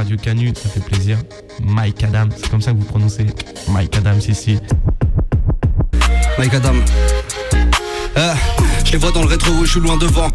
Radio 0.00 0.16
Canu, 0.16 0.50
ça 0.56 0.70
fait 0.70 0.80
plaisir. 0.80 1.18
Mike 1.62 2.02
Adam, 2.04 2.30
c'est 2.34 2.48
comme 2.50 2.62
ça 2.62 2.72
que 2.72 2.78
vous 2.78 2.86
prononcez 2.86 3.26
Mike 3.68 3.94
Adam 3.98 4.16
ici. 4.26 4.58
Mike 6.38 6.54
Adam. 6.54 6.72
Eh, 8.16 8.20
je 8.82 8.92
les 8.92 8.96
vois 8.96 9.12
dans 9.12 9.20
le 9.20 9.26
rétro, 9.26 9.52
je 9.62 9.72
suis 9.72 9.80
loin 9.80 9.98
devant. 9.98 10.28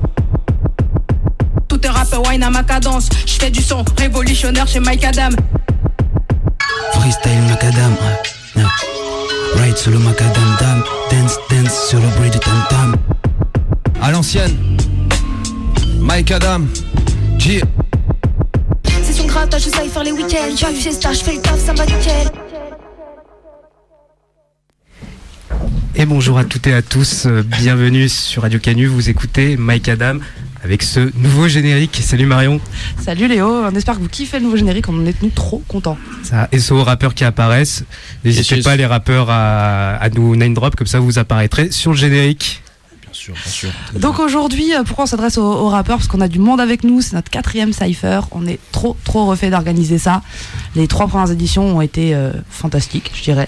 Tout 1.67 1.83
est 1.83 1.89
rap 1.89 2.07
wine 2.27 2.43
à 2.43 2.51
ma 2.51 2.61
cadence. 2.61 3.09
Je 3.25 3.33
fais 3.39 3.49
du 3.49 3.63
son 3.63 3.83
révolutionnaire 3.97 4.67
chez 4.67 4.79
Mike 4.79 5.03
Adam. 5.03 5.35
Freestyle 6.93 7.41
Macadam. 7.49 7.93
ouais. 7.93 8.61
Yeah. 8.61 8.69
Ride 9.63 9.77
sur 9.77 9.89
le 9.93 9.97
Macadam 9.97 10.57
Dam. 10.59 10.83
Dance, 11.09 11.39
dance 11.49 11.87
sur 11.89 11.99
le 11.99 12.07
bruit 12.17 12.29
du 12.29 12.37
tam 12.37 12.63
tam. 12.69 12.95
À 13.99 14.11
l'ancienne. 14.11 14.55
Mike 15.99 16.29
Adam. 16.29 16.61
G. 17.39 17.63
C'est 19.45 19.59
son 19.59 19.59
grattage, 19.59 19.63
je 19.63 19.69
sais 19.69 19.89
faire 19.89 20.03
les 20.03 20.11
week-ends. 20.11 20.55
J'arrive 20.57 20.81
chez 20.81 20.91
Star, 20.91 21.13
je 21.13 21.23
fais 21.23 21.35
le 21.35 21.41
taf, 21.41 21.59
ça 21.59 21.73
va 21.73 21.85
nickel. 21.85 22.31
Et 25.95 26.05
bonjour 26.05 26.37
à 26.37 26.45
toutes 26.45 26.67
et 26.67 26.73
à 26.73 26.81
tous, 26.81 27.27
bienvenue 27.27 28.09
sur 28.09 28.41
Radio 28.41 28.59
Canu, 28.59 28.87
vous 28.87 29.09
écoutez 29.09 29.55
Mike 29.55 29.87
Adam 29.87 30.17
avec 30.63 30.81
ce 30.83 31.11
nouveau 31.17 31.47
générique. 31.47 31.99
Salut 32.01 32.25
Marion, 32.25 32.59
Salut 32.99 33.27
Léo, 33.27 33.47
on 33.47 33.75
espère 33.75 33.95
que 33.95 34.01
vous 34.01 34.09
kiffez 34.09 34.39
le 34.39 34.45
nouveau 34.45 34.57
générique, 34.57 34.89
on 34.89 34.99
en 34.99 35.05
est 35.05 35.21
nous 35.21 35.29
trop 35.29 35.61
contents. 35.67 35.97
ça 36.23 36.49
SO 36.57 36.83
rappeurs 36.83 37.13
qui 37.13 37.23
apparaissent. 37.23 37.83
N'hésitez 38.23 38.61
pas 38.61 38.75
les 38.75 38.85
rappeurs 38.85 39.29
à, 39.29 39.95
à 39.95 40.09
nous 40.09 40.35
name 40.35 40.53
drop, 40.53 40.75
comme 40.75 40.87
ça 40.87 40.99
vous 40.99 41.19
apparaîtrez 41.19 41.71
sur 41.71 41.91
le 41.91 41.97
générique. 41.97 42.63
Bien 43.15 43.33
sûr, 43.33 43.33
bien 43.33 43.51
sûr. 43.51 43.69
Donc 43.97 44.19
aujourd'hui, 44.19 44.75
euh, 44.75 44.83
pourquoi 44.83 45.05
on 45.05 45.07
s'adresse 45.07 45.37
aux, 45.37 45.43
aux 45.43 45.69
rappeurs 45.69 45.97
Parce 45.97 46.09
qu'on 46.09 46.19
a 46.19 46.27
du 46.27 46.39
monde 46.39 46.59
avec 46.59 46.83
nous, 46.83 46.99
c'est 46.99 47.13
notre 47.13 47.29
quatrième 47.29 47.71
cypher, 47.71 48.19
on 48.31 48.45
est 48.45 48.59
trop 48.73 48.97
trop 49.05 49.25
refait 49.25 49.49
d'organiser 49.49 49.97
ça. 49.97 50.21
Les 50.75 50.87
trois 50.89 51.07
premières 51.07 51.31
éditions 51.31 51.77
ont 51.77 51.81
été 51.81 52.13
euh, 52.13 52.33
fantastiques, 52.49 53.11
je 53.15 53.23
dirais. 53.23 53.47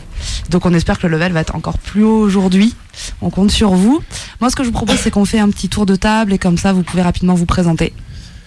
Donc 0.49 0.65
on 0.65 0.73
espère 0.73 0.99
que 0.99 1.07
le 1.07 1.17
level 1.17 1.33
va 1.33 1.41
être 1.41 1.55
encore 1.55 1.79
plus 1.79 2.03
haut 2.03 2.19
aujourd'hui. 2.19 2.75
On 3.21 3.29
compte 3.29 3.51
sur 3.51 3.71
vous. 3.71 4.01
Moi 4.39 4.49
ce 4.49 4.55
que 4.55 4.63
je 4.63 4.69
vous 4.69 4.73
propose 4.73 4.99
c'est 4.99 5.11
qu'on 5.11 5.25
fait 5.25 5.39
un 5.39 5.49
petit 5.49 5.67
tour 5.67 5.85
de 5.85 5.97
table 5.97 6.31
et 6.31 6.37
comme 6.37 6.57
ça 6.57 6.71
vous 6.71 6.83
pouvez 6.83 7.01
rapidement 7.01 7.33
vous 7.33 7.45
présenter. 7.45 7.91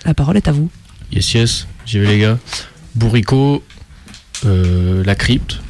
La 0.07 0.15
parole 0.15 0.39
est 0.39 0.49
à 0.49 0.53
vous. 0.53 0.71
Yes, 1.13 1.35
yes, 1.35 1.67
j'y 1.85 1.99
vais 1.99 2.07
les 2.07 2.19
gars. 2.19 2.39
Bourrico, 2.95 3.63
euh, 4.47 5.05
La 5.05 5.15
Crypte, 5.15 5.61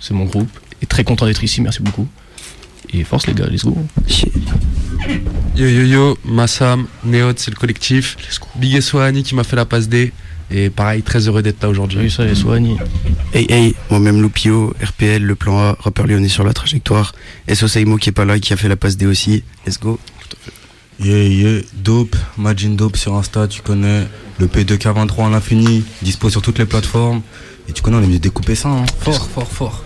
c'est 0.00 0.14
mon 0.14 0.24
groupe. 0.24 0.50
Et 0.82 0.86
très 0.86 1.04
content 1.04 1.26
d'être 1.26 1.44
ici, 1.44 1.62
merci 1.62 1.80
beaucoup. 1.80 2.08
Et 2.92 3.04
force 3.04 3.26
les 3.26 3.34
gars, 3.34 3.46
let's 3.46 3.64
go. 3.64 3.76
Yo 5.56 5.68
yo 5.68 5.84
yo, 5.84 6.18
Massam, 6.24 6.86
Neot, 7.04 7.34
c'est 7.36 7.50
le 7.50 7.56
collectif. 7.56 8.16
Let's 8.20 8.38
go. 8.38 8.46
Big 8.56 8.80
SO 8.80 8.98
Annie 8.98 9.22
qui 9.22 9.34
m'a 9.34 9.44
fait 9.44 9.56
la 9.56 9.64
passe 9.64 9.88
D. 9.88 10.12
Et 10.50 10.70
pareil, 10.70 11.02
très 11.02 11.26
heureux 11.26 11.42
d'être 11.42 11.62
là 11.62 11.68
aujourd'hui. 11.68 11.98
vu 11.98 12.10
ça, 12.10 12.24
les 12.24 12.36
Soani. 12.36 12.76
Hey 13.34 13.46
hey, 13.48 13.74
moi-même 13.90 14.22
Loupio, 14.22 14.74
RPL, 14.80 15.22
le 15.22 15.34
plan 15.34 15.58
A, 15.58 15.76
rappeur 15.80 16.06
lyonnais 16.06 16.28
sur 16.28 16.44
la 16.44 16.52
trajectoire. 16.52 17.14
SO 17.52 17.66
Saimo 17.66 17.96
qui 17.96 18.10
est 18.10 18.12
pas 18.12 18.24
là, 18.24 18.38
qui 18.38 18.52
a 18.52 18.56
fait 18.56 18.68
la 18.68 18.76
passe 18.76 18.96
D 18.96 19.06
aussi. 19.06 19.42
Let's 19.66 19.80
go. 19.80 19.98
Yeah, 21.00 21.24
yeah, 21.24 21.62
dope, 21.74 22.16
Majin 22.38 22.70
Dope 22.70 22.96
sur 22.96 23.14
Insta, 23.16 23.48
tu 23.48 23.60
connais. 23.60 24.06
Le 24.38 24.46
P2K23 24.46 25.26
à 25.26 25.30
l'infini, 25.30 25.84
dispo 26.00 26.30
sur 26.30 26.42
toutes 26.42 26.58
les 26.58 26.64
plateformes. 26.64 27.22
Et 27.68 27.72
tu 27.72 27.82
connais, 27.82 27.96
on 27.96 28.02
est 28.02 28.06
mieux 28.06 28.18
découper 28.18 28.54
ça, 28.54 28.68
hein. 28.68 28.84
Fort, 29.00 29.28
fort, 29.28 29.50
fort. 29.50 29.84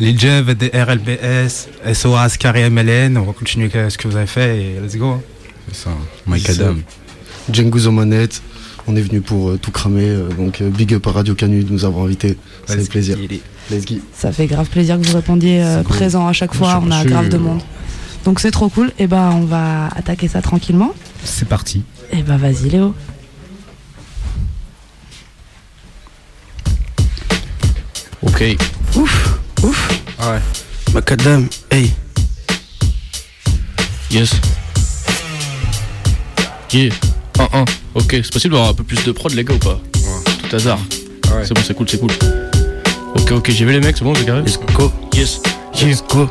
Des 0.00 0.70
RLBS, 0.74 1.68
SOAS, 1.94 2.36
Carré 2.38 2.68
MLN, 2.68 3.16
on 3.16 3.22
va 3.22 3.32
continuer 3.32 3.70
avec 3.72 3.92
ce 3.92 3.98
que 3.98 4.08
vous 4.08 4.16
avez 4.16 4.26
fait 4.26 4.60
et 4.60 4.80
let's 4.80 4.96
go. 4.96 5.22
C'est 5.68 5.84
ça, 5.84 5.90
Mike. 6.26 6.48
Adam. 6.50 6.76
Django 7.52 7.86
aux 7.86 7.92
manettes. 7.92 8.42
On 8.86 8.96
est 8.96 9.00
venu 9.00 9.20
pour 9.20 9.50
euh, 9.50 9.56
tout 9.56 9.70
cramer. 9.70 10.08
euh, 10.08 10.28
donc 10.30 10.60
euh, 10.60 10.68
big 10.68 10.92
up 10.94 11.06
à 11.06 11.12
Radio 11.12 11.34
Canu 11.34 11.62
de 11.64 11.72
nous 11.72 11.84
avoir 11.84 12.04
invités. 12.06 12.36
Ça 12.66 12.76
fait 12.76 12.88
plaisir. 12.88 13.16
Let's 13.70 13.86
go. 13.86 13.94
Ça 14.12 14.32
fait 14.32 14.46
grave 14.46 14.68
plaisir 14.68 15.00
que 15.00 15.06
vous 15.06 15.14
répondiez 15.14 15.62
euh, 15.62 15.82
cool. 15.82 15.96
présent 15.96 16.26
à 16.26 16.32
chaque 16.32 16.54
fois, 16.54 16.82
on 16.84 16.90
a 16.90 17.04
grave 17.04 17.28
de 17.28 17.38
monde. 17.38 17.60
Donc 18.24 18.40
c'est 18.40 18.50
trop 18.50 18.68
cool, 18.68 18.90
et 18.98 19.06
ben 19.06 19.30
on 19.34 19.44
va 19.44 19.88
attaquer 19.88 20.28
ça 20.28 20.42
tranquillement. 20.42 20.92
C'est 21.24 21.48
parti. 21.48 21.82
Et 22.10 22.22
ben 22.22 22.36
vas-y 22.36 22.68
Léo. 22.68 22.94
Ok. 28.22 28.56
Ouf, 28.96 29.33
ouf. 29.64 29.88
Ah 30.18 30.32
ouais. 30.32 30.40
Macadam, 30.92 31.48
hey. 31.70 31.92
Yes. 34.10 34.32
Yeah. 36.72 36.92
1-1. 37.38 37.64
Ok, 37.94 38.10
c'est 38.10 38.32
possible 38.32 38.54
d'avoir 38.54 38.70
un 38.70 38.74
peu 38.74 38.84
plus 38.84 39.02
de 39.04 39.12
prod, 39.12 39.32
les 39.32 39.44
gars, 39.44 39.54
ou 39.54 39.58
pas 39.58 39.80
Tout 40.48 40.56
hasard. 40.56 40.78
Ah 41.30 41.36
ouais. 41.36 41.44
C'est 41.44 41.54
bon, 41.54 41.60
c'est 41.64 41.74
cool, 41.74 41.88
c'est 41.88 41.98
cool. 41.98 42.10
Ok, 43.16 43.32
ok, 43.32 43.50
j'ai 43.50 43.64
vu 43.64 43.72
les 43.72 43.80
mecs, 43.80 43.96
c'est 43.96 44.04
bon, 44.04 44.14
c'est 44.14 44.24
carré 44.24 44.42
Let's 44.42 44.58
go. 44.74 44.92
Yes. 45.14 45.40
Let's 45.80 46.02
go. 46.02 46.28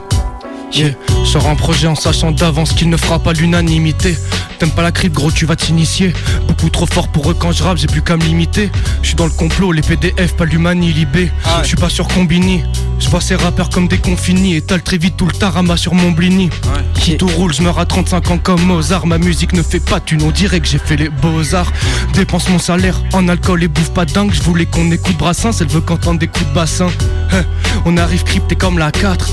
Yeah. 0.73 0.89
Sors 1.23 1.47
un 1.47 1.55
projet 1.55 1.87
en 1.87 1.95
sachant 1.95 2.31
d'avance 2.31 2.73
qu'il 2.73 2.89
ne 2.89 2.97
fera 2.97 3.19
pas 3.19 3.33
l'unanimité. 3.33 4.17
T'aimes 4.57 4.71
pas 4.71 4.81
la 4.81 4.91
crypte, 4.91 5.15
gros, 5.15 5.31
tu 5.31 5.45
vas 5.45 5.55
t'initier. 5.55 6.13
Beaucoup 6.47 6.69
trop 6.69 6.87
fort 6.87 7.09
pour 7.09 7.29
eux 7.29 7.35
quand 7.37 7.51
je 7.51 7.63
rappe, 7.63 7.77
j'ai 7.77 7.87
plus 7.87 8.01
qu'à 8.01 8.17
me 8.17 8.23
limiter. 8.23 8.71
Je 9.01 9.09
suis 9.09 9.15
dans 9.15 9.25
le 9.25 9.31
complot, 9.31 9.71
les 9.71 9.83
PDF, 9.83 10.35
pas 10.35 10.45
l'humani, 10.45 10.91
libé. 10.91 11.31
Je 11.61 11.67
suis 11.67 11.75
pas 11.75 11.89
sur 11.89 12.07
Combini. 12.07 12.63
Je 12.99 13.07
vois 13.09 13.21
ces 13.21 13.35
rappeurs 13.35 13.69
comme 13.69 13.87
des 13.87 13.99
confinis. 13.99 14.55
Étale 14.55 14.81
très 14.81 14.97
vite 14.97 15.15
tout 15.15 15.27
le 15.27 15.33
tarama 15.33 15.77
sur 15.77 15.93
mon 15.93 16.11
blini. 16.11 16.49
Qui 16.95 17.17
tout 17.17 17.27
roule, 17.27 17.53
je 17.53 17.61
meurs 17.61 17.77
à 17.77 17.85
35 17.85 18.31
ans 18.31 18.37
comme 18.39 18.61
Mozart. 18.63 19.05
Ma 19.05 19.19
musique 19.19 19.53
ne 19.53 19.61
fait 19.61 19.79
pas 19.79 19.99
thune, 19.99 20.23
on 20.23 20.31
dirait 20.31 20.59
que 20.59 20.67
j'ai 20.67 20.79
fait 20.79 20.95
les 20.95 21.09
beaux-arts. 21.09 21.71
Dépense 22.13 22.49
mon 22.49 22.59
salaire 22.59 22.99
en 23.13 23.27
alcool 23.27 23.63
et 23.63 23.67
bouffe 23.67 23.91
pas 23.91 24.05
dingue. 24.05 24.31
Je 24.33 24.41
voulais 24.41 24.65
qu'on 24.65 24.89
écoute 24.91 25.17
Brassens, 25.17 25.61
elle 25.61 25.67
veut 25.67 25.81
qu'entendre 25.81 26.19
des 26.19 26.27
coups 26.27 26.47
de 26.49 26.53
bassin. 26.53 26.87
Hein, 27.31 27.43
on 27.85 27.97
arrive 27.97 28.23
crypté 28.23 28.55
comme 28.55 28.79
la 28.79 28.91
4. 28.91 29.29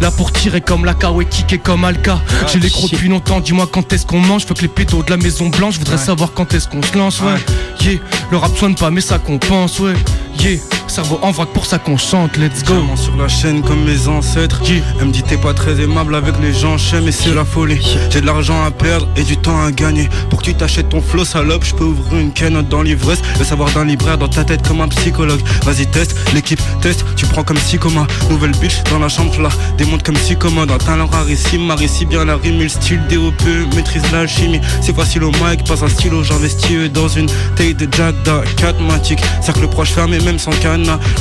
Là 0.00 0.10
pour 0.10 0.32
tirer 0.32 0.60
comme 0.60 0.84
la 0.84 0.94
et 1.20 1.24
kicker 1.24 1.58
comme 1.58 1.84
Alka. 1.84 2.20
J'ai 2.52 2.58
les 2.58 2.70
crocs 2.70 2.90
depuis 2.90 3.08
longtemps, 3.08 3.40
dis-moi 3.40 3.68
quand 3.70 3.92
est-ce 3.92 4.06
qu'on 4.06 4.20
mange. 4.20 4.44
Faut 4.46 4.54
que 4.54 4.62
les 4.62 4.68
pétos 4.68 5.02
de 5.02 5.10
la 5.10 5.16
maison 5.16 5.48
blanche, 5.48 5.74
je 5.74 5.78
voudrais 5.80 5.98
savoir 5.98 6.32
quand 6.32 6.52
est-ce 6.54 6.68
qu'on 6.68 6.82
se 6.82 6.96
lance, 6.96 7.20
ouais. 7.20 7.40
Yeah, 7.80 8.00
le 8.30 8.36
rap 8.36 8.56
soigne 8.56 8.74
pas 8.74 8.90
mais 8.90 9.00
ça 9.00 9.18
compense, 9.18 9.78
ouais. 9.80 9.94
Yeah, 10.40 10.58
cerveau 10.94 11.18
en 11.22 11.32
vrac 11.32 11.48
pour 11.48 11.66
ça 11.66 11.80
qu'on 11.80 11.96
chante, 11.96 12.36
let's 12.36 12.62
go 12.62 12.74
sur 12.94 13.16
la 13.16 13.26
chaîne 13.26 13.62
comme 13.62 13.82
mes 13.84 14.06
ancêtres. 14.06 14.60
Yeah. 14.64 14.80
Elle 15.00 15.08
me 15.08 15.12
dit 15.12 15.24
t'es 15.24 15.36
pas 15.36 15.52
très 15.52 15.80
aimable 15.80 16.14
avec 16.14 16.34
les 16.40 16.52
gens, 16.52 16.78
je 16.78 16.98
mais 16.98 17.10
c'est 17.10 17.34
la 17.34 17.44
folie. 17.44 17.84
J'ai 18.10 18.20
de 18.20 18.26
l'argent 18.26 18.62
à 18.62 18.70
perdre 18.70 19.08
et 19.16 19.24
du 19.24 19.36
temps 19.36 19.60
à 19.60 19.72
gagner. 19.72 20.08
Pour 20.30 20.38
que 20.38 20.44
tu 20.44 20.54
t'achètes 20.54 20.90
ton 20.90 21.00
flow 21.00 21.24
salope, 21.24 21.64
je 21.64 21.74
peux 21.74 21.82
ouvrir 21.82 22.20
une 22.20 22.32
canne 22.32 22.62
dans 22.70 22.82
l'ivresse. 22.82 23.20
Le 23.40 23.44
savoir 23.44 23.72
d'un 23.72 23.84
libraire 23.84 24.18
dans 24.18 24.28
ta 24.28 24.44
tête 24.44 24.66
comme 24.68 24.80
un 24.82 24.86
psychologue. 24.86 25.40
Vas-y 25.64 25.86
teste, 25.88 26.16
l'équipe 26.32 26.62
teste, 26.80 27.04
tu 27.16 27.26
prends 27.26 27.42
comme 27.42 27.58
si 27.58 27.76
coma. 27.76 28.06
Nouvelle 28.30 28.52
bitch 28.52 28.84
dans 28.88 29.00
la 29.00 29.08
chambre 29.08 29.36
là, 29.40 29.48
démonte 29.76 30.04
comme 30.04 30.16
si 30.16 30.36
coma. 30.36 30.64
Dans 30.64 30.78
talent 30.78 31.08
rarissime, 31.08 31.64
marie 31.66 31.88
si 31.88 32.06
bien 32.06 32.24
la 32.24 32.36
rime, 32.36 32.60
le 32.60 32.68
style 32.68 33.02
DOP, 33.10 33.42
maîtrise 33.74 34.04
l'alchimie. 34.12 34.60
C'est 34.80 34.94
facile 34.94 35.24
au 35.24 35.32
mic, 35.32 35.64
passe 35.66 35.82
un 35.82 35.88
stylo, 35.88 36.22
j'investis 36.22 36.88
dans 36.92 37.08
une 37.08 37.28
taille 37.56 37.74
de 37.74 37.88
Jack 37.90 38.14
da 38.22 38.42
4 38.58 38.80
matic. 38.80 39.18
Cercle 39.42 39.66
proche 39.66 39.90
fermé, 39.90 40.20
même 40.20 40.38
sans 40.38 40.52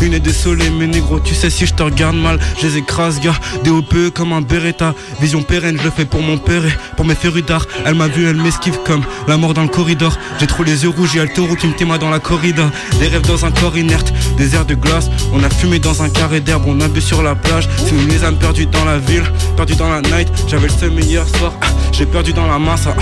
Une 0.02 0.18
des 0.20 0.34
soleils, 0.34 0.72
mais 0.78 0.88
négro, 0.88 1.20
tu 1.20 1.34
sais 1.34 1.50
si 1.50 1.66
je 1.66 1.74
te 1.74 1.84
regarde 1.84 2.16
mal, 2.16 2.38
je 2.62 2.68
les 2.68 2.78
écrase, 2.78 3.20
gars. 3.20 3.36
DOP 3.64 3.94
comme 4.14 4.34
un 4.34 4.42
Beretta. 4.42 4.94
Vision 5.22 5.42
pérenne, 5.44 5.78
je 5.80 5.84
le 5.84 5.92
fais 5.92 6.06
pour 6.06 6.22
mon 6.22 6.38
père 6.38 6.66
et 6.66 6.74
pour 6.96 7.06
mes 7.06 7.16
férus 7.16 7.46
d'art. 7.46 7.66
Elle 7.86 7.96
m'a 7.96 8.08
vu, 8.08 8.26
elle 8.28 8.36
m'esquive 8.38 8.78
comme 8.86 9.04
la 9.28 9.38
mort 9.38 9.54
dans 9.54 9.64
le 9.64 9.68
corridor. 9.70 10.18
J'ai 10.40 10.48
trop 10.48 10.64
les 10.64 10.84
yeux 10.84 10.90
rouges, 10.90 11.16
y'a 11.16 11.24
le 11.24 11.34
taureau 11.34 11.56
qui 11.56 11.68
me 11.68 11.74
téma 11.74 11.98
dans 11.98 12.10
la 12.10 12.20
corrida. 12.20 12.70
Des 13.00 13.08
rêves 13.08 13.26
dans 13.28 13.46
un 13.46 13.52
corps 13.52 13.78
inerte, 13.78 14.14
des 14.38 14.56
airs 14.56 14.66
de 14.66 14.76
glace. 14.76 15.10
On 15.34 15.44
a 15.44 15.50
fumé 15.50 15.80
dans 15.80 16.02
un 16.04 16.10
carré 16.10 16.40
d'herbe, 16.40 16.64
on 16.68 16.80
a 16.82 16.88
bu 16.88 17.02
sur 17.02 17.24
la 17.24 17.36
plage. 17.36 17.68
C'est 17.78 17.94
nous 17.94 18.08
les 18.08 18.24
âmes 18.24 18.38
perdues 18.38 18.66
dans 18.68 18.86
la 18.86 18.98
ville, 18.98 19.24
perdues 19.56 19.76
dans 19.76 19.90
la 19.90 20.02
night. 20.02 20.28
J'avais 20.48 20.68
le 20.68 20.74
seum 20.74 21.00
hier 21.00 21.26
soir, 21.38 21.54
ah, 21.62 21.68
j'ai 21.92 22.06
perdu 22.06 22.34
dans 22.34 22.48
la 22.48 22.60
masse. 22.60 22.88
ah. 22.88 22.94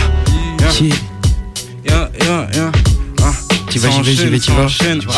Yeah, 0.59 0.71
Yeah. 1.83 2.09
yeah, 2.23 2.47
yeah. 2.53 2.71
Ah, 3.23 3.31
Tu 3.69 3.79
vas, 3.79 3.89
ça 3.89 3.95
j'y 3.97 4.01
vais, 4.03 4.15
j'y 4.15 4.27
vais, 4.29 4.39
tu 4.39 4.51
enchaîne, 4.51 4.99
vas. 4.99 5.13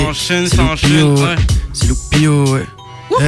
Ça 0.00 0.08
enchaîne. 0.08 0.44
Yeah, 0.44 0.46
Ah, 0.46 0.46
ah, 0.46 0.46
yeah, 0.46 0.46
Ça 0.46 0.46
yeah. 0.46 0.46
enchaîne, 0.46 0.46
C'est 0.48 0.56
ça 0.56 0.62
le 0.62 0.68
enchaîne. 0.68 0.90
pio, 0.90 1.24
ouais. 1.24 1.36
C'est 1.72 1.88
Loupio, 1.88 2.54
ouais. 2.54 2.66
Eh, 3.20 3.24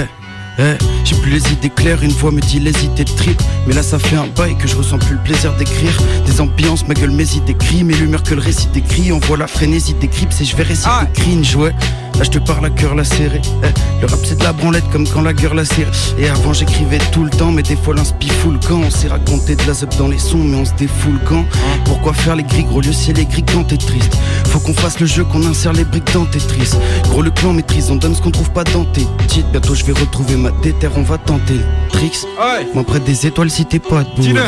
eh, 0.58 0.76
J'ai 1.04 1.16
plus 1.16 1.30
les 1.30 1.52
idées 1.52 1.70
claires, 1.70 2.02
une 2.02 2.10
voix 2.10 2.30
me 2.30 2.40
dit 2.40 2.60
les 2.60 2.84
idées 2.84 3.04
de 3.04 3.10
trip. 3.10 3.40
Mais 3.66 3.74
là, 3.74 3.82
ça 3.82 3.98
fait 3.98 4.16
un 4.16 4.26
bail 4.36 4.56
que 4.56 4.66
je 4.68 4.76
ressens 4.76 4.98
plus 4.98 5.14
le 5.14 5.22
plaisir 5.22 5.54
d'écrire. 5.56 5.96
Des 6.26 6.40
ambiances, 6.40 6.86
ma 6.86 6.94
gueule, 6.94 7.10
mes 7.10 7.36
idées 7.36 7.54
crient. 7.54 7.84
Mes 7.84 7.94
l'humeur 7.94 8.22
que 8.22 8.34
le 8.34 8.40
récit 8.40 8.68
décrit. 8.72 9.12
On 9.12 9.18
voit 9.18 9.36
la 9.36 9.46
frénésie 9.46 9.94
des 9.94 10.08
grips, 10.08 10.40
et 10.40 10.44
je 10.44 10.56
vais 10.56 10.62
réciter 10.62 10.88
cringe, 11.14 11.56
ouais. 11.56 11.74
Là, 12.18 12.24
je 12.24 12.30
te 12.30 12.38
parle 12.38 12.66
à 12.66 12.70
cœur 12.70 12.96
lacéré. 12.96 13.40
Eh, 13.62 14.00
le 14.00 14.06
rap, 14.08 14.18
c'est 14.24 14.36
de 14.36 14.42
la 14.42 14.52
branlette 14.52 14.88
comme 14.90 15.06
quand 15.06 15.22
la 15.22 15.32
gueule 15.32 15.54
la 15.54 15.64
serré. 15.64 15.90
Et 16.18 16.28
avant, 16.28 16.52
j'écrivais 16.52 16.98
tout 17.12 17.22
le 17.22 17.30
temps, 17.30 17.52
mais 17.52 17.62
des 17.62 17.76
fois, 17.76 17.94
l'inspi 17.94 18.28
fout 18.28 18.52
le 18.52 18.58
camp. 18.58 18.80
On 18.84 18.90
s'est 18.90 19.06
raconté 19.06 19.54
de 19.54 19.64
la 19.68 19.72
zup 19.72 19.96
dans 19.98 20.08
les 20.08 20.18
sons, 20.18 20.42
mais 20.42 20.56
on 20.56 20.64
se 20.64 20.74
défoule 20.74 21.20
quand. 21.24 21.44
Pourquoi 21.84 22.12
faire 22.14 22.34
les 22.34 22.42
gris, 22.42 22.64
gros 22.64 22.80
lieu, 22.80 22.92
c'est 22.92 23.12
les 23.12 23.24
gris 23.24 23.44
quand 23.44 23.62
t'es 23.62 23.76
triste. 23.76 24.16
Faut 24.46 24.58
qu'on 24.58 24.74
fasse 24.74 24.98
le 24.98 25.06
jeu, 25.06 25.22
qu'on 25.22 25.46
insère 25.46 25.72
les 25.72 25.84
briques 25.84 26.12
dans 26.12 26.24
Tetris. 26.24 26.72
Gros, 27.04 27.22
le 27.22 27.30
clan 27.30 27.52
maîtrise, 27.52 27.88
on 27.90 27.96
donne 27.96 28.16
ce 28.16 28.20
qu'on 28.20 28.32
trouve 28.32 28.50
pas 28.50 28.64
dans 28.64 28.84
tes 28.84 29.06
titres. 29.28 29.48
Bientôt, 29.52 29.76
je 29.76 29.84
vais 29.84 29.92
retrouver 29.92 30.34
ma 30.34 30.47
déterre, 30.50 30.92
on 30.96 31.02
va 31.02 31.18
tenter 31.18 31.54
le 31.54 31.90
tricks. 31.90 32.24
Ouais. 32.38 32.66
Moi, 32.74 32.84
près 32.84 33.00
des 33.00 33.26
étoiles 33.26 33.50
si 33.50 33.64
t'es 33.64 33.78
pas 33.78 34.04
debout. 34.04 34.38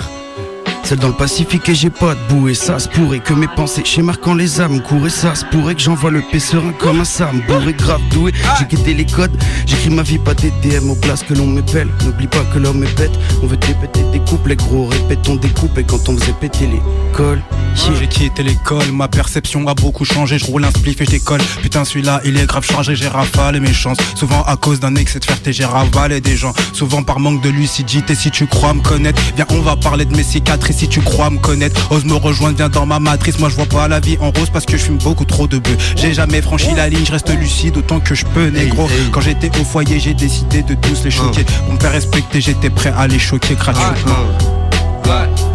Celle 0.85 0.99
dans 0.99 1.09
le 1.09 1.15
Pacifique 1.15 1.69
et 1.69 1.75
j'ai 1.75 1.91
pas 1.91 2.15
de 2.15 2.21
boue 2.29 2.49
et 2.49 2.55
ça 2.55 2.79
se 2.79 2.89
pourrait 2.89 3.21
que 3.21 3.33
mes 3.33 3.47
pensées 3.49 3.85
chez 3.85 4.03
marquant 4.03 4.35
les 4.35 4.61
âmes 4.61 4.81
courent 4.83 5.07
et 5.07 5.11
ça 5.11 5.35
se 5.35 5.45
pourrait 5.45 5.75
que 5.75 5.81
j'envoie 5.81 6.11
le 6.11 6.23
serein 6.39 6.73
comme 6.79 7.01
un 7.01 7.05
Sam 7.05 7.43
bourré 7.47 7.75
grave 7.75 8.01
doué 8.11 8.33
j'ai 8.59 8.67
quitté 8.67 8.95
les 8.95 9.07
codes 9.07 9.37
j'écris 9.67 9.91
ma 9.91 10.03
vie 10.03 10.19
pas 10.19 10.35
des 10.35 10.51
DM 10.63 10.91
aux 10.91 10.95
places 10.95 11.23
que 11.23 11.35
l'on 11.35 11.47
m'épelle 11.47 11.89
n'oublie 12.05 12.27
pas 12.27 12.45
que 12.53 12.59
l'homme 12.59 12.83
est 12.83 12.99
bête 12.99 13.17
on 13.43 13.47
veut 13.47 13.57
dépéter 13.57 14.03
des 14.13 14.21
couples 14.21 14.51
les 14.51 14.57
gros 14.57 14.87
répétons 14.87 15.37
des 15.37 15.51
coupes 15.51 15.79
et 15.79 15.85
quand 15.85 16.09
on 16.09 16.17
faisait 16.17 16.33
péter 16.33 16.67
l'école 16.67 17.43
J'ai 17.75 18.07
quitté 18.09 18.43
l'école, 18.43 18.93
ma 18.93 19.09
perception 19.09 19.67
a 19.69 19.75
beaucoup 19.75 20.05
changé. 20.05 20.39
Je 20.39 20.47
roule 20.47 20.65
un 20.65 20.71
spliff 20.71 21.01
et 21.01 21.05
je 21.05 21.11
décolle. 21.11 21.41
Putain, 21.63 21.85
celui-là, 21.85 22.21
il 22.25 22.37
est 22.37 22.47
grave 22.47 22.65
chargé. 22.65 22.95
J'ai 22.95 23.09
rafalé 23.09 23.61
mes 23.61 23.73
chances. 23.73 23.99
Souvent 24.15 24.43
à 24.43 24.57
cause 24.57 24.81
d'un 24.81 24.95
excès 24.97 25.19
de 25.19 25.25
fierté, 25.25 25.53
j'ai 25.53 25.65
ravalé 25.65 26.21
des 26.21 26.37
gens. 26.37 26.53
Souvent 26.73 27.03
par 27.03 27.21
manque 27.21 27.43
de 27.43 27.49
lucidité. 27.49 28.15
Si 28.15 28.31
tu 28.31 28.47
crois 28.47 28.75
me 28.75 28.83
connaître, 28.83 29.21
viens, 29.37 29.47
on 29.51 29.61
va 29.61 29.77
parler 29.77 30.05
de 30.05 30.15
mes 30.15 30.23
cicatrices. 30.23 30.70
Si 30.73 30.89
tu 30.89 31.01
crois 31.01 31.31
me 31.31 31.39
connaître, 31.39 31.91
ose 31.93 32.05
me 32.05 32.15
rejoindre, 32.15 32.57
viens 32.57 32.69
dans 32.69 32.87
ma 32.87 32.99
matrice. 33.01 33.39
Moi, 33.39 33.49
je 33.49 33.57
vois 33.57 33.67
pas 33.67 33.89
la 33.89 34.01
vie 34.01 34.17
en 34.21 34.31
rose 34.31 34.51
parce 34.51 34.65
que 34.65 34.77
je 34.77 34.85
fume 34.85 34.99
beaucoup 34.99 35.25
trop 35.25 35.47
de 35.47 35.59
bœufs. 35.59 35.77
J'ai 35.97 36.15
jamais 36.15 36.41
franchi 36.41 36.69
la 36.75 36.89
ligne, 36.89 37.05
je 37.05 37.13
reste 37.13 37.29
lucide 37.39 37.77
autant 37.77 38.01
que 38.01 38.15
je 38.15 38.25
peux, 38.25 38.49
négro. 38.49 38.89
Quand 39.13 39.21
j'étais 39.21 39.51
au 39.61 39.65
foyer, 39.65 39.99
j'ai 40.01 40.15
décidé 40.15 40.63
de 40.63 40.75
tous 40.75 41.05
les 41.05 41.11
choquer. 41.11 41.45
Pour 41.65 41.75
me 41.75 41.81
faire 41.81 41.93
respecter, 41.93 42.41
j'étais 42.41 42.71
prêt 42.71 42.93
à 42.97 43.07
les 43.07 43.19
choquer 43.19 43.55
gratuitement. 43.55 44.15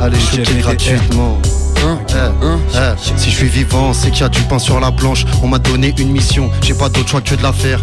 Allez, 0.02 0.20
choquer 0.20 0.60
gratuitement. 0.60 1.40
Eh, 1.86 2.14
eh, 2.76 2.78
Si 3.18 3.30
je 3.30 3.36
suis 3.36 3.48
vivant, 3.48 3.94
c'est 3.94 4.10
qu'il 4.12 4.22
y 4.22 4.24
a 4.24 4.30
du 4.30 4.42
pain 4.42 4.60
sur 4.60 4.80
la 4.80 4.92
planche. 4.92 5.26
On 5.44 5.48
m'a 5.48 5.60
donné 5.60 5.94
une 5.98 6.12
mission, 6.12 6.50
j'ai 6.62 6.74
pas 6.74 6.90
d'autre 6.90 7.10
choix 7.10 7.22
que 7.22 7.36
de 7.36 7.44
la 7.44 7.54
faire. 7.54 7.80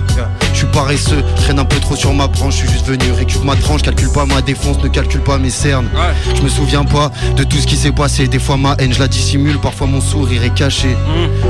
Je 0.53 0.59
suis 0.59 0.67
paresseux, 0.67 1.23
traîne 1.37 1.59
un 1.59 1.65
peu 1.65 1.79
trop 1.79 1.97
sur 1.97 2.13
ma 2.13 2.27
branche. 2.27 2.55
Je 2.55 2.59
suis 2.61 2.69
juste 2.73 2.87
venu 2.87 3.11
récupérer 3.13 3.47
ma 3.47 3.57
tranche, 3.57 3.83
calcule 3.83 4.11
pas 4.13 4.27
ma 4.27 4.43
défense, 4.43 4.79
ne 4.83 4.89
calcule 4.89 5.23
pas 5.23 5.39
mes 5.39 5.51
cernes. 5.51 5.89
Je 6.35 6.43
me 6.43 6.49
souviens 6.49 6.85
pas 6.85 7.11
de 7.37 7.45
tout 7.45 7.57
ce 7.59 7.67
qui 7.67 7.77
s'est 7.77 7.93
passé. 7.93 8.27
Des 8.29 8.39
fois 8.39 8.57
ma 8.57 8.75
haine, 8.79 8.93
je 8.93 8.99
la 9.01 9.09
dissimule, 9.09 9.59
parfois 9.59 9.87
mon 9.87 10.01
sourire 10.01 10.43
est 10.45 10.55
caché. 10.55 10.97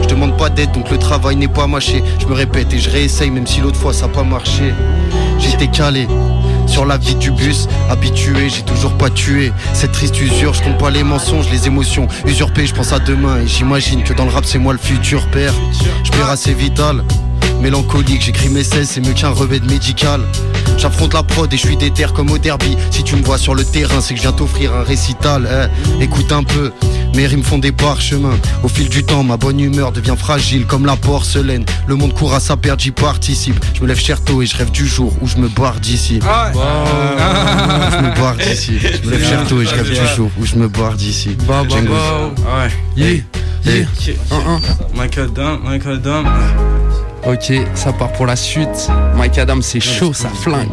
Je 0.02 0.08
demande 0.08 0.36
pas 0.36 0.50
d'aide, 0.50 0.72
donc 0.72 0.90
le 0.90 0.98
travail 0.98 1.36
n'est 1.36 1.48
pas 1.48 1.66
mâché. 1.66 2.02
Je 2.20 2.26
me 2.26 2.34
répète 2.34 2.72
et 2.72 2.78
je 2.78 2.90
réessaye, 2.90 3.30
même 3.30 3.46
si 3.46 3.60
l'autre 3.60 3.78
fois 3.78 3.92
ça 3.92 4.06
a 4.06 4.08
pas 4.08 4.24
marché. 4.24 4.72
J'étais 5.38 5.68
calé. 5.68 6.06
Sur 6.72 6.86
la 6.86 6.96
vie 6.96 7.16
du 7.16 7.30
bus, 7.30 7.68
habitué, 7.90 8.48
j'ai 8.48 8.62
toujours 8.62 8.96
pas 8.96 9.10
tué. 9.10 9.52
Cette 9.74 9.92
triste 9.92 10.18
usure, 10.18 10.54
je 10.54 10.62
compte 10.62 10.78
pas 10.78 10.88
les 10.88 11.02
mensonges, 11.02 11.50
les 11.50 11.66
émotions. 11.66 12.08
Usurpées, 12.24 12.64
je 12.64 12.74
pense 12.74 12.94
à 12.94 12.98
demain. 12.98 13.42
Et 13.42 13.46
j'imagine 13.46 14.02
que 14.02 14.14
dans 14.14 14.24
le 14.24 14.30
rap 14.30 14.46
c'est 14.46 14.58
moi 14.58 14.72
le 14.72 14.78
futur 14.78 15.26
père. 15.30 15.52
Je 16.02 16.10
perds 16.12 16.30
assez 16.30 16.54
vital, 16.54 17.04
mélancolique, 17.62 18.22
j'écris 18.22 18.48
mes 18.48 18.64
16, 18.64 18.88
c'est 18.88 19.00
mieux 19.00 19.12
qu'un 19.14 19.30
remède 19.30 19.64
médical. 19.70 20.20
J'affronte 20.76 21.14
la 21.14 21.22
prod 21.22 21.52
et 21.52 21.56
je 21.56 21.64
suis 21.64 21.76
déter 21.76 22.06
comme 22.12 22.30
au 22.30 22.38
derby. 22.38 22.76
Si 22.90 23.04
tu 23.04 23.14
me 23.14 23.22
vois 23.22 23.38
sur 23.38 23.54
le 23.54 23.64
terrain, 23.64 24.00
c'est 24.00 24.14
que 24.14 24.18
je 24.18 24.22
viens 24.22 24.32
t'offrir 24.32 24.74
un 24.74 24.82
récital 24.82 25.48
eh, 25.48 26.02
Écoute 26.02 26.32
un 26.32 26.42
peu, 26.42 26.72
mes 27.14 27.26
rimes 27.26 27.44
font 27.44 27.58
des 27.58 27.70
parchemins. 27.70 28.36
Au 28.64 28.68
fil 28.68 28.88
du 28.88 29.04
temps, 29.04 29.22
ma 29.22 29.36
bonne 29.36 29.60
humeur 29.60 29.92
devient 29.92 30.16
fragile 30.18 30.66
comme 30.66 30.84
la 30.86 30.96
porcelaine. 30.96 31.64
Le 31.86 31.94
monde 31.94 32.14
court 32.14 32.34
à 32.34 32.40
sa 32.40 32.56
perte, 32.56 32.80
j'y 32.80 32.90
participe. 32.90 33.64
Je 33.74 33.82
me 33.82 33.86
lève 33.86 34.00
cher 34.00 34.20
tôt 34.24 34.42
et 34.42 34.46
je 34.46 34.56
rêve 34.56 34.72
du 34.72 34.86
jour 34.86 35.12
où 35.20 35.28
je 35.28 35.36
me 35.36 35.48
barre 35.48 35.78
d'ici. 35.78 36.18
Je 36.20 37.98
me 37.98 38.16
barre 38.16 38.36
d'ici. 38.36 38.78
Je 38.80 39.06
me 39.06 39.12
lève 39.12 39.24
cher 39.24 39.46
tôt 39.46 39.60
et 39.62 39.66
je 39.66 39.74
rêve 39.74 39.88
du 39.88 40.16
jour 40.16 40.30
où 40.40 40.44
je 40.44 40.56
me 40.56 40.66
barre 40.66 40.94
d'ici. 40.94 41.36
Bah, 41.46 41.62
bah, 41.68 41.76
bah. 41.88 42.32
Ouais. 42.64 42.72
Yeah, 42.96 43.22
yeah. 43.64 43.86
Un. 44.32 44.60
Michael 44.96 45.30
Dam, 45.32 45.60
Michael 45.62 46.00
Dam. 46.00 46.26
Ok, 47.26 47.52
ça 47.74 47.92
part 47.92 48.12
pour 48.12 48.26
la 48.26 48.36
suite. 48.36 48.90
Mike 49.16 49.38
Adam, 49.38 49.60
c'est 49.60 49.80
chaud, 49.80 50.12
ça 50.12 50.28
flingue. 50.28 50.68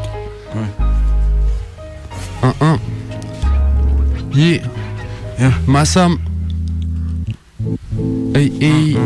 1-1. 2.41 2.77
Yeah. 4.33 4.61
Massam. 5.67 6.17
Hey, 8.33 8.51
hey. 8.61 8.97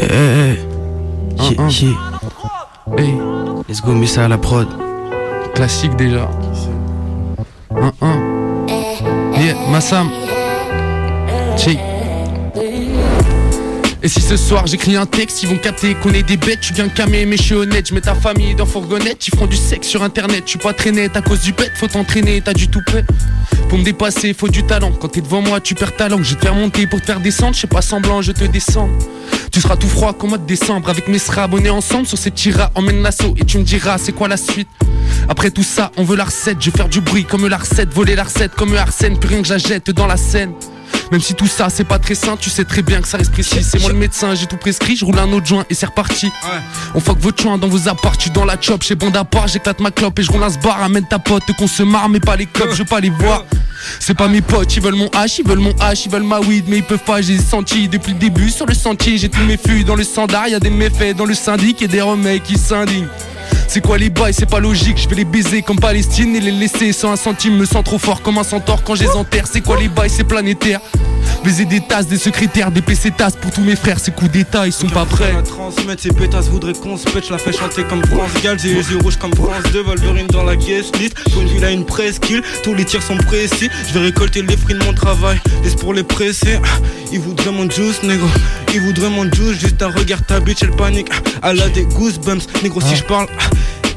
Eh, 0.00 0.04
eh, 0.04 0.08
eh. 0.10 0.58
Un, 1.38 1.44
Yeah, 1.44 1.60
un. 1.60 1.68
yeah. 1.68 1.96
Hey. 2.96 3.14
Let's 3.68 3.80
go, 3.80 3.92
mets 3.92 4.06
ça 4.06 4.24
à 4.24 4.28
la 4.28 4.38
prod 4.38 4.66
Classique 5.54 5.94
déjà. 5.96 6.28
1-1. 7.70 8.68
Yeah, 9.40 9.54
Massam. 9.70 10.08
Check. 11.56 11.78
Et 14.00 14.08
si 14.08 14.20
ce 14.20 14.36
soir 14.36 14.66
j'écris 14.66 14.94
un 14.94 15.06
texte, 15.06 15.42
ils 15.42 15.48
vont 15.48 15.58
capter 15.58 15.94
qu'on 15.94 16.12
est 16.12 16.22
des 16.22 16.36
bêtes, 16.36 16.60
tu 16.60 16.72
viens 16.72 16.88
camé, 16.88 17.26
mais 17.26 17.36
je 17.36 17.42
suis 17.42 17.54
honnête, 17.54 17.88
je 17.88 17.94
mets 17.94 18.00
ta 18.00 18.14
famille 18.14 18.54
dans 18.54 18.64
fourgonnette, 18.64 19.26
ils 19.26 19.34
feront 19.34 19.46
du 19.46 19.56
sexe 19.56 19.88
sur 19.88 20.04
internet, 20.04 20.44
je 20.44 20.50
suis 20.50 20.58
pas 20.58 20.72
traîné 20.72 21.08
à 21.12 21.20
cause 21.20 21.40
du 21.40 21.52
bête, 21.52 21.72
faut 21.74 21.88
t'entraîner, 21.88 22.40
t'as 22.40 22.52
du 22.52 22.68
tout 22.68 22.80
prêt. 22.86 23.04
Pour 23.68 23.76
me 23.78 23.84
dépasser, 23.84 24.34
faut 24.34 24.48
du 24.48 24.62
talent, 24.62 24.92
quand 24.92 25.08
t'es 25.08 25.20
devant 25.20 25.42
moi 25.42 25.60
tu 25.60 25.74
perds 25.74 25.96
ta 25.96 26.08
langue, 26.08 26.22
je 26.22 26.34
te 26.34 26.42
faire 26.42 26.54
monter 26.54 26.86
pour 26.86 27.00
te 27.00 27.06
faire 27.06 27.18
descendre, 27.18 27.54
je 27.54 27.60
sais 27.60 27.66
pas 27.66 27.82
semblant, 27.82 28.22
je 28.22 28.30
te 28.30 28.44
descends. 28.44 28.88
Tu 29.50 29.60
seras 29.60 29.76
tout 29.76 29.88
froid 29.88 30.12
comme 30.12 30.30
mois 30.30 30.38
de 30.38 30.46
décembre, 30.46 30.88
avec 30.90 31.08
mes 31.08 31.18
sera 31.18 31.44
abonnés 31.44 31.70
ensemble. 31.70 32.06
Sur 32.06 32.18
ces 32.18 32.30
petits 32.30 32.52
rats, 32.52 32.70
emmène 32.74 33.02
l'assaut 33.02 33.34
et 33.38 33.44
tu 33.44 33.58
me 33.58 33.64
diras 33.64 33.98
c'est 33.98 34.12
quoi 34.12 34.28
la 34.28 34.36
suite? 34.36 34.68
Après 35.28 35.50
tout 35.50 35.64
ça, 35.64 35.90
on 35.96 36.04
veut 36.04 36.16
la 36.16 36.24
recette, 36.24 36.58
je 36.60 36.70
vais 36.70 36.76
faire 36.76 36.88
du 36.88 37.00
bruit 37.00 37.24
comme 37.24 37.48
la 37.48 37.56
recette, 37.56 37.92
voler 37.92 38.14
la 38.14 38.24
recette 38.24 38.54
comme 38.54 38.76
Arsène, 38.76 39.18
plus 39.18 39.30
rien 39.30 39.42
que 39.42 39.48
j'achète 39.48 39.90
dans 39.90 40.06
la 40.06 40.16
scène. 40.16 40.52
Même 41.10 41.20
si 41.20 41.34
tout 41.34 41.46
ça 41.46 41.68
c'est 41.70 41.84
pas 41.84 41.98
très 41.98 42.14
sain, 42.14 42.36
tu 42.36 42.50
sais 42.50 42.64
très 42.64 42.82
bien 42.82 43.00
que 43.00 43.08
ça 43.08 43.18
reste 43.18 43.32
précis. 43.32 43.62
C'est 43.62 43.80
moi 43.80 43.90
le 43.90 43.98
médecin, 43.98 44.34
j'ai 44.34 44.46
tout 44.46 44.56
prescrit, 44.56 44.96
je 44.96 45.04
roule 45.04 45.18
un 45.18 45.32
autre 45.32 45.46
joint 45.46 45.64
et 45.70 45.74
c'est 45.74 45.86
reparti. 45.86 46.30
On 46.94 47.00
fuck 47.00 47.18
votre 47.18 47.42
joint 47.42 47.58
dans 47.58 47.68
vos 47.68 47.88
apparts, 47.88 48.16
tu 48.18 48.30
dans 48.30 48.44
la 48.44 48.60
chop, 48.60 48.82
chez 48.82 48.94
bon 48.94 49.10
d'appart, 49.10 49.48
j'éclate 49.48 49.80
ma 49.80 49.90
clope 49.90 50.18
et 50.18 50.22
je 50.22 50.30
roule 50.30 50.42
un 50.42 50.50
sbar, 50.50 50.82
amène 50.82 51.06
ta 51.08 51.18
pote 51.18 51.44
qu'on 51.58 51.66
se 51.66 51.82
marre, 51.82 52.08
mais 52.08 52.20
pas 52.20 52.36
les 52.36 52.46
copes, 52.46 52.70
je 52.72 52.78
veux 52.78 52.84
pas 52.84 53.00
les 53.00 53.10
voir. 53.10 53.44
C'est 54.00 54.16
pas 54.16 54.28
mes 54.28 54.40
potes, 54.40 54.74
ils 54.76 54.82
veulent 54.82 54.94
mon 54.94 55.06
H, 55.06 55.36
ils 55.38 55.48
veulent 55.48 55.58
mon 55.58 55.70
H, 55.72 56.02
ils 56.06 56.10
veulent 56.10 56.24
ma 56.24 56.40
weed, 56.40 56.64
mais 56.68 56.78
ils 56.78 56.82
peuvent 56.82 56.98
pas, 56.98 57.22
j'ai 57.22 57.38
senti 57.38 57.88
depuis 57.88 58.12
le 58.12 58.18
début 58.18 58.50
sur 58.50 58.66
le 58.66 58.74
sentier, 58.74 59.18
j'ai 59.18 59.28
tous 59.28 59.44
mes 59.44 59.56
fûts 59.56 59.84
dans 59.84 59.94
le 59.94 60.04
standard, 60.04 60.48
y 60.48 60.54
a 60.54 60.60
des 60.60 60.70
méfaits 60.70 61.16
dans 61.16 61.24
le 61.24 61.34
syndic 61.34 61.80
et 61.82 61.88
des 61.88 62.00
remèdes 62.00 62.42
qui 62.42 62.58
s'indignent. 62.58 63.06
C'est 63.68 63.82
quoi 63.82 63.98
les 63.98 64.08
bails, 64.08 64.32
c'est 64.32 64.48
pas 64.48 64.60
logique, 64.60 64.96
je 64.96 65.06
vais 65.10 65.16
les 65.16 65.24
baiser 65.26 65.60
comme 65.60 65.78
Palestine 65.78 66.34
et 66.34 66.40
les 66.40 66.50
laisser 66.50 66.90
sans 66.94 67.12
un 67.12 67.16
centime, 67.16 67.54
me 67.54 67.66
sens 67.66 67.84
trop 67.84 67.98
fort 67.98 68.22
comme 68.22 68.38
un 68.38 68.42
centaure 68.42 68.82
quand 68.82 68.94
je 68.94 69.02
les 69.02 69.10
enterre. 69.10 69.46
C'est 69.46 69.60
quoi 69.60 69.78
les 69.78 69.88
bails, 69.88 70.08
c'est 70.08 70.24
planétaire. 70.24 70.80
Baiser 71.44 71.64
des 71.64 71.80
tasses, 71.80 72.06
des 72.06 72.18
secrétaires, 72.18 72.70
des 72.70 72.82
PC 72.82 73.10
tasses 73.10 73.36
pour 73.36 73.50
tous 73.50 73.60
mes 73.62 73.76
frères, 73.76 73.98
ces 73.98 74.10
coups 74.10 74.30
d'état, 74.30 74.66
ils 74.66 74.72
sont 74.72 74.88
pas 74.88 75.04
prêts. 75.04 75.32
La 75.32 75.42
transmettre, 75.42 76.02
ces 76.02 76.12
pétasses 76.12 76.48
voudraient 76.48 76.72
qu'on 76.72 76.96
se 76.96 77.04
pète, 77.04 77.26
je 77.26 77.32
la 77.32 77.38
fais 77.38 77.52
chanter 77.52 77.84
comme 77.84 78.04
France 78.04 78.30
Gall, 78.42 78.58
j'ai 78.58 78.74
les 78.74 78.90
yeux 78.90 78.98
rouges 78.98 79.16
comme 79.16 79.34
France 79.34 79.62
2, 79.72 79.82
Wolverine 79.82 80.26
dans 80.28 80.42
la 80.42 80.56
guest 80.56 80.98
list, 80.98 81.14
pour 81.32 81.42
une 81.42 81.48
ville 81.48 81.64
à 81.64 81.70
une 81.70 81.84
presqu'île, 81.84 82.42
tous 82.62 82.74
les 82.74 82.84
tirs 82.84 83.02
sont 83.02 83.16
précis, 83.16 83.68
je 83.88 83.94
vais 83.94 84.06
récolter 84.06 84.42
les 84.42 84.56
fruits 84.56 84.78
de 84.78 84.84
mon 84.84 84.92
travail, 84.92 85.40
laisse 85.62 85.74
pour 85.76 85.94
les 85.94 86.02
presser, 86.02 86.58
ils 87.12 87.20
voudraient 87.20 87.52
mon 87.52 87.70
juice, 87.70 88.02
négro, 88.02 88.26
ils 88.74 88.80
voudraient 88.80 89.10
mon 89.10 89.30
juice, 89.30 89.58
juste 89.58 89.82
un 89.82 89.90
regard 89.90 90.22
ta 90.22 90.40
bitch, 90.40 90.62
elle 90.62 90.70
panique, 90.72 91.08
elle 91.42 91.60
a 91.60 91.68
des 91.68 91.84
goosebumps, 91.84 92.46
négro 92.62 92.80
si 92.80 92.96
je 92.96 93.04
parle, 93.04 93.28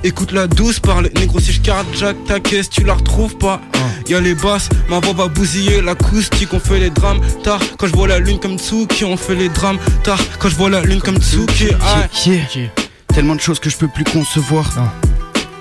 écoute 0.04 0.32
la 0.32 0.48
douce 0.48 0.80
parle, 0.80 1.10
négro 1.18 1.40
si 1.40 1.52
je 1.52 1.62
Jack 1.64 2.16
ta 2.26 2.40
caisse, 2.40 2.70
tu 2.70 2.84
la 2.84 2.94
retrouves 2.94 3.38
pas, 3.38 3.62
Y'a 4.08 4.20
les 4.20 4.36
basses, 4.36 4.70
ma 4.90 5.00
voix 5.00 5.14
va 5.14 5.28
bousiller 5.28 5.82
l'acoustique, 5.82 6.54
on 6.54 6.60
fait 6.60 6.80
les 6.80 6.90
drames. 6.90 7.20
Tard. 7.44 7.60
Quand 7.78 7.88
je 7.88 7.94
vois 7.94 8.08
la 8.08 8.20
lune 8.20 8.40
comme 8.40 8.58
Tsuki, 8.58 9.06
on 9.06 9.16
fait 9.16 9.36
les 9.36 9.50
drames. 9.50 9.78
Tard. 10.04 10.20
Quand 10.40 10.50
je 10.50 10.56
vois 10.56 10.70
la 10.70 10.82
lune 10.82 11.02
comme 11.02 11.18
Tsuki, 11.18 11.70
ah. 11.82 12.08
Yeah, 12.26 12.42
yeah. 12.56 12.70
Tellement 13.14 13.36
de 13.36 13.42
choses 13.42 13.60
que 13.60 13.70
je 13.70 13.78
peux 13.78 13.88
plus 13.88 14.04
concevoir. 14.04 14.70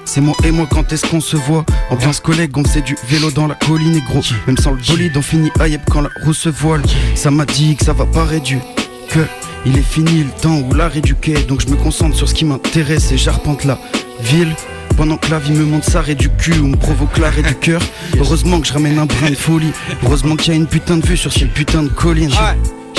C'est 0.05 0.21
moi 0.21 0.35
et 0.45 0.51
moi 0.51 0.67
quand 0.69 0.93
est-ce 0.93 1.07
qu'on 1.07 1.21
se 1.21 1.37
voit? 1.37 1.65
Ambiance 1.91 2.21
collègue, 2.21 2.57
on 2.57 2.65
fait 2.65 2.81
du 2.81 2.97
vélo 3.09 3.31
dans 3.31 3.47
la 3.47 3.55
colline 3.55 3.97
et 3.97 4.01
gros. 4.01 4.23
Même 4.47 4.59
sans 4.59 4.73
le 4.73 4.79
bolide, 4.79 5.17
on 5.17 5.23
finit 5.23 5.51
Yep 5.65 5.83
quand 5.89 6.01
la 6.01 6.11
roue 6.25 6.35
se 6.35 6.49
voile. 6.49 6.83
Ça 7.15 7.31
m'a 7.31 7.45
dit 7.45 7.77
que 7.77 7.85
ça 7.85 7.93
va 7.93 8.07
pas 8.07 8.25
réduire 8.25 8.63
Que 9.09 9.21
il 9.67 9.77
est 9.77 9.83
fini 9.83 10.25
le 10.25 10.31
temps 10.41 10.59
où 10.59 10.75
l'art 10.75 10.97
est 10.97 11.03
du 11.03 11.15
quai 11.15 11.35
Donc 11.43 11.61
je 11.61 11.69
me 11.69 11.77
concentre 11.77 12.17
sur 12.17 12.29
ce 12.29 12.35
qui 12.35 12.45
m'intéresse 12.45 13.13
et 13.13 13.19
j'arpente 13.19 13.65
la 13.65 13.79
ville. 14.25 14.55
Pendant 14.97 15.17
que 15.17 15.31
la 15.31 15.39
vie 15.39 15.53
me 15.53 15.65
monte 15.65 15.85
ça 15.85 16.03
et 16.09 16.15
du 16.15 16.29
cul 16.29 16.59
ou 16.59 16.67
me 16.69 16.77
provoque 16.77 17.17
l'arrêt 17.19 17.43
du 17.43 17.55
cœur. 17.55 17.81
Heureusement 18.19 18.61
que 18.61 18.67
je 18.67 18.73
ramène 18.73 18.99
un 18.99 19.07
brin 19.07 19.31
de 19.31 19.35
folie. 19.35 19.73
Heureusement 20.05 20.37
qu'il 20.37 20.53
y 20.53 20.57
a 20.57 20.59
une 20.59 20.67
putain 20.67 20.99
de 20.99 21.07
vue 21.07 21.17
sur 21.17 21.33
ces 21.33 21.47
putains 21.47 21.83
de 21.85 21.89
collines 21.89 22.33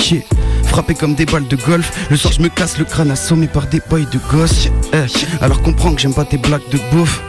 Chier, 0.00 0.26
frappé 0.64 0.94
comme 0.94 1.14
des 1.14 1.26
balles 1.26 1.46
de 1.46 1.54
golf. 1.54 1.92
Le 2.10 2.16
soir 2.16 2.32
je 2.32 2.42
me 2.42 2.48
casse 2.48 2.76
le 2.78 2.84
crâne 2.84 3.10
assommé 3.12 3.46
par 3.46 3.66
des 3.68 3.80
boys 3.88 4.00
de 4.00 4.18
gosses 4.32 4.68
Eh, 4.92 5.04
Alors 5.44 5.62
comprends 5.62 5.94
que 5.94 6.00
j'aime 6.00 6.14
pas 6.14 6.24
tes 6.24 6.38
blagues 6.38 6.68
de 6.72 6.78
beauf. 6.90 7.22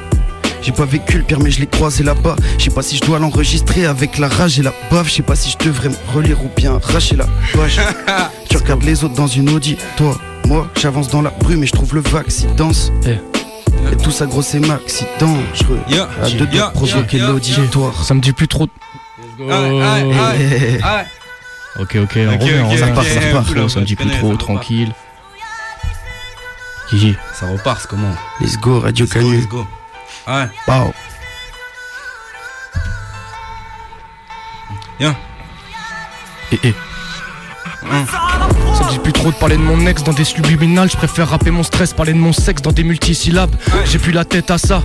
J'ai 0.63 0.71
pas 0.71 0.85
vécu 0.85 1.17
le 1.17 1.23
pire 1.23 1.39
mais 1.39 1.51
je 1.51 1.59
l'ai 1.59 1.67
croisé 1.67 2.03
là-bas. 2.03 2.35
Je 2.57 2.63
sais 2.63 2.69
pas 2.71 2.81
si 2.81 2.95
je 2.95 3.01
dois 3.01 3.19
l'enregistrer 3.19 3.85
avec 3.85 4.17
la 4.17 4.27
rage 4.27 4.57
et 4.57 4.63
la 4.63 4.73
baffe. 4.89 5.09
Je 5.09 5.15
sais 5.15 5.21
pas 5.23 5.35
si 5.35 5.51
je 5.51 5.63
devrais 5.67 5.89
me 5.89 5.95
relire 6.15 6.43
ou 6.43 6.49
bien 6.55 6.79
arracher 6.83 7.15
la 7.15 7.27
page 7.53 7.79
Tu 8.49 8.57
regardes 8.57 8.83
les 8.83 9.03
autres 9.03 9.13
dans 9.13 9.27
une 9.27 9.49
Audi. 9.49 9.77
Toi, 9.97 10.17
moi, 10.47 10.67
j'avance 10.81 11.09
dans 11.09 11.21
la 11.21 11.29
brume 11.31 11.61
et 11.63 11.67
je 11.67 11.73
trouve 11.73 11.93
le 11.93 12.01
vague 12.01 12.29
si 12.29 12.47
dense 12.57 12.91
Et 13.93 13.95
tout 13.95 14.09
ça 14.09 14.25
gros 14.25 14.41
c'est 14.41 14.59
Max 14.59 15.05
dangereux 15.19 15.79
Yeah, 15.87 16.09
À 16.23 16.27
deux 16.31 16.47
doigts 16.47 16.55
yeah, 16.55 16.67
de 16.69 16.73
provoquer 16.73 17.17
yeah, 17.17 17.25
yeah, 17.25 17.33
l'auditoire 17.33 18.03
Ça 18.03 18.15
me 18.15 18.21
dit 18.21 18.33
plus 18.33 18.47
trop. 18.47 18.67
Aïe. 19.39 21.05
Ok, 21.79 21.97
ok, 22.01 22.17
on 22.17 22.33
Ok, 22.33 22.41
revient, 22.41 22.59
on 22.63 22.69
repart, 22.69 23.05
ça 23.05 23.19
ok, 23.19 23.47
repart. 23.49 23.69
Ça 23.69 23.79
me 23.81 23.85
dit 23.85 23.95
plus 23.95 24.09
trop, 24.09 24.35
tranquille. 24.35 24.91
Gigi. 26.89 27.15
Ça 27.35 27.47
repart, 27.47 27.81
c'est 27.81 27.87
comment? 27.87 28.15
Let's 28.41 28.57
go 28.57 28.79
Radio 28.79 29.05
Let's 29.05 29.13
go, 29.13 29.19
Canu 29.19 29.37
let's 29.37 29.47
go. 29.47 29.67
Ouais. 30.27 30.47
Wow. 30.67 30.93
Yeah. 34.99 35.15
Et, 36.51 36.67
et. 36.69 36.75
Trop 39.23 39.31
de 39.31 39.37
parler 39.37 39.55
de 39.55 39.61
mon 39.61 39.87
ex 39.87 40.03
dans 40.03 40.11
des 40.11 40.25
subliminales. 40.25 40.91
Je 40.91 40.97
préfère 40.97 41.29
rapper 41.29 41.49
mon 41.49 41.63
stress, 41.63 41.93
parler 41.93 42.11
de 42.11 42.17
mon 42.17 42.33
sexe 42.33 42.61
dans 42.61 42.73
des 42.73 42.83
multisyllabes. 42.83 43.55
J'ai 43.85 43.97
plus 43.97 44.11
la 44.11 44.25
tête 44.25 44.51
à 44.51 44.57
ça. 44.57 44.83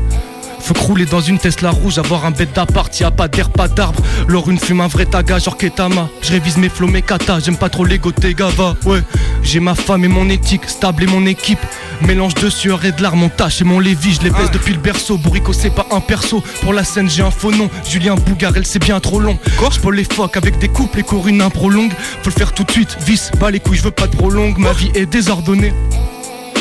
Faut 0.60 0.74
crouler 0.74 1.06
dans 1.06 1.20
une 1.20 1.38
Tesla 1.38 1.70
rouge, 1.70 1.98
avoir 1.98 2.26
un 2.26 2.30
bête 2.30 2.54
d'appart, 2.54 2.98
y 3.00 3.04
a 3.04 3.10
pas 3.10 3.28
d'air, 3.28 3.50
pas 3.50 3.68
d'arbre. 3.68 4.02
Lors 4.26 4.50
une 4.50 4.58
fume 4.58 4.80
un 4.80 4.86
vrai 4.86 5.06
taga, 5.06 5.38
genre 5.38 5.56
Ketama. 5.56 6.08
Je 6.22 6.32
révise 6.32 6.56
mes 6.56 6.68
flots, 6.68 6.88
mes 6.88 7.02
katas, 7.02 7.40
j'aime 7.40 7.56
pas 7.56 7.68
trop 7.68 7.84
l'ego 7.84 8.12
Tegava. 8.12 8.76
Ouais, 8.84 9.02
j'ai 9.42 9.60
ma 9.60 9.74
femme 9.74 10.04
et 10.04 10.08
mon 10.08 10.28
éthique, 10.28 10.68
stable 10.68 11.04
et 11.04 11.06
mon 11.06 11.24
équipe. 11.26 11.60
Mélange 12.02 12.34
de 12.34 12.50
sueur 12.50 12.84
et 12.84 12.92
de 12.92 13.02
larmes, 13.02 13.20
mon 13.20 13.28
tâche 13.28 13.60
et 13.60 13.64
mon 13.64 13.80
lévi, 13.80 14.14
je 14.14 14.22
les 14.22 14.30
baisse 14.30 14.50
depuis 14.52 14.74
le 14.74 14.80
berceau. 14.80 15.16
Bourrico, 15.16 15.52
c'est 15.52 15.74
pas 15.74 15.86
un 15.90 16.00
perso. 16.00 16.42
Pour 16.62 16.72
la 16.72 16.84
scène, 16.84 17.08
j'ai 17.08 17.22
un 17.22 17.30
faux 17.30 17.50
nom. 17.50 17.68
Julien 17.88 18.14
Bougarel, 18.14 18.66
c'est 18.66 18.78
bien 18.78 19.00
trop 19.00 19.20
long. 19.20 19.38
Je 19.70 19.80
peux 19.80 19.92
les 19.92 20.04
phoques 20.04 20.36
avec 20.36 20.58
des 20.58 20.68
couples 20.68 21.00
et 21.00 21.02
cours 21.02 21.28
une 21.28 21.40
impro 21.40 21.70
longue. 21.70 21.92
Faut 22.22 22.30
le 22.30 22.34
faire 22.34 22.52
tout 22.52 22.64
de 22.64 22.70
suite, 22.70 22.96
vis, 23.06 23.30
bas 23.38 23.50
les 23.50 23.60
couilles, 23.60 23.78
je 23.78 23.82
veux 23.82 23.90
pas 23.90 24.06
de 24.06 24.16
prolongue. 24.16 24.58
Ma 24.58 24.72
vie 24.72 24.90
est 24.94 25.06
désordonnée. 25.06 25.72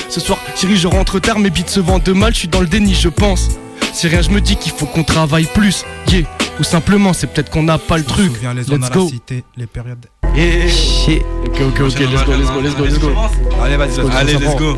Ce 0.09 0.19
soir, 0.19 0.39
Thierry, 0.55 0.77
je 0.77 0.87
rentre 0.87 1.19
tard, 1.19 1.39
mes 1.39 1.49
beats 1.49 1.67
se 1.67 1.79
vendent 1.79 2.07
mal, 2.09 2.33
je 2.33 2.39
suis 2.39 2.47
dans 2.47 2.61
le 2.61 2.67
déni, 2.67 2.95
je 2.95 3.09
pense. 3.09 3.49
Si 3.97 4.07
rien, 4.07 4.21
je 4.21 4.29
me 4.29 4.39
dis 4.39 4.55
qu'il 4.57 4.71
faut 4.71 4.85
qu'on 4.85 5.03
travaille 5.03 5.45
plus, 5.55 5.83
yeah. 6.11 6.21
Ou 6.59 6.63
simplement, 6.63 7.13
c'est 7.13 7.25
peut-être 7.25 7.49
qu'on 7.49 7.63
n'a 7.63 7.79
pas 7.79 7.97
le 7.97 8.03
truc. 8.03 8.31
les 8.55 8.61
zones 8.61 8.81
Let's 8.81 8.85
à 8.85 8.89
la 8.89 8.95
go. 8.95 9.07
cité, 9.07 9.43
les 9.55 9.65
périodes. 9.65 10.05
Yeah. 10.35 10.67
Shit. 10.69 11.23
Ok, 11.47 11.59
ok, 11.61 11.79
ok, 11.79 11.99
let's 12.01 12.23
go, 12.23 12.33
let's 12.33 12.51
go, 12.51 12.61
let's 12.61 12.75
go, 12.75 12.83
let's 12.83 12.99
go. 12.99 13.11
Allez, 13.59 13.75
vas-y, 13.75 13.87
Let's 13.87 14.01
go, 14.01 14.09
allez, 14.15 14.33
let's 14.33 14.55
go. 14.55 14.77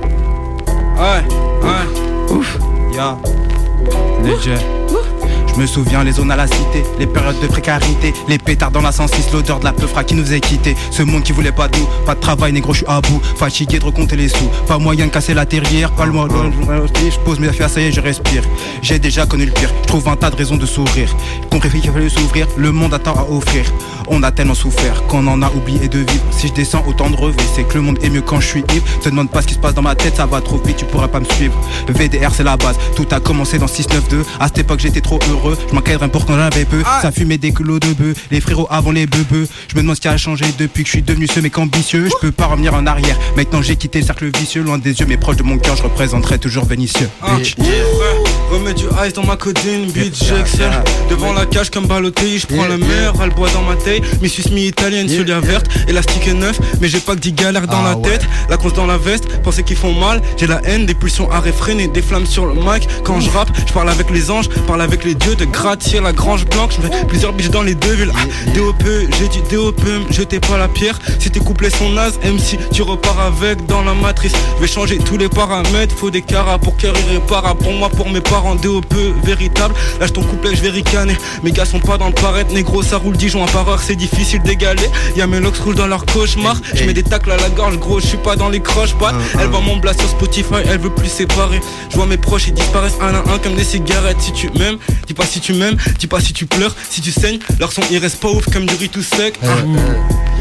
Ouais, 0.95 1.21
ouais. 1.61 2.33
Ouf. 2.33 2.57
Ya. 2.95 3.17
DJ. 4.23 4.51
Je 5.53 5.61
me 5.61 5.67
souviens 5.67 6.03
les 6.03 6.13
zones 6.13 6.31
à 6.31 6.35
la 6.35 6.47
cité, 6.47 6.83
les 6.99 7.07
périodes 7.07 7.39
de 7.41 7.47
précarité, 7.47 8.13
les 8.27 8.37
pétards 8.37 8.71
dans 8.71 8.81
la 8.81 8.91
106, 8.91 9.31
l'odeur 9.33 9.59
de 9.59 9.65
la 9.65 9.73
peufra 9.73 10.03
qui 10.03 10.15
nous 10.15 10.31
a 10.31 10.39
quitté. 10.39 10.75
Ce 10.91 11.03
monde 11.03 11.23
qui 11.23 11.31
voulait 11.31 11.51
pas 11.51 11.67
de 11.67 11.77
nous, 11.77 11.87
pas 12.05 12.15
de 12.15 12.19
travail, 12.19 12.53
négro, 12.53 12.73
je 12.73 12.79
suis 12.79 12.87
à 12.87 13.01
bout, 13.01 13.21
fatigué 13.35 13.79
de 13.79 13.85
recompter 13.85 14.15
les 14.15 14.29
sous, 14.29 14.49
pas 14.67 14.77
moyen 14.77 15.07
de 15.07 15.11
casser 15.11 15.33
la 15.33 15.45
terrière, 15.45 15.91
pas 15.91 16.05
le 16.05 16.11
moyen, 16.11 16.51
je 16.95 17.19
pose 17.19 17.39
mes 17.39 17.49
affaires, 17.49 17.69
ça 17.69 17.81
y 17.81 17.85
est, 17.85 17.91
je 17.91 17.99
respire. 17.99 18.43
J'ai 18.81 18.99
déjà 18.99 19.25
connu 19.25 19.45
le 19.45 19.51
pire, 19.51 19.69
je 19.81 19.87
trouve 19.87 20.07
un 20.07 20.15
tas 20.15 20.29
de 20.29 20.35
raisons 20.35 20.57
de 20.57 20.65
sourire. 20.65 21.13
Compris 21.49 21.81
qu'il 21.81 21.91
fallait 21.91 22.09
s'ouvrir, 22.09 22.47
le 22.57 22.71
monde 22.71 22.93
a 22.93 22.99
tant 22.99 23.13
à 23.13 23.23
offrir. 23.29 23.65
On 24.07 24.23
a 24.23 24.31
tellement 24.31 24.55
souffert 24.55 25.03
qu'on 25.07 25.27
en 25.27 25.41
a 25.43 25.51
oublié 25.51 25.87
de 25.87 25.99
vivre. 25.99 26.23
Si 26.31 26.47
je 26.47 26.53
descends 26.53 26.83
autant 26.87 27.09
de 27.09 27.15
revêt, 27.15 27.43
c'est 27.53 27.63
que 27.63 27.75
le 27.75 27.81
monde 27.81 27.99
est 28.01 28.09
mieux 28.09 28.21
quand 28.21 28.39
je 28.39 28.47
suis 28.47 28.63
ivre. 28.73 28.83
Te 29.01 29.09
demande 29.09 29.29
pas 29.29 29.41
ce 29.41 29.47
qui 29.47 29.53
se 29.53 29.59
passe 29.59 29.75
dans 29.75 29.83
ma 29.83 29.93
tête, 29.95 30.15
ça 30.15 30.25
va 30.25 30.41
trop 30.41 30.57
vite, 30.57 30.77
tu 30.77 30.85
pourras 30.85 31.07
pas 31.07 31.19
me 31.19 31.25
suivre. 31.25 31.53
VDR 31.87 32.33
c'est 32.33 32.43
la 32.43 32.57
base, 32.57 32.77
tout 32.95 33.05
a 33.11 33.19
commencé 33.19 33.59
dans 33.59 33.67
692. 33.67 34.25
À 34.39 34.47
cette 34.47 34.59
époque 34.59 34.79
j'étais 34.79 35.01
trop 35.01 35.19
heureux, 35.29 35.38
je 35.43 35.73
m'encadrais 35.73 36.07
pour 36.07 36.25
quand 36.25 36.35
j'avais 36.35 36.65
peu. 36.65 36.81
Ça 37.01 37.11
fumait 37.11 37.37
des 37.37 37.53
kilos 37.53 37.79
de 37.79 37.93
bœufs, 37.93 38.13
les 38.31 38.41
frérots 38.41 38.67
avant 38.69 38.91
les 38.91 39.05
bebeux. 39.05 39.47
Je 39.67 39.75
me 39.75 39.81
demande 39.81 39.95
ce 39.95 40.01
qui 40.01 40.07
a 40.07 40.17
changé 40.17 40.45
depuis 40.57 40.83
que 40.83 40.87
je 40.87 40.93
suis 40.93 41.01
devenu 41.01 41.27
ce 41.27 41.39
mec 41.39 41.57
ambitieux. 41.57 42.07
Je 42.07 42.15
peux 42.21 42.31
pas 42.31 42.47
revenir 42.47 42.73
en 42.73 42.85
arrière. 42.85 43.17
Maintenant 43.35 43.61
j'ai 43.61 43.75
quitté 43.75 43.99
le 43.99 44.05
cercle 44.05 44.29
vicieux, 44.37 44.63
loin 44.63 44.77
des 44.77 44.99
yeux, 44.99 45.05
mais 45.07 45.17
proche 45.17 45.37
de 45.37 45.43
mon 45.43 45.57
cœur, 45.57 45.75
je 45.75 45.83
représenterai 45.83 46.39
toujours 46.39 46.65
Vénitieux. 46.65 47.09
Remets 48.51 48.73
du 48.73 48.85
ice 49.05 49.13
dans 49.13 49.23
ma 49.25 49.35
codine, 49.35 49.91
bitch, 49.91 50.23
j'excelle. 50.25 50.83
Devant 51.09 51.33
la 51.33 51.45
cage 51.45 51.69
comme 51.69 51.85
Balotelli, 51.85 52.39
je 52.39 52.47
prends 52.47 52.67
la 52.67 52.77
mer, 52.77 53.13
elle 53.23 53.29
boit 53.29 53.49
dans 53.51 53.61
ma 53.61 53.75
taille 53.75 54.01
Mi 54.21 54.29
suis 54.29 54.43
mi 54.51 54.67
italienne, 54.67 55.07
solia 55.07 55.39
verte, 55.39 55.67
élastique 55.87 56.27
et 56.27 56.33
neuf 56.33 56.59
Mais 56.81 56.87
j'ai 56.87 56.99
pas 56.99 57.15
que 57.15 57.19
10 57.19 57.33
galères 57.33 57.67
dans 57.67 57.81
la 57.81 57.95
tête, 57.95 58.25
la 58.49 58.57
conce 58.57 58.73
dans 58.73 58.85
la 58.85 58.97
veste 58.97 59.27
Pensez 59.43 59.63
qu'ils 59.63 59.77
font 59.77 59.93
mal, 59.93 60.21
j'ai 60.37 60.47
la 60.47 60.61
haine, 60.65 60.85
des 60.85 60.93
pulsions 60.93 61.29
à 61.31 61.39
réfréner 61.39 61.87
Des 61.87 62.01
flammes 62.01 62.25
sur 62.25 62.45
le 62.45 62.53
mic, 62.53 62.87
quand 63.03 63.19
je 63.19 63.29
rappe, 63.29 63.49
je 63.67 63.73
parle 63.73 63.89
avec 63.89 64.09
les 64.09 64.31
anges 64.31 64.49
Parle 64.67 64.81
avec 64.81 65.05
les 65.05 65.15
dieux 65.15 65.28
de 65.35 65.45
gratter 65.45 65.99
la 65.99 66.13
grange 66.13 66.45
blanche. 66.45 66.73
Je 66.81 66.87
fais 66.87 67.05
plusieurs 67.05 67.33
biches 67.33 67.49
dans 67.49 67.61
les 67.61 67.75
deux 67.75 67.93
villes. 67.93 68.11
Ah, 68.15 68.51
DOP, 68.55 68.83
j'ai 69.19 69.27
dit 69.27 69.41
DOP, 69.51 69.81
jetez 70.09 70.39
pas 70.39 70.57
la 70.57 70.67
pierre. 70.67 70.99
Si 71.19 71.29
tes 71.29 71.39
couplets 71.39 71.69
sont 71.69 71.89
nazes, 71.89 72.19
MC, 72.23 72.57
tu 72.71 72.81
repars 72.81 73.19
avec 73.19 73.65
dans 73.65 73.83
la 73.83 73.93
matrice. 73.93 74.33
Je 74.57 74.61
vais 74.61 74.67
changer 74.67 74.97
tous 74.97 75.17
les 75.17 75.29
paramètres, 75.29 75.95
faut 75.95 76.09
des 76.09 76.21
caras 76.21 76.57
pour 76.57 76.77
cœur 76.77 76.93
irréparable. 77.07 77.59
Pour 77.59 77.73
moi, 77.73 77.89
pour 77.89 78.09
mes 78.09 78.21
parents, 78.21 78.55
DOP, 78.55 78.93
véritable. 79.23 79.73
Lâche 79.99 80.13
ton 80.13 80.23
couplet, 80.23 80.55
je 80.55 80.61
vais 80.61 80.69
ricaner. 80.69 81.17
Mes 81.43 81.51
gars 81.51 81.65
sont 81.65 81.79
pas 81.79 81.97
dans 81.97 82.07
le 82.07 82.13
paraître, 82.13 82.53
négro, 82.53 82.83
ça 82.83 82.97
roule 82.97 83.17
Dijon. 83.17 83.43
À 83.43 83.47
par 83.47 83.67
heure, 83.69 83.81
c'est 83.81 83.95
difficile 83.95 84.41
d'égaler. 84.41 84.89
Y'a 85.15 85.27
mes 85.27 85.39
locks 85.39 85.57
roulent 85.57 85.75
dans 85.75 85.87
leur 85.87 86.05
cauchemar. 86.05 86.57
Je 86.73 86.83
mets 86.83 86.93
des 86.93 87.03
tacles 87.03 87.31
à 87.31 87.37
la 87.37 87.49
gorge, 87.49 87.77
gros, 87.77 87.99
je 87.99 88.07
suis 88.07 88.17
pas 88.17 88.35
dans 88.35 88.49
les 88.49 88.59
croches 88.59 88.95
pattes 88.95 89.15
Elle 89.39 89.47
voit 89.47 89.61
mon 89.61 89.77
blast 89.77 89.99
sur 89.99 90.09
Spotify, 90.09 90.61
elle 90.69 90.79
veut 90.79 90.89
plus 90.89 91.09
séparer. 91.09 91.59
Je 91.89 91.95
vois 91.95 92.05
mes 92.05 92.17
proches, 92.17 92.47
ils 92.47 92.53
disparaissent 92.53 92.97
un 93.01 93.13
à 93.13 93.33
un 93.33 93.39
comme 93.39 93.55
des 93.55 93.63
cigarettes. 93.63 94.19
Si 94.19 94.31
tu 94.31 94.49
m'aimes, 94.57 94.77
dis 95.07 95.13
pas 95.19 95.25
si 95.25 95.41
tu 95.41 95.53
m'aimes, 95.53 95.75
dis 95.99 96.07
pas 96.07 96.21
si 96.21 96.31
tu 96.31 96.45
pleures 96.45 96.73
Si 96.89 97.01
tu 97.01 97.11
saignes, 97.11 97.39
leur 97.59 97.73
son 97.73 97.81
il 97.91 97.97
reste 97.97 98.21
pas 98.21 98.29
ouf 98.29 98.45
comme 98.53 98.65
du 98.65 98.75
riz 98.75 98.87
tout 98.87 99.03
sec. 99.03 99.37
Ah. 99.43 99.47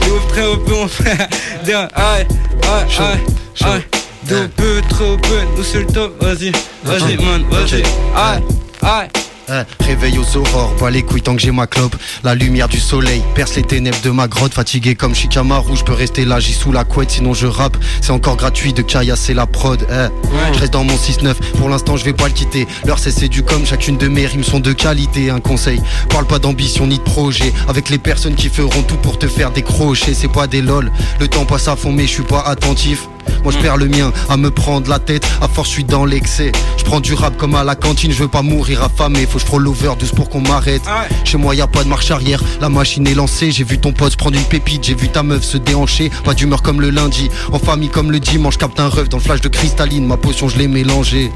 T'es 0.00 0.10
ouf, 0.10 0.28
très 0.28 0.46
ouf, 0.46 0.58
mon 0.68 0.86
frère. 0.86 1.28
Aïe, 1.66 1.74
aïe, 1.74 2.26
aïe, 2.62 3.18
aïe. 3.64 3.82
De 4.28 4.46
peu, 4.46 4.80
trop 4.88 5.16
peu, 5.16 5.40
nous 5.56 5.64
c'est 5.64 5.80
le 5.80 5.86
top, 5.86 6.22
vas-y, 6.22 6.52
vas-y 6.84 7.16
man, 7.16 7.44
vas-y. 7.50 7.82
Aïe, 8.14 8.42
aïe 8.82 9.08
Eh, 9.50 9.84
réveil 9.84 10.18
aux 10.18 10.36
aurores, 10.36 10.76
pas 10.76 10.90
les 10.90 11.02
couilles 11.02 11.22
tant 11.22 11.34
que 11.34 11.40
j'ai 11.40 11.50
ma 11.50 11.66
clope. 11.66 11.96
La 12.22 12.34
lumière 12.34 12.68
du 12.68 12.78
soleil 12.78 13.22
perce 13.34 13.56
les 13.56 13.62
ténèbres 13.62 14.00
de 14.02 14.10
ma 14.10 14.28
grotte. 14.28 14.52
Fatigué 14.52 14.94
comme 14.94 15.14
Shikamaru, 15.14 15.74
je 15.74 15.84
peux 15.84 15.94
rester 15.94 16.26
là, 16.26 16.38
j'y 16.38 16.52
sous 16.52 16.70
la 16.70 16.84
couette 16.84 17.10
Sinon 17.12 17.32
je 17.32 17.46
rappe, 17.46 17.76
c'est 18.02 18.10
encore 18.10 18.36
gratuit 18.36 18.74
de 18.74 18.82
caillasser 18.82 19.32
la 19.32 19.46
prod 19.46 19.86
eh. 19.90 20.08
Je 20.52 20.58
reste 20.58 20.72
dans 20.74 20.84
mon 20.84 20.96
6-9, 20.96 21.34
pour 21.56 21.70
l'instant 21.70 21.96
je 21.96 22.04
vais 22.04 22.12
pas 22.12 22.26
le 22.26 22.34
quitter. 22.34 22.66
L'heure 22.84 22.98
c'est 22.98 23.28
du 23.28 23.42
comme, 23.42 23.64
chacune 23.64 23.96
de 23.96 24.08
mes 24.08 24.26
rimes 24.26 24.44
sont 24.44 24.60
de 24.60 24.72
qualité. 24.72 25.30
Un 25.30 25.40
conseil, 25.40 25.80
parle 26.10 26.26
pas 26.26 26.38
d'ambition 26.38 26.86
ni 26.86 26.98
de 26.98 27.02
projet. 27.02 27.52
Avec 27.68 27.88
les 27.88 27.98
personnes 27.98 28.34
qui 28.34 28.50
feront 28.50 28.82
tout 28.82 28.96
pour 28.96 29.18
te 29.18 29.28
faire 29.28 29.50
décrocher 29.50 30.12
C'est 30.12 30.30
pas 30.30 30.46
des 30.46 30.60
lol, 30.60 30.92
le 31.20 31.28
temps 31.28 31.46
passe 31.46 31.68
à 31.68 31.76
fond 31.76 31.92
mais 31.92 32.06
je 32.06 32.12
suis 32.12 32.22
pas 32.22 32.40
attentif 32.40 33.08
moi 33.42 33.52
je 33.52 33.58
perds 33.58 33.76
le 33.76 33.86
mien 33.86 34.12
à 34.28 34.36
me 34.36 34.50
prendre 34.50 34.88
la 34.88 34.98
tête, 34.98 35.26
à 35.40 35.48
force 35.48 35.68
je 35.68 35.74
suis 35.74 35.84
dans 35.84 36.04
l'excès. 36.04 36.52
Je 36.76 36.84
prends 36.84 37.00
du 37.00 37.14
rap 37.14 37.36
comme 37.36 37.54
à 37.54 37.64
la 37.64 37.74
cantine, 37.74 38.12
je 38.12 38.22
veux 38.22 38.28
pas 38.28 38.42
mourir 38.42 38.82
affamé, 38.82 39.26
faut 39.26 39.34
que 39.34 39.40
je 39.40 39.46
frôle 39.46 39.64
l'overdose 39.64 40.12
pour 40.12 40.28
qu'on 40.28 40.40
m'arrête. 40.40 40.82
Chez 41.24 41.36
moi 41.36 41.54
y 41.54 41.60
a 41.60 41.66
pas 41.66 41.84
de 41.84 41.88
marche 41.88 42.10
arrière, 42.10 42.42
la 42.60 42.68
machine 42.68 43.06
est 43.06 43.14
lancée. 43.14 43.50
J'ai 43.50 43.64
vu 43.64 43.78
ton 43.78 43.92
pote 43.92 44.12
se 44.12 44.16
prendre 44.16 44.36
une 44.36 44.44
pépite, 44.44 44.84
j'ai 44.84 44.94
vu 44.94 45.08
ta 45.08 45.22
meuf 45.22 45.42
se 45.42 45.58
déhancher. 45.58 46.10
Pas 46.24 46.34
d'humeur 46.34 46.62
comme 46.62 46.80
le 46.80 46.90
lundi, 46.90 47.28
en 47.52 47.58
famille 47.58 47.88
comme 47.88 48.10
le 48.10 48.20
dimanche. 48.20 48.56
Capte 48.58 48.80
un 48.80 48.88
rêve 48.88 49.08
dans 49.08 49.18
le 49.18 49.22
flash 49.22 49.40
de 49.40 49.48
cristalline, 49.48 50.06
ma 50.06 50.16
potion 50.16 50.48
je 50.48 50.58
l'ai 50.58 50.68
mélangée. 50.68 51.30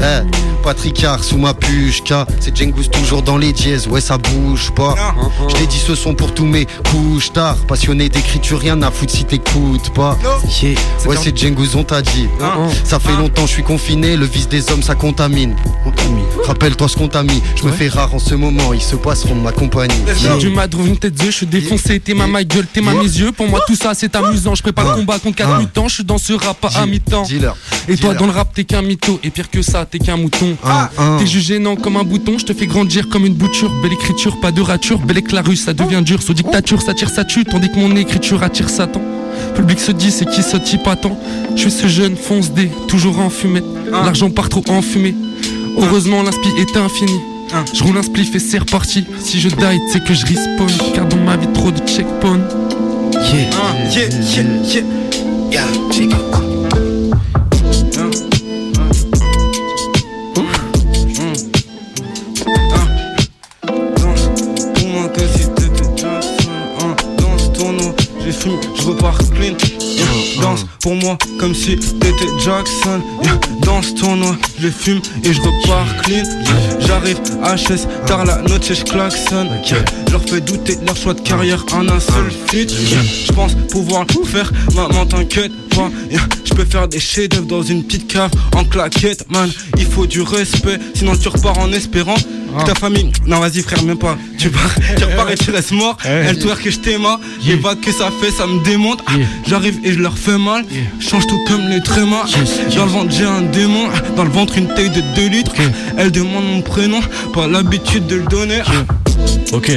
Eh, 0.00 0.20
Patricard 0.62 1.22
sous 1.24 1.38
ma 1.38 1.54
puce, 1.54 2.00
K, 2.00 2.14
c'est 2.40 2.56
Jengus 2.56 2.88
toujours 2.90 3.22
dans 3.22 3.36
les 3.36 3.52
dièses, 3.52 3.88
ouais 3.88 4.00
ça 4.00 4.18
bouge 4.18 4.70
pas. 4.72 4.94
Je 5.48 5.56
l'ai 5.56 5.66
dit 5.66 5.78
ce 5.78 5.94
son 5.94 6.14
pour 6.14 6.32
tous 6.34 6.44
mes 6.44 6.66
couches 6.90 7.32
tard, 7.32 7.56
passionné 7.66 8.08
d'écriture, 8.08 8.60
rien 8.60 8.80
à 8.82 8.90
foutre 8.90 9.12
si 9.12 9.24
t'écoutes 9.24 9.90
pas. 9.92 10.16
Yeah. 10.62 10.78
Ouais 11.06 11.16
c'est 11.20 11.31
Jengus 11.34 11.74
on 11.74 11.84
t'a 11.84 12.02
dit. 12.02 12.28
Ça 12.84 12.98
fait 12.98 13.12
longtemps 13.12 13.46
je 13.46 13.52
suis 13.52 13.62
confiné, 13.62 14.16
le 14.16 14.26
vice 14.26 14.48
des 14.48 14.70
hommes 14.70 14.82
ça 14.82 14.94
contamine. 14.94 15.54
Rappelle-toi 16.46 16.88
ce 16.88 16.96
qu'on 16.96 17.08
t'a 17.08 17.22
mis, 17.22 17.42
je 17.56 17.64
me 17.64 17.72
fais 17.72 17.88
rare 17.88 18.14
en 18.14 18.18
ce 18.18 18.34
moment, 18.34 18.72
ils 18.72 18.82
se 18.82 18.96
passeront 18.96 19.34
de 19.36 19.40
ma 19.40 19.52
compagnie. 19.52 19.94
Yeah. 20.22 20.36
Du 20.36 20.50
mat 20.50 20.70
une 20.72 20.96
tête 20.96 21.14
de 21.14 21.26
je 21.26 21.30
suis 21.30 21.46
défoncé, 21.46 22.00
t'es 22.00 22.14
ma 22.14 22.26
ma 22.26 22.44
gueule, 22.44 22.66
t'es 22.72 22.80
ma 22.80 22.94
mes 22.94 23.02
yeux. 23.02 23.32
Pour 23.32 23.48
moi 23.48 23.60
tout 23.66 23.76
ça 23.76 23.92
c'est 23.94 24.14
amusant, 24.16 24.54
je 24.54 24.62
prépare 24.62 24.88
le 24.88 25.00
combat 25.00 25.18
contre 25.18 25.36
4 25.36 25.58
mutants, 25.58 25.88
je 25.88 25.94
suis 25.96 26.04
dans 26.04 26.18
ce 26.18 26.32
rap 26.32 26.64
à 26.74 26.86
mi-temps. 26.86 27.24
Et 27.88 27.96
toi 27.96 28.14
dans 28.14 28.26
le 28.26 28.32
rap 28.32 28.52
t'es 28.54 28.64
qu'un 28.64 28.82
mytho, 28.82 29.20
et 29.22 29.30
pire 29.30 29.50
que 29.50 29.62
ça 29.62 29.86
t'es 29.86 29.98
qu'un 29.98 30.16
mouton. 30.16 30.56
Ah, 30.64 30.90
ah. 30.98 31.16
T'es 31.18 31.26
jugé 31.26 31.58
non 31.58 31.76
comme 31.76 31.96
un 31.96 32.04
bouton, 32.04 32.38
je 32.38 32.44
te 32.44 32.52
fais 32.52 32.66
grandir 32.66 33.08
comme 33.08 33.26
une 33.26 33.34
bouture. 33.34 33.70
Belle 33.82 33.92
écriture, 33.92 34.40
pas 34.40 34.52
de 34.52 34.60
rature, 34.60 34.98
belle 34.98 35.18
éclarus, 35.18 35.64
ça 35.64 35.72
devient 35.72 36.02
dur. 36.02 36.22
Sous 36.22 36.34
dictature, 36.34 36.82
ça 36.82 36.94
tire, 36.94 37.10
ça 37.10 37.24
tue, 37.24 37.44
tandis 37.44 37.70
que 37.70 37.78
mon 37.78 37.94
écriture 37.96 38.42
attire 38.42 38.68
Satan. 38.68 39.00
Public 39.54 39.80
se 39.80 39.92
dit 39.92 40.10
c'est 40.10 40.28
qui 40.28 40.42
ce 40.42 40.56
type? 40.56 40.86
Attend 40.86 41.18
Je 41.54 41.62
suis 41.62 41.70
ce 41.70 41.86
jeune 41.86 42.16
fonce 42.16 42.52
dé, 42.52 42.70
toujours 42.88 43.18
en 43.20 43.30
fumette 43.30 43.64
L'argent 43.90 44.30
part 44.30 44.48
trop 44.48 44.64
en 44.68 44.82
fumée. 44.82 45.14
Heureusement 45.78 46.22
l'inspi 46.22 46.48
est 46.58 46.76
infini 46.76 47.20
Je 47.72 47.82
roule 47.82 47.96
un 47.98 48.02
spliff 48.02 48.34
et 48.34 48.38
c'est 48.38 48.58
reparti. 48.58 49.04
Si 49.20 49.40
je 49.40 49.48
die 49.48 49.80
c'est 49.90 50.04
que 50.04 50.14
je 50.14 50.26
respawn 50.26 50.70
Car 50.94 51.06
dans 51.06 51.18
ma 51.18 51.36
vie 51.36 51.48
trop 51.54 51.70
de 51.70 51.78
checkpoint 51.86 52.40
Yeah. 53.12 53.50
Yeah, 53.90 54.08
yeah, 54.20 54.44
yeah. 54.64 54.82
Yeah, 55.50 56.51
fume, 68.42 68.58
je 68.76 68.82
repars 68.82 69.18
clean. 69.18 69.54
Danse 70.40 70.66
pour 70.80 70.94
moi 70.96 71.16
comme 71.38 71.54
si 71.54 71.76
t'étais 71.76 72.28
Jackson 72.44 73.00
Yeah. 73.22 73.38
Danse 73.62 73.94
tournoi, 73.94 74.36
je 74.58 74.68
fume 74.68 75.00
et 75.24 75.32
je 75.32 75.40
repars 75.40 75.86
clean. 76.02 76.24
J'arrive 76.80 77.18
HS, 77.42 77.86
tard 78.06 78.24
la 78.24 78.42
note 78.42 78.64
je 78.64 78.82
klaxonne 78.82 79.48
Je 79.64 80.12
leur 80.12 80.22
fais 80.22 80.40
douter 80.40 80.76
leur 80.84 80.96
choix 80.96 81.14
de 81.14 81.20
carrière 81.20 81.64
en 81.72 81.88
un 81.88 82.00
seul 82.00 82.30
feat 82.48 82.70
Je 82.70 83.32
pense 83.32 83.54
pouvoir 83.70 84.04
le 84.08 84.26
faire, 84.26 84.50
maman 84.74 85.06
t'inquiète 85.06 85.52
pas. 85.70 85.90
Je 86.44 86.54
peux 86.54 86.64
faire 86.64 86.88
des 86.88 87.00
chefs-d'œuvre 87.00 87.46
dans 87.46 87.62
une 87.62 87.84
petite 87.84 88.08
cave 88.08 88.30
en 88.54 88.64
claquette 88.64 89.30
man 89.30 89.50
Il 89.78 89.86
faut 89.86 90.06
du 90.06 90.20
respect, 90.22 90.78
sinon 90.94 91.16
tu 91.16 91.28
repars 91.28 91.58
en 91.58 91.72
espérant 91.72 92.16
Ta 92.66 92.74
famille, 92.74 93.10
non 93.26 93.40
vas-y 93.40 93.62
frère, 93.62 93.82
même 93.82 93.98
pas. 93.98 94.16
Tu 94.38 94.50
pars, 94.50 94.74
tu 94.96 95.04
repars 95.04 95.30
et 95.30 95.36
tu 95.36 95.50
restes 95.50 95.72
mort. 95.72 95.96
Elle 96.04 96.38
twerk 96.38 96.62
que 96.62 96.70
je 96.70 96.78
t'aime, 96.78 97.06
les 97.46 97.56
vagues 97.56 97.80
que 97.80 97.92
ça 97.92 98.10
fait, 98.20 98.30
ça 98.30 98.46
me 98.46 98.62
démonte. 98.64 99.00
Ah, 99.06 99.12
J'arrive 99.46 99.78
et 99.84 99.92
je 99.92 99.98
leur 99.98 100.16
fais 100.16 100.38
mal. 100.38 100.64
Change 101.00 101.26
tout 101.26 101.40
comme 101.48 101.68
les 101.68 101.82
trémas. 101.82 102.24
Dans 102.76 102.84
le 102.84 102.90
ventre 102.90 103.12
j'ai 103.16 103.24
un 103.24 103.42
démon, 103.42 103.88
dans 104.16 104.24
le 104.24 104.30
ventre 104.30 104.58
une 104.58 104.68
taille 104.68 104.90
de 104.90 105.02
2 105.16 105.28
litres. 105.28 105.52
Elle 105.96 106.10
demande 106.10 106.44
mon 106.44 106.62
prénom, 106.62 107.00
pas 107.32 107.46
l'habitude 107.46 108.06
de 108.06 108.16
le 108.16 108.24
donner. 108.24 108.62
Ok. 109.52 109.70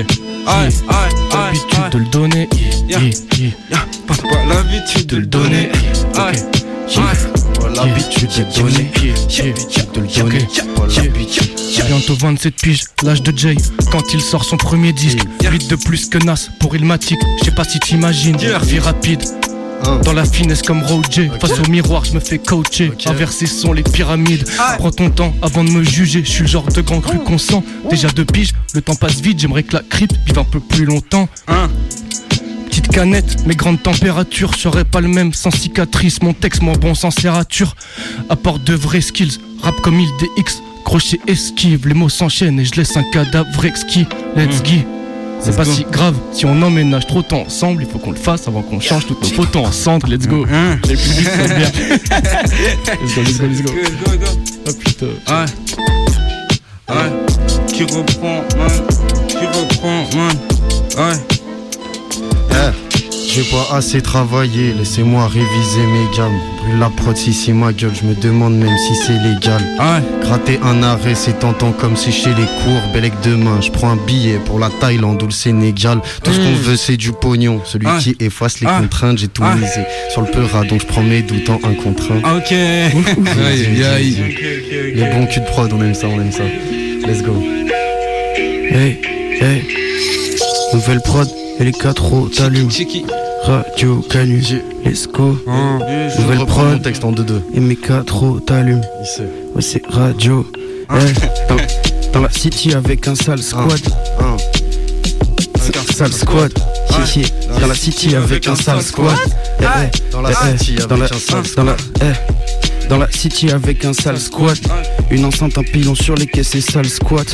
Aïe, 0.48 0.70
aïe, 0.90 1.12
aïe, 1.34 1.60
L'habitude 1.72 1.92
de 1.92 1.98
le 1.98 2.06
donner. 2.06 2.50
Yeah. 2.88 3.00
Yeah, 3.00 3.10
yeah. 3.38 3.50
Yeah, 3.72 3.86
Pas, 4.08 4.14
l'habitude 4.48 5.08
de 5.08 5.18
le 5.18 5.26
donner. 5.26 5.70
Aïe, 6.16 6.38
l'habitude 7.76 8.30
de 8.30 8.60
donner. 8.60 8.92
L'habitude 9.38 9.92
de 9.94 10.02
le 10.02 10.08
donner. 10.08 10.48
Bientôt 11.88 12.16
27 12.16 12.56
piges, 12.56 12.84
l'âge 13.04 13.22
de 13.22 13.38
Jay 13.38 13.56
Quand 13.92 14.14
il 14.14 14.22
sort 14.22 14.44
son 14.44 14.58
premier 14.58 14.92
disque. 14.92 15.20
8 15.44 15.70
de 15.70 15.76
plus 15.76 16.08
que 16.10 16.18
Nas 16.18 16.50
pour 16.60 16.76
Ilmatic. 16.76 17.20
Je 17.40 17.46
sais 17.46 17.52
pas 17.52 17.64
si 17.64 17.80
t'imagines, 17.80 18.38
vie 18.38 18.80
rapide. 18.80 19.24
Dans 20.04 20.14
la 20.14 20.26
finesse 20.26 20.62
comme 20.64 20.82
Roger. 20.84 21.30
Face 21.40 21.60
au 21.60 21.70
miroir 21.70 22.06
je 22.06 22.14
me 22.14 22.20
fais 22.20 22.40
coacher. 22.40 22.92
Inversés 23.06 23.46
sont 23.46 23.74
les 23.74 23.84
pyramides. 23.84 24.48
Prends 24.80 24.92
ton 24.92 25.10
temps 25.10 25.34
avant 25.42 25.64
de 25.64 25.70
me 25.70 25.84
juger. 25.84 26.24
Je 26.24 26.30
suis 26.30 26.42
le 26.42 26.48
genre 26.48 26.68
de 26.68 26.82
grand 26.82 27.02
cru 27.02 27.20
consent. 27.20 27.64
Déjà 27.90 28.10
deux 28.10 28.26
piges, 28.26 28.54
le 28.74 28.82
temps 28.82 28.96
passe 28.96 29.22
vite. 29.22 29.40
J'aimerais 29.40 29.64
que 29.64 29.76
la 29.76 29.84
crypte 29.84 30.16
vive 30.26 30.40
un 30.40 30.44
peu 30.44 30.60
plus 30.60 30.86
longtemps 30.86 31.28
Petite 32.86 33.02
canette, 33.02 33.48
mes 33.48 33.56
grandes 33.56 33.82
températures 33.82 34.54
seraient 34.54 34.86
pas 34.86 35.02
le 35.02 35.08
même 35.08 35.34
sans 35.34 35.50
cicatrice. 35.50 36.22
Mon 36.22 36.34
texte 36.34 36.62
moins 36.62 36.76
bon 36.76 36.94
sans 36.94 37.10
serrature. 37.10 37.76
Apporte 38.30 38.64
de 38.64 38.76
vrais 38.76 39.02
skills, 39.02 39.40
rap 39.64 39.74
comme 39.82 40.00
il 40.00 40.08
DX, 40.20 40.62
crochet 40.84 41.20
esquive. 41.26 41.88
Les 41.88 41.96
mots 41.96 42.10
s'enchaînent 42.10 42.60
et 42.60 42.66
je 42.66 42.76
laisse 42.76 42.96
un 42.96 43.04
cadavre 43.12 43.66
exquis. 43.66 44.06
Let's 44.36 44.62
go. 44.62 44.70
C'est 45.40 45.56
pas 45.56 45.64
go. 45.64 45.72
si 45.72 45.84
grave 45.92 46.16
si 46.32 46.46
on 46.46 46.62
emménage 46.62 47.08
trop 47.08 47.24
de 47.24 47.28
temps 47.28 47.42
ensemble. 47.42 47.82
Il 47.82 47.90
faut 47.90 47.98
qu'on 47.98 48.12
le 48.12 48.18
fasse 48.18 48.48
avant 48.48 48.62
qu'on 48.62 48.80
change 48.80 49.08
toutes 49.08 49.24
nos 49.24 49.30
photos 49.30 49.66
en 49.66 49.72
cendres. 49.72 50.08
Let's 50.08 50.28
go. 50.28 50.46
Les 50.88 50.96
plus 50.96 51.12
vite, 51.12 51.28
ça 51.28 51.48
bien. 51.48 51.58
Let's 53.02 53.16
go, 53.16 53.22
let's 53.24 53.40
go, 53.40 53.48
let's 53.48 53.62
go. 53.64 53.72
Go, 53.72 54.12
go, 54.12 54.18
go. 54.18 54.28
Oh 54.68 54.74
putain. 54.74 55.06
Ouais. 55.28 55.46
Ouais. 56.90 57.12
Qui 57.68 57.84
reprend, 57.84 58.44
man. 58.56 58.72
Qui 59.28 59.38
reprend, 59.38 60.08
man. 60.16 60.38
Ouais. 60.98 61.35
J'ai 63.36 63.44
pas 63.44 63.68
assez 63.76 64.02
travaillé, 64.02 64.72
laissez-moi 64.72 65.28
réviser 65.28 65.86
mes 65.88 66.06
gammes. 66.16 66.40
Brûle 66.64 66.80
la 66.80 66.90
prod 66.90 67.18
si 67.18 67.34
c'est 67.34 67.52
ma 67.52 67.74
gueule, 67.74 67.92
je 67.94 68.06
me 68.08 68.16
demande 68.16 68.56
même 68.56 68.78
si 68.78 68.96
c'est 68.96 69.12
légal. 69.20 69.62
Gratter 70.22 70.58
un 70.64 70.82
arrêt, 70.84 71.16
c'est 71.16 71.40
tentant 71.40 71.74
comme 71.74 71.98
sécher 71.98 72.30
les 72.30 72.46
cours. 72.46 72.82
Bellec 72.94 73.12
demain, 73.26 73.60
je 73.60 73.72
prends 73.72 73.90
un 73.92 73.98
billet 73.98 74.40
pour 74.46 74.58
la 74.58 74.70
Thaïlande 74.70 75.22
ou 75.22 75.26
le 75.26 75.34
Sénégal. 75.34 76.00
Tout 76.24 76.32
ce 76.32 76.38
qu'on 76.40 76.52
Mm. 76.52 76.64
veut, 76.64 76.78
c'est 76.78 76.96
du 76.96 77.12
pognon. 77.12 77.60
Celui 77.66 77.88
Ah. 77.90 77.98
qui 78.02 78.16
efface 78.22 78.62
les 78.62 78.68
Ah. 78.70 78.78
contraintes, 78.80 79.18
j'ai 79.18 79.28
tout 79.28 79.44
Ah. 79.46 79.54
misé. 79.56 79.82
Sur 80.12 80.22
le 80.22 80.32
peura, 80.32 80.64
donc 80.64 80.80
je 80.82 80.86
prends 80.86 81.04
mes 81.04 81.22
doutes 81.22 81.50
en 81.50 81.60
un 81.66 81.74
contre 81.74 82.14
un. 82.14 82.22
Ah, 82.24 82.36
ok. 82.38 82.52
Les 84.96 85.06
bons 85.12 85.26
culs 85.26 85.42
de 85.42 85.46
prod, 85.48 85.74
on 85.74 85.82
aime 85.84 85.94
ça, 85.94 86.08
on 86.08 86.22
aime 86.22 86.32
ça. 86.32 86.44
Let's 87.06 87.22
go. 87.22 87.34
Hey, 88.72 89.02
hey. 89.42 89.62
Nouvelle 90.74 91.02
prod 91.02 91.28
et 91.60 91.66
les 91.66 91.74
quatre 91.74 92.04
roues 92.06 92.30
t'allument. 92.30 92.70
Radio 93.46 94.02
Canu, 94.10 94.42
let's 94.84 95.08
go. 95.08 95.38
Je 95.46 96.22
Nouvelle 96.22 96.46
prod 96.46 96.82
texte 96.82 97.04
en 97.04 97.12
2-2. 97.12 97.42
et 97.54 97.60
mes 97.60 97.76
quatre 97.76 98.16
roues 98.16 98.40
t'allument. 98.40 98.82
Il 99.02 99.06
sait. 99.06 99.30
Ouais, 99.54 99.62
c'est 99.62 99.82
radio. 99.88 100.46
Hey, 100.90 101.14
dans, 101.50 101.56
dans 102.14 102.22
la 102.22 102.30
city 102.32 102.74
avec 102.74 103.08
un 103.08 103.16
sale 103.16 103.42
squad. 103.42 103.80
Un. 104.20 104.38
Sale 105.94 106.12
squad. 106.14 106.52
Yeah, 106.90 107.06
yeah. 107.24 107.60
Dans 107.60 107.68
la 107.68 107.76
city 107.76 108.16
avec 108.16 108.48
un 108.48 108.56
sale 108.56 108.82
squad. 108.82 109.16
Eh, 109.60 109.64
eh, 109.64 110.12
Dans 110.12 110.22
la 110.22 110.32
eh, 110.32 110.34
eh, 110.54 110.58
city 110.58 110.82
avec 110.82 111.12
un 111.12 111.20
sale 111.20 111.44
dans 111.56 111.64
la- 111.64 111.76
eh, 112.02 112.88
Dans 112.90 112.98
la 112.98 113.08
city 113.12 113.52
avec 113.52 113.86
un 113.86 113.94
sale 113.94 114.20
squad. 114.20 114.58
Une 115.12 115.26
enceinte, 115.26 115.58
un 115.58 115.64
pilon 115.64 115.96
sur 115.96 116.16
les 116.16 116.26
caisses 116.28 116.56
et 116.56 116.62
sale 116.62 116.90
squat. 116.90 117.28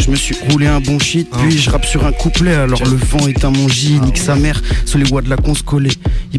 Je 0.00 0.10
me 0.10 0.16
suis 0.16 0.36
roulé 0.48 0.66
un 0.66 0.80
bon 0.80 0.98
shit, 0.98 1.28
puis 1.30 1.58
je 1.58 1.70
rappe 1.70 1.84
sur 1.84 2.06
un 2.06 2.12
couplet. 2.12 2.54
Alors 2.54 2.82
le 2.84 2.96
vent 2.96 3.26
est 3.28 3.44
à 3.44 3.50
mon 3.50 3.68
J, 3.68 4.00
nique 4.00 4.18
sa 4.18 4.36
mère, 4.36 4.60
sous 4.84 4.98
les 4.98 5.10
watts 5.10 5.24
de 5.24 5.30
la 5.30 5.36
con 5.36 5.52
collée. 5.64 5.92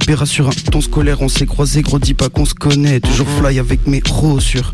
Paiera 0.05 0.25
sur 0.25 0.47
un 0.47 0.51
ton 0.71 0.81
scolaire, 0.81 1.21
on 1.21 1.29
s'est 1.29 1.45
croisé, 1.45 1.81
gros, 1.81 1.99
dis 1.99 2.13
pas 2.13 2.29
qu'on 2.29 2.45
se 2.45 2.55
connaît. 2.55 2.99
Toujours 2.99 3.27
fly 3.39 3.59
avec 3.59 3.85
mes 3.85 4.01
pros 4.01 4.39
sur. 4.39 4.73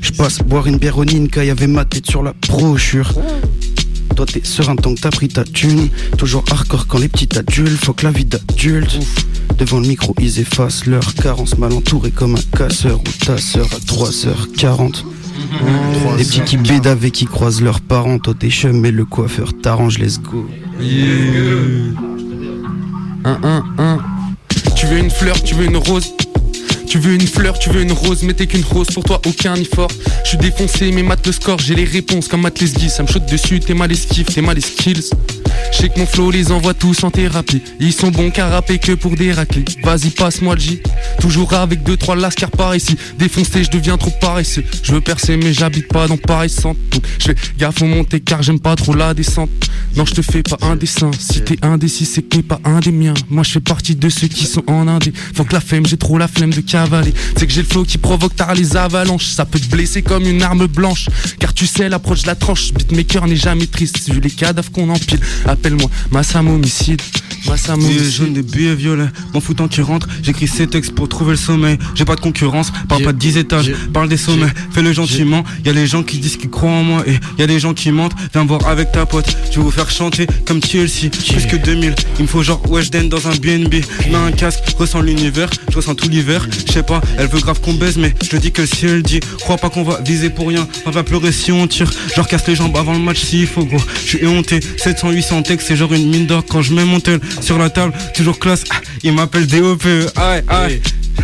Je 0.00 0.10
passe 0.10 0.38
boire 0.38 0.66
une 0.66 0.78
bière 0.78 0.98
Ninka, 0.98 1.44
y 1.44 1.50
avait 1.50 1.68
ma 1.68 1.84
tête 1.84 2.10
sur 2.10 2.22
la 2.22 2.34
brochure. 2.48 3.12
Toi 4.16 4.26
t'es 4.26 4.42
serein 4.44 4.76
tant 4.76 4.94
que 4.94 5.00
t'as 5.00 5.10
pris 5.10 5.28
ta 5.28 5.44
thune. 5.44 5.88
Toujours 6.18 6.44
hardcore 6.50 6.86
quand 6.86 6.98
les 6.98 7.08
petits 7.08 7.38
adultes 7.38 7.84
Faut 7.84 7.94
que 7.94 8.04
la 8.04 8.10
vie 8.10 8.26
d'adulte 8.26 8.98
Devant 9.58 9.80
le 9.80 9.86
micro 9.86 10.14
ils 10.20 10.40
effacent 10.40 10.86
leur 10.86 11.14
carence. 11.14 11.56
Mal 11.56 11.72
entouré 11.72 12.10
comme 12.10 12.34
un 12.34 12.56
casseur 12.56 13.00
Ou 13.00 13.24
ta 13.24 13.38
sœur 13.38 13.68
à 13.72 13.78
3h40 13.78 15.04
Des 16.16 16.24
petits 16.24 16.40
qui 16.42 16.56
bédavent 16.56 17.04
et 17.04 17.10
qui 17.10 17.24
croisent 17.24 17.62
leurs 17.62 17.80
parents 17.80 18.18
Toi 18.18 18.34
t'es 18.38 18.50
chum 18.50 18.84
et 18.84 18.90
le 18.90 19.04
coiffeur 19.04 19.52
t'arrange 19.60 19.98
let's 19.98 20.20
go 20.20 20.46
Un, 23.24 23.38
un, 23.42 23.64
un. 23.78 23.98
Tu 24.74 24.86
veux 24.86 24.98
une 24.98 25.10
fleur, 25.10 25.40
tu 25.42 25.54
veux 25.54 25.64
une 25.66 25.76
rose? 25.76 26.12
Tu 26.88 26.98
veux 26.98 27.14
une 27.14 27.26
fleur, 27.26 27.58
tu 27.58 27.70
veux 27.70 27.80
une 27.80 27.92
rose, 27.92 28.22
mais 28.22 28.34
t'es 28.34 28.46
qu'une 28.46 28.64
rose, 28.64 28.88
pour 28.88 29.04
toi 29.04 29.20
aucun 29.24 29.54
effort. 29.54 29.88
Je 30.24 30.30
suis 30.30 30.38
défoncé, 30.38 30.90
mais 30.92 31.02
mate 31.02 31.26
le 31.26 31.32
score, 31.32 31.58
j'ai 31.58 31.74
les 31.74 31.84
réponses 31.84 32.28
comme 32.28 32.42
Matt 32.42 32.60
Lesguy. 32.60 32.90
Ça 32.90 33.02
me 33.02 33.08
chote 33.08 33.24
dessus, 33.30 33.60
t'es 33.60 33.74
mal 33.74 33.90
esquive, 33.90 34.26
t'es 34.26 34.42
mal 34.42 34.56
les 34.56 34.60
skills. 34.60 35.10
Je 35.72 35.78
sais 35.78 35.88
que 35.88 35.98
mon 35.98 36.06
flow 36.06 36.30
les 36.30 36.52
envoie 36.52 36.74
tous 36.74 37.02
en 37.02 37.10
thérapie. 37.10 37.62
Ils 37.80 37.92
sont 37.92 38.10
bons 38.10 38.30
qu'à 38.30 38.48
rapper 38.48 38.78
que 38.78 38.92
pour 38.92 39.16
des. 39.16 39.32
Vas-y, 39.82 40.10
passe-moi 40.10 40.54
le 40.54 40.60
J. 40.60 40.80
Toujours 41.20 41.52
avec 41.54 41.82
deux, 41.82 41.96
trois 41.96 42.14
lascars 42.14 42.50
par 42.50 42.76
ici. 42.76 42.96
Défoncé, 43.18 43.64
je 43.64 43.70
deviens 43.70 43.96
trop 43.96 44.12
paresseux. 44.20 44.64
Je 44.82 44.92
veux 44.92 45.00
percer, 45.00 45.36
mais 45.36 45.52
j'habite 45.52 45.88
pas 45.88 46.06
dans 46.06 46.18
pareil 46.18 46.50
centre. 46.50 46.78
Donc 46.90 47.02
je 47.18 47.26
fais 47.26 47.34
gaffe 47.58 47.80
au 47.80 47.86
monter 47.86 48.20
car 48.20 48.42
j'aime 48.42 48.60
pas 48.60 48.76
trop 48.76 48.94
la 48.94 49.14
descente. 49.14 49.50
Non, 49.96 50.06
je 50.06 50.14
te 50.14 50.22
fais 50.22 50.42
pas 50.42 50.56
un 50.62 50.76
dessin. 50.76 51.10
Si 51.18 51.42
t'es 51.42 51.58
indécis, 51.62 52.06
c'est 52.06 52.22
que 52.22 52.36
t'es 52.36 52.42
pas 52.42 52.60
un 52.64 52.80
des 52.80 52.92
miens. 52.92 53.14
Moi, 53.28 53.42
je 53.42 53.52
fais 53.52 53.60
partie 53.60 53.94
de 53.94 54.08
ceux 54.08 54.28
qui 54.28 54.46
sont 54.46 54.62
en 54.66 54.88
indé. 54.88 55.12
Faut 55.34 55.44
que 55.44 55.52
la 55.52 55.60
flemme, 55.60 55.84
j'ai 55.86 55.98
trop 55.98 56.16
la 56.16 56.28
flemme 56.28 56.52
de 56.52 56.60
cavaler. 56.60 57.12
C'est 57.36 57.46
que 57.46 57.52
j'ai 57.52 57.62
le 57.62 57.66
flow 57.68 57.84
qui 57.84 57.98
provoque 57.98 58.34
tard 58.36 58.54
les 58.54 58.76
avalanches. 58.76 59.26
Ça 59.26 59.44
peut 59.44 59.60
te 59.60 59.66
blesser 59.66 60.02
comme 60.02 60.24
une 60.24 60.42
arme 60.42 60.66
blanche. 60.66 61.08
Car 61.38 61.52
tu 61.52 61.66
sais, 61.66 61.88
l'approche 61.88 62.22
de 62.22 62.28
la 62.28 62.34
tranche. 62.34 62.72
Beatmaker 62.72 63.26
n'est 63.26 63.36
jamais 63.36 63.66
triste. 63.66 64.10
Vu 64.10 64.20
les 64.20 64.30
cadavres 64.30 64.70
qu'on 64.70 64.88
empile. 64.88 65.20
Appelle-moi 65.62 65.88
Massam 66.10 66.48
homicide. 66.48 67.00
Massam 67.46 67.78
homicide. 67.80 68.10
jaunes, 68.10 68.32
des 68.32 68.42
billets 68.42 68.74
violets, 68.74 69.06
m'en 69.32 69.40
foutant 69.40 69.68
qui 69.68 69.80
rentre. 69.80 70.08
J'écris 70.20 70.48
ces 70.48 70.66
textes 70.66 70.92
pour 70.92 71.08
trouver 71.08 71.32
le 71.32 71.36
sommeil. 71.36 71.78
J'ai 71.94 72.04
pas 72.04 72.16
de 72.16 72.20
concurrence, 72.20 72.72
parle 72.88 73.04
pas 73.04 73.12
de 73.12 73.18
10 73.18 73.36
étages, 73.36 73.72
parle 73.92 74.08
des 74.08 74.16
sommets. 74.16 74.52
Fais-le 74.72 74.92
gentiment. 74.92 75.44
Y 75.64 75.68
a 75.68 75.72
les 75.72 75.86
gens 75.86 76.02
qui 76.02 76.18
disent 76.18 76.36
qu'ils 76.36 76.50
croient 76.50 76.70
en 76.72 76.82
moi 76.82 77.04
et 77.06 77.14
y 77.38 77.44
a 77.44 77.46
des 77.46 77.60
gens 77.60 77.74
qui 77.74 77.92
mentent. 77.92 78.14
Viens 78.32 78.44
voir 78.44 78.66
avec 78.66 78.90
ta 78.90 79.06
pote, 79.06 79.36
je 79.52 79.58
vais 79.58 79.62
vous 79.62 79.70
faire 79.70 79.88
chanter 79.88 80.26
comme 80.46 80.58
TLC. 80.58 81.10
Plus 81.10 81.46
que 81.46 81.54
2000, 81.54 81.94
il 82.18 82.22
me 82.22 82.26
faut 82.26 82.42
genre 82.42 82.60
Weshden 82.68 83.08
dans 83.08 83.28
un 83.28 83.36
BNB. 83.36 83.74
Mets 84.10 84.16
un 84.16 84.32
casque, 84.32 84.64
ressens 84.76 85.02
l'univers, 85.02 85.48
je 85.70 85.76
ressens 85.76 85.94
tout 85.94 86.08
l'hiver. 86.08 86.48
Je 86.66 86.72
sais 86.72 86.82
pas, 86.82 87.00
elle 87.18 87.28
veut 87.28 87.38
grave 87.38 87.60
qu'on 87.60 87.74
baise, 87.74 87.98
mais 87.98 88.12
je 88.28 88.36
dis 88.36 88.50
que 88.50 88.66
si 88.66 88.86
elle 88.86 89.04
dit, 89.04 89.20
crois 89.38 89.58
pas 89.58 89.70
qu'on 89.70 89.84
va 89.84 90.00
viser 90.00 90.28
pour 90.28 90.48
rien. 90.48 90.66
On 90.86 90.90
va 90.90 91.04
pleurer 91.04 91.30
si 91.30 91.52
on 91.52 91.68
tire. 91.68 91.92
Genre 92.16 92.26
casse 92.26 92.48
les 92.48 92.56
jambes 92.56 92.76
avant 92.76 92.94
le 92.94 92.98
match 92.98 93.20
s'il 93.20 93.46
faut 93.46 93.64
gros. 93.64 93.78
Je 94.02 94.08
suis 94.08 94.18
éhonté, 94.18 94.58
700, 94.78 95.12
800 95.12 95.42
c'est 95.60 95.76
genre 95.76 95.92
une 95.92 96.08
mine 96.08 96.26
d'or 96.26 96.44
quand 96.48 96.62
je 96.62 96.74
mets 96.74 96.84
mon 96.84 97.00
tel 97.00 97.20
sur 97.40 97.58
la 97.58 97.70
table. 97.70 97.92
Toujours 98.14 98.38
classe, 98.38 98.64
ah, 98.70 98.76
il 99.02 99.12
m'appelle 99.12 99.46
DOP. 99.46 99.84
Aïe, 100.16 100.42
aïe. 100.48 100.80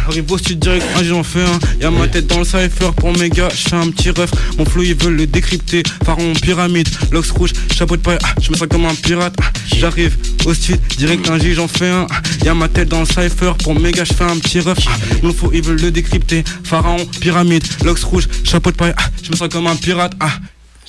Arrive 0.06 0.30
au 0.30 0.38
sud 0.38 0.58
direct, 0.58 0.84
ah, 0.96 1.02
j'en 1.02 1.22
fais 1.22 1.42
un. 1.42 1.58
Y'a 1.80 1.90
ma 1.90 2.06
tête 2.08 2.26
dans 2.26 2.38
le 2.38 2.44
cypher 2.44 2.90
pour 2.96 3.16
mes 3.16 3.30
gars, 3.30 3.48
je 3.50 3.68
fais 3.68 3.76
un 3.76 3.90
petit 3.90 4.10
ref. 4.10 4.30
Mon 4.58 4.64
flow 4.64 4.82
ils 4.82 4.94
veulent 4.94 5.16
le 5.16 5.26
décrypter. 5.26 5.82
Pharaon, 6.04 6.32
pyramide, 6.40 6.88
lox 7.10 7.30
rouge, 7.30 7.52
chapeau 7.74 7.96
de 7.96 8.02
paille, 8.02 8.18
ah, 8.22 8.34
je 8.40 8.50
me 8.50 8.56
sens 8.56 8.68
comme 8.68 8.84
un 8.86 8.94
pirate. 8.94 9.34
ah. 9.40 9.44
J'arrive 9.76 10.16
au 10.44 10.54
sud 10.54 10.78
direct, 10.96 11.28
un 11.28 11.38
J, 11.38 11.54
j'en 11.54 11.68
fais 11.68 11.88
un. 11.88 12.06
Y'a 12.44 12.54
ma 12.54 12.68
tête 12.68 12.88
dans 12.88 13.00
le 13.00 13.06
cypher 13.06 13.52
pour 13.62 13.78
mes 13.78 13.92
gars, 13.92 14.04
je 14.04 14.14
fais 14.14 14.24
un 14.24 14.38
petit 14.38 14.60
ref. 14.60 14.78
Mon 15.22 15.32
flow 15.32 15.50
ils 15.52 15.62
veulent 15.62 15.80
le 15.80 15.90
décrypter. 15.90 16.44
Pharaon, 16.64 17.04
pyramide, 17.20 17.64
lox 17.84 18.02
rouge, 18.04 18.28
chapeau 18.44 18.70
de 18.70 18.76
paille, 18.76 18.94
je 19.22 19.30
me 19.30 19.36
sens 19.36 19.48
comme 19.48 19.66
un 19.66 19.76
pirate. 19.76 20.12
Ah. 20.20 20.32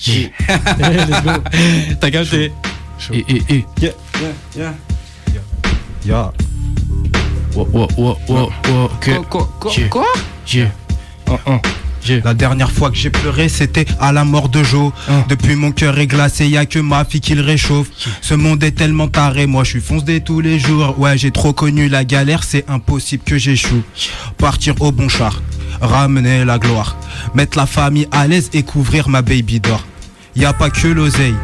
T'as 2.00 2.10
capté. 2.10 2.52
Et, 3.12 3.24
et, 3.28 3.42
et. 3.54 3.66
Yeah, 3.80 3.90
yeah, 4.20 4.30
yeah. 4.56 5.42
Ya. 6.04 6.32
Wow, 7.54 7.68
wow, 7.72 7.88
wow, 7.96 8.16
wow, 8.28 8.52
wow, 8.68 8.84
ok. 8.84 9.10
Quoi, 9.28 9.48
quoi, 9.60 9.72
Yeah. 9.76 9.88
quoi? 9.88 10.06
Yeah. 10.52 10.68
Un, 11.28 11.52
un. 11.52 11.60
Yeah. 12.06 12.20
La 12.24 12.32
dernière 12.32 12.70
fois 12.70 12.90
que 12.90 12.96
j'ai 12.96 13.10
pleuré, 13.10 13.48
c'était 13.50 13.84
à 14.00 14.10
la 14.12 14.24
mort 14.24 14.48
de 14.48 14.62
Joe. 14.62 14.90
Depuis 15.28 15.54
mon 15.56 15.70
cœur 15.72 15.98
est 15.98 16.06
glacé, 16.06 16.46
y 16.48 16.56
a 16.56 16.64
que 16.64 16.78
ma 16.78 17.04
fille 17.04 17.20
qui 17.20 17.34
le 17.34 17.42
réchauffe. 17.42 17.88
Ce 18.22 18.32
monde 18.32 18.62
est 18.64 18.70
tellement 18.70 19.08
taré, 19.08 19.46
moi 19.46 19.64
je 19.64 19.70
suis 19.70 19.80
foncé 19.82 20.20
tous 20.22 20.40
les 20.40 20.58
jours. 20.58 20.98
Ouais, 20.98 21.18
j'ai 21.18 21.30
trop 21.30 21.52
connu 21.52 21.88
la 21.90 22.04
galère, 22.04 22.42
c'est 22.44 22.64
impossible 22.70 23.22
que 23.24 23.36
j'échoue. 23.36 23.82
Partir 24.38 24.80
au 24.80 24.92
bon 24.92 25.08
char, 25.10 25.42
ramener 25.82 26.44
la 26.46 26.58
gloire, 26.58 26.96
mettre 27.34 27.58
la 27.58 27.66
famille 27.66 28.08
à 28.12 28.26
l'aise 28.26 28.48
et 28.54 28.62
couvrir 28.62 29.10
ma 29.10 29.20
baby 29.20 29.60
d'or. 29.60 29.84
y 30.36 30.46
a 30.46 30.54
pas 30.54 30.70
que 30.70 30.88
l'oseille. 30.88 31.34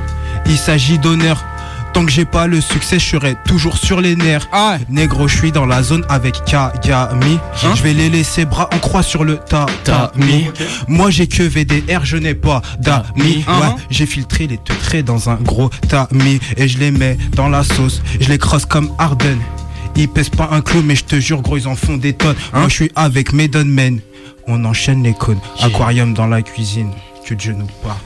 Il 0.48 0.56
s'agit 0.56 0.98
d'honneur. 0.98 1.44
Tant 1.92 2.04
que 2.04 2.12
j'ai 2.12 2.26
pas 2.26 2.46
le 2.46 2.60
succès, 2.60 2.98
je 2.98 3.06
serai 3.06 3.36
toujours 3.46 3.78
sur 3.78 4.02
les 4.02 4.16
nerfs. 4.16 4.46
Ah 4.52 4.76
Négro, 4.90 5.28
je 5.28 5.36
suis 5.36 5.50
dans 5.50 5.64
la 5.64 5.82
zone 5.82 6.04
avec 6.10 6.44
Kagami. 6.44 7.38
Hein 7.64 7.72
je 7.74 7.82
vais 7.82 7.94
les 7.94 8.10
laisser 8.10 8.44
bras 8.44 8.68
en 8.74 8.78
croix 8.78 9.02
sur 9.02 9.24
le 9.24 9.38
tatami. 9.38 10.48
Moi 10.88 11.10
j'ai 11.10 11.26
que 11.26 11.42
VDR, 11.42 12.04
je 12.04 12.18
n'ai 12.18 12.34
pas 12.34 12.60
d'amis. 12.80 13.44
Hein 13.48 13.60
Ouais, 13.60 13.74
j'ai 13.88 14.04
filtré 14.04 14.46
les 14.46 14.58
traits 14.58 15.06
dans 15.06 15.30
un 15.30 15.36
gros 15.36 15.70
tamis 15.88 16.38
et 16.58 16.68
je 16.68 16.78
les 16.78 16.90
mets 16.90 17.16
dans 17.34 17.48
la 17.48 17.64
sauce. 17.64 18.02
Je 18.20 18.28
les 18.28 18.38
crosse 18.38 18.66
comme 18.66 18.90
Arden. 18.98 19.38
Ils 19.96 20.08
pèsent 20.08 20.28
pas 20.28 20.50
un 20.52 20.60
clou, 20.60 20.82
mais 20.84 20.96
je 20.96 21.04
te 21.04 21.18
jure, 21.18 21.40
gros, 21.40 21.56
ils 21.56 21.66
en 21.66 21.76
font 21.76 21.96
des 21.96 22.12
tonnes. 22.12 22.36
Moi 22.52 22.68
je 22.68 22.74
suis 22.74 22.92
avec 22.94 23.32
Maiden 23.32 23.68
Men. 23.70 24.00
On 24.46 24.66
enchaîne 24.66 25.02
les 25.02 25.14
cônes. 25.14 25.40
Aquarium 25.60 26.12
dans 26.12 26.26
la 26.26 26.42
cuisine. 26.42 26.90
Dieu. 27.34 27.56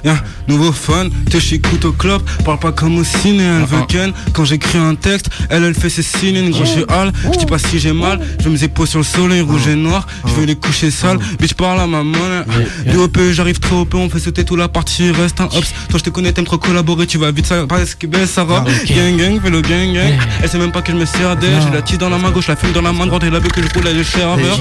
Y'a 0.05 0.17
nouveau 0.49 0.73
fun, 0.73 1.09
te 1.31 1.39
j'écoute 1.39 1.85
au 1.85 1.93
club, 1.93 2.23
parle 2.45 2.59
pas 2.59 2.73
comme 2.73 2.99
au 2.99 3.05
ciné, 3.05 3.43
elle 3.43 3.65
veut 3.65 3.85
ken. 3.89 4.13
Quand 4.33 4.45
j'écris 4.45 4.79
un 4.79 4.95
texte, 4.95 5.31
elle 5.49 5.65
elle 5.65 5.75
fait 5.75 5.91
ses 5.91 6.03
signes, 6.03 6.51
gros 6.51 6.65
je 6.65 6.71
suis 6.71 6.85
hal, 6.89 7.13
je 7.33 7.39
dis 7.39 7.47
pas 7.47 7.59
si 7.59 7.79
j'ai 7.79 7.93
mal, 7.93 8.21
je 8.43 8.49
me 8.49 8.63
épaules 8.63 8.87
sur 8.87 8.99
le 8.99 9.05
soleil, 9.05 9.41
rouge 9.41 9.69
et 9.69 9.75
noir, 9.75 10.07
je 10.27 10.33
vais 10.35 10.47
les 10.47 10.57
coucher 10.57 10.91
sales, 10.91 11.19
bitch 11.39 11.55
parle 11.55 11.81
à 11.81 11.87
ma 11.87 12.03
monnaie. 12.03 12.45
Du 12.87 12.97
OP, 12.97 13.19
j'arrive 13.33 13.59
très 13.59 13.75
OP, 13.75 13.95
on 13.95 14.09
fait 14.09 14.19
sauter 14.19 14.45
toute 14.45 14.59
la 14.59 14.69
partie, 14.69 15.11
reste 15.11 15.41
un 15.41 15.45
hops. 15.47 15.73
Toi 15.89 15.99
je 15.99 16.05
te 16.05 16.11
connais, 16.11 16.33
t'aimes 16.33 16.45
trop 16.45 16.59
collaborer, 16.59 17.07
tu 17.07 17.19
vas 17.19 17.31
vite, 17.31 17.47
ça 17.47 17.67
parce 17.69 17.95
que 17.95 18.07
ben 18.07 18.27
Sarah, 18.27 18.65
gang 18.89 19.17
gang, 19.17 19.41
fais 19.41 19.51
le 19.51 19.61
gang. 19.61 19.93
Gang. 19.93 20.19
Elle 20.43 20.49
sait 20.49 20.59
même 20.59 20.73
pas 20.73 20.83
que 20.83 20.93
je 20.93 20.97
me 20.97 21.05
sers 21.05 21.37
d'elle, 21.37 21.61
j'ai 21.63 21.71
la 21.71 21.83
tisse 21.83 21.99
dans 21.99 22.11
la 22.11 22.19
main 22.19 22.31
gauche, 22.31 22.49
la 22.49 22.57
fume 22.57 22.73
dans 22.73 22.83
la 22.83 22.93
main 22.93 23.07
droite 23.07 23.25
et 23.25 23.31
la 23.31 23.39
veut 23.39 23.49
que 23.49 23.63
je 23.63 23.69
roule, 23.75 23.87
elle 23.87 23.99
est 23.99 24.05
serveur. 24.05 24.59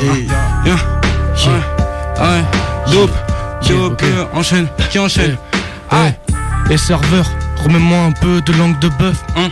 Yeah. 3.64 3.76
Ouais, 3.76 3.82
ouais, 3.82 3.90
dope. 3.90 4.02
Ok, 4.02 4.04
enchaîne, 4.34 4.68
qui 4.90 5.00
enchaîne 5.00 5.38
Ouais. 5.92 6.18
Et 6.70 6.78
serveur, 6.78 7.26
remets-moi 7.64 7.98
un 7.98 8.12
peu 8.12 8.42
de 8.42 8.54
langue 8.54 8.80
de 8.80 8.90
bœuf. 8.90 9.24
Hein 9.36 9.50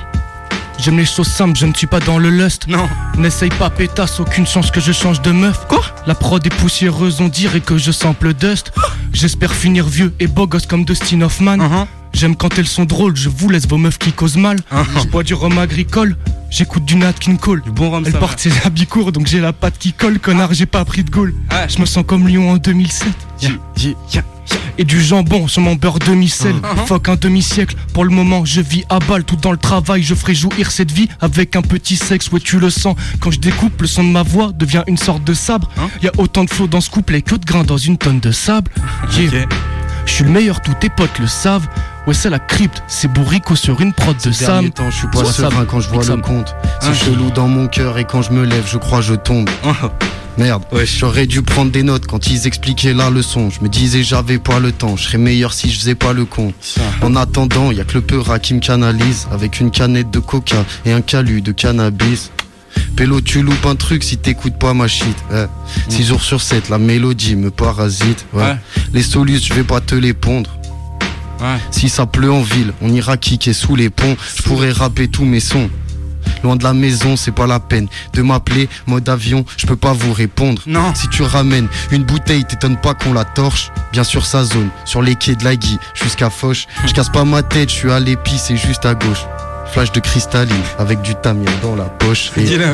J'aime 0.80 0.98
les 0.98 1.06
choses 1.06 1.28
simples, 1.28 1.58
je 1.58 1.66
ne 1.66 1.74
suis 1.74 1.88
pas 1.88 2.00
dans 2.00 2.20
le 2.20 2.30
lust. 2.30 2.68
Non. 2.68 2.88
N'essaye 3.18 3.50
pas 3.50 3.72
pétasse, 3.72 4.20
aucune 4.20 4.46
chance 4.46 4.70
que 4.70 4.80
je 4.80 4.92
change 4.92 5.22
de 5.24 5.32
meuf. 5.32 5.66
Quoi 5.68 5.82
La 6.06 6.14
prod 6.14 6.46
est 6.46 6.56
poussiéreuse, 6.56 7.20
on 7.20 7.28
dirait 7.28 7.62
que 7.62 7.78
je 7.78 7.92
sample 7.92 8.34
dust. 8.34 8.72
J'espère 9.12 9.54
finir 9.54 9.88
vieux 9.88 10.14
et 10.20 10.28
beau 10.28 10.46
gosse 10.46 10.68
comme 10.68 10.86
Dustin 10.86 11.22
Hoffman. 11.22 11.58
Uh-huh. 11.58 11.88
J'aime 12.18 12.36
quand 12.36 12.58
elles 12.58 12.68
sont 12.68 12.86
drôles, 12.86 13.16
je 13.16 13.30
vous 13.30 13.48
laisse 13.48 13.68
vos 13.68 13.78
meufs 13.78 14.00
qui 14.00 14.12
causent 14.12 14.38
mal. 14.38 14.58
Uh-huh. 14.72 15.04
Je 15.04 15.08
bois 15.08 15.22
du 15.22 15.36
rhum 15.36 15.56
agricole, 15.60 16.18
j'écoute 16.50 16.84
du 16.84 16.96
Nat 16.96 17.14
King 17.14 17.38
Cole. 17.38 17.62
Du 17.62 17.70
bon 17.70 17.92
rhum, 17.92 18.04
Elle 18.08 18.14
porte 18.14 18.40
ses 18.40 18.52
habits 18.66 18.88
courts, 18.88 19.12
donc 19.12 19.28
j'ai 19.28 19.40
la 19.40 19.54
patte 19.54 19.78
qui 19.78 19.94
colle, 19.94 20.18
connard, 20.18 20.52
j'ai 20.56 20.66
pas 20.66 20.84
pris 20.84 21.04
de 21.04 21.12
Gaulle. 21.12 21.36
Ouais. 21.52 21.70
Je 21.70 21.80
me 21.80 21.86
sens 21.86 22.04
comme 22.08 22.28
Lyon 22.28 22.50
en 22.50 22.58
2007. 22.58 23.08
Et 24.80 24.84
du 24.84 25.00
jambon 25.00 25.48
sur 25.48 25.62
mon 25.62 25.76
beurre 25.76 26.00
demi-sel. 26.00 26.56
Fuck 26.88 27.10
un 27.10 27.18
demi-siècle. 27.18 27.76
Pour 27.94 28.04
le 28.04 28.10
moment, 28.10 28.46
je 28.46 28.62
vis 28.62 28.84
à 28.90 28.98
balle. 28.98 29.24
Tout 29.24 29.36
dans 29.36 29.52
le 29.52 29.58
travail, 29.58 30.02
je 30.02 30.16
ferai 30.16 30.34
jouir 30.34 30.72
cette 30.72 30.92
vie 30.92 31.10
avec 31.22 31.56
un 31.56 31.62
petit 31.62 31.98
sexe. 31.98 32.32
Ouais, 32.32 32.40
tu 32.40 32.60
le 32.60 32.72
sens. 32.72 32.96
Quand 33.20 33.30
je 33.30 33.40
découpe, 33.40 33.80
le 33.80 33.88
son 33.88 34.04
de 34.04 34.10
ma 34.10 34.24
voix 34.24 34.54
devient 34.54 34.84
une 34.88 34.98
sorte 34.98 35.24
de 35.24 35.36
sabre. 35.36 35.70
Hein 35.78 35.90
Y 36.02 36.08
a 36.08 36.12
autant 36.18 36.46
de 36.46 36.50
flots 36.50 36.68
dans 36.68 36.82
ce 36.82 36.90
couplet 36.90 37.22
que 37.22 37.36
de 37.36 37.46
grains 37.46 37.64
dans 37.64 37.78
une 37.78 38.00
tonne 38.00 38.20
de 38.20 38.32
sable. 38.32 38.72
Yeah. 39.18 39.46
Je 40.06 40.14
suis 40.14 40.24
le 40.24 40.32
meilleur, 40.32 40.62
tous 40.62 40.74
tes 40.74 40.90
potes 40.90 41.20
le 41.20 41.28
savent. 41.28 41.68
Ouais, 42.08 42.14
c'est 42.14 42.30
la 42.30 42.40
crypte, 42.40 42.82
c'est 42.88 43.10
bourrico 43.12 43.56
sur 43.58 43.82
une 43.82 43.92
prod 43.92 44.16
de 44.24 44.32
Sam. 44.32 44.70
temps, 44.72 44.90
je 44.90 44.96
suis 44.98 45.08
pas 45.08 45.26
serein 45.26 45.66
quand 45.66 45.82
je 45.82 45.90
vois 45.90 46.06
le 46.06 46.18
compte. 46.18 46.56
C'est 46.80 46.88
Ah. 46.90 46.94
chelou 46.94 47.32
dans 47.32 47.50
mon 47.50 47.68
cœur 47.68 47.98
et 47.98 48.06
quand 48.06 48.22
je 48.22 48.32
me 48.32 48.46
lève, 48.46 48.64
je 48.66 48.78
crois 48.78 49.02
je 49.02 49.14
tombe. 49.14 49.50
Merde, 50.38 50.64
j'aurais 50.86 51.26
dû 51.26 51.42
prendre 51.42 51.72
des 51.72 51.84
notes 51.84 52.06
quand 52.08 52.28
ils 52.28 52.48
expliquaient 52.48 52.94
la 52.94 53.10
leçon. 53.10 53.50
Je 53.50 53.60
me 53.62 53.68
disais 53.68 54.04
j'avais 54.04 54.38
pas 54.38 54.60
le 54.60 54.72
temps, 54.72 54.96
je 54.96 55.04
serais 55.04 55.18
meilleur 55.18 55.52
si 55.52 55.70
je 55.70 55.80
faisais 55.80 55.96
pas 55.96 56.14
le 56.14 56.24
con. 56.24 56.54
En 57.02 57.16
attendant, 57.18 57.72
y 57.72 57.82
a 57.82 57.84
que 57.84 57.96
le 57.96 58.02
peur 58.02 58.40
qui 58.40 58.54
me 58.54 58.60
canalise 58.62 59.28
avec 59.32 59.60
une 59.60 59.70
canette 59.72 60.10
de 60.10 60.20
coca 60.20 60.64
et 60.86 60.94
un 60.94 61.02
calu 61.02 61.42
de 61.42 61.52
cannabis. 61.52 62.32
Pélo, 62.96 63.20
tu 63.20 63.42
loupes 63.42 63.66
un 63.66 63.76
truc 63.76 64.04
si 64.04 64.18
t'écoutes 64.18 64.58
pas 64.58 64.74
ma 64.74 64.88
shit. 64.88 65.18
6 65.90 66.04
jours 66.06 66.22
sur 66.22 66.42
7, 66.42 66.70
la 66.70 66.78
mélodie 66.78 67.36
me 67.36 67.52
parasite. 67.52 68.26
Ouais. 68.32 68.44
Ouais. 68.44 68.58
Les 68.94 69.04
solus, 69.04 69.42
je 69.44 69.54
vais 69.54 69.64
pas 69.64 69.82
te 69.82 69.96
les 69.96 70.14
pondre. 70.14 70.52
Ouais. 71.40 71.58
Si 71.72 71.90
ça 71.90 72.06
pleut 72.06 72.32
en 72.32 72.42
ville, 72.42 72.74
on 72.82 72.90
ira 72.90 73.18
kicker 73.18 73.54
sous 73.54 73.76
les 73.76 73.90
ponts. 73.90 74.16
Je 74.38 74.44
pourrais 74.44 74.72
rapper 74.72 75.08
tous 75.08 75.26
mes 75.26 75.40
sons. 75.40 75.70
Loin 76.44 76.56
de 76.56 76.64
la 76.64 76.74
maison, 76.74 77.16
c'est 77.16 77.32
pas 77.32 77.48
la 77.48 77.60
peine 77.60 77.88
de 78.14 78.22
m'appeler 78.22 78.70
mode 78.86 79.08
avion. 79.10 79.46
Je 79.58 79.66
peux 79.66 79.76
pas 79.76 79.94
vous 79.94 80.14
répondre. 80.14 80.62
Non. 80.68 80.94
Si 80.94 81.08
tu 81.10 81.24
ramènes 81.24 81.68
une 81.92 82.04
bouteille, 82.04 82.46
t'étonnes 82.46 82.78
pas 82.78 82.94
qu'on 82.94 83.14
la 83.14 83.24
torche. 83.24 83.72
Bien 83.92 84.04
sûr, 84.04 84.26
sa 84.26 84.44
zone, 84.44 84.70
sur 84.86 85.02
les 85.02 85.16
quais 85.16 85.36
de 85.36 85.44
la 85.44 85.56
Guy 85.56 85.80
jusqu'à 85.96 86.30
Foch. 86.30 86.68
Je 86.86 86.94
casse 86.94 87.10
pas 87.10 87.24
ma 87.24 87.44
tête, 87.44 87.70
je 87.70 87.76
suis 87.76 87.92
à 87.92 88.00
l'épice 88.00 88.44
c'est 88.48 88.58
juste 88.58 88.86
à 88.86 88.94
gauche. 88.94 89.26
Flash 89.72 89.92
de 89.92 90.00
cristalline 90.00 90.56
avec 90.80 91.02
du 91.02 91.16
tamien 91.16 91.52
dans 91.62 91.76
la 91.76 91.86
poche. 91.86 92.32
Et, 92.38 92.44
yeah, 92.44 92.74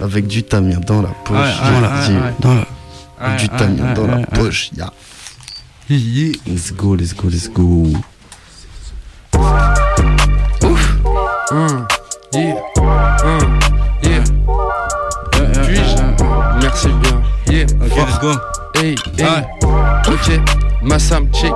avec 0.00 0.26
du 0.26 0.42
tamien 0.42 0.78
dans 0.78 1.02
la 1.02 1.08
poche. 1.08 1.36
Ouais, 1.36 1.48
yeah, 1.48 1.72
ouais, 1.72 1.86
ouais, 1.86 2.12
yeah, 2.12 2.20
ouais. 2.20 2.34
Dans 2.40 2.54
la, 2.54 3.36
du 3.36 3.48
tamien 3.48 3.94
dans 3.94 4.06
la 4.06 4.26
poche. 4.26 4.70
Yeah. 5.88 6.32
Let's 6.46 6.70
go, 6.72 6.88
let's 6.90 7.12
go, 7.12 7.28
let's 7.28 7.48
go. 7.48 7.62
Hum, 11.48 11.52
mm. 11.52 11.86
yeah, 12.34 12.60
hum, 13.22 13.58
yeah. 14.02 14.24
Puis-je 15.64 16.06
Merci 16.60 16.88
bien. 16.88 17.22
Yeah. 17.48 17.66
Ok, 17.80 17.96
let's 17.96 18.18
go. 18.18 18.32
Hey, 18.74 18.94
hey. 19.16 19.44
Ok, 20.08 20.40
Massam, 20.86 21.28
check. 21.32 21.52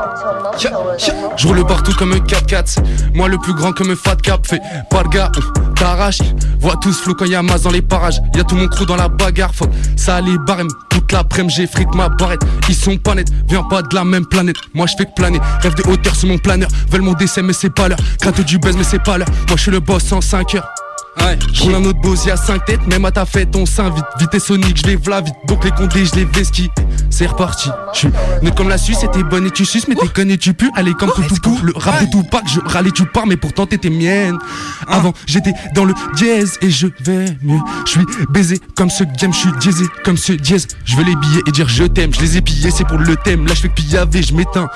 Je 1.36 1.46
roule 1.46 1.64
partout 1.64 1.92
comme 1.94 2.12
un 2.12 2.16
4x4 2.16 2.62
c'est 2.66 2.82
Moi 3.14 3.28
le 3.28 3.38
plus 3.38 3.54
grand 3.54 3.72
comme 3.72 3.90
un 3.90 3.96
fat 3.96 4.16
cap 4.16 4.46
Fait 4.46 4.60
pas 4.90 5.02
le 5.02 5.08
gars, 5.08 5.30
on 5.36 5.74
t'arrache 5.74 6.18
Vois 6.58 6.76
tous 6.82 7.00
flou 7.00 7.14
quand 7.14 7.24
y'a 7.24 7.42
masse 7.42 7.62
dans 7.62 7.70
les 7.70 7.80
parages. 7.80 8.20
Y'a 8.34 8.44
tout 8.44 8.56
mon 8.56 8.68
crew 8.68 8.84
dans 8.86 8.96
la 8.96 9.08
bagarre 9.08 9.54
Fuck, 9.54 9.70
ça 9.96 10.16
allait 10.16 10.36
barème. 10.46 10.68
Toute 10.90 11.12
l'après-midi 11.12 11.54
j'ai 11.54 11.66
fric 11.66 11.94
ma 11.94 12.08
barrette. 12.08 12.42
Ils 12.68 12.74
sont 12.74 12.96
pas 12.98 13.14
nets, 13.14 13.28
viens 13.48 13.62
pas 13.62 13.82
de 13.82 13.94
la 13.94 14.04
même 14.04 14.26
planète. 14.26 14.56
Moi 14.74 14.86
je 14.86 14.94
fais 14.98 15.06
que 15.06 15.14
planer, 15.14 15.40
rêve 15.60 15.74
de 15.74 15.88
hauteur 15.88 16.14
sur 16.14 16.28
mon 16.28 16.38
planeur. 16.38 16.68
Veulent 16.90 17.02
mon 17.02 17.14
décès 17.14 17.42
mais 17.42 17.52
c'est 17.52 17.70
pas 17.70 17.88
l'heure. 17.88 18.00
Gratte 18.20 18.40
du 18.42 18.58
buzz 18.58 18.76
mais 18.76 18.84
c'est 18.84 19.02
pas 19.02 19.16
l'heure. 19.16 19.28
Moi 19.48 19.56
je 19.56 19.62
suis 19.62 19.70
le 19.70 19.80
boss 19.80 20.12
en 20.12 20.20
5 20.20 20.56
heures 20.56 20.68
Ouais. 21.18 21.38
je 21.52 21.62
roule 21.62 21.74
un 21.74 21.84
autre 21.84 22.00
boss, 22.00 22.26
à 22.28 22.36
5 22.36 22.64
têtes, 22.64 22.86
même 22.86 23.04
à 23.04 23.10
ta 23.10 23.26
fête 23.26 23.54
on 23.56 23.66
s'invite. 23.66 24.04
Vitesse 24.18 24.44
sonique, 24.44 24.76
je 24.76 24.86
les 24.86 24.96
v'là 24.96 25.20
vite, 25.20 25.34
donc 25.48 25.64
les 25.64 25.70
condés 25.72 26.06
je 26.06 26.14
les 26.14 26.24
vesquis 26.24 26.70
C'est 27.10 27.26
reparti, 27.26 27.68
je 27.92 27.98
suis 27.98 28.08
net 28.42 28.54
comme 28.54 28.68
la 28.68 28.78
Suisse, 28.78 29.02
et 29.02 29.08
t'es 29.08 29.22
bonne 29.24 29.46
et 29.46 29.50
tu 29.50 29.64
suces 29.64 29.88
Mais 29.88 29.96
t'es 29.96 30.06
conne 30.08 30.30
et 30.30 30.38
tu 30.38 30.54
pues, 30.54 30.70
allez 30.76 30.94
comme 30.94 31.10
tout 31.10 31.22
tout 31.42 31.58
Le 31.62 31.72
rap 31.74 31.96
tout 32.12 32.22
pas, 32.22 32.42
je 32.46 32.60
râlais 32.64 32.92
tu 32.92 33.04
pars 33.06 33.26
Mais 33.26 33.36
pourtant 33.36 33.66
t'étais 33.66 33.90
mienne. 33.90 34.38
Avant 34.86 35.12
j'étais 35.26 35.52
dans 35.74 35.84
le 35.84 35.94
dièse 36.14 36.58
et 36.62 36.70
je 36.70 36.86
vais 37.00 37.26
mieux. 37.42 37.58
Je 37.86 37.90
suis 37.90 38.06
baisé 38.30 38.60
comme 38.76 38.90
ce 38.90 39.04
game, 39.04 39.32
je 39.32 39.38
suis 39.38 39.52
diésé 39.58 39.84
comme 40.04 40.16
ce 40.16 40.32
dièse. 40.32 40.68
Je 40.84 40.96
veux 40.96 41.04
les 41.04 41.16
billets 41.16 41.42
et 41.46 41.50
dire 41.50 41.68
je 41.68 41.84
t'aime, 41.84 42.14
je 42.14 42.20
les 42.20 42.36
ai 42.36 42.40
pillés 42.40 42.70
c'est 42.70 42.86
pour 42.86 42.98
le 42.98 43.16
thème. 43.16 43.46
Là 43.46 43.54
je 43.54 43.62
fais 43.62 43.68
que 43.68 43.74
pillaver, 43.74 44.22
je 44.22 44.34
m'éteins. 44.34 44.68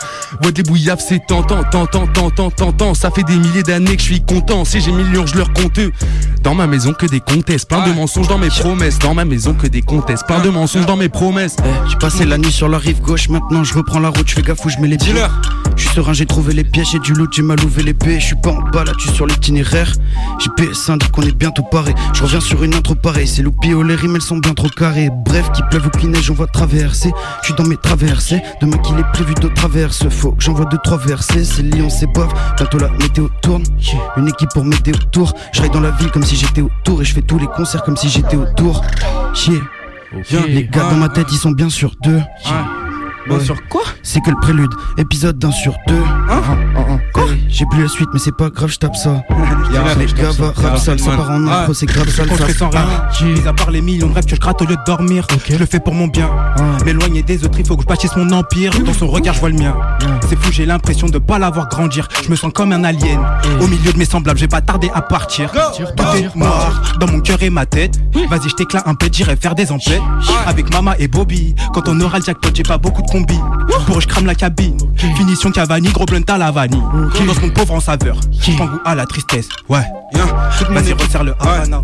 Ouais 0.43 0.53
des 0.53 0.65
bouillaves 0.65 1.03
c'est 1.07 1.25
tentant, 1.27 1.63
tentant, 1.63 2.07
tentant, 2.09 2.51
tentant. 2.51 2.95
Ça 2.95 3.11
fait 3.11 3.23
des 3.23 3.37
milliers 3.37 3.63
d'années 3.63 3.97
que 3.97 4.03
je 4.03 4.07
suis 4.07 4.25
content. 4.25 4.65
Si 4.65 4.81
j'ai 4.81 4.91
millions 4.91 5.27
je 5.27 5.37
leur 5.37 5.53
compte 5.53 5.79
dans 6.43 6.55
ma 6.55 6.67
maison 6.67 6.93
que 6.93 7.07
des 7.07 7.21
comtesses, 7.21 7.65
plein 7.65 7.87
de 7.87 7.93
mensonges 7.93 8.29
dans 8.29 8.39
mes 8.39 8.49
promesses. 8.49 8.99
Dans 8.99 9.15
ma 9.15 9.25
maison 9.25 9.55
que 9.55 9.67
des 9.67 9.83
comtesses, 9.83 10.23
plein 10.23 10.41
de 10.41 10.51
mensonges 10.51 10.87
dans 10.87 10.97
mes 10.97 11.09
promesses. 11.09 11.57
Eh, 11.61 11.89
J'ai 11.91 11.97
passé 11.97 12.25
la 12.25 12.39
nuit 12.39 12.53
sur 12.53 12.69
la 12.69 12.79
rive 12.79 13.01
gauche, 13.01 13.29
maintenant 13.29 13.65
je 13.65 13.75
reprends 13.75 14.01
la 14.01 14.09
route, 14.09 14.29
je 14.29 14.35
fais 14.35 14.43
gaffe 14.43 14.65
où 14.65 14.69
je 14.69 14.79
mets 14.79 14.89
les 14.89 14.97
pieds. 14.99 15.15
Je 15.77 15.83
suis 15.83 15.95
serein, 15.95 16.13
j'ai 16.13 16.27
trouvé 16.27 16.55
les 16.55 16.65
pièges, 16.65 16.89
j'ai 16.93 16.99
du 17.01 17.13
loot, 17.15 17.31
j'ai 17.33 17.43
mal 17.43 17.63
ouvé 17.65 17.83
l'épée. 17.83 18.21
Je 18.21 18.27
suis 18.27 18.37
pas 18.37 18.51
en 18.51 18.61
bas 18.61 18.85
là-dessus 18.85 19.09
sur 19.09 19.27
l'itinéraire. 19.27 19.93
J'ai 20.39 20.51
PS1, 20.51 20.99
dit 20.99 21.09
qu'on 21.11 21.23
est 21.23 21.37
bientôt 21.37 21.65
paré. 21.65 21.95
Je 22.13 22.23
reviens 22.23 22.41
sur 22.41 22.63
une 22.63 22.75
intro 22.75 22.95
pareille, 22.95 23.27
c'est 23.27 23.43
loupé, 23.43 23.75
oh 23.75 23.83
les 23.83 23.97
rimes 23.97 24.15
elles 24.15 24.23
sont 24.23 24.39
bien 24.39 24.55
trop 24.55 24.69
carrées. 24.69 25.11
Bref, 25.25 25.51
qu'il 25.53 25.65
pleuve 25.67 25.87
ou 25.87 25.91
qu'il 25.91 26.11
neige, 26.11 26.31
on 26.31 26.35
va 26.35 26.47
traverser. 26.47 27.11
Je 27.41 27.47
suis 27.47 27.55
dans 27.55 27.65
mes 27.65 27.77
traversées, 27.77 28.41
demain 28.61 28.77
qu'il 28.79 28.99
est 28.99 29.13
prévu 29.13 29.35
de 29.35 29.49
traverses. 29.49 30.09
Faut 30.09 30.33
que 30.33 30.43
j'envoie 30.43 30.67
deux 30.67 30.79
trois 30.85 30.99
versets, 30.99 31.45
c'est 31.45 31.63
Lyon, 31.63 31.89
c'est 31.91 32.07
bof. 32.07 32.29
Bientôt 32.57 32.79
la 32.79 32.91
météo 32.91 33.29
tourne, 33.43 33.65
une 34.17 34.29
équipe 34.29 34.51
pour 34.55 34.65
m'aider 34.65 34.93
autour. 34.93 35.33
Je 35.53 35.63
dans 35.69 35.81
la 35.81 35.91
ville 35.93 36.11
comme 36.15 36.23
si 36.23 36.37
j'étais 36.37 36.61
autour 36.61 37.03
et 37.03 37.05
je 37.05 37.13
fais 37.13 37.23
tous 37.23 37.39
les 37.41 37.49
concerts 37.49 37.83
comme 37.83 37.97
si 37.97 38.09
j'étais 38.09 38.37
autour. 38.37 38.83
Chier. 39.35 39.61
Les 40.47 40.65
gars 40.65 40.89
dans 40.89 40.97
ma 40.97 41.09
tête, 41.09 41.27
ils 41.33 41.37
sont 41.39 41.51
bien 41.51 41.69
sur 41.69 41.93
deux. 42.05 42.21
Bon, 43.27 43.35
Ouais. 43.37 43.45
sur 43.45 43.57
quoi? 43.69 43.83
C'est 44.05 44.21
que 44.21 44.31
le 44.31 44.37
prélude, 44.37 44.71
épisode 44.97 45.39
d'un 45.39 45.51
sur 45.51 45.75
deux. 45.89 46.03
Hein? 46.31 46.41
Quoi 47.13 47.27
J'ai 47.49 47.67
plus 47.67 47.83
la 47.83 47.89
suite, 47.89 48.09
mais 48.13 48.19
c'est 48.19 48.37
pas 48.37 48.51
grave, 48.51 48.71
je 48.71 48.79
tape 48.79 48.97
ça. 48.97 49.23
Les 49.99 50.07
gars, 50.07 50.31
va, 50.39 50.53
rap 50.57 50.79
sale, 50.79 50.99
ça 50.99 51.17
part 51.17 51.31
en 51.31 51.47
impro, 51.47 51.75
c'est 51.75 51.87
grave 51.87 52.09
sale. 52.09 52.29
Ça. 52.29 52.55
sans 52.55 52.71
rien, 52.71 53.09
mis 53.23 53.47
à 53.47 53.53
part 53.53 53.71
les 53.71 53.81
millions 53.81 54.09
de 54.09 54.15
rêves 54.15 54.27
que 54.27 54.35
je 54.35 54.41
gratte 54.41 54.63
au 54.63 54.67
lieu 54.67 54.77
de 54.77 54.85
dormir. 54.87 55.27
Je 55.49 55.57
le 55.57 55.67
fais 55.67 55.81
pour 55.81 55.95
mon 55.95 56.07
bien. 56.07 56.31
M'éloigner 56.85 57.23
des 57.23 57.45
autres, 57.45 57.59
il 57.59 57.67
faut 57.67 57.77
que 57.77 57.83
je 57.83 57.87
bâtisse 57.87 58.17
mon 58.17 58.31
empire. 58.31 58.73
Dans 58.85 58.93
son 58.93 59.09
regard, 59.09 59.35
je 59.35 59.41
vois 59.41 59.51
le 59.51 59.57
mien. 59.57 59.75
C'est 60.29 60.37
fou, 60.37 60.53
j'ai 60.53 60.67
l'impression 60.67 61.09
de 61.09 61.19
pas 61.19 61.39
l'avoir 61.39 61.69
grandir. 61.69 62.09
Je 62.23 62.31
me 62.31 62.37
sens 62.37 62.53
comme 62.53 62.73
un 62.73 62.85
alien. 62.85 63.21
Au 63.61 63.67
milieu 63.67 63.93
de 63.93 63.99
mes 63.99 64.05
semblables, 64.05 64.39
j'ai 64.39 64.49
pas 64.49 64.61
tardé 64.61 64.91
à 64.95 65.03
partir. 65.03 65.51
Tout 65.53 66.05
est 66.17 66.35
mort 66.35 66.83
dans 67.01 67.07
mon 67.09 67.21
cœur 67.21 67.43
et 67.43 67.51
ma 67.51 67.67
tête. 67.67 68.01
Vas-y, 68.29 68.49
je 68.49 68.55
t'éclate 68.55 68.87
un 68.87 68.95
peu, 68.95 69.09
j'irai 69.11 69.37
faire 69.37 69.55
des 69.55 69.71
emplettes. 69.73 70.03
Avec 70.47 70.73
Mama 70.73 70.95
et 70.99 71.09
Bobby. 71.09 71.55
Quand 71.73 71.89
on 71.89 72.01
aura 72.01 72.19
le 72.19 72.25
jackpot, 72.25 72.51
j'ai 72.55 72.63
pas 72.63 72.79
beaucoup 72.79 73.03
de 73.03 73.11
combi. 73.11 73.39
Pour 73.87 74.01
je 74.01 74.09
crame 74.09 74.27
la 74.27 74.35
cabine. 74.35 74.79
Finition 75.17 75.51
Cavani, 75.51 75.89
gros 75.89 76.07
blunt 76.07 76.23
à 76.29 76.39
la 76.39 76.51
vanille. 76.51 76.83
Dans 77.27 77.35
ce 77.35 77.41
monde 77.41 77.55
pauvre 77.55 77.75
en 77.75 77.81
saveur. 77.81 78.17
Je 78.41 78.53
prends 78.53 78.67
goût 78.67 78.81
à 78.85 78.95
la 78.95 79.07
tristesse. 79.07 79.49
Ouais. 79.69 79.85
Vas-y, 80.71 80.93
resserre 80.93 81.25
le 81.25 81.35
Havana. 81.41 81.83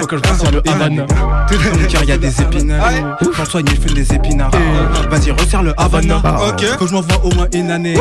Faut 0.00 0.06
que 0.06 0.16
je 0.16 0.30
resserre 0.30 0.52
le 0.52 0.62
Havana. 0.68 1.02
Mon 1.02 1.86
cœur, 1.88 2.04
y 2.04 2.12
a 2.12 2.18
des 2.18 2.40
épinards. 2.40 3.16
Pour 3.18 3.46
soigner, 3.46 3.72
je 3.74 3.88
fais 3.88 3.94
des 3.94 4.14
épinards. 4.14 4.50
Vas-y, 5.10 5.30
resserre 5.32 5.62
le 5.62 5.74
Havana. 5.76 6.22
Ok. 6.48 6.64
Faut 6.78 6.84
que 6.84 6.86
je 6.86 6.92
m'envoie 6.94 7.24
au 7.24 7.34
moins 7.34 7.46
une 7.52 7.70
année. 7.70 7.96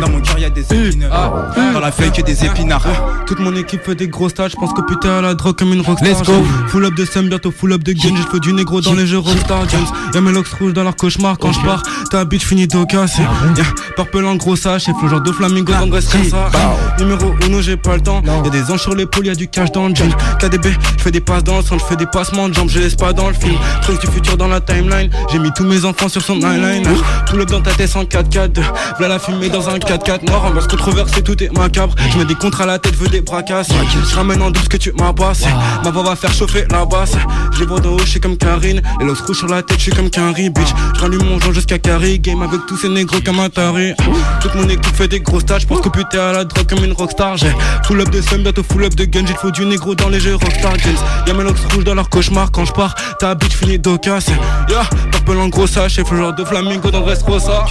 Dans 0.00 0.08
mon 0.08 0.20
cœur, 0.20 0.38
y 0.38 0.44
a 0.44 0.50
des 0.50 0.62
épinards. 0.62 1.32
Dans 1.72 1.80
la 1.80 1.92
feuille, 1.92 2.12
que 2.12 2.22
des 2.22 2.44
épinards. 2.44 2.86
Toute 3.26 3.40
mon 3.40 3.54
équipe 3.56 3.82
fait 3.84 3.94
des 3.94 4.08
gros 4.08 4.28
stats, 4.28 4.48
je 4.48 4.56
pense 4.56 4.72
que 4.72 4.82
putain 4.82 5.18
à 5.18 5.20
la 5.22 5.34
drogue 5.34 5.56
comme 5.56 5.72
une 5.72 5.80
rockstar. 5.80 6.08
Let's 6.08 6.22
go. 6.22 6.44
Full 6.68 6.84
up 6.84 6.94
de 6.94 7.04
Sam, 7.04 7.28
bientôt 7.28 7.50
full 7.50 7.72
up 7.72 7.82
de 7.82 7.92
gun. 7.92 8.00
J'ai 8.02 8.10
le 8.10 8.16
feu 8.30 8.40
du 8.40 8.52
négro 8.52 8.80
dans 8.80 8.94
les 8.94 9.06
jeux 9.06 9.18
Rockstar 9.18 9.66
Games. 9.66 9.86
Y'a 10.12 10.20
mes 10.20 10.32
locks 10.32 10.48
rouges 10.58 10.72
dans 10.74 10.84
leur 10.84 10.96
cauchemar 10.96 11.38
quand 11.38 11.52
je 11.52 11.60
pars. 11.60 11.82
Ta 12.10 12.24
bitch 12.24 12.44
finit 12.44 12.66
d'aucun. 12.66 13.06
Y'a 13.06 13.64
Purple 13.96 14.24
en 14.24 14.36
gros 14.36 14.56
sache, 14.56 14.88
et 14.88 14.92
flou 14.94 15.08
genre 15.08 15.20
de 15.20 15.32
flamingo 15.32 15.71
comme 15.78 16.00
ça. 16.00 16.50
Numéro 16.98 17.32
1, 17.42 17.60
j'ai 17.60 17.76
pas 17.76 17.96
le 17.96 18.02
temps. 18.02 18.22
Y'a 18.44 18.50
des 18.50 18.70
anges 18.70 18.82
sur 18.82 18.94
l'épaule, 18.94 19.26
y'a 19.26 19.34
du 19.34 19.48
cash 19.48 19.72
dans 19.72 19.88
le 19.88 19.94
jean. 19.94 20.10
KDB, 20.38 20.68
je 20.98 21.02
fais 21.02 21.10
des 21.10 21.20
passes 21.20 21.44
dans 21.44 21.56
le 21.56 21.62
centre, 21.62 21.82
je 21.82 21.88
fais 21.88 21.96
des 21.96 22.06
passements 22.06 22.48
de 22.48 22.54
jambes, 22.54 22.68
je 22.68 22.78
laisse 22.78 22.94
pas 22.94 23.12
dans 23.12 23.28
le 23.28 23.34
film. 23.34 23.56
Prince 23.82 23.98
du 24.00 24.06
futur 24.06 24.36
dans 24.36 24.48
la 24.48 24.60
timeline. 24.60 25.10
J'ai 25.30 25.38
mis 25.38 25.52
tous 25.52 25.64
mes 25.64 25.84
enfants 25.84 26.08
sur 26.08 26.22
son 26.22 26.38
timeline. 26.38 26.86
Pull 27.26 27.40
up 27.40 27.48
dans 27.48 27.60
ta 27.60 27.72
tête 27.72 27.94
en 27.96 28.04
4x4. 28.04 28.60
V'là 28.98 29.08
la 29.08 29.18
fumée 29.18 29.48
dans 29.48 29.68
un 29.68 29.78
4x4 29.78 30.26
noir. 30.28 30.44
Ambiance 30.44 30.66
controversée, 30.66 31.22
tout 31.22 31.42
est 31.42 31.56
macabre. 31.56 31.94
Je 32.12 32.18
mets 32.18 32.24
des 32.24 32.34
contres 32.34 32.60
à 32.60 32.66
la 32.66 32.78
tête, 32.78 32.94
veux 32.96 33.08
des 33.08 33.20
bracasses. 33.20 33.68
Je 34.08 34.14
ramène 34.14 34.42
en 34.42 34.50
douce 34.50 34.68
que 34.68 34.76
tu 34.76 34.92
m'abbasses. 34.92 35.44
Ma 35.84 35.90
voix 35.90 36.02
va 36.02 36.16
faire 36.16 36.32
chauffer 36.32 36.64
la 36.70 36.84
basse. 36.84 37.12
Je 37.54 37.60
les 37.60 37.66
vois 37.66 37.80
d'en 37.80 37.90
haut, 37.90 37.98
je 37.98 38.10
suis 38.10 38.20
comme 38.20 38.36
Karine. 38.36 38.80
Et 39.00 39.04
l'os 39.04 39.20
rouge 39.20 39.38
sur 39.38 39.48
la 39.48 39.62
tête, 39.62 39.78
je 39.78 39.84
suis 39.84 39.92
comme 39.92 40.10
Carrie, 40.10 40.50
bitch. 40.50 40.68
Je 40.94 41.00
rallume 41.00 41.24
mon 41.24 41.40
joint 41.40 41.52
jusqu'à 41.52 41.78
Carrie. 41.78 42.18
Game 42.18 42.42
avec 42.42 42.60
tous 42.66 42.76
ces 42.76 42.88
négros 42.88 43.20
comme 43.24 43.40
un 43.40 43.48
taré. 43.48 43.94
Toute 44.40 44.54
mon 44.54 44.68
équipe 44.68 44.94
fait 44.94 45.08
des 45.08 45.20
gros 45.20 45.40
stats. 45.40 45.58
Je 45.62 45.66
pense 45.68 45.80
que 45.80 45.88
putain 45.88 46.18
à 46.28 46.32
la 46.32 46.44
drogue 46.44 46.66
comme 46.66 46.84
une 46.84 46.92
rockstar. 46.92 47.36
J'ai 47.36 47.52
full 47.84 48.00
up 48.00 48.10
de 48.10 48.20
seum, 48.20 48.42
bientôt 48.42 48.64
full 48.64 48.84
up 48.84 48.94
de 48.96 49.04
gun. 49.04 49.24
J'ai 49.24 49.32
le 49.32 49.38
faux 49.38 49.52
du 49.52 49.64
négro 49.64 49.94
dans 49.94 50.08
les 50.08 50.18
jeux 50.18 50.34
Rockstar 50.34 50.76
Games. 50.76 50.96
Y'a 51.26 51.34
mes 51.34 51.44
locks 51.44 51.56
rouges 51.72 51.84
dans 51.84 51.94
leur 51.94 52.08
cauchemar 52.10 52.50
quand 52.50 52.64
je 52.64 52.72
pars. 52.72 52.94
Ta 53.20 53.36
bitch 53.36 53.54
finit 53.54 53.78
d'ocas. 53.78 54.26
Yeah, 54.68 54.82
purple 55.12 55.38
en 55.38 55.48
gros 55.48 55.68
sache. 55.68 56.00
Et 56.00 56.04
genre 56.04 56.34
de 56.34 56.44
flamingo 56.44 56.90
dans 56.90 57.00
Dress 57.02 57.22
Rosa. 57.22 57.64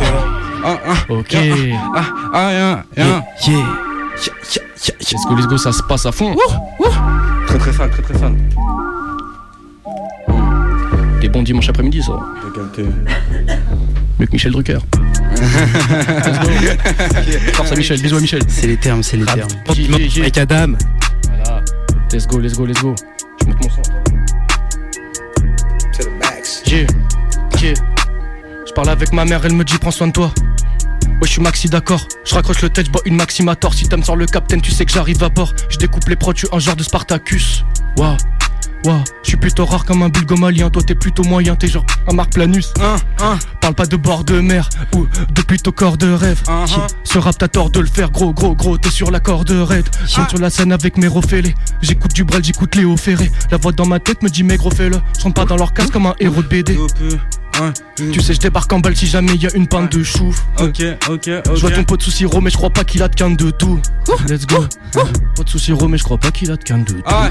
Ah, 0.63 0.77
ah, 0.87 0.93
Ok. 1.09 1.33
yeah, 1.33 1.75
ah, 1.95 2.03
ah, 2.33 2.51
yeah, 2.51 2.83
yeah. 2.95 3.23
Let's 5.11 5.25
go, 5.27 5.35
let's 5.35 5.47
go, 5.47 5.57
ça 5.57 5.73
se 5.73 5.83
passe 5.83 6.05
à 6.05 6.13
fond. 6.13 6.33
Très 7.47 7.57
très 7.57 7.73
sale, 7.73 7.91
très 7.91 8.01
très 8.03 8.17
sale. 8.17 8.35
Des 11.19 11.27
bons 11.27 11.43
dimanches 11.43 11.69
après-midi, 11.69 12.01
ça. 12.01 12.13
Mieux 14.17 14.25
que 14.27 14.31
Michel 14.31 14.51
Drucker. 14.53 14.79
Let's 15.41 16.39
go. 16.43 17.51
Force 17.53 17.71
à 17.71 17.75
Michel, 17.75 18.01
bisous 18.01 18.17
à 18.17 18.19
Michel. 18.21 18.41
C'est 18.47 18.67
les 18.67 18.77
termes, 18.77 19.03
c'est 19.03 19.17
les 19.17 19.23
Rap. 19.23 19.35
termes. 19.35 19.49
Mike 20.19 20.37
Adam. 20.37 20.73
Voilà. 21.27 21.61
Let's 22.13 22.27
go, 22.27 22.39
let's 22.39 22.53
go, 22.55 22.65
let's 22.65 22.81
go. 22.81 22.95
Je 23.41 23.47
monte 23.47 23.63
mon 23.63 23.69
son. 23.69 23.81
J'ai, 26.65 26.87
j'ai. 27.59 27.73
Je 28.67 28.73
parle 28.73 28.89
avec 28.89 29.11
ma 29.13 29.25
mère, 29.25 29.41
elle 29.45 29.53
me 29.53 29.63
dit 29.63 29.77
prends 29.77 29.91
soin 29.91 30.07
de 30.07 30.13
toi. 30.13 30.31
Ouais, 31.05 31.27
je 31.27 31.31
suis 31.33 31.41
maxi 31.41 31.67
d'accord. 31.67 32.07
Je 32.23 32.33
raccroche 32.35 32.61
le 32.61 32.69
tête, 32.69 32.85
je 32.87 32.91
bois 32.91 33.01
une 33.05 33.15
maximator. 33.15 33.73
Si 33.73 33.87
t'aimes 33.87 34.03
sur 34.03 34.15
le 34.15 34.25
capitaine, 34.25 34.61
tu 34.61 34.71
sais 34.71 34.85
que 34.85 34.91
j'arrive 34.91 35.21
à 35.23 35.29
bord. 35.29 35.53
Je 35.69 35.77
découpe 35.77 36.07
les 36.07 36.15
prods, 36.15 36.33
tu 36.33 36.47
un 36.51 36.59
genre 36.59 36.75
de 36.75 36.83
Spartacus. 36.83 37.65
Waouh. 37.97 38.15
Waouh, 38.85 39.03
je 39.23 39.29
suis 39.29 39.37
plutôt 39.37 39.65
rare 39.65 39.85
comme 39.85 40.01
un 40.01 40.09
bulgomalien, 40.09 40.69
toi 40.69 40.81
t'es 40.81 40.95
plutôt 40.95 41.23
moyen, 41.23 41.55
t'es 41.55 41.67
genre 41.67 41.85
un 42.09 42.13
Marc 42.15 42.33
Planus. 42.33 42.73
Parle 43.61 43.75
pas 43.75 43.85
de 43.85 43.95
bord 43.95 44.23
de 44.23 44.39
mer 44.39 44.67
ou 44.95 45.05
de 45.05 45.41
plutôt 45.43 45.71
corps 45.71 45.97
de 45.97 46.11
rêve. 46.11 46.41
Ce 47.03 47.19
rap 47.19 47.37
t'as 47.37 47.47
tort 47.47 47.69
de 47.69 47.79
le 47.79 47.85
faire, 47.85 48.09
gros 48.09 48.33
gros 48.33 48.55
gros, 48.55 48.77
t'es 48.77 48.89
sur 48.89 49.11
la 49.11 49.19
corde 49.19 49.51
raide. 49.51 49.87
Je 50.07 50.19
monte 50.19 50.29
sur 50.29 50.39
la 50.39 50.49
scène 50.49 50.71
avec 50.71 50.97
mes 50.97 51.07
refélés. 51.07 51.53
J'écoute 51.81 52.13
du 52.13 52.23
Brel, 52.23 52.43
j'écoute 52.43 52.75
Léo 52.75 52.97
Ferré. 52.97 53.31
La 53.51 53.57
voix 53.57 53.71
dans 53.71 53.85
ma 53.85 53.99
tête 53.99 54.23
me 54.23 54.29
dit 54.29 54.43
mais 54.43 54.57
gros 54.57 54.71
fais-le. 54.71 54.99
Je 55.23 55.29
pas 55.29 55.45
dans 55.45 55.57
leur 55.57 55.73
case 55.73 55.91
comme 55.91 56.07
un 56.07 56.15
héros 56.19 56.41
de 56.41 56.47
BD. 56.47 56.77
Tu 57.95 58.21
sais, 58.21 58.33
je 58.33 58.39
débarque 58.39 58.71
en 58.73 58.79
balle 58.79 58.95
si 58.95 59.07
jamais 59.07 59.35
y 59.35 59.45
a 59.45 59.53
une 59.55 59.67
panne 59.67 59.87
de 59.87 60.03
chouf. 60.03 60.45
Ok, 60.59 60.81
ok, 61.09 61.29
ok. 61.45 61.55
Je 61.55 61.61
vois 61.61 61.71
ton 61.71 61.83
pote 61.83 62.01
sous 62.01 62.11
sirop, 62.11 62.41
mais 62.41 62.49
je 62.49 62.57
crois 62.57 62.69
pas 62.69 62.83
qu'il 62.83 63.03
a 63.03 63.07
de 63.07 63.15
canne 63.15 63.35
de 63.35 63.51
tout. 63.51 63.79
Let's 64.27 64.47
go. 64.47 64.65
Pote 65.35 65.49
sous 65.49 65.59
sirop, 65.59 65.87
mais 65.87 65.97
je 65.97 66.03
crois 66.03 66.17
pas 66.17 66.31
qu'il 66.31 66.51
a 66.51 66.55
de 66.55 66.63
canne 66.63 66.83
de 66.83 66.93
tout. 66.93 67.01
Ah. 67.05 67.29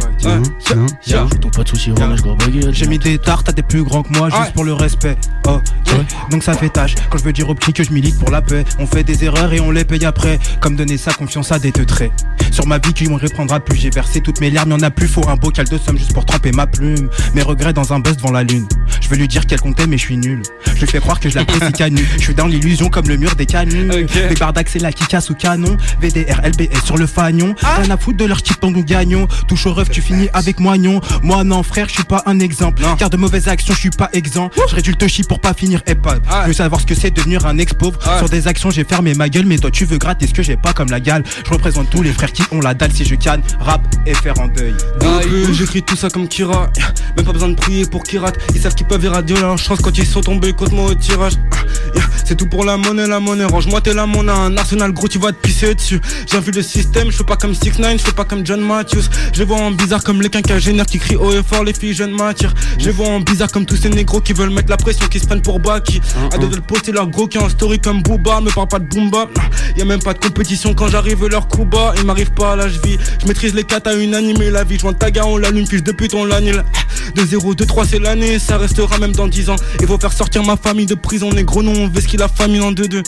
Tiens, 1.02 1.26
ton 1.40 1.50
pote 1.50 1.68
sous 1.68 1.76
sirop, 1.76 2.06
mais 2.06 2.16
je 2.16 2.22
crois 2.22 2.36
pas 2.36 2.46
qu'il 2.46 2.64
a 2.64 2.68
de 2.68 2.72
J'ai 2.72 2.86
mis 2.86 2.98
des 2.98 3.18
tartes 3.18 3.48
à 3.48 3.52
des 3.52 3.62
plus 3.62 3.82
grands 3.82 4.02
que 4.02 4.16
moi 4.16 4.30
juste 4.30 4.52
pour 4.52 4.64
le 4.64 4.72
respect. 4.72 5.16
Oh, 5.46 5.58
yeah. 5.86 6.04
donc 6.30 6.42
ça 6.42 6.54
fait 6.54 6.68
tâche. 6.68 6.94
Quand 7.10 7.18
je 7.18 7.24
veux 7.24 7.32
dire 7.32 7.48
au 7.48 7.54
petit 7.54 7.72
que 7.72 7.82
je 7.82 7.92
milite 7.92 8.18
pour 8.18 8.30
la 8.30 8.42
paix, 8.42 8.64
on 8.78 8.86
fait 8.86 9.02
des 9.02 9.24
erreurs 9.24 9.52
et 9.52 9.60
on 9.60 9.70
les 9.70 9.84
paye 9.84 10.04
après. 10.04 10.38
Comme 10.60 10.76
donner 10.76 10.96
sa 10.96 11.12
confiance 11.12 11.50
à 11.52 11.58
des 11.58 11.72
teutrés. 11.72 12.12
Sur 12.50 12.66
ma 12.66 12.78
vie 12.78 12.92
qui 12.92 13.08
me 13.08 13.14
reprendra 13.14 13.60
plus, 13.60 13.76
j'ai 13.76 13.90
versé 13.90 14.20
toutes 14.20 14.40
mes 14.40 14.50
larmes, 14.50 14.70
y'en 14.70 14.80
a 14.80 14.90
plus. 14.90 15.08
Faut 15.08 15.28
un 15.28 15.36
bocal 15.36 15.66
de 15.68 15.78
somme 15.78 15.98
juste 15.98 16.12
pour 16.12 16.26
tremper 16.26 16.52
ma 16.52 16.66
plume. 16.66 17.08
Mes 17.34 17.42
regrets 17.42 17.72
dans 17.72 17.92
un 17.92 18.00
buzz 18.00 18.16
devant 18.16 18.32
la 18.32 18.42
lune. 18.42 18.66
Je 19.00 19.08
veux 19.08 19.16
lui 19.16 19.28
dire 19.28 19.46
qu'elle 19.46 19.60
comptait, 19.60 19.86
mais 19.86 19.98
je 19.98 20.06
suis 20.10 20.16
nul. 20.16 20.42
Je 20.74 20.86
fais 20.86 20.98
croire 20.98 21.20
que 21.20 21.28
je 21.28 21.36
l'apprécie 21.36 21.72
canu. 21.72 22.04
Je 22.16 22.22
suis 22.22 22.34
dans 22.34 22.46
l'illusion 22.46 22.88
comme 22.88 23.06
le 23.06 23.16
mur 23.16 23.36
des 23.36 23.46
canuts. 23.46 23.88
Les 23.88 24.34
bardacs, 24.34 24.68
c'est 24.68 24.80
la 24.80 24.92
casse 24.92 25.30
au 25.30 25.34
canon. 25.34 25.76
VDR, 26.00 26.40
LBS 26.44 26.84
sur 26.84 26.96
le 26.96 27.06
fagnon. 27.06 27.54
Rien 27.80 27.90
à 27.90 27.96
foutre 27.96 28.18
de 28.18 28.24
leur 28.24 28.42
type 28.42 28.56
quand 28.60 28.70
nous 28.72 28.82
gagnons. 28.82 29.28
Touche 29.46 29.66
au 29.66 29.74
ref, 29.74 29.88
tu 29.90 30.02
finis 30.02 30.28
avec 30.32 30.58
moignon. 30.58 31.00
Moi, 31.22 31.44
non, 31.44 31.62
frère, 31.62 31.88
je 31.88 31.94
suis 31.94 32.04
pas 32.04 32.22
un 32.26 32.40
exemple. 32.40 32.82
Car 32.98 33.08
de 33.08 33.16
mauvaises 33.16 33.46
actions, 33.46 33.74
je 33.74 33.78
suis 33.78 33.90
pas 33.90 34.08
exempt. 34.12 34.50
Je 34.68 34.74
réduis 34.74 34.96
le 35.00 35.08
chi 35.08 35.22
pour 35.22 35.38
pas 35.38 35.54
finir 35.54 35.80
épave. 35.86 36.20
Je 36.42 36.48
veux 36.48 36.52
savoir 36.54 36.80
ce 36.80 36.86
que 36.86 36.94
c'est 36.94 37.10
devenir 37.10 37.46
un 37.46 37.58
ex-pauvre. 37.58 37.98
Sur 38.18 38.28
des 38.28 38.48
actions, 38.48 38.70
j'ai 38.70 38.84
fermé 38.84 39.14
ma 39.14 39.28
gueule, 39.28 39.46
mais 39.46 39.58
toi, 39.58 39.70
tu 39.70 39.84
veux 39.84 39.98
gratter 39.98 40.26
ce 40.26 40.34
que 40.34 40.42
j'ai 40.42 40.56
pas 40.56 40.72
comme 40.72 40.90
la 40.90 41.00
gale. 41.00 41.22
Je 41.46 41.50
représente 41.50 41.90
tous 41.90 42.02
les 42.02 42.12
frères 42.12 42.32
qui 42.32 42.42
ont 42.50 42.60
la 42.60 42.74
dalle 42.74 42.92
si 42.92 43.04
je 43.04 43.14
canne, 43.14 43.42
rap 43.60 43.82
et 44.06 44.14
faire 44.14 44.38
en 44.40 44.48
deuil. 44.48 44.74
J'écris 45.52 45.82
tout 45.82 45.96
ça 45.96 46.10
comme 46.10 46.26
Kira. 46.26 46.70
Même 47.16 47.26
pas 47.26 47.32
besoin 47.32 47.50
de 47.50 47.54
prier 47.54 47.84
pour 47.86 48.02
ratent. 48.20 48.38
Ils 48.54 48.60
savent 48.60 48.74
qu'ils 48.74 48.86
peuvent 48.86 49.04
irradier 49.04 49.36
leur 49.36 49.58
chance 49.58 49.80
quand 49.80 49.96
ils 50.00 50.06
sont 50.06 50.22
tombés 50.22 50.52
contre 50.52 50.72
moi 50.72 50.86
au 50.86 50.94
tirage. 50.94 51.34
Ah. 51.96 52.09
C'est 52.30 52.36
tout 52.36 52.46
pour 52.46 52.64
la 52.64 52.76
monnaie, 52.76 53.08
la 53.08 53.18
monnaie. 53.18 53.44
Range-moi 53.44 53.80
tes 53.80 53.92
là, 53.92 54.06
mon 54.06 54.28
un 54.28 54.56
arsenal 54.56 54.92
gros, 54.92 55.08
tu 55.08 55.18
vas 55.18 55.32
te 55.32 55.38
pisser 55.38 55.74
dessus. 55.74 56.00
J'ai 56.30 56.38
vu 56.38 56.52
le 56.52 56.62
système, 56.62 57.10
je 57.10 57.16
fais 57.16 57.24
pas 57.24 57.34
comme 57.34 57.56
6 57.56 57.80
9 57.80 57.98
je 57.98 58.04
fais 58.04 58.12
pas 58.12 58.24
comme 58.24 58.46
John 58.46 58.60
Matthews. 58.60 59.02
Je 59.32 59.40
les 59.40 59.44
vois 59.44 59.56
en 59.56 59.72
bizarre 59.72 60.04
comme 60.04 60.22
les 60.22 60.28
quinquagénaires 60.28 60.86
qui 60.86 61.00
crient 61.00 61.16
haut 61.16 61.32
et 61.32 61.42
fort, 61.42 61.64
les 61.64 61.74
filles 61.74 61.92
jeunes 61.92 62.12
m'attirent. 62.12 62.54
Je 62.78 62.84
les 62.84 62.92
vois 62.92 63.08
en 63.08 63.18
bizarre 63.18 63.50
comme 63.50 63.66
tous 63.66 63.74
ces 63.74 63.88
négros 63.88 64.20
qui 64.20 64.32
veulent 64.32 64.50
mettre 64.50 64.70
la 64.70 64.76
pression, 64.76 65.08
qui 65.08 65.18
se 65.18 65.26
prennent 65.26 65.42
pour 65.42 65.58
Baki. 65.58 66.00
À 66.32 66.38
deux 66.38 66.46
de 66.46 66.54
le 66.54 66.62
poster 66.62 66.92
leur 66.92 67.08
gros 67.08 67.26
qui 67.26 67.36
est 67.36 67.42
en 67.42 67.48
story 67.48 67.80
comme 67.80 68.00
Booba. 68.00 68.40
Me 68.40 68.50
parle 68.52 68.68
pas 68.68 68.78
de 68.78 68.86
Boomba. 68.86 69.26
Y 69.76 69.82
a 69.82 69.84
même 69.84 70.00
pas 70.00 70.14
de 70.14 70.20
compétition 70.20 70.72
quand 70.72 70.86
j'arrive 70.86 71.26
leur 71.26 71.48
coup 71.48 71.64
bas. 71.64 71.94
Il 71.96 72.04
m'arrive 72.04 72.30
pas 72.30 72.54
là, 72.54 72.68
je 72.68 72.78
vis. 72.78 72.96
Je 73.20 73.26
maîtrise 73.26 73.54
les 73.54 73.64
katas 73.64 73.96
unanimés. 73.96 74.50
La 74.50 74.62
vie, 74.62 74.78
joint 74.78 74.92
taga, 74.92 75.26
on 75.26 75.36
l'allume, 75.36 75.66
fiche 75.66 75.82
de 75.82 75.90
pute, 75.90 76.14
on 76.14 76.24
l'annule. 76.24 76.62
De 77.16 77.24
0, 77.24 77.56
2, 77.56 77.66
3, 77.66 77.86
c'est 77.86 77.98
l'année. 77.98 78.38
Ça 78.38 78.56
restera 78.56 78.98
même 78.98 79.12
dans 79.12 79.26
10 79.26 79.50
ans. 79.50 79.56
Il 79.80 79.88
faut 79.88 79.98
faire 79.98 80.12
sortir 80.12 80.44
ma 80.44 80.56
famille 80.56 80.86
de 80.86 80.94
prison. 80.94 81.30
Négro, 81.30 81.64
non, 81.64 81.72
on 81.72 81.88
veut 81.88 82.00
ce 82.00 82.06
qu'il 82.06 82.19
a 82.22 82.28
famille 82.28 82.60
en 82.60 82.72
2-2. 82.72 83.02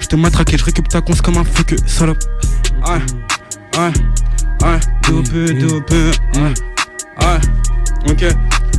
Je 0.00 0.06
te 0.06 0.16
matraque 0.16 0.52
et 0.52 0.58
je 0.58 0.64
récupère 0.64 0.88
ta 0.88 1.00
conce 1.00 1.20
comme 1.20 1.36
un 1.38 1.44
fou 1.44 1.64
que 1.64 1.76
salope. 1.86 2.22
Ouais, 2.86 3.00
ouais, 3.78 3.92
ouais, 4.62 4.80
dopé, 5.08 5.54
dopé, 5.54 6.10
ouais, 6.34 6.54
ouais, 7.20 8.10
ok. 8.10 8.24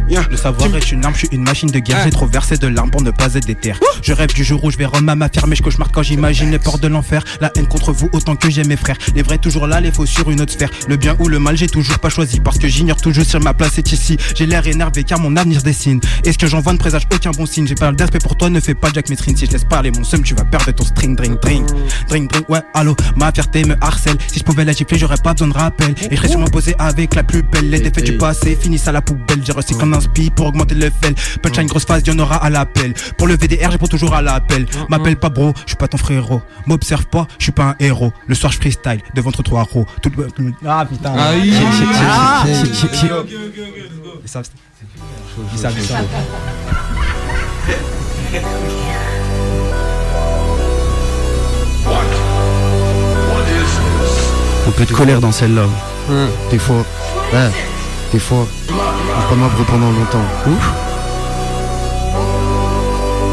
Yeah. 0.10 0.26
Le 0.30 0.38
savoir 0.38 0.76
est 0.76 0.92
une 0.92 1.06
arme, 1.06 1.14
je 1.14 1.20
suis 1.20 1.30
une 1.32 1.44
machine 1.44 1.70
de 1.70 1.80
guerre. 1.80 1.98
Ouais. 1.98 2.04
J'ai 2.06 2.10
trop 2.10 2.26
versé 2.26 2.58
de 2.58 2.68
larmes 2.68 2.90
pour 2.90 3.02
ne 3.02 3.12
pas 3.12 3.36
être 3.36 3.46
déter. 3.46 3.74
Je 4.02 4.14
rêve 4.14 4.34
du 4.34 4.44
jour 4.44 4.64
où 4.64 4.72
je 4.72 4.78
vais 4.78 4.86
rendre 4.86 5.04
ma 5.16 5.30
ferme, 5.30 5.50
mais 5.50 5.56
je 5.56 5.62
cauchemarde 5.62 5.92
quand 5.94 6.04
j'imagine 6.04 6.50
les 6.52 6.60
portes 6.60 6.82
de 6.82 6.88
l'enfer. 6.88 7.24
La 7.42 7.52
haine 7.56 7.68
contre 7.68 7.92
vous 7.92 8.10
autant 8.12 8.36
que 8.36 8.50
j'ai 8.50 8.64
mes 8.64 8.76
frères. 8.76 8.98
Les 9.16 9.22
vrais 9.22 9.38
toujours 9.38 9.68
là, 9.68 9.80
les 9.82 9.92
faux 9.92 10.06
sur 10.06 10.32
une 10.32 10.42
autre 10.42 10.54
sphère. 10.54 10.70
Le 10.88 10.98
bien 10.98 11.16
ou 11.20 11.28
le 11.28 11.40
mal, 11.40 11.58
j'ai 11.58 11.68
toujours 11.68 12.00
pas 12.00 12.10
choisi 12.10 12.40
parce 12.40 12.58
que 12.58 12.68
j'ignore 12.68 12.98
toujours 13.02 13.24
si 13.24 13.38
ma 13.38 13.54
place 13.54 13.78
est 13.78 13.92
ici. 13.92 14.18
J'ai 14.36 14.46
l'air 14.46 14.66
énervé 14.66 15.04
car 15.04 15.20
mon 15.20 15.36
avenir 15.36 15.60
se 15.60 15.66
dessine. 15.66 16.00
Est-ce 16.24 16.38
que 16.38 16.48
j'en 16.48 16.60
vois 16.60 16.74
ne 16.74 16.78
présage 16.78 17.08
aucun 17.14 17.32
bon 17.32 17.46
signe? 17.46 17.68
J'ai 17.68 17.76
pas 17.76 17.92
d'aspect 17.92 18.20
pour 18.20 18.36
toi, 18.36 18.50
ne 18.50 18.60
fais 18.60 18.74
pas 18.74 18.90
Jack 18.94 19.10
Metrine. 19.10 19.38
Si 19.38 19.46
je 19.46 19.52
laisse 19.52 19.64
parler 19.64 19.92
mon 19.92 20.04
seum, 20.04 20.24
tu 20.24 20.34
vas 20.34 20.46
perdre 20.46 20.72
ton 20.72 20.86
string, 20.86 21.16
drink, 21.16 21.42
drink. 21.42 21.68
Drink, 22.08 22.32
drink, 22.32 22.50
ouais, 22.50 22.62
allô, 22.74 22.96
ma 23.16 23.32
fierté 23.32 23.64
me 23.64 23.76
harcèle. 23.82 24.18
Si 24.32 24.40
je 24.40 24.44
pouvais 24.44 24.66
la 24.66 24.74
gifler, 24.74 24.98
j'aurais 24.98 25.18
pas 25.18 25.34
besoin 25.34 25.50
de 25.50 25.54
rappel. 25.54 25.94
Et 26.10 26.12
je 26.12 26.16
serais 26.16 26.30
sûrement 26.30 26.48
posé 26.48 26.74
avec 26.80 27.16
la 27.16 27.24
plus 27.24 27.44
belle. 27.44 27.70
Les 27.70 27.80
défaites 27.80 28.06
du 28.06 28.18
passé 28.18 28.58
finissent 28.60 28.88
à 28.88 28.92
la 28.92 29.02
poubelle. 29.02 29.42
J'ai 29.46 29.52
recyclé 29.52 29.84
un 29.84 29.99
pour 30.36 30.48
augmenter 30.48 30.76
le 30.76 30.86
level. 30.86 31.16
Punchline 31.42 31.68
grosse 31.68 31.86
phase, 31.86 32.04
y'en 32.06 32.18
aura 32.20 32.36
à 32.38 32.50
l'appel. 32.50 32.94
Pour 33.18 33.28
le 33.28 33.36
VDR, 33.38 33.70
j'réponds 33.72 33.88
toujours 33.88 34.14
à 34.14 34.22
l'appel. 34.22 34.66
M'appelle 34.90 35.16
pas 35.18 35.30
bro, 35.30 35.54
je 35.64 35.70
suis 35.72 35.76
pas 35.78 35.88
ton 35.88 35.98
frérot. 35.98 36.42
M'observe 36.66 37.06
pas, 37.08 37.28
je 37.38 37.44
suis 37.44 37.52
pas 37.52 37.64
un 37.64 37.76
héros. 37.80 38.12
Le 38.28 38.36
soir, 38.36 38.52
je 38.52 38.58
freestyle 38.58 39.02
devant 39.16 39.30
entre 39.30 39.44
trois 39.44 39.64
ros. 39.64 39.86
Tout 40.02 40.12
le- 40.18 40.28
Ah 40.68 40.86
putain. 40.90 41.14
Ah. 41.18 41.34
Ils 44.24 44.30
savent- 44.30 44.46
ils 45.54 45.60
savent, 45.60 45.74
ils 45.78 45.84
savent. 45.86 46.06
Un 54.68 54.72
peu 54.72 54.86
de 54.86 54.94
colère 54.94 55.20
dans 55.20 55.32
celle-là. 55.32 55.66
Des 56.52 56.60
fois. 56.60 56.84
Ouais. 57.34 57.50
Des 58.12 58.20
fois. 58.20 58.48
Faut 59.20 59.30
pas 59.30 59.36
m'abre 59.36 59.66
pendant 59.66 59.92
longtemps. 59.92 60.26
Ouf. 60.48 60.74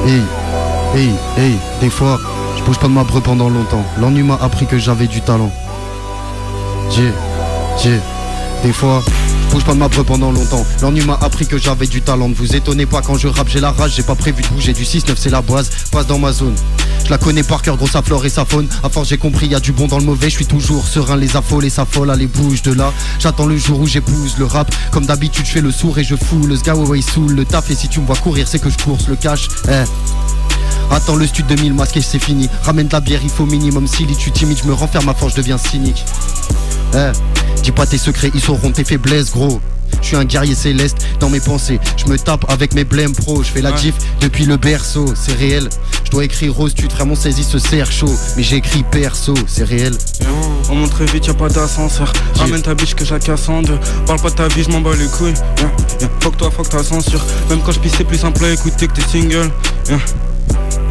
Hey, 0.07 0.23
hey, 0.95 1.11
hey, 1.39 1.59
des 1.81 1.91
fois, 1.91 2.19
je 2.57 2.63
bouge 2.63 2.79
pas 2.79 2.89
de 2.89 2.93
ma 2.93 3.05
breu 3.05 3.21
pendant 3.21 3.49
longtemps. 3.49 3.85
L'ennui 3.99 4.23
m'a 4.23 4.37
appris 4.37 4.67
que 4.67 4.79
j'avais 4.79 5.07
du 5.07 5.21
talent. 5.21 5.51
J'ai, 6.91 7.13
j'ai, 7.83 8.01
des 8.63 8.73
fois, 8.73 9.03
bouge 9.47 9.65
pas 9.65 9.75
de 9.75 9.79
ma 9.79 9.89
breu 9.89 10.05
pendant 10.05 10.33
longtemps. 10.33 10.65
L'ennui 10.83 11.05
m'a 11.05 11.19
appris 11.21 11.47
que 11.47 11.59
j'avais 11.59 11.87
du 11.87 12.03
talent. 12.03 12.29
Ne 12.29 12.35
vous 12.35 12.55
étonnez 12.55 12.87
pas 12.87 13.03
quand 13.03 13.17
je 13.17 13.29
rappe, 13.29 13.49
j'ai 13.49 13.61
la 13.61 13.71
rage, 13.71 13.95
j'ai 13.97 14.03
pas 14.03 14.15
prévu 14.15 14.43
de 14.43 14.49
bouger. 14.49 14.73
Du 14.73 14.85
6-9, 14.85 15.15
c'est 15.17 15.31
la 15.31 15.43
base, 15.43 15.71
passe 15.91 16.07
dans 16.07 16.19
ma 16.19 16.33
zone. 16.33 16.55
Je 17.05 17.11
la 17.11 17.19
connais 17.19 17.43
par 17.43 17.63
cœur, 17.63 17.77
gros 17.77 17.87
sa 17.87 18.03
flore 18.03 18.25
et 18.25 18.29
sa 18.29 18.45
faune. 18.45 18.69
À 18.83 18.89
force 18.89 19.09
j'ai 19.09 19.19
compris, 19.19 19.47
y 19.47 19.55
a 19.55 19.61
du 19.61 19.73
bon 19.73 19.87
dans 19.87 19.99
le 19.99 20.05
mauvais. 20.05 20.29
Je 20.29 20.37
suis 20.37 20.47
toujours 20.47 20.87
serein, 20.87 21.17
les 21.17 21.37
affoles 21.37 21.65
et 21.65 21.71
s'affolent, 21.71 22.11
allez 22.11 22.27
bouge 22.27 22.63
de 22.63 22.73
là. 22.73 22.93
J'attends 23.19 23.47
le 23.47 23.57
jour 23.57 23.81
où 23.81 23.87
j'épouse 23.87 24.37
le 24.39 24.47
rap. 24.47 24.75
Comme 24.91 25.07
d'habitude, 25.07 25.47
je 25.47 25.53
fais 25.53 25.61
le 25.61 25.71
sourd 25.71 25.99
et 25.99 26.05
je 26.05 26.17
fous 26.17 26.47
le 26.47 26.57
sga 26.57 26.75
ouais, 26.75 27.01
soul 27.01 27.33
le 27.33 27.45
taf. 27.45 27.71
Et 27.71 27.75
si 27.75 27.89
tu 27.89 28.01
me 28.01 28.07
vois 28.07 28.17
courir, 28.17 28.49
c'est 28.49 28.59
que 28.59 28.71
je 28.71 28.79
course 28.79 29.09
le 29.09 29.17
cash. 29.17 29.49
Eh. 29.69 29.85
Attends 30.91 31.17
le 31.17 31.27
stud 31.27 31.47
2000 31.47 31.75
masqué 31.75 32.01
c'est 32.01 32.19
fini 32.19 32.49
Ramène 32.63 32.89
la 32.93 33.01
bière 33.01 33.21
il 33.23 33.29
faut 33.29 33.45
minimum 33.45 33.87
Si 33.89 34.07
tu 34.07 34.31
timide 34.31 34.59
je 34.63 34.69
me 34.69 34.73
renferme 34.73 35.09
à 35.09 35.15
force 35.15 35.33
je 35.33 35.39
deviens 35.39 35.59
cynique 35.59 36.05
Eh 36.95 37.36
Dis 37.67 37.73
pas 37.73 37.85
tes 37.85 37.99
secrets 37.99 38.31
ils 38.33 38.41
sauront 38.41 38.71
tes 38.71 38.85
faiblesses 38.85 39.33
gros 39.33 39.61
je 40.01 40.07
suis 40.09 40.17
un 40.17 40.25
guerrier 40.25 40.55
céleste 40.55 40.99
dans 41.19 41.29
mes 41.29 41.41
pensées 41.41 41.81
Je 41.97 42.07
me 42.07 42.17
tape 42.17 42.45
avec 42.49 42.75
mes 42.75 42.85
blèmes 42.85 43.13
pro 43.13 43.43
Je 43.43 43.51
fais 43.51 43.61
la 43.61 43.75
gif 43.75 43.95
depuis 44.21 44.47
le 44.47 44.57
berceau 44.57 45.07
C'est 45.17 45.33
réel 45.33 45.69
Je 46.05 46.11
dois 46.13 46.25
écrire 46.25 46.55
rose 46.55 46.75
tu 46.75 46.87
vraiment 46.87 47.17
saisi 47.17 47.43
ce 47.43 47.59
cerf 47.59 47.91
chaud 47.91 48.15
Mais 48.37 48.45
j'écris 48.45 48.85
perso 48.85 49.35
C'est 49.49 49.65
réel 49.65 49.95
On 50.71 50.77
monte 50.77 50.91
très 50.91 51.07
vite, 51.07 51.27
y'a 51.27 51.35
pas 51.35 51.49
d'ascenseur. 51.49 52.13
Ramène 52.37 52.63
ta 52.63 52.75
biche 52.75 52.95
que 52.95 53.05
j'ai 53.05 53.19
casse 53.19 53.49
en 53.49 53.63
deux. 53.63 53.79
Parle 54.07 54.21
pas 54.21 54.31
de 54.31 54.35
ta 54.35 54.49
vie, 54.49 54.63
je 54.63 54.71
m'en 54.71 54.81
bats 54.81 54.95
les 54.97 55.07
couilles. 55.07 55.35
Fuck 56.21 56.37
toi, 56.37 56.51
fuck 56.51 56.69
ta 56.69 56.85
censure. 56.85 57.25
Même 57.49 57.61
quand 57.65 57.73
je 57.73 57.81
pisse, 57.81 57.95
c'est 57.97 58.05
plus 58.05 58.19
simple 58.19 58.45
à 58.45 58.51
écouter 58.51 58.87
que 58.87 58.95
tes 58.95 59.03
singles. 59.03 59.51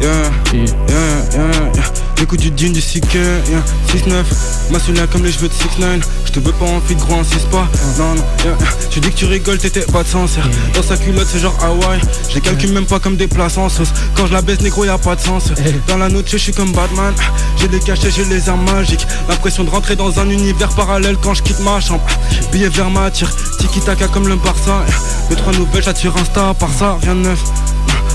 Yeah. 0.00 0.30
Yeah, 0.52 0.64
yeah, 0.88 1.24
yeah, 1.32 1.72
yeah. 1.74 1.82
J'écoute 2.16 2.40
du 2.40 2.50
Dean, 2.50 2.72
du 2.72 2.80
CK, 2.80 3.14
yeah. 3.14 3.62
6-9, 3.94 4.24
masculin 4.70 5.06
comme 5.06 5.24
les 5.24 5.32
cheveux 5.32 5.48
de 5.48 5.52
6-9 5.52 6.02
Je 6.24 6.32
te 6.32 6.40
veux 6.40 6.52
pas 6.52 6.66
en 6.66 6.80
fit 6.80 6.94
gros, 6.94 7.14
insiste 7.14 7.48
pas. 7.50 7.66
Non, 7.98 8.14
non, 8.14 8.22
yeah, 8.44 8.56
yeah. 8.58 8.68
Tu 8.90 9.00
dis 9.00 9.10
que 9.10 9.14
tu 9.14 9.24
rigoles, 9.26 9.58
t'étais 9.58 9.80
pas 9.80 10.02
de 10.02 10.08
sens 10.08 10.36
yeah. 10.36 10.44
Dans 10.74 10.82
sa 10.82 10.96
culotte, 10.96 11.26
c'est 11.30 11.38
genre 11.38 11.56
Hawaii 11.62 12.00
Je 12.28 12.34
les 12.34 12.40
calcule 12.40 12.72
même 12.72 12.84
pas 12.86 12.98
comme 13.00 13.16
des 13.16 13.26
places 13.28 13.58
en 13.58 13.68
sauce. 13.68 13.92
Quand 14.14 14.26
je 14.26 14.32
la 14.32 14.42
baisse, 14.42 14.60
négro, 14.60 14.84
y'a 14.84 14.98
pas 14.98 15.16
de 15.16 15.20
sens. 15.20 15.52
Dans 15.88 15.96
la 15.96 16.08
note, 16.08 16.26
je 16.28 16.36
suis 16.36 16.52
comme 16.52 16.72
Batman. 16.72 17.14
J'ai 17.58 17.68
des 17.68 17.80
cachets, 17.80 18.10
j'ai 18.10 18.24
les 18.24 18.48
armes 18.48 18.64
magiques. 18.64 19.06
L'impression 19.28 19.64
de 19.64 19.70
rentrer 19.70 19.96
dans 19.96 20.18
un 20.20 20.28
univers 20.28 20.70
parallèle 20.70 21.16
quand 21.22 21.34
je 21.34 21.42
quitte 21.42 21.60
ma 21.60 21.80
chambre. 21.80 22.04
Billet 22.52 22.68
vers 22.68 22.90
ma 22.90 23.10
tire, 23.10 23.30
tiki 23.58 23.80
taka 23.80 24.08
comme 24.08 24.28
le 24.28 24.36
Barça 24.36 24.84
Deux 25.30 25.36
trois 25.36 25.52
nouvelles, 25.52 25.82
j'attire 25.82 26.14
Insta, 26.16 26.50
à 26.50 26.54
part 26.54 26.72
ça, 26.72 26.98
rien 27.02 27.14
de 27.14 27.20
neuf 27.20 27.42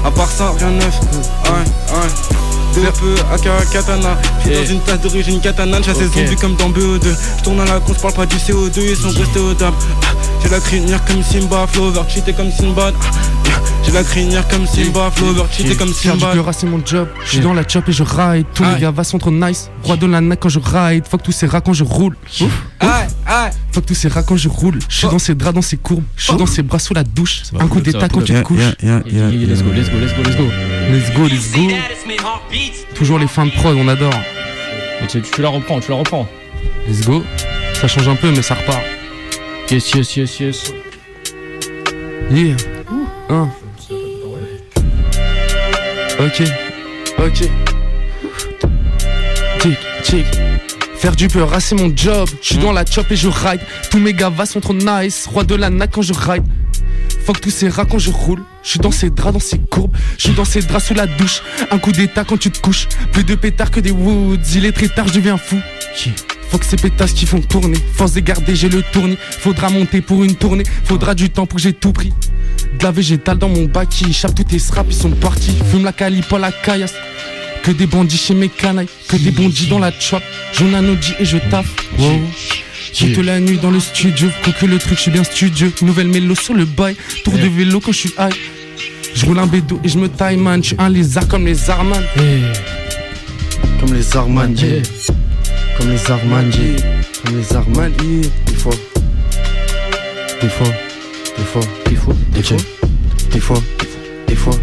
à 0.03 0.11
part 0.11 0.31
ça, 0.31 0.53
rien 0.57 0.71
de 0.71 0.75
neuf. 0.75 0.99
Ouais, 1.45 1.51
ouais. 1.51 2.09
Deux 2.73 2.81
peu 2.83 3.15
aka 3.33 3.65
katana. 3.65 4.17
J'suis 4.39 4.55
dans 4.55 4.65
une 4.65 4.79
tasse 4.81 5.01
d'origine 5.01 5.41
katana. 5.41 5.81
J'chasse 5.81 5.99
des 5.99 6.07
zombies 6.07 6.35
comme 6.35 6.55
dans 6.55 6.69
BO2. 6.69 7.07
J'tourne 7.39 7.59
à 7.59 7.65
la 7.65 7.79
con, 7.79 7.93
j'parle 7.93 8.13
pas 8.13 8.25
du 8.25 8.37
CO2. 8.37 8.79
Ils 8.81 8.95
sont 8.95 9.09
restés 9.09 9.39
au 9.39 9.53
table. 9.53 9.75
J'ai 10.41 10.49
la 10.49 10.59
crinière 10.59 11.03
comme 11.05 11.21
Simba, 11.21 11.67
Flower, 11.67 12.03
cheaté 12.07 12.33
comme 12.33 12.51
Sinbad. 12.51 12.93
J'ai 13.83 13.91
la 13.91 14.03
crinière 14.03 14.47
comme 14.47 14.67
Simba, 14.67 15.11
Flower, 15.11 15.43
cheaté 15.51 15.75
comme 15.75 15.93
Faire 15.93 16.13
du 16.13 16.19
Sinbad. 16.19 16.33
pleurat 16.33 16.53
c'est 16.53 16.67
mon 16.67 16.85
job, 16.85 17.07
je 17.25 17.29
suis 17.29 17.39
dans 17.39 17.53
la 17.53 17.67
chop 17.67 17.87
et 17.89 17.91
je 17.91 18.03
ride. 18.03 18.45
Tous 18.53 18.63
les 18.63 18.79
gars 18.79 18.93
sont 19.03 19.17
trop 19.17 19.31
nice, 19.31 19.69
roi 19.83 19.97
de 19.97 20.05
la 20.05 20.21
nac 20.21 20.39
quand 20.39 20.49
je 20.49 20.59
ride. 20.59 21.05
Fuck 21.07 21.23
tous 21.23 21.31
ces 21.31 21.47
rats 21.47 21.61
quand 21.61 21.73
je 21.73 21.83
roule. 21.83 22.15
Fuck 22.29 23.85
tous 23.85 23.95
ces 23.95 24.07
rats 24.07 24.23
quand 24.23 24.37
je 24.37 24.49
roule. 24.49 24.79
Je 24.87 24.97
suis 24.97 25.07
dans 25.07 25.19
ses 25.19 25.35
draps, 25.35 25.55
dans 25.55 25.61
ses 25.61 25.77
courbes, 25.77 26.03
je 26.15 26.23
suis 26.25 26.35
dans 26.35 26.45
ses 26.45 26.61
bras 26.61 26.79
sous 26.79 26.93
la 26.93 27.03
douche. 27.03 27.43
Un 27.59 27.67
coup 27.67 27.81
d'état 27.81 28.07
quand 28.07 28.21
tu 28.21 28.33
te 28.33 28.41
couches. 28.41 28.59
Let's 28.81 29.63
go, 29.63 29.71
let's 29.71 29.89
go, 29.89 29.97
let's 29.99 30.13
go, 30.15 30.23
let's 30.23 30.37
go. 30.37 30.43
Let's 30.91 31.13
go, 31.13 31.27
let's 31.27 31.51
go. 31.51 31.61
Toujours 32.95 33.19
les 33.19 33.27
fins 33.27 33.45
de 33.45 33.51
prod, 33.51 33.75
on 33.77 33.87
adore. 33.87 34.13
Mais 35.01 35.07
tu, 35.07 35.21
tu 35.21 35.41
la 35.41 35.49
reprends, 35.49 35.79
tu 35.79 35.89
la 35.89 35.97
reprends. 35.97 36.27
Let's 36.87 37.05
go. 37.05 37.23
Ça 37.73 37.87
change 37.87 38.07
un 38.07 38.15
peu 38.15 38.29
mais 38.29 38.41
ça 38.41 38.53
repart. 38.53 38.81
Yes, 39.71 39.91
yes, 39.93 40.15
yes, 40.17 40.39
yes. 40.39 40.73
Yeah 42.29 42.55
Un. 43.31 43.49
Ok 46.19 46.43
Ok 47.17 47.49
Tic, 49.59 49.77
tic 50.03 50.25
Faire 50.97 51.15
du 51.15 51.29
peur, 51.29 51.49
c'est 51.61 51.75
mon 51.75 51.95
job. 51.95 52.27
Je 52.41 52.47
suis 52.47 52.57
dans 52.57 52.73
la 52.73 52.85
chop 52.85 53.09
et 53.09 53.15
je 53.15 53.29
ride. 53.29 53.61
Tous 53.89 53.99
mes 53.99 54.13
gavas 54.13 54.45
sont 54.45 54.59
trop 54.59 54.73
nice. 54.73 55.27
Roi 55.27 55.45
de 55.45 55.55
la 55.55 55.69
nac 55.69 55.91
quand 55.93 56.01
je 56.01 56.13
ride. 56.13 56.43
Fuck 57.25 57.39
tous 57.39 57.51
ces 57.51 57.69
rats 57.69 57.85
quand 57.85 57.99
je 57.99 58.11
roule. 58.11 58.43
Je 58.63 58.71
suis 58.71 58.79
dans 58.79 58.91
ces 58.91 59.09
draps, 59.09 59.33
dans 59.33 59.39
ces 59.39 59.59
courbes. 59.59 59.95
Je 60.17 60.23
suis 60.23 60.33
dans 60.33 60.45
ces 60.45 60.61
draps 60.61 60.87
sous 60.87 60.93
la 60.93 61.07
douche. 61.07 61.41
Un 61.71 61.77
coup 61.77 61.93
d'état 61.93 62.25
quand 62.25 62.37
tu 62.37 62.51
te 62.51 62.59
couches. 62.59 62.89
Plus 63.13 63.23
de 63.23 63.35
pétards 63.35 63.71
que 63.71 63.79
des 63.79 63.91
woods. 63.91 64.37
Il 64.55 64.65
est 64.65 64.73
très 64.73 64.89
tard, 64.89 65.07
je 65.07 65.13
deviens 65.13 65.37
fou. 65.37 65.57
Fuck 66.51 66.63
ces 66.65 66.75
pétasses 66.75 67.13
qui 67.13 67.25
font 67.25 67.39
tourner. 67.39 67.77
Force 67.93 68.13
de 68.13 68.19
garder, 68.19 68.55
j'ai 68.55 68.67
le 68.67 68.81
tournis. 68.81 69.17
Faudra 69.39 69.69
monter 69.69 70.01
pour 70.01 70.23
une 70.23 70.35
tournée. 70.35 70.63
Faudra 70.83 71.15
du 71.15 71.29
temps 71.29 71.45
pour 71.45 71.55
que 71.55 71.61
j'ai 71.61 71.73
tout 71.73 71.93
pris. 71.93 72.11
De 72.77 72.83
la 72.83 72.91
végétale 72.91 73.37
dans 73.37 73.47
mon 73.47 73.65
bac 73.65 73.89
qui 73.89 74.09
échappe 74.09 74.35
tous 74.35 74.43
tes 74.43 74.59
straps, 74.59 74.93
ils 74.93 74.97
sont 74.97 75.11
partis. 75.11 75.55
Fume 75.71 75.85
la 75.85 75.93
cali, 75.93 76.21
pas 76.21 76.39
la 76.39 76.51
caillasse. 76.51 76.93
Que 77.63 77.71
des 77.71 77.87
bandits 77.87 78.17
chez 78.17 78.33
mes 78.33 78.49
canailles, 78.49 78.87
que 79.07 79.15
des 79.15 79.31
bandits 79.31 79.67
dans 79.67 79.79
la 79.79 79.91
trap. 79.91 80.23
J'en 80.53 80.67
ai 80.83 80.95
dit 80.95 81.13
et 81.19 81.25
je 81.25 81.37
taffe. 81.37 81.73
Wow. 81.97 82.19
Toute 82.93 83.17
la 83.17 83.39
nuit 83.39 83.57
dans 83.57 83.71
le 83.71 83.79
studio, 83.79 84.27
que 84.59 84.65
le 84.65 84.77
truc, 84.77 84.97
je 84.97 85.03
suis 85.03 85.11
bien 85.11 85.23
studieux. 85.23 85.71
Nouvelle 85.81 86.07
mélo 86.07 86.35
sur 86.35 86.53
le 86.53 86.65
bail, 86.65 86.95
tour 87.23 87.33
de 87.33 87.47
vélo 87.47 87.79
quand 87.79 87.93
je 87.93 87.97
suis 87.97 88.13
high. 88.19 88.33
Je 89.13 89.25
roule 89.25 89.39
un 89.39 89.47
bédo 89.47 89.79
et 89.83 89.89
je 89.89 89.97
me 89.97 90.09
taille 90.09 90.37
man, 90.37 90.61
je 90.61 90.69
suis 90.69 90.75
un 90.79 90.89
lézard 90.89 91.27
comme 91.27 91.45
les 91.45 91.69
Arman. 91.69 92.01
Comme 93.79 93.93
les 93.93 94.17
Arman, 94.17 94.57
yeah. 94.57 94.81
Comme 95.77 95.89
les 95.89 96.11
Armanji, 96.11 96.75
comme 97.23 97.37
les 97.37 97.55
Armanji. 97.55 98.29
Des 98.45 98.53
fois, 98.53 98.73
des 100.41 100.49
fois, 100.49 100.67
des 101.37 101.43
fois, 101.43 101.63
des 101.85 101.95
fois, 101.95 102.13
des 102.33 102.43
fois, 102.43 102.57
des 103.31 103.39
fois, 103.39 103.57
des 104.27 104.35
fois, 104.35 104.53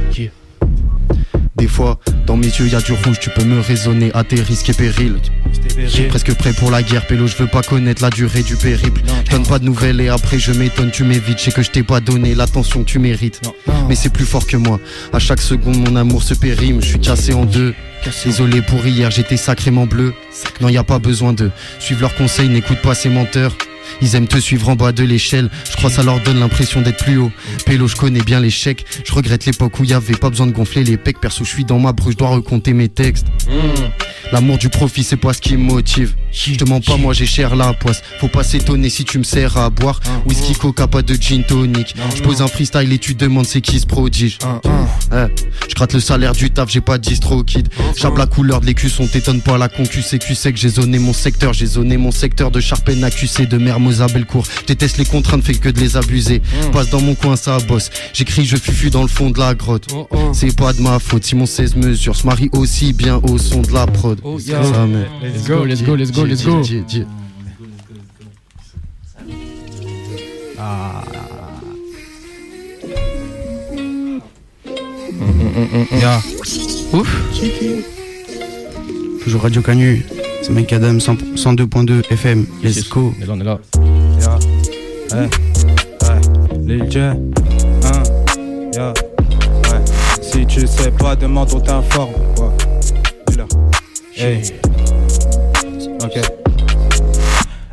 des 1.56 1.66
fois. 1.66 1.98
Dans 2.26 2.36
mes 2.36 2.46
yeux, 2.46 2.68
y 2.68 2.74
a 2.74 2.80
du 2.80 2.92
rouge, 2.92 3.18
tu 3.20 3.30
peux 3.30 3.44
me 3.44 3.60
raisonner 3.60 4.10
à 4.14 4.22
tes 4.22 4.40
risques 4.40 4.70
et 4.70 4.74
périls. 4.74 5.16
J'ai 5.86 6.04
presque 6.08 6.34
prêt 6.34 6.52
pour 6.52 6.70
la 6.70 6.82
guerre, 6.82 7.06
Pélo, 7.06 7.26
je 7.26 7.36
veux 7.36 7.46
pas 7.46 7.62
connaître 7.62 8.02
la 8.02 8.10
durée 8.10 8.42
du 8.42 8.56
périple. 8.56 9.00
Donne 9.30 9.46
pas 9.46 9.58
de 9.58 9.64
nouvelles 9.64 10.00
et 10.00 10.08
après 10.08 10.38
je 10.38 10.52
m'étonne, 10.52 10.90
tu 10.90 11.04
m'évites. 11.04 11.38
Je 11.38 11.44
sais 11.44 11.52
que 11.52 11.62
je 11.62 11.70
t'ai 11.70 11.82
pas 11.82 12.00
donné 12.00 12.34
l'attention 12.34 12.80
que 12.80 12.90
tu 12.90 12.98
mérites. 12.98 13.40
Mais 13.88 13.94
c'est 13.94 14.12
plus 14.12 14.24
fort 14.26 14.46
que 14.46 14.56
moi. 14.56 14.80
À 15.12 15.18
chaque 15.18 15.40
seconde, 15.40 15.76
mon 15.76 15.96
amour 15.96 16.22
se 16.22 16.34
périme. 16.34 16.80
Je 16.82 16.88
suis 16.88 17.00
cassé 17.00 17.32
en 17.34 17.44
deux. 17.44 17.74
Désolé 18.24 18.62
pour 18.62 18.86
hier, 18.86 19.10
j'étais 19.10 19.36
sacrément 19.36 19.86
bleu. 19.86 20.14
Non, 20.60 20.68
y 20.68 20.76
a 20.76 20.84
pas 20.84 20.98
besoin 20.98 21.32
de 21.32 21.50
suivre 21.78 22.02
leurs 22.02 22.14
conseils, 22.14 22.48
n'écoute 22.48 22.78
pas 22.78 22.94
ces 22.94 23.08
menteurs. 23.08 23.56
Ils 24.02 24.14
aiment 24.14 24.28
te 24.28 24.38
suivre 24.38 24.68
en 24.68 24.76
bas 24.76 24.92
de 24.92 25.04
l'échelle. 25.04 25.50
Je 25.70 25.76
crois 25.76 25.90
ça 25.90 26.02
leur 26.02 26.20
donne 26.20 26.40
l'impression 26.40 26.80
d'être 26.82 27.02
plus 27.04 27.18
haut. 27.18 27.32
Pélo, 27.66 27.88
je 27.88 27.96
connais 27.96 28.20
bien 28.22 28.40
l'échec. 28.40 28.84
Je 29.04 29.12
regrette 29.12 29.46
l'époque 29.46 29.78
où 29.80 29.84
y 29.84 29.92
avait 29.92 30.14
pas 30.16 30.30
besoin 30.30 30.46
de 30.46 30.52
gonfler 30.52 30.84
les 30.84 30.96
pecs. 30.96 31.20
Perso, 31.20 31.44
je 31.44 31.50
suis 31.50 31.64
dans 31.64 31.78
ma 31.78 31.92
bruche, 31.92 32.12
je 32.12 32.18
dois 32.18 32.28
recompter 32.28 32.72
mes 32.72 32.88
textes. 32.88 33.26
L'amour 34.32 34.58
du 34.58 34.68
profit, 34.68 35.02
c'est 35.04 35.16
pas 35.16 35.32
ce 35.32 35.40
qui 35.40 35.56
me 35.56 35.62
motive. 35.62 36.14
Je 36.30 36.54
te 36.54 36.64
mens 36.64 36.80
pas, 36.80 36.96
moi 36.98 37.14
j'ai 37.14 37.24
cher 37.26 37.56
la 37.56 37.72
poisse. 37.72 38.02
Faut 38.20 38.28
pas 38.28 38.44
s'étonner 38.44 38.90
si 38.90 39.04
tu 39.04 39.18
me 39.18 39.24
sers 39.24 39.56
à 39.56 39.70
boire. 39.70 40.00
Whisky, 40.26 40.52
coca, 40.52 40.86
pas 40.86 41.02
de 41.02 41.14
gin 41.14 41.42
tonic. 41.42 41.94
Je 42.14 42.22
pose 42.22 42.42
un 42.42 42.46
freestyle 42.46 42.92
et 42.92 42.98
tu 42.98 43.14
demandes 43.14 43.46
c'est 43.46 43.62
qui 43.62 43.80
se 43.80 43.86
prodige. 43.86 44.38
Eh, 45.12 45.26
Je 45.68 45.74
gratte 45.74 45.94
le 45.94 46.00
salaire 46.00 46.32
du 46.32 46.50
taf, 46.50 46.68
j'ai 46.70 46.82
pas 46.82 46.98
de 46.98 47.08
distro 47.08 47.42
kid. 47.42 47.68
J'appe 47.96 48.18
la 48.18 48.26
couleur 48.26 48.60
de 48.60 48.66
l'écu, 48.66 48.90
on 49.00 49.06
t'étonne 49.06 49.40
pas 49.40 49.56
la 49.56 49.68
concu. 49.68 50.02
C'est 50.02 50.18
que 50.18 50.34
sec, 50.34 50.56
j'ai 50.56 50.68
zoné 50.68 50.98
mon 50.98 51.14
secteur. 51.14 51.54
J'ai 51.54 51.66
zoné 51.66 51.96
mon 51.96 52.10
secteur 52.10 52.50
de 52.50 52.60
Charpennes 52.60 53.04
accusé 53.04 53.46
de 53.46 53.56
Mermoz 53.56 53.77
Bellecour. 53.78 54.44
Je 54.62 54.66
déteste 54.66 54.98
les 54.98 55.04
contraintes, 55.04 55.42
fait 55.44 55.54
que 55.54 55.68
de 55.68 55.80
les 55.80 55.96
abuser. 55.96 56.40
Passe 56.72 56.90
dans 56.90 57.00
mon 57.00 57.14
coin, 57.14 57.36
ça 57.36 57.58
bosse. 57.66 57.90
J'écris, 58.12 58.44
je 58.44 58.56
fufu 58.56 58.90
dans 58.90 59.02
le 59.02 59.08
fond 59.08 59.30
de 59.30 59.38
la 59.38 59.54
grotte. 59.54 59.86
C'est 60.32 60.54
pas 60.56 60.72
de 60.72 60.80
ma 60.82 60.98
faute 60.98 61.24
si 61.24 61.34
mon 61.36 61.46
16 61.46 61.76
mesures 61.76 62.16
se 62.16 62.26
marie 62.26 62.48
aussi 62.52 62.92
bien 62.92 63.16
au 63.16 63.38
son 63.38 63.62
de 63.62 63.72
la 63.72 63.86
prod. 63.86 64.20
yeah. 64.46 64.62
Ça, 64.62 64.86
mais- 64.86 65.06
Let's 65.28 65.46
go, 65.48 65.64
let's 65.64 65.82
go, 65.82 65.94
let's 65.96 66.12
go, 66.12 66.24
let's 66.24 66.44
go. 66.44 66.62
Ah. 70.58 71.02
Ouf. 76.92 77.08
Toujours 79.24 79.42
Radio 79.42 79.62
Canu. 79.62 80.02
C'est 80.42 80.50
Mike 80.50 80.72
Adam 80.72 80.98
100 81.00 81.14
102.2 81.36 82.02
FM. 82.10 82.46
Let's 82.62 82.88
go. 82.88 83.12
On 83.18 83.22
est 83.22 83.26
là, 83.26 83.32
on 83.34 83.40
est 83.40 83.44
là. 83.44 83.58
Ouais. 85.12 85.28
Ouais. 86.02 86.20
Les 86.64 86.90
jeux. 86.90 87.12
Hein. 87.12 88.02
Ouais. 88.76 89.84
Si 90.22 90.46
tu 90.46 90.66
sais 90.66 90.90
pas, 90.90 91.16
demande, 91.16 91.50
on 91.54 91.60
t'informe. 91.60 92.12
Ouais. 92.38 93.44
Hey. 94.16 94.42
Ok. 96.02 96.37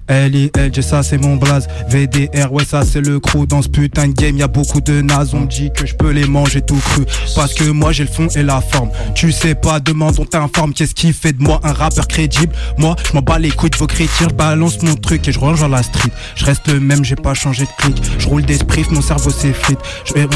L.I.L.G 0.07 0.81
ça 0.81 1.01
c'est 1.01 1.17
mon 1.17 1.35
blaze. 1.35 1.67
VDR 1.89 2.51
ouais 2.51 2.63
ça 2.63 2.83
c'est 2.85 3.01
le 3.01 3.19
crew 3.19 3.47
Dans 3.47 3.61
ce 3.61 3.69
putain 3.69 4.07
de 4.07 4.13
game. 4.13 4.37
Y 4.37 4.43
a 4.43 4.47
beaucoup 4.47 4.81
de 4.81 5.01
nazes 5.01 5.33
On 5.33 5.45
dit 5.45 5.71
que 5.75 5.85
je 5.85 5.95
peux 5.95 6.11
les 6.11 6.27
manger 6.27 6.61
tout 6.61 6.75
cru. 6.75 7.05
Parce 7.35 7.53
que 7.53 7.63
moi 7.63 7.91
j'ai 7.91 8.03
le 8.03 8.09
fond 8.09 8.27
et 8.35 8.43
la 8.43 8.61
forme. 8.61 8.89
Tu 9.15 9.31
sais 9.31 9.55
pas 9.55 9.79
demande 9.79 10.15
on 10.19 10.25
t'informe. 10.25 10.73
Qu'est-ce 10.73 10.93
qui 10.93 11.11
fait 11.11 11.33
de 11.33 11.41
moi 11.41 11.59
un 11.63 11.73
rappeur 11.73 12.07
crédible? 12.07 12.53
Moi 12.77 12.95
je 13.07 13.13
m'en 13.13 13.21
bats 13.21 13.39
les 13.39 13.49
couilles 13.49 13.71
de 13.71 13.77
vos 13.77 13.87
critiques. 13.87 14.29
Je 14.29 14.35
balance 14.35 14.81
mon 14.83 14.95
truc 14.95 15.27
et 15.27 15.31
je 15.31 15.39
range 15.39 15.61
dans 15.61 15.67
la 15.67 15.81
street. 15.81 16.11
Je 16.35 16.45
reste 16.45 16.67
le 16.67 16.79
même 16.79 17.03
j'ai 17.03 17.15
pas 17.15 17.33
changé 17.33 17.63
de 17.63 17.69
clic 17.77 17.97
Je 18.19 18.27
roule 18.27 18.43
des 18.43 18.57
spriffs 18.57 18.91
mon 18.91 19.01
cerveau 19.01 19.31
s'effrite. 19.31 19.79
Je 20.05 20.13
vais 20.13 20.27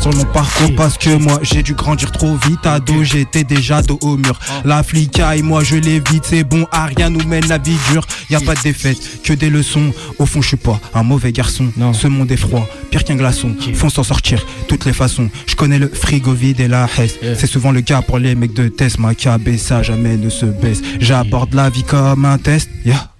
sur 0.00 0.14
mon 0.14 0.24
parcours 0.24 0.74
Parce 0.76 0.96
que 0.96 1.14
moi 1.16 1.40
j'ai 1.42 1.62
dû 1.62 1.74
grandir 1.74 2.10
trop 2.10 2.36
vite. 2.46 2.64
Ado 2.64 3.04
j'étais 3.04 3.44
déjà 3.44 3.82
dos 3.82 3.98
au 4.00 4.16
mur. 4.16 4.38
La 4.64 4.82
flicaille 4.82 5.42
moi 5.42 5.62
je 5.62 5.76
l'évite. 5.76 6.24
C'est 6.24 6.44
bon 6.44 6.66
à 6.72 6.86
rien 6.86 7.10
nous 7.10 7.24
mène 7.26 7.46
la 7.48 7.58
vie 7.58 7.76
dure. 7.90 8.06
Y 8.30 8.36
a 8.36 8.40
pas 8.40 8.54
de 8.54 8.62
défaite 8.62 9.09
que 9.22 9.32
des 9.32 9.50
leçons. 9.50 9.92
Au 10.18 10.26
fond 10.26 10.42
je 10.42 10.48
suis 10.48 10.56
pas 10.56 10.80
un 10.94 11.02
mauvais 11.02 11.32
garçon. 11.32 11.66
Ce 11.92 12.06
monde 12.06 12.30
est 12.30 12.36
froid 12.36 12.68
pire 12.90 13.04
qu'un 13.04 13.16
glaçon. 13.16 13.54
Faut 13.74 13.90
s'en 13.90 14.02
sortir 14.02 14.44
toutes 14.68 14.84
les 14.84 14.92
façons. 14.92 15.30
Je 15.46 15.54
connais 15.54 15.78
le 15.78 15.88
frigo 15.88 16.32
vide 16.32 16.60
et 16.60 16.68
la 16.68 16.88
hesse 16.98 17.18
C'est 17.36 17.46
souvent 17.46 17.72
le 17.72 17.82
cas 17.82 18.02
pour 18.02 18.18
les 18.18 18.34
mecs 18.34 18.54
de 18.54 18.68
test. 18.68 18.98
Ma 18.98 19.12
ça 19.58 19.82
jamais 19.82 20.16
ne 20.16 20.30
se 20.30 20.46
baisse. 20.46 20.82
J'aborde 20.98 21.54
la 21.54 21.70
vie 21.70 21.84
comme 21.84 22.24
un 22.24 22.38
test. 22.38 22.70
Yeah. 22.84 23.10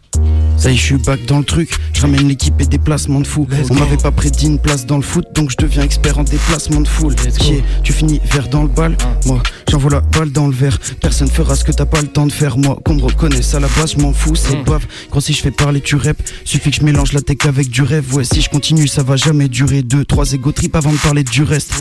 Ça 0.60 0.70
y 0.70 0.74
est, 0.74 0.76
je 0.76 0.82
suis 0.82 0.98
back 0.98 1.24
dans 1.24 1.38
le 1.38 1.44
truc. 1.44 1.70
Je 1.94 2.02
ramène 2.02 2.28
l'équipe 2.28 2.60
et 2.60 2.66
déplacement 2.66 3.20
de 3.20 3.26
fou. 3.26 3.48
On 3.70 3.74
m'avait 3.74 3.96
pas 3.96 4.10
prédit 4.10 4.44
une 4.44 4.58
place 4.58 4.84
dans 4.84 4.96
le 4.96 5.02
foot, 5.02 5.26
donc 5.34 5.50
je 5.50 5.56
deviens 5.56 5.82
expert 5.82 6.18
en 6.18 6.22
déplacement 6.22 6.82
de 6.82 6.86
foule. 6.86 7.14
Qui 7.14 7.62
tu 7.82 7.94
finis 7.94 8.20
vert 8.30 8.46
dans 8.48 8.64
le 8.64 8.68
bal. 8.68 8.94
Ah. 9.00 9.06
Moi, 9.24 9.42
j'envoie 9.70 9.90
la 9.90 10.00
balle 10.02 10.30
dans 10.32 10.48
le 10.48 10.52
verre. 10.52 10.78
Personne 11.00 11.28
fera 11.28 11.56
ce 11.56 11.64
que 11.64 11.72
t'as 11.72 11.86
pas 11.86 12.02
le 12.02 12.08
temps 12.08 12.26
de 12.26 12.32
faire. 12.32 12.58
Moi, 12.58 12.78
qu'on 12.84 12.94
me 12.94 13.02
reconnaisse 13.02 13.54
à 13.54 13.60
la 13.60 13.68
base, 13.68 13.94
je 13.96 14.02
m'en 14.02 14.12
fous, 14.12 14.34
c'est 14.34 14.54
mmh. 14.54 14.64
bave. 14.64 14.86
Quand 15.10 15.20
si 15.20 15.32
je 15.32 15.40
fais 15.40 15.50
parler, 15.50 15.80
tu 15.80 15.96
rap. 15.96 16.18
Suffit 16.44 16.70
que 16.70 16.76
je 16.76 16.84
mélange 16.84 17.14
la 17.14 17.22
tech 17.22 17.38
avec 17.46 17.70
du 17.70 17.80
rêve. 17.80 18.14
Ouais, 18.14 18.24
si 18.24 18.42
je 18.42 18.50
continue, 18.50 18.86
ça 18.86 19.02
va 19.02 19.16
jamais 19.16 19.48
durer. 19.48 19.80
Deux, 19.80 20.04
trois 20.04 20.30
égo 20.30 20.52
trip 20.52 20.76
avant 20.76 20.92
de 20.92 20.98
parler 20.98 21.24
du 21.24 21.42
reste. 21.42 21.72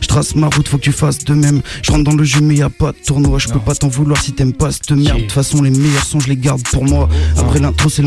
je 0.00 0.08
trace 0.08 0.34
ma 0.34 0.48
route, 0.48 0.66
faut 0.66 0.78
que 0.78 0.82
tu 0.82 0.92
fasses 0.92 1.24
de 1.24 1.34
même. 1.34 1.62
Je 1.80 1.92
rentre 1.92 2.02
dans 2.02 2.16
le 2.16 2.24
jeu, 2.24 2.40
mais 2.40 2.56
y 2.56 2.62
a 2.62 2.70
pas 2.70 2.90
de 2.90 2.98
tournoi. 3.06 3.38
Je 3.38 3.48
peux 3.48 3.60
pas 3.60 3.76
t'en 3.76 3.88
vouloir 3.88 4.20
si 4.20 4.32
t'aimes 4.32 4.52
pas 4.52 4.72
cette 4.72 4.90
merde. 4.90 5.18
De 5.18 5.22
toute 5.22 5.32
façon, 5.32 5.62
les 5.62 5.70
meilleurs 5.70 6.04
sons, 6.04 6.18
je 6.18 6.28
les 6.28 6.36
garde 6.36 6.62
pour 6.72 6.84
moi. 6.84 7.08
Après 7.36 7.60
l'intro, 7.60 7.88
c'est 7.88 8.02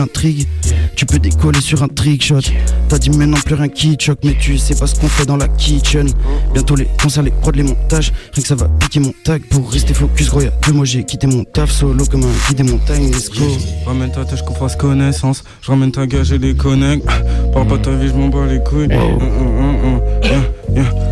tu 0.95 1.05
peux 1.05 1.19
décoller 1.19 1.61
sur 1.61 1.81
un 1.83 1.87
trick 1.87 2.23
shot. 2.23 2.41
T'as 2.87 2.97
dit 2.97 3.09
maintenant 3.09 3.37
plus 3.45 3.55
rien 3.55 3.69
qui 3.69 3.95
choque, 3.99 4.19
mais 4.23 4.35
tu 4.39 4.57
sais 4.57 4.75
pas 4.75 4.87
ce 4.87 4.95
qu'on 4.99 5.07
fait 5.07 5.25
dans 5.25 5.37
la 5.37 5.47
kitchen. 5.47 6.09
Bientôt 6.53 6.75
les 6.75 6.87
concerts, 7.01 7.23
les 7.23 7.31
prods, 7.31 7.51
les 7.51 7.63
montages. 7.63 8.11
Rien 8.33 8.41
que 8.41 8.47
ça 8.47 8.55
va 8.55 8.67
piquer 8.67 8.99
mon 8.99 9.13
tag 9.23 9.41
pour 9.49 9.71
rester 9.71 9.93
focus. 9.93 10.29
Gros, 10.29 10.41
y'a 10.41 10.51
deux 10.65 10.73
mois 10.73 10.85
j'ai 10.85 11.03
quitté 11.03 11.27
mon 11.27 11.43
taf 11.43 11.71
solo 11.71 12.05
comme 12.05 12.23
un 12.23 12.47
guide 12.47 12.57
des 12.57 12.63
montagnes. 12.63 13.11
Let's 13.11 13.29
go. 13.29 13.45
Ramène 13.85 14.11
ta 14.11 14.25
tâche 14.25 14.43
qu'on 14.43 14.55
fasse 14.55 14.75
connaissance. 14.75 15.43
Je 15.61 15.71
ramène 15.71 15.91
ta 15.91 16.05
gage 16.05 16.31
et 16.31 16.37
les 16.37 16.55
connects. 16.55 17.05
Parle 17.53 17.67
pas 17.67 17.77
ta 17.77 17.91
vie, 17.91 18.09
je 18.09 18.13
m'en 18.13 18.29
bats 18.29 18.45
les 18.45 18.59
couilles. 18.59 18.89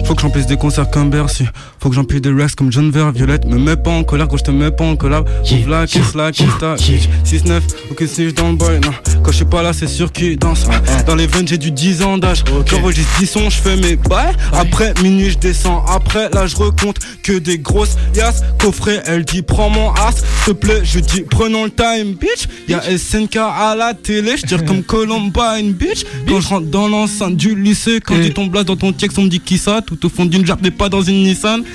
Faut 0.06 0.16
que 0.16 0.22
j'emplisse 0.22 0.48
des 0.48 0.58
concerts 0.58 0.90
comme 0.90 1.10
Bercy. 1.10 1.46
Faut 1.80 1.90
que 1.90 1.96
j'empile 1.96 2.22
des 2.22 2.32
rex 2.32 2.56
comme 2.56 2.72
John 2.72 2.90
Ver, 2.90 3.12
Violette. 3.12 3.46
Me 3.46 3.58
mets 3.58 3.76
pas 3.76 3.92
en 3.92 4.04
colère 4.04 4.28
quand 4.28 4.38
je 4.38 4.44
te 4.44 4.52
mets 4.52 4.72
pas 4.72 4.86
en 4.86 4.96
colère. 4.96 5.24
Ouvre 5.52 5.70
la 5.70 5.86
kiss, 5.86 6.16
la 6.16 6.32
kiss, 6.32 6.48
ta 6.60 6.76
6-9, 6.76 7.62
ok, 7.92 8.04
si 8.08 8.30
je 8.30 8.34
dans 8.34 8.50
le 8.50 8.56
boy, 8.56 8.80
non. 8.80 8.92
Quand 9.24 9.32
je 9.32 9.38
suis 9.38 9.46
pas 9.46 9.62
là, 9.62 9.74
c'est 9.74 9.88
sûr 9.88 10.12
qu'il 10.12 10.38
danse. 10.38 10.66
Dans 11.06 11.16
les 11.16 11.28
veines, 11.28 11.48
j'ai 11.48 11.58
du 11.58 11.72
10 11.72 12.04
ans 12.04 12.18
d'âge. 12.18 12.44
J'enregistre 12.66 13.12
10 13.20 13.28
sons, 13.28 13.50
je 13.50 13.58
fais 13.58 13.76
mes 13.76 13.96
bails. 13.96 14.36
Après 14.54 14.94
minuit, 15.04 15.32
je 15.32 15.38
descends. 15.38 15.84
Après, 15.86 16.30
là, 16.30 16.48
je 16.48 16.56
recompte 16.56 17.02
que 17.24 17.34
des 17.34 17.58
grosses 17.58 17.98
yas. 18.16 18.42
Coffret, 18.60 19.02
elle 19.06 19.26
dit 19.26 19.42
prends 19.42 19.70
mon 19.70 19.92
as. 19.92 20.24
S'il 20.46 20.54
te 20.54 20.60
plaît, 20.60 20.82
je 20.84 21.00
dis 21.00 21.22
prenons 21.22 21.66
le 21.66 21.72
time, 21.72 22.14
bitch. 22.14 22.48
Y'a 22.68 22.82
SNK 22.98 23.38
à 23.38 23.76
la 23.78 23.94
télé, 23.94 24.38
je 24.38 24.46
tire 24.46 24.66
comme 24.66 24.84
Columbine, 24.88 25.74
bitch. 25.74 26.06
Quand 26.28 26.40
je 26.40 26.48
rentre 26.48 26.68
dans 26.68 26.88
l'enceinte 26.88 27.36
du 27.36 27.56
lycée, 27.56 28.00
quand 28.06 28.16
tu 28.22 28.34
tombes 28.34 28.54
là 28.54 28.64
dans 28.64 28.76
ton 28.76 28.94
texte, 28.94 29.18
on 29.20 29.24
me 29.24 29.30
dit 29.30 29.40
qui 29.48 29.58
ça? 29.58 29.82
Tout 29.82 30.06
au 30.06 30.10
fond 30.10 30.26
d'une 30.26 30.46
jarre, 30.46 30.60
mais 30.62 30.72
pas 30.72 30.90
dans 30.90 31.02
une 31.02 31.24
Nissan. 31.24 31.64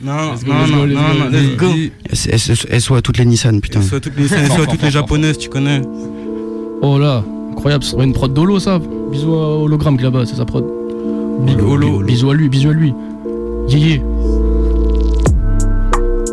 Non, 0.00 0.32
non, 0.46 0.66
non, 0.68 0.86
non, 0.86 1.28
let's 1.28 1.56
go. 1.56 1.66
Elle 2.70 2.80
soit 2.80 3.02
toutes 3.02 3.18
les 3.18 3.24
Nissan, 3.24 3.60
putain. 3.60 3.80
Elle 3.80 3.84
soit 3.84 3.98
toutes 3.98 4.16
les 4.16 4.22
Nissan, 4.22 4.46
toutes 4.70 4.82
les 4.82 4.92
japonaises, 4.92 5.38
tu 5.38 5.48
connais. 5.48 5.82
Oh 6.82 7.00
là, 7.00 7.24
incroyable, 7.50 7.82
ça 7.82 7.90
serait 7.90 8.04
une 8.04 8.12
prod 8.12 8.32
d'Holo 8.32 8.60
ça. 8.60 8.80
Bisous 9.10 9.34
à 9.34 9.58
Hologramme 9.58 9.96
qui 9.96 10.04
là-bas, 10.04 10.24
c'est 10.24 10.36
sa 10.36 10.44
prod. 10.44 10.64
Big 11.40 11.60
Holo. 11.60 12.04
Bisous 12.04 12.30
à 12.30 12.34
lui, 12.34 12.48
bisous 12.48 12.70
à 12.70 12.74
lui. 12.74 12.94
Yé 13.68 14.00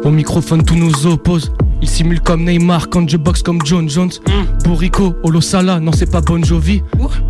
Au 0.03 0.11
microphone, 0.11 0.63
tous 0.63 0.75
nous 0.75 1.07
opposent. 1.07 1.51
Il 1.81 1.89
simule 1.89 2.19
comme 2.21 2.45
Neymar 2.45 2.89
quand 2.89 3.07
je 3.09 3.17
boxe 3.17 3.43
comme 3.43 3.59
John 3.63 3.89
Jones. 3.89 4.11
Mm. 4.27 4.63
Burrico, 4.63 5.15
Olo 5.23 5.41
Sala, 5.41 5.79
non 5.79 5.91
c'est 5.91 6.09
pas 6.09 6.21
Bon 6.21 6.43
Jovi. 6.43 6.81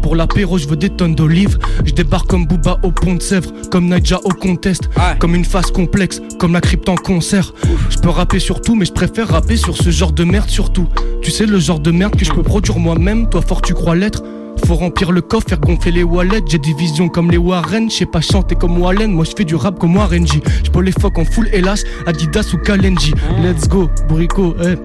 Pour 0.02 0.16
l'apéro, 0.16 0.58
je 0.58 0.68
veux 0.68 0.76
des 0.76 0.90
tonnes 0.90 1.16
d'olives. 1.16 1.58
Je 1.84 1.94
débarque 1.94 2.28
comme 2.28 2.46
Booba 2.46 2.80
au 2.84 2.92
pont 2.92 3.16
de 3.16 3.22
Sèvres, 3.22 3.52
comme 3.72 3.88
Naija 3.88 4.20
au 4.24 4.30
contest. 4.30 4.90
Comme 5.20 5.36
une 5.36 5.46
phase 5.46 5.72
complexe, 5.72 6.22
comme 6.40 6.54
la 6.54 6.62
crypte 6.62 6.90
en 6.90 6.96
concert. 6.96 7.54
Je 7.90 7.98
peux 7.98 8.10
rapper 8.10 8.40
sur 8.40 8.62
tout, 8.62 8.76
mais 8.76 8.86
je 8.86 8.94
préfère 8.94 9.30
rapper 9.30 9.58
sur 9.58 9.76
ce 9.76 9.90
genre 9.90 10.12
de 10.12 10.24
merde 10.24 10.50
surtout. 10.50 10.88
Tu 11.22 11.32
sais, 11.32 11.46
le 11.46 11.60
genre 11.60 11.80
de 11.80 11.92
merde 11.92 12.16
que 12.16 12.26
je 12.26 12.32
peux 12.32 12.44
produire 12.44 12.78
moi-même, 12.78 13.30
toi 13.30 13.42
fort 13.42 13.62
tu 13.62 13.74
crois 13.74 13.96
l'être. 13.96 14.24
Faut 14.66 14.76
remplir 14.76 15.12
le 15.12 15.22
coffre, 15.22 15.48
faire 15.50 15.60
gonfler 15.60 15.92
les 15.92 16.04
wallets. 16.04 16.42
J'ai 16.48 16.58
des 16.58 16.74
visions 16.74 17.10
comme 17.10 17.32
les 17.32 17.38
Warren. 17.38 17.90
Je 17.90 17.98
sais 17.98 18.06
pas 18.06 18.22
chanter 18.22 18.56
comme 18.56 18.82
Wallen. 18.82 19.12
Moi, 19.12 19.26
je 19.26 19.32
fais 19.36 19.44
du 19.44 19.56
rap 19.56 19.78
comme 19.80 19.96
Warren 19.96 20.26
G. 20.26 20.42
Je 20.64 20.70
peux 20.72 20.82
les 20.82 20.92
fuck 20.92 21.18
en 21.18 21.26
full 21.26 21.50
hélas, 21.54 21.84
Adidas 22.06 22.52
ou 22.54 22.58
Kalenji. 22.58 23.14
Let's 23.44 23.68
go, 23.68 23.90
Brico, 24.08 24.56
eh. 24.62 24.76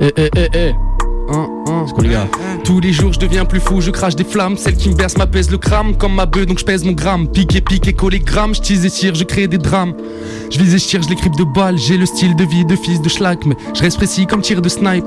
Eh, 0.00 0.12
eh, 0.16 0.30
eh, 0.36 0.48
eh. 0.54 0.72
C'est 1.86 1.92
quoi 1.92 2.02
les 2.02 2.08
gars 2.10 2.28
Tous 2.64 2.80
les 2.80 2.92
jours 2.92 3.12
je 3.12 3.18
deviens 3.18 3.44
plus 3.44 3.60
fou, 3.60 3.80
je 3.82 3.90
crache 3.90 4.16
des 4.16 4.24
flammes 4.24 4.56
Celle 4.56 4.74
qui 4.76 4.88
me 4.88 4.94
berce 4.94 5.16
m'apaise 5.18 5.50
le 5.50 5.58
crame 5.58 5.94
Comme 5.96 6.14
ma 6.14 6.24
bœuf 6.24 6.46
donc 6.46 6.58
je 6.58 6.64
pèse 6.64 6.84
mon 6.84 6.92
gramme 6.92 7.28
Pique 7.28 7.62
pique 7.64 7.86
et 7.86 8.20
gramme 8.20 8.54
Je 8.54 8.62
tease 8.62 8.86
et 8.86 8.90
tire, 8.90 9.14
je 9.14 9.24
crée 9.24 9.46
des 9.46 9.58
drames 9.58 9.92
Je 10.50 10.58
vise 10.58 10.74
et 10.74 10.78
tire, 10.78 11.02
je 11.02 11.08
l'écripe 11.10 11.36
de 11.36 11.44
balles 11.44 11.76
J'ai 11.76 11.98
le 11.98 12.06
style 12.06 12.34
de 12.34 12.44
vie 12.44 12.64
de 12.64 12.76
fils 12.76 13.02
de 13.02 13.08
schlag 13.10 13.38
Mais 13.44 13.56
je 13.74 13.82
reste 13.82 13.98
précis 13.98 14.26
comme 14.26 14.40
tir 14.40 14.62
de 14.62 14.68
snipe 14.68 15.04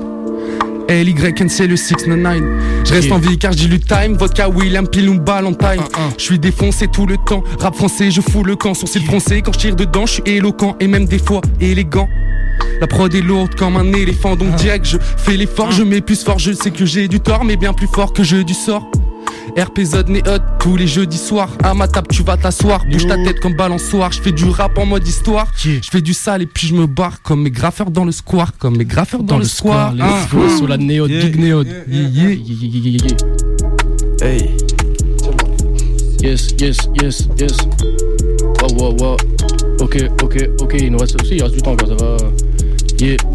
c'est 1.48 1.66
le 1.66 1.76
699 1.76 2.84
Je 2.84 2.92
reste 2.92 3.12
en 3.12 3.18
vie 3.18 3.38
car 3.38 3.52
j'ai 3.52 3.68
lu 3.68 3.80
time. 3.80 4.16
Vodka 4.16 4.48
William 4.48 4.86
Pilum 4.86 5.18
Ballantine 5.18 5.82
Je 6.16 6.22
suis 6.22 6.38
défoncé 6.38 6.88
tout 6.88 7.06
le 7.06 7.16
temps. 7.16 7.42
Rap 7.58 7.74
français 7.74 8.10
je 8.10 8.20
fous 8.20 8.44
le 8.44 8.56
camp. 8.56 8.74
Sourcil 8.74 9.04
français 9.04 9.42
quand 9.42 9.52
je 9.52 9.58
tire 9.58 9.76
dedans 9.76 10.06
Je 10.06 10.14
suis 10.14 10.22
éloquent 10.26 10.76
et 10.80 10.86
même 10.86 11.06
des 11.06 11.18
fois 11.18 11.40
élégant. 11.60 12.08
La 12.80 12.86
prod 12.86 13.12
est 13.14 13.20
lourde 13.20 13.54
comme 13.54 13.76
un 13.76 13.92
éléphant 13.92 14.36
Donc 14.36 14.54
direct 14.56 14.86
je 14.86 14.98
fais 14.98 15.36
l'effort. 15.36 15.70
Je 15.72 15.82
mets 15.82 16.00
plus 16.00 16.22
fort 16.22 16.38
Je 16.38 16.52
sais 16.52 16.70
que 16.70 16.84
j'ai 16.84 17.08
du 17.08 17.20
tort 17.20 17.44
Mais 17.44 17.56
bien 17.56 17.72
plus 17.72 17.88
fort 17.88 18.12
que 18.12 18.22
je 18.22 18.36
du 18.36 18.54
sort 18.54 18.90
RPZ 19.56 20.04
Néod 20.08 20.42
tous 20.58 20.76
les 20.76 20.86
jeudis 20.86 21.18
soirs. 21.18 21.50
À 21.62 21.74
ma 21.74 21.88
table, 21.88 22.08
tu 22.10 22.22
vas 22.22 22.36
t'asseoir. 22.36 22.84
Bouge 22.86 23.06
ta 23.06 23.16
tête 23.16 23.40
comme 23.40 23.54
balançoire. 23.54 24.12
Je 24.12 24.20
fais 24.20 24.32
du 24.32 24.44
rap 24.44 24.78
en 24.78 24.86
mode 24.86 25.06
histoire. 25.06 25.50
Je 25.56 25.80
fais 25.90 26.00
du 26.00 26.14
sale 26.14 26.42
et 26.42 26.46
puis 26.46 26.66
je 26.66 26.74
me 26.74 26.86
barre 26.86 27.22
comme 27.22 27.42
mes 27.42 27.50
graffeurs 27.50 27.90
dans 27.90 28.04
le 28.04 28.12
square. 28.12 28.52
Comme 28.58 28.76
mes 28.76 28.84
graffeurs 28.84 29.22
dans, 29.22 29.38
le 29.38 29.44
square. 29.44 29.94
Ah. 30.00 30.26
Sur 30.56 30.68
la 30.68 30.76
Néod, 30.76 31.10
big 31.10 31.38
Néod. 31.38 31.66
Hey. 34.22 34.56
Yes, 36.22 36.48
yes, 36.60 36.76
yes, 37.02 37.28
yes. 37.38 37.56
Wow, 38.60 38.74
wow, 38.78 38.96
wow. 39.00 39.16
Ok, 39.80 39.98
ok, 40.22 40.48
ok. 40.60 40.74
Il 40.78 40.92
nous 40.92 40.98
reste 40.98 41.20
aussi, 41.20 41.34
il 41.34 41.42
reste 41.42 41.56
du 41.56 41.62
temps, 41.62 41.76
ça 41.78 41.94
va. 41.94 42.16
Yeah. 43.00 43.16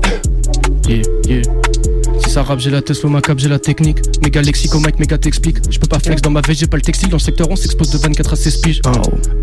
Yeah, 0.88 1.04
yeah 1.28 1.97
ça 2.28 2.44
rap, 2.44 2.60
j'ai 2.60 2.70
la 2.70 2.82
Tesla, 2.82 3.10
ma 3.10 3.22
cap, 3.22 3.40
j'ai 3.40 3.48
la 3.50 3.60
technique. 3.60 4.00
Méga 4.24 4.42
lexico, 4.42 4.80
Mike, 4.80 5.00
méga 5.00 5.18
t'explique. 5.18 5.58
Je 5.70 5.80
peux 5.80 5.88
pas 5.88 6.00
flex 6.00 6.22
dans 6.22 6.30
ma 6.30 6.42
veille, 6.42 6.56
j'ai 6.56 6.68
pas 6.68 6.78
le 6.78 6.82
textile. 6.82 7.10
Dans 7.10 7.18
le 7.18 7.22
secteur, 7.22 7.48
on 7.50 7.56
s'expose 7.56 7.90
de 7.90 7.98
24 7.98 8.34
à 8.34 8.36
16 8.36 8.58
piges. 8.58 8.82
Oh. 8.86 8.92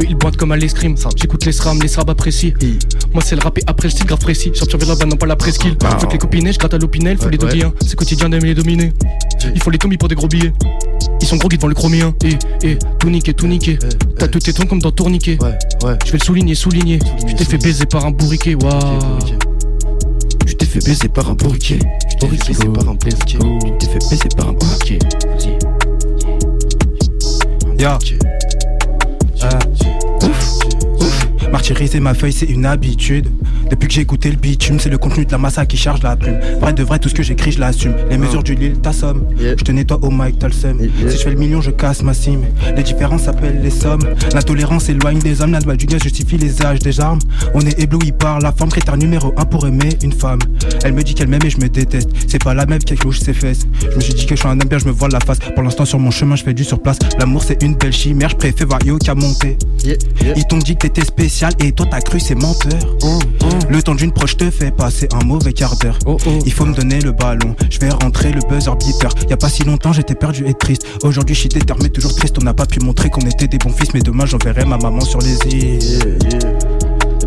Eux, 0.00 0.06
ils 0.08 0.14
boitent 0.14 0.36
comme 0.36 0.52
à 0.52 0.56
l'escrime. 0.56 0.96
J'écoute 1.16 1.44
les 1.44 1.52
SRAM, 1.52 1.80
les 1.80 1.88
SRAB 1.88 2.10
apprécient. 2.10 2.54
Moi, 3.12 3.22
c'est 3.24 3.36
le 3.36 3.42
rap 3.42 3.58
et 3.58 3.62
après 3.66 3.88
le 3.88 3.92
style 3.92 4.06
grave 4.06 4.20
précis. 4.20 4.50
De 4.50 4.86
la 4.86 5.06
non 5.06 5.16
pas 5.16 5.26
la 5.26 5.36
presqu'île. 5.36 5.76
Oh. 5.82 5.86
Faut 5.98 6.06
que 6.06 6.12
les 6.12 6.18
copines, 6.18 6.52
je 6.52 6.58
gratte 6.58 6.74
à 6.74 6.78
l'opinel, 6.78 7.18
faut 7.18 7.28
les 7.28 7.38
doguer. 7.38 7.66
C'est 7.84 7.96
quotidien 7.96 8.28
d'aimer 8.28 8.48
les 8.48 8.54
dominer. 8.54 8.92
Il 9.54 9.62
faut 9.62 9.70
les 9.70 9.78
commis 9.78 9.96
pour 9.96 10.08
des 10.08 10.14
gros 10.14 10.28
billets. 10.28 10.52
Ils 11.20 11.26
sont 11.26 11.36
gros 11.36 11.48
qui 11.48 11.56
devant 11.56 11.68
le 11.68 11.74
chromien. 11.74 12.14
Et, 12.24 12.68
et, 12.68 12.78
tout 12.98 13.10
niqué, 13.10 13.34
tout 13.34 13.46
niqué. 13.46 13.78
T'as 14.18 14.28
tout 14.28 14.38
tes 14.38 14.52
tons 14.52 14.66
comme 14.66 14.80
dans 14.80 14.90
tourniquet. 14.90 15.38
Ouais, 15.40 15.56
ouais. 15.84 15.98
Je 16.04 16.12
vais 16.12 16.18
le 16.18 16.24
souligner, 16.24 16.54
souligner. 16.54 16.98
Tu 17.26 17.34
t'es 17.34 17.44
fait 17.44 17.58
baiser 17.58 17.86
par 17.86 18.04
un 18.04 18.10
bourriquet, 18.10 18.54
waouh. 18.54 18.98
Tu 20.46 20.54
t'es 20.56 20.66
fait 20.66 20.84
baiser 20.84 21.08
par 21.08 21.30
un 21.30 21.34
bourriquet. 21.34 21.78
Tu 22.10 22.16
t'es 22.16 22.28
fait 22.28 22.48
baiser 22.48 22.68
par 22.68 22.88
un 22.88 22.94
bourriquet. 22.94 23.38
Tu 23.38 23.78
t'es 23.78 23.86
fait 23.86 23.98
baiser 24.10 24.28
par 24.36 24.48
un 24.48 24.52
bourriquet. 24.52 24.98
Ya. 27.78 27.98
Martyriser 31.54 32.00
ma 32.00 32.14
feuille, 32.14 32.32
c'est 32.32 32.46
une 32.46 32.66
habitude. 32.66 33.28
Depuis 33.70 33.86
que 33.86 33.94
j'ai 33.94 34.00
écouté 34.00 34.28
le 34.28 34.36
bitume, 34.36 34.80
c'est 34.80 34.88
le 34.88 34.98
contenu 34.98 35.24
de 35.24 35.30
la 35.30 35.38
massa 35.38 35.64
qui 35.64 35.76
charge 35.76 36.02
la 36.02 36.16
plume. 36.16 36.40
Vrai 36.60 36.72
de 36.72 36.82
vrai, 36.82 36.98
tout 36.98 37.08
ce 37.08 37.14
que 37.14 37.22
j'écris, 37.22 37.52
je 37.52 37.60
l'assume. 37.60 37.94
Les 38.10 38.18
mesures 38.18 38.42
du 38.42 38.56
Lille, 38.56 38.80
ta 38.80 38.92
somme. 38.92 39.24
Je 39.38 39.54
te 39.54 39.70
nettoie 39.70 40.00
au 40.02 40.10
mic, 40.10 40.36
t'as 40.36 40.48
le 40.48 40.52
seum. 40.52 40.80
Si 40.80 41.16
je 41.16 41.22
fais 41.22 41.30
le 41.30 41.36
million, 41.36 41.60
je 41.60 41.70
casse 41.70 42.02
ma 42.02 42.12
cime. 42.12 42.42
Les 42.76 42.82
différences 42.82 43.22
s'appellent 43.22 43.60
les 43.62 43.70
sommes. 43.70 44.02
L'intolérance 44.34 44.88
éloigne 44.88 45.20
des 45.20 45.42
hommes. 45.42 45.52
La 45.52 45.60
loi 45.60 45.76
du 45.76 45.86
gaz 45.86 46.02
justifie 46.02 46.38
les 46.38 46.60
âges 46.60 46.80
des 46.80 46.98
armes. 46.98 47.20
On 47.54 47.60
est 47.60 47.78
ébloui 47.78 48.10
par 48.10 48.40
la 48.40 48.50
forme, 48.50 48.70
critère 48.70 48.96
numéro 48.96 49.32
un 49.36 49.44
pour 49.44 49.64
aimer 49.64 49.90
une 50.02 50.12
femme. 50.12 50.40
Elle 50.82 50.94
me 50.94 51.04
dit 51.04 51.14
qu'elle 51.14 51.28
m'aime 51.28 51.44
et 51.44 51.50
je 51.50 51.58
me 51.58 51.68
déteste. 51.68 52.10
C'est 52.26 52.42
pas 52.42 52.54
la 52.54 52.66
même 52.66 52.80
qui 52.80 52.96
louche 52.96 53.20
ses 53.20 53.32
fesses. 53.32 53.68
Je 53.92 53.94
me 53.94 54.00
suis 54.00 54.14
dit 54.14 54.26
que 54.26 54.34
je 54.34 54.40
suis 54.40 54.48
un 54.48 54.60
homme 54.60 54.68
bien, 54.68 54.78
je 54.78 54.86
me 54.86 54.92
vois 54.92 55.08
la 55.08 55.20
face. 55.20 55.38
Pour 55.38 55.62
l'instant, 55.62 55.84
sur 55.84 56.00
mon 56.00 56.10
chemin, 56.10 56.34
je 56.34 56.42
fais 56.42 56.52
du 56.52 56.64
sur 56.64 56.82
place. 56.82 56.98
L'amour, 57.20 57.44
c'est 57.44 57.62
une 57.62 57.76
belle 57.76 57.92
chimère, 57.92 58.30
je 58.30 58.36
préfère 58.36 58.66
Vario 58.66 58.98
qu'à 58.98 59.14
monter. 59.14 59.56
Ils 59.84 60.46
t'ont 60.48 60.58
dit 60.58 60.74
que 60.74 60.88
t'étais 60.88 61.04
spécial 61.04 61.43
et 61.60 61.72
toi 61.72 61.86
t'as 61.90 62.00
cru, 62.00 62.20
c'est 62.20 62.34
menteur. 62.34 62.96
Le 63.68 63.82
temps 63.82 63.94
d'une 63.94 64.12
proche 64.12 64.36
te 64.36 64.50
fait 64.50 64.70
passer 64.70 65.08
un 65.12 65.24
mauvais 65.24 65.52
quart 65.52 65.76
d'heure. 65.76 65.98
Il 66.44 66.52
faut 66.52 66.64
me 66.64 66.74
donner 66.74 67.00
le 67.00 67.12
ballon, 67.12 67.54
je 67.70 67.78
vais 67.78 67.90
rentrer 67.90 68.32
le 68.32 68.40
buzzer 68.48 68.74
beater. 68.76 69.10
Y 69.28 69.32
a 69.32 69.36
pas 69.36 69.48
si 69.48 69.64
longtemps, 69.64 69.92
j'étais 69.92 70.14
perdu 70.14 70.46
et 70.46 70.54
triste. 70.54 70.86
Aujourd'hui, 71.02 71.34
je 71.34 71.40
suis 71.40 71.48
déter, 71.48 71.74
mais 71.82 71.88
toujours 71.88 72.14
triste. 72.14 72.36
On 72.40 72.44
n'a 72.44 72.54
pas 72.54 72.66
pu 72.66 72.80
montrer 72.80 73.10
qu'on 73.10 73.22
était 73.22 73.48
des 73.48 73.58
bons 73.58 73.72
fils, 73.72 73.94
mais 73.94 74.00
demain, 74.00 74.26
j'enverrai 74.26 74.64
ma 74.64 74.78
maman 74.78 75.00
sur 75.00 75.20
les 75.20 75.36
îles. 75.50 76.18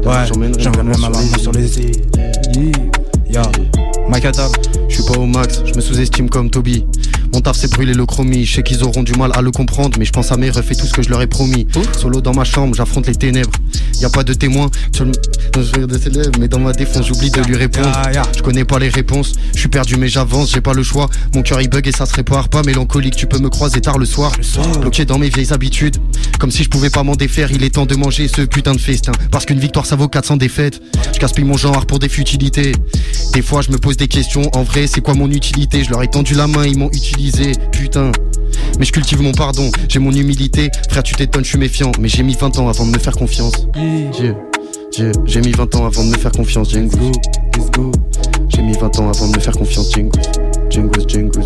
Ouais, 0.06 0.26
j'enverrai 0.58 0.84
ma 0.84 0.98
maman 0.98 1.20
sur 1.40 1.52
les 1.52 1.80
îles. 1.80 2.02
Yeah. 3.30 3.52
Mike 4.10 4.26
Adam, 4.26 4.50
je 4.88 4.96
suis 4.96 5.04
pas 5.04 5.20
au 5.20 5.26
max, 5.26 5.62
je 5.66 5.74
me 5.74 5.82
sous-estime 5.82 6.30
comme 6.30 6.50
Toby. 6.50 6.86
Mon 7.34 7.42
taf 7.42 7.58
c'est 7.58 7.72
brûler 7.72 7.94
le 7.94 8.06
chromie, 8.06 8.46
je 8.46 8.56
sais 8.56 8.64
qu'ils 8.64 8.84
auront 8.84 9.04
du 9.04 9.14
mal 9.14 9.32
à 9.34 9.42
le 9.42 9.52
comprendre, 9.52 9.98
mais 10.00 10.06
je 10.06 10.12
pense 10.12 10.32
à 10.32 10.38
mes 10.38 10.50
refs 10.50 10.72
et 10.72 10.76
tout 10.76 10.86
ce 10.86 10.94
que 10.94 11.02
je 11.02 11.10
leur 11.10 11.22
ai 11.22 11.28
promis. 11.28 11.68
Solo 11.98 12.22
dans 12.22 12.34
ma 12.34 12.44
chambre, 12.44 12.76
j'affronte 12.76 13.08
les 13.08 13.16
ténèbres. 13.16 13.52
Y 14.00 14.06
a 14.06 14.10
pas 14.10 14.24
de 14.24 14.34
témoin, 14.34 14.70
je 14.94 15.04
rire 15.74 15.88
de 15.88 15.98
ses 15.98 16.12
mais 16.40 16.48
dans 16.48 16.60
ma 16.60 16.72
défense 16.72 17.08
j'oublie 17.08 17.32
de 17.32 17.42
lui 17.42 17.56
répondre. 17.56 17.92
Je 18.36 18.42
connais 18.42 18.66
pas 18.66 18.80
les 18.80 18.90
réponses, 18.90 19.34
je 19.54 19.60
suis 19.60 19.70
perdu 19.70 19.98
mais 19.98 20.08
j'avance, 20.08 20.52
j'ai 20.52 20.62
pas 20.62 20.74
le 20.74 20.84
choix. 20.84 21.10
Mon 21.34 21.42
cœur 21.42 21.62
il 21.62 21.70
bug 21.70 21.88
et 21.88 21.92
ça 21.92 22.06
se 22.06 22.14
répare 22.14 22.50
pas, 22.50 22.62
mélancolique, 22.64 23.16
tu 23.16 23.26
peux 23.26 23.40
me 23.40 23.50
croiser 23.50 23.82
tard 23.82 23.98
le 23.98 24.06
soir. 24.06 24.32
Bloqué 24.80 25.06
dans 25.06 25.18
mes 25.18 25.30
vieilles 25.30 25.52
habitudes, 25.52 25.98
comme 26.40 26.52
si 26.52 26.64
je 26.64 26.70
pouvais 26.70 26.90
pas 26.90 27.04
m'en 27.04 27.16
défaire, 27.16 27.52
il 27.52 27.64
est 27.64 27.72
temps 27.72 27.86
de 27.86 27.96
manger 27.96 28.28
ce 28.28 28.42
putain 28.42 28.74
de 28.74 28.80
festin. 28.80 29.12
Parce 29.32 29.46
qu'une 29.46 29.60
victoire 29.60 29.86
ça 29.86 29.96
vaut 29.96 30.08
400 30.08 30.38
défaites. 30.38 30.80
Je 31.14 31.20
gaspille 31.20 31.46
mon 31.46 31.58
genre 31.58 31.86
pour 31.86 32.00
des 32.00 32.10
futilités. 32.10 32.74
Des 33.34 33.42
fois 33.42 33.62
je 33.62 33.72
me 33.72 33.78
pose 33.78 33.98
des 33.98 34.08
questions, 34.08 34.50
en 34.54 34.64
vrai 34.64 34.86
c'est 34.88 35.02
quoi 35.02 35.16
mon 35.16 35.30
utilité? 35.32 35.84
Je 35.84 35.90
leur 35.90 36.04
ai 36.04 36.08
tendu 36.08 36.36
la 36.36 36.48
main, 36.48 36.66
ils 36.66 36.78
m'ont 36.78 36.90
utilisé, 36.90 37.17
putain. 37.72 38.12
Mais 38.80 38.86
je 38.86 38.92
cultive 38.92 39.22
mon 39.22 39.32
pardon, 39.32 39.70
j'ai 39.90 40.00
mon 40.00 40.12
humilité. 40.12 40.70
Frère, 40.90 41.04
tu 41.04 41.16
t'étonnes, 41.16 41.44
je 41.44 41.50
suis 41.50 41.58
méfiant. 41.58 41.92
Mais 42.00 42.08
j'ai 42.08 42.24
mis 42.24 42.36
20 42.36 42.60
ans 42.60 42.70
avant 42.70 42.86
de 42.86 42.92
me 42.92 43.00
faire 43.00 43.16
confiance. 43.16 43.68
Dieu, 44.14 44.36
Dieu, 44.92 45.12
j'ai 45.26 45.42
mis 45.42 45.52
20 45.52 45.76
ans 45.76 45.86
avant 45.88 46.04
de 46.04 46.10
me 46.10 46.18
faire 46.18 46.32
confiance, 46.32 46.72
Django. 46.72 47.12
Let's 47.56 47.72
go. 47.72 47.92
J'ai 48.50 48.62
mis 48.62 48.74
20 48.74 49.00
ans 49.00 49.10
avant 49.10 49.28
de 49.28 49.36
me 49.36 49.40
faire 49.40 49.54
confiance, 49.54 49.92
Django. 49.92 50.20
Django, 50.70 51.08
Django. 51.08 51.42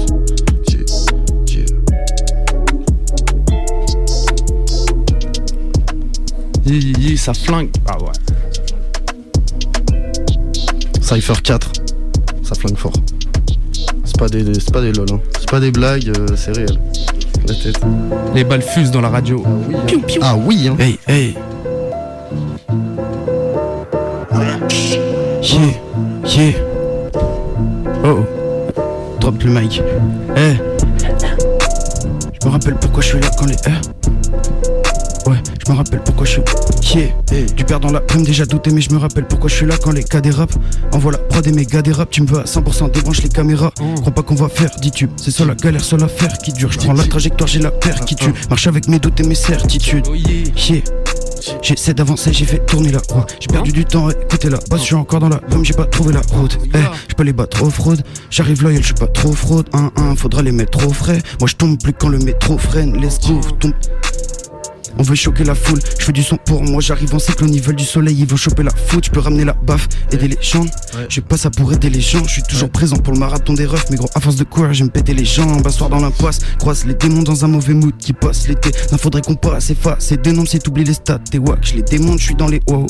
Yi, 6.66 6.94
yi, 7.00 7.18
ça 7.18 7.34
flingue. 7.34 7.70
Ah 7.88 7.98
ouais. 8.02 8.12
Cypher 11.02 11.42
4, 11.42 11.72
ça 12.44 12.56
flingue 12.56 12.78
fort. 12.78 12.94
C'est 14.22 14.30
pas 14.30 14.44
des, 14.44 14.54
c'est 14.54 14.72
pas 14.72 14.82
des 14.82 14.92
lol, 14.92 15.08
hein. 15.12 15.20
c'est 15.40 15.50
pas 15.50 15.60
des 15.60 15.72
blagues, 15.72 16.10
euh, 16.10 16.28
c'est 16.36 16.56
réel. 16.56 16.78
La 17.48 17.56
tête. 17.56 17.82
Les 18.36 18.44
balles 18.44 18.62
fusent 18.62 18.92
dans 18.92 19.02
la 19.02 19.10
radio. 19.10 19.44
Piou, 19.88 20.00
piou. 20.02 20.22
Ah 20.24 20.36
oui, 20.36 20.68
hein. 20.68 20.76
Hey, 20.78 21.00
hey. 21.08 21.36
Yeah, 25.42 25.60
yeah. 26.24 26.52
Oh, 28.04 28.20
oh. 28.20 28.26
drop 29.20 29.42
le 29.42 29.60
mic. 29.60 29.82
Eh. 30.38 30.54
Je 32.40 32.48
me 32.48 32.52
rappelle 32.52 32.76
pourquoi 32.76 33.02
je 33.02 33.08
suis 33.08 33.20
là 33.20 33.32
quand 33.40 33.48
les. 33.48 33.56
Eh. 33.66 35.30
Ouais, 35.32 35.38
me 35.72 35.78
rappelle 35.78 36.02
pourquoi 36.04 36.26
je 36.26 36.32
suis. 36.32 36.42
Yeah. 36.96 37.46
Du 37.56 37.64
père 37.64 37.80
dans 37.80 37.92
la 37.92 38.02
plume, 38.02 38.24
déjà 38.24 38.46
douté, 38.46 38.72
mais 38.72 38.82
je 38.82 38.92
me 38.92 38.98
rappelle 38.98 39.26
pourquoi 39.26 39.50
je 39.50 39.56
suis 39.56 39.66
là 39.66 39.76
quand 39.82 39.92
les 39.92 40.04
cas 40.04 40.22
dérapent. 40.22 40.56
Envoie 40.92 41.14
la 41.14 41.18
prod 41.18 41.46
et 41.46 41.52
méga 41.52 41.82
dérapent. 41.82 42.12
Tu 42.12 42.22
me 42.22 42.28
veux 42.28 42.40
à 42.40 42.44
100%, 42.44 42.92
débranche 42.92 43.22
les 43.24 43.30
caméras. 43.30 43.72
Crois 44.02 44.14
pas 44.14 44.24
qu'on 44.24 44.36
va 44.36 44.50
faire, 44.50 44.72
dis-tu. 44.82 45.10
C'est 45.18 45.32
ça 45.32 45.46
la 45.46 45.56
galère, 45.56 45.84
seule 45.84 46.04
affaire 46.04 46.38
qui 46.40 46.52
dure. 46.52 46.72
Je 46.72 46.80
prends 46.80 46.94
la 46.94 47.04
trajectoire, 47.04 47.48
j'ai 47.48 47.60
la 47.60 47.72
paire 47.72 48.04
qui 48.06 48.16
tue. 48.16 48.34
Marche 48.50 48.68
avec 48.68 48.88
mes 48.88 49.00
doutes 49.00 49.20
et 49.20 49.24
mes 49.24 49.36
certitudes. 49.36 50.08
Yeah. 50.08 50.82
J'essaie 51.62 51.94
d'avancer, 51.94 52.32
j'ai 52.34 52.46
fait 52.46 52.64
tourner 52.66 52.92
la 52.92 53.00
roue. 53.10 53.24
J'ai 53.40 53.48
perdu 53.48 53.72
du 53.72 53.86
temps, 53.86 54.10
écoutez 54.10 54.50
la 54.50 54.60
bosse, 54.70 54.82
je 54.82 54.86
suis 54.86 54.96
encore 54.96 55.20
dans 55.20 55.30
la 55.30 55.38
boum, 55.38 55.66
j'ai 55.66 55.74
pas 55.74 55.86
trouvé 55.86 56.14
la 56.14 56.22
route. 56.34 56.60
Eh, 56.76 56.78
je 57.10 57.16
peux 57.16 57.24
les 57.24 57.34
battre 57.34 57.64
au 57.64 57.70
fraude. 57.70 58.04
J'arrive 58.30 58.62
loyal, 58.62 58.82
je 58.82 58.88
suis 58.88 58.94
pas 58.94 59.08
trop 59.08 59.34
fraude. 59.34 59.68
Un, 59.74 59.92
un, 59.96 60.16
faudra 60.16 60.44
les 60.44 60.52
mettre 60.52 60.78
trop 60.78 60.94
frais. 60.94 61.20
Moi 61.40 61.48
je 61.48 61.56
tombe 61.56 61.82
plus 61.82 61.94
quand 61.94 62.10
le 62.10 62.20
métro 62.20 62.58
freine. 62.60 62.96
Let's 63.02 63.20
go, 63.28 63.42
tombe. 63.60 63.74
On 64.98 65.04
veut 65.04 65.16
choquer 65.16 65.44
la 65.44 65.56
foule, 65.56 65.80
je 66.00 66.06
fais 66.06 66.12
du 66.12 66.24
son 66.24 66.38
pour 66.38 66.64
moi, 66.64 66.82
j'arrive 66.82 67.14
en 67.16 67.20
cyclone, 67.20 67.54
ils 67.54 67.62
veulent 67.62 67.76
du 67.76 67.84
soleil, 67.84 68.16
ils 68.20 68.26
veulent 68.26 68.38
choper 68.38 68.64
la 68.64 68.72
foot, 68.72 69.06
je 69.06 69.12
peux 69.12 69.20
ramener 69.20 69.46
la 69.46 69.54
baffe, 69.54 69.88
aider 70.12 70.28
les 70.28 70.38
gens. 70.42 70.66
Je 71.10 71.22
pas 71.22 71.38
ça 71.38 71.50
pour 71.50 71.72
aider 71.74 71.89
les 71.89 72.02
gens, 72.02 72.24
je 72.26 72.32
suis 72.32 72.44
toujours 72.44 72.70
présent 72.70 72.98
pour 72.98 73.14
le 73.14 73.20
marathon 73.20 73.54
des 73.54 73.66
refs, 73.66 73.86
mais 73.89 73.98
gros, 73.98 74.10
à 74.16 74.20
force 74.20 74.36
de 74.36 74.44
courir, 74.44 74.74
j'aime 74.74 74.89
péter 74.89 75.14
les 75.14 75.26
jambes, 75.26 75.66
asseoir 75.66 75.89
dans 75.89 76.00
la 76.00 76.12
poisse, 76.12 76.39
croise 76.60 76.86
les 76.86 76.94
démons 76.94 77.24
dans 77.24 77.46
un 77.46 77.48
mauvais 77.48 77.74
mood 77.74 77.96
qui 77.98 78.14
passe 78.14 78.48
l'été. 78.48 78.72
Non, 78.92 78.98
faudrait 78.98 79.22
qu'on 79.22 79.36
passe, 79.36 79.70
efface 79.70 80.12
et 80.12 80.18
dénonce 80.18 80.50
si 80.50 80.60
t'oublies 80.60 80.84
les 80.84 80.94
stats, 80.94 81.20
t'es 81.20 81.38
wack, 81.38 81.60
je 81.62 81.76
les 81.76 81.84
démonte, 81.84 82.20
je 82.20 82.26
suis 82.26 82.36
dans 82.36 82.48
les 82.48 82.62
wow. 82.68 82.86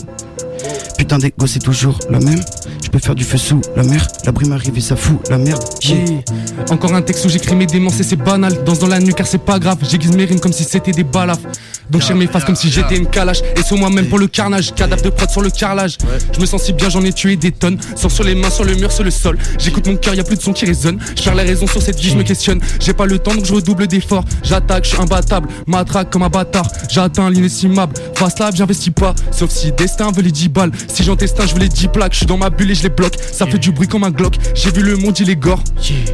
Putain 0.97 1.17
d'égo 1.17 1.47
c'est 1.47 1.59
toujours 1.59 1.97
la 2.09 2.19
même 2.19 2.41
Je 2.83 2.89
peux 2.89 2.99
faire 2.99 3.15
du 3.15 3.23
feu 3.23 3.37
sous 3.37 3.61
la 3.75 3.83
mer 3.83 4.05
La 4.25 4.31
brume 4.31 4.51
arrive 4.51 4.77
et 4.77 4.81
ça 4.81 4.95
fout 4.95 5.17
la 5.29 5.39
merde 5.39 5.63
Yeah. 5.83 6.21
Encore 6.69 6.93
un 6.93 7.01
texte 7.01 7.25
où 7.25 7.29
j'écris 7.29 7.55
mes 7.55 7.65
démences 7.65 7.99
et 7.99 8.03
c'est 8.03 8.15
banal. 8.15 8.63
Danse 8.63 8.79
dans 8.79 8.87
la 8.87 8.99
nuit 8.99 9.13
car 9.15 9.25
c'est 9.25 9.43
pas 9.43 9.57
grave. 9.57 9.79
J'aiguise 9.89 10.15
mes 10.15 10.25
rimes 10.25 10.39
comme 10.39 10.53
si 10.53 10.63
c'était 10.63 10.91
des 10.91 11.03
balafres. 11.03 11.47
Donc 11.91 12.01
je 12.01 12.13
mes 12.13 12.27
faces 12.27 12.45
comme 12.45 12.55
si 12.55 12.71
j'étais 12.71 12.95
une 12.97 13.07
calache. 13.07 13.41
Et 13.57 13.63
sur 13.63 13.77
moi-même 13.77 14.07
pour 14.07 14.19
le 14.19 14.27
carnage. 14.27 14.73
Cadavre 14.73 15.01
de 15.03 15.09
prod 15.09 15.29
sur 15.29 15.41
le 15.41 15.49
carrelage. 15.49 15.97
Je 16.33 16.39
me 16.39 16.45
sens 16.45 16.63
si 16.63 16.73
bien, 16.73 16.89
j'en 16.89 17.03
ai 17.03 17.13
tué 17.13 17.35
des 17.35 17.51
tonnes. 17.51 17.77
Sors 17.95 18.11
sur 18.11 18.23
les 18.23 18.35
mains, 18.35 18.49
sur 18.49 18.63
le 18.63 18.75
mur, 18.75 18.91
sur 18.91 19.03
le 19.03 19.11
sol. 19.11 19.37
J'écoute 19.59 19.87
mon 19.87 19.97
cœur, 19.97 20.15
y 20.15 20.19
a 20.19 20.23
plus 20.23 20.37
de 20.37 20.41
son 20.41 20.53
qui 20.53 20.65
résonne. 20.65 20.99
Je 21.15 21.23
perds 21.23 21.35
les 21.35 21.43
raisons 21.43 21.67
sur 21.67 21.81
cette 21.81 21.99
vie, 21.99 22.09
je 22.09 22.15
me 22.15 22.23
questionne. 22.23 22.61
J'ai 22.79 22.93
pas 22.93 23.05
le 23.05 23.19
temps 23.19 23.35
donc 23.35 23.45
je 23.45 23.53
redouble 23.53 23.87
d'efforts. 23.87 24.23
J'attaque, 24.43 24.85
je 24.85 24.89
suis 24.89 25.01
imbattable. 25.01 25.49
Matraque 25.67 26.09
comme 26.09 26.23
un 26.23 26.29
bâtard. 26.29 26.67
J'atteins 26.89 27.29
l'inestimable. 27.29 27.93
Face 28.15 28.39
là, 28.39 28.49
j'investis 28.53 28.93
pas. 28.93 29.13
Sauf 29.31 29.49
si 29.49 29.71
destin 29.71 30.11
veut 30.11 30.21
les 30.21 30.31
10 30.31 30.49
balles. 30.49 30.71
Si 30.87 31.03
j'en 31.03 31.15
teste 31.15 31.39
un, 31.39 31.45
je 31.45 31.53
veux 31.53 31.59
les 31.59 31.69
10 31.69 31.89
plaques. 31.89 32.13
Je 32.13 32.19
suis 32.19 32.25
dans 32.25 32.37
ma 32.37 32.49
bulle 32.49 32.71
et 32.71 32.75
je 32.75 32.83
les 32.83 32.89
bloque. 32.89 33.15
Ça 33.31 33.45
fait 33.45 33.57
du 33.57 33.71
bruit 33.71 33.87
comme 33.87 34.03
un 34.03 34.11
Glock. 34.11 34.35
J'ai 34.53 34.71
vu 34.71 34.81
le 34.81 34.97
monde, 34.97 35.19
il 35.19 35.29
est 35.29 35.35
gore. 35.35 35.63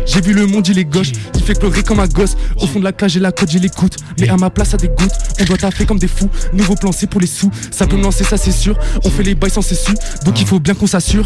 J'ai 0.05 0.21
vu 0.21 0.33
le 0.33 0.47
monde, 0.47 0.67
il 0.67 0.79
est 0.79 0.85
gauche. 0.85 1.11
Il 1.35 1.41
fait 1.41 1.57
pleurer 1.57 1.83
comme 1.83 1.99
un 1.99 2.07
gosse. 2.07 2.35
Au 2.59 2.67
fond 2.67 2.79
de 2.79 2.83
la 2.83 2.91
cage, 2.91 3.11
j'ai 3.11 3.19
la 3.19 3.31
code, 3.31 3.49
j'ai 3.49 3.59
l'écoute. 3.59 3.97
Mais 4.19 4.29
à 4.29 4.37
ma 4.37 4.49
place, 4.49 4.69
ça 4.69 4.77
dégoûte. 4.77 5.11
On 5.39 5.43
doit 5.45 5.57
taffer 5.69 5.85
comme 5.85 5.99
des 5.99 6.07
fous. 6.07 6.29
Nouveau 6.53 6.75
plan, 6.75 6.91
c'est 6.91 7.07
pour 7.07 7.19
les 7.19 7.27
sous. 7.27 7.51
Ça 7.71 7.87
peut 7.87 7.97
me 7.97 8.03
lancer, 8.03 8.23
ça 8.23 8.37
c'est 8.37 8.51
sûr. 8.51 8.77
On 9.03 9.09
fait 9.09 9.23
les 9.23 9.35
bails 9.35 9.51
sans 9.51 9.61
cessu. 9.61 9.93
Donc 10.23 10.39
il 10.39 10.47
faut 10.47 10.59
bien 10.59 10.73
qu'on 10.73 10.87
s'assure. 10.87 11.25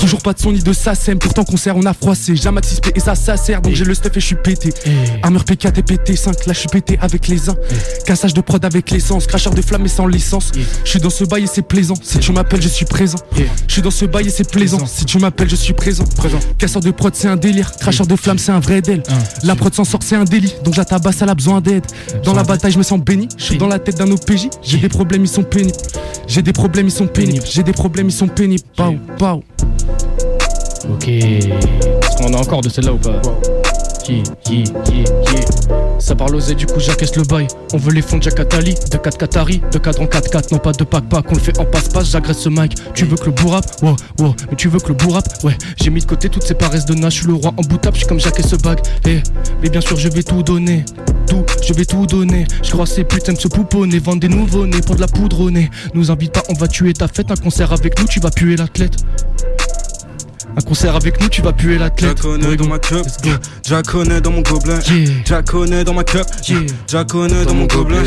Toujours 0.00 0.20
pas 0.20 0.32
de 0.32 0.40
son 0.40 0.52
ni 0.52 0.60
de 0.60 0.72
SACEM. 0.72 1.18
Pourtant, 1.18 1.44
concert, 1.44 1.76
on 1.76 1.84
a 1.86 1.94
froissé. 1.94 2.34
Jamais 2.34 2.60
6P 2.60 2.92
et 2.96 3.00
ça, 3.00 3.14
ça 3.14 3.36
sert. 3.36 3.62
Donc 3.62 3.74
j'ai 3.74 3.84
le 3.84 3.94
stuff 3.94 4.16
et 4.16 4.20
je 4.20 4.26
suis 4.26 4.34
pété. 4.34 4.72
Armure 5.22 5.44
P4 5.44 5.78
et 5.78 5.82
PT5. 5.82 6.46
Là, 6.46 6.52
je 6.52 6.58
suis 6.58 6.68
pété 6.68 6.98
avec 7.00 7.28
les 7.28 7.48
uns. 7.48 7.56
Cassage 8.04 8.34
de 8.34 8.40
prod 8.40 8.64
avec 8.64 8.90
l'essence. 8.90 9.26
Cracheur 9.26 9.54
de 9.54 9.62
flammes 9.62 9.84
et 9.84 9.88
sans 9.88 10.06
licence. 10.06 10.50
Je 10.84 10.90
suis 10.90 11.00
dans 11.00 11.10
ce 11.10 11.24
bail 11.24 11.44
et 11.44 11.46
c'est 11.46 11.62
plaisant. 11.62 11.94
Si 12.02 12.18
tu 12.18 12.32
m'appelles, 12.32 12.62
je 12.62 12.68
suis 12.68 12.84
présent. 12.84 13.18
Je 13.66 13.72
suis 13.72 13.82
dans 13.82 13.90
ce 13.90 14.04
bail 14.04 14.26
et 14.26 14.30
c'est 14.30 14.50
plaisant. 14.50 14.84
Si 14.86 15.04
tu 15.04 15.18
m'appelles, 15.18 15.50
je 15.50 15.56
suis 15.56 15.74
présent. 15.74 16.04
Casseur 16.58 16.82
de 16.82 16.90
prod, 16.90 17.14
c'est 17.14 17.28
un 17.28 17.36
délire. 17.36 17.70
Cracheur 17.76 18.06
de 18.06 18.16
flammes, 18.16 18.38
c'est 18.38 18.52
un 18.52 18.60
vrai 18.60 18.82
d'elle. 18.82 19.02
La 19.44 19.54
prod 19.54 19.72
s'en 19.74 19.84
sort, 19.84 20.00
c'est 20.02 20.16
un 20.16 20.24
délit. 20.24 20.54
Donc 20.64 20.76
la 20.76 20.84
tabasse, 20.84 21.22
elle 21.22 21.28
a 21.28 21.34
besoin 21.34 21.60
d'aide. 21.60 21.84
Dans 22.24 22.34
la 22.34 22.42
bataille, 22.42 22.72
je 22.72 22.78
me 22.78 22.82
sens 22.82 23.00
béni. 23.00 23.28
Je 23.36 23.44
suis 23.44 23.58
dans 23.58 23.67
la 23.68 23.78
tête 23.78 23.98
d'un 23.98 24.10
OPJ. 24.10 24.48
J'ai 24.62 24.78
des 24.78 24.88
problèmes, 24.88 25.22
ils 25.22 25.28
sont 25.28 25.42
pénibles. 25.42 25.76
J'ai 26.26 26.42
des 26.42 26.52
problèmes, 26.52 26.86
ils 26.86 26.92
sont 26.92 27.06
pénibles. 27.06 27.44
J'ai 27.46 27.62
des 27.62 27.72
problèmes, 27.72 28.08
ils 28.08 28.12
sont 28.12 28.28
pénibles. 28.28 28.62
Pau, 28.76 28.94
pau. 29.18 29.42
Ok. 30.92 31.08
Est-ce 31.08 32.16
qu'on 32.18 32.34
a 32.34 32.38
encore 32.38 32.60
de 32.60 32.68
celle-là 32.68 32.92
ou 32.92 32.98
pas? 32.98 33.20
Yeah, 34.08 34.22
yeah, 34.48 34.64
yeah, 34.90 35.04
yeah. 35.32 35.87
Ça 35.98 36.14
parle 36.14 36.36
aux 36.36 36.54
du 36.54 36.66
coup 36.66 36.78
j'encaisse 36.78 37.14
le 37.16 37.22
bail. 37.22 37.48
On 37.72 37.76
veut 37.76 37.92
les 37.92 38.02
fonds 38.02 38.18
de 38.18 38.22
Jacatali, 38.22 38.74
de 38.74 38.96
4 38.96 39.18
Qatari, 39.18 39.60
de 39.72 39.78
cadre 39.78 40.02
en 40.02 40.06
4-4, 40.06 40.52
non 40.52 40.58
pas 40.58 40.72
de 40.72 40.84
pack-pack. 40.84 41.26
On 41.30 41.34
le 41.34 41.40
fait 41.40 41.58
en 41.58 41.64
passe-passe, 41.64 42.10
j'agresse 42.10 42.38
ce 42.38 42.48
mic. 42.48 42.74
Tu 42.94 43.04
veux 43.04 43.16
que 43.16 43.26
le 43.26 43.32
bourrap? 43.32 43.64
Wow, 43.82 43.96
wow, 44.18 44.34
mais 44.48 44.56
tu 44.56 44.68
veux 44.68 44.78
que 44.78 44.88
le 44.88 44.94
bourrap? 44.94 45.24
Ouais, 45.44 45.56
j'ai 45.82 45.90
mis 45.90 46.00
de 46.00 46.06
côté 46.06 46.28
toutes 46.28 46.44
ces 46.44 46.54
paresses 46.54 46.86
de 46.86 46.94
nage. 46.94 47.14
Je 47.14 47.18
suis 47.18 47.26
le 47.26 47.34
roi 47.34 47.52
en 47.56 47.62
boutable, 47.62 47.96
je 47.96 48.00
suis 48.00 48.08
comme 48.08 48.20
Jacques 48.20 48.38
et 48.38 48.42
ce 48.42 48.56
bag. 48.56 48.78
Eh, 49.06 49.22
mais 49.62 49.68
bien 49.68 49.80
sûr, 49.80 49.96
je 49.96 50.08
vais 50.08 50.22
tout 50.22 50.42
donner. 50.42 50.84
Tout, 51.26 51.44
je 51.66 51.74
vais 51.74 51.84
tout 51.84 52.06
donner. 52.06 52.46
Je 52.62 52.70
crois 52.70 52.86
ces 52.86 53.04
putains 53.04 53.32
de 53.32 53.38
se 53.38 53.48
pouponner, 53.48 53.98
vendre 53.98 54.20
des 54.20 54.28
nouveaux-nés 54.28 54.80
pour 54.80 54.94
de 54.94 55.00
la 55.00 55.08
poudre 55.08 55.40
au 55.40 55.50
nez. 55.50 55.68
Nous 55.94 56.10
invite 56.10 56.32
pas, 56.32 56.42
on 56.48 56.54
va 56.54 56.68
tuer 56.68 56.92
ta 56.92 57.08
fête. 57.08 57.30
Un 57.30 57.36
concert 57.36 57.72
avec 57.72 57.98
nous, 58.00 58.06
tu 58.06 58.20
vas 58.20 58.30
puer 58.30 58.56
l'athlète. 58.56 58.96
Un 60.56 60.60
concert 60.62 60.96
avec 60.96 61.20
nous, 61.20 61.28
tu 61.28 61.42
vas 61.42 61.52
puer 61.52 61.78
la 61.78 61.90
tête. 61.90 62.18
Jaconnet 62.18 62.56
dans 62.56 62.66
ma 62.66 62.78
cup, 62.78 63.06
Jaconnet 63.66 64.20
dans 64.20 64.30
mon 64.30 64.40
gobelet, 64.40 64.78
Jaconnet 65.24 65.84
dans 65.84 65.94
ma 65.94 66.04
cup, 66.04 66.26
Jaconnet 66.88 67.44
dans 67.44 67.54
mon 67.54 67.66
gobelet. 67.66 67.98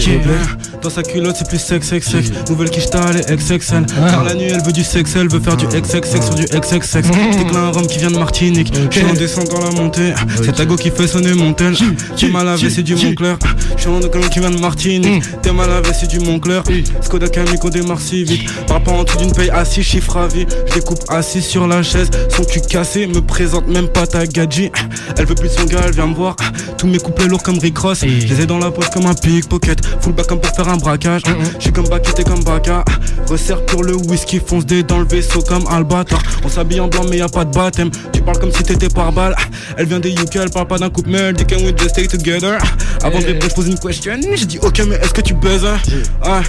Dans 0.81 0.89
sa 0.89 1.03
culotte, 1.03 1.35
c'est 1.37 1.47
plus 1.47 1.61
sexe, 1.61 1.89
sexe, 1.89 2.09
sexe. 2.09 2.31
Nouvelle 2.49 2.69
quiche 2.69 2.85
elle 2.93 3.17
est 3.17 3.35
XXL. 3.35 3.85
Car 3.85 4.23
la 4.23 4.33
nuit, 4.33 4.49
elle 4.51 4.63
veut 4.63 4.71
du 4.71 4.83
sexe, 4.83 5.15
elle 5.15 5.29
veut 5.29 5.39
faire 5.39 5.55
du 5.55 5.67
XXX 5.67 6.25
sur 6.25 6.33
du 6.33 6.45
XXX. 6.45 7.01
J'éclate 7.31 7.55
un 7.55 7.69
rhum 7.71 7.85
qui 7.85 7.99
vient 7.99 8.09
de 8.09 8.17
Martinique. 8.17 8.73
Je 8.89 8.99
suis 8.99 9.07
en 9.07 9.13
descente 9.13 9.49
dans 9.49 9.63
la 9.63 9.71
montée. 9.71 10.13
C'est 10.43 10.55
ta 10.55 10.65
go 10.65 10.75
qui 10.75 10.89
fait 10.89 11.07
sonner 11.07 11.33
mon 11.33 11.53
tel. 11.53 11.75
T'es 12.17 12.27
mal 12.27 12.45
lavé, 12.47 12.69
c'est 12.69 12.83
du 12.83 12.95
Montclair. 12.95 13.37
Je 13.75 13.81
suis 13.81 13.89
en 13.89 13.99
descente 13.99 14.29
qui 14.29 14.39
vient 14.39 14.49
de 14.49 14.59
Martinique. 14.59 15.23
T'es 15.41 15.53
mal 15.53 15.69
lavé, 15.69 15.91
c'est 15.93 16.07
du 16.07 16.19
Montclair. 16.19 16.63
Skoda 17.01 17.29
Kamico 17.29 17.69
démarre 17.69 18.01
si 18.01 18.23
vite. 18.23 18.49
Par 18.65 18.77
rapport 18.77 18.95
en 18.95 19.03
dessous 19.03 19.19
d'une 19.19 19.33
paye 19.33 19.51
à 19.51 19.63
6 19.63 19.83
chiffres 19.83 20.17
à 20.17 20.27
vie. 20.27 20.47
Je 20.67 20.73
découpe 20.73 21.03
assis 21.09 21.41
sur 21.41 21.67
la 21.67 21.83
chaise. 21.83 22.09
Son 22.35 22.43
cul 22.43 22.61
cassé, 22.61 23.07
me 23.07 23.21
présente 23.21 23.67
même 23.67 23.87
pas 23.87 24.07
ta 24.07 24.25
gadget. 24.25 24.71
Elle 25.17 25.25
veut 25.25 25.35
plus 25.35 25.49
son 25.49 25.65
gars, 25.65 25.81
elle 25.85 25.93
vient 25.93 26.07
me 26.07 26.15
voir. 26.15 26.35
Tous 26.77 26.87
mes 26.87 26.97
couplets 26.97 27.27
lourds 27.27 27.43
comme 27.43 27.59
Rick 27.59 27.77
Ross. 27.77 27.99
Je 28.01 28.05
les 28.05 28.41
ai 28.41 28.45
dans 28.45 28.57
la 28.57 28.71
poche 28.71 28.89
comme 28.89 29.05
un 29.05 29.13
pickpocket. 29.13 29.85
Full 30.01 30.13
back 30.13 30.27
comme 30.27 30.39
pour 30.39 30.55
faire 30.55 30.69
un 30.69 30.77
braquage. 30.77 31.21
Je 31.57 31.63
suis 31.63 31.71
comme 31.71 31.87
Baki, 31.87 32.13
t'es 32.13 32.23
comme 32.23 32.43
Baka. 32.43 32.83
Resserre 33.27 33.65
pour 33.65 33.83
le 33.83 33.95
whisky, 33.95 34.41
fonce 34.45 34.65
des 34.65 34.83
dans 34.83 34.99
le 34.99 35.05
vaisseau 35.05 35.41
comme 35.41 35.65
Albatar. 35.67 36.21
On 36.43 36.49
s'habille 36.49 36.79
en 36.79 36.87
blanc, 36.87 37.05
mais 37.09 37.17
y 37.17 37.21
a 37.21 37.29
pas 37.29 37.45
de 37.45 37.53
baptême. 37.53 37.91
Tu 38.11 38.21
parles 38.21 38.39
comme 38.39 38.51
si 38.51 38.63
t'étais 38.63 38.89
par 38.89 39.11
balle. 39.11 39.35
Elle 39.77 39.85
vient 39.85 39.99
des 39.99 40.11
UK, 40.11 40.37
elle 40.37 40.49
parle 40.49 40.67
pas 40.67 40.77
d'un 40.77 40.89
couple, 40.89 41.09
mais 41.09 41.19
elle 41.19 41.35
dit 41.35 41.45
can 41.45 41.57
we 41.57 41.73
just 41.77 41.91
stay 41.91 42.07
together? 42.07 42.57
Avant 43.03 43.19
de 43.19 43.25
répondre, 43.25 43.49
je 43.49 43.55
pose 43.55 43.67
une 43.67 43.79
question. 43.79 44.13
J'ai 44.35 44.45
dit 44.45 44.59
ok, 44.61 44.81
mais 44.87 44.95
est-ce 44.95 45.13
que 45.13 45.21
tu 45.21 45.33
baises? 45.33 45.63
Ouais, 45.63 46.41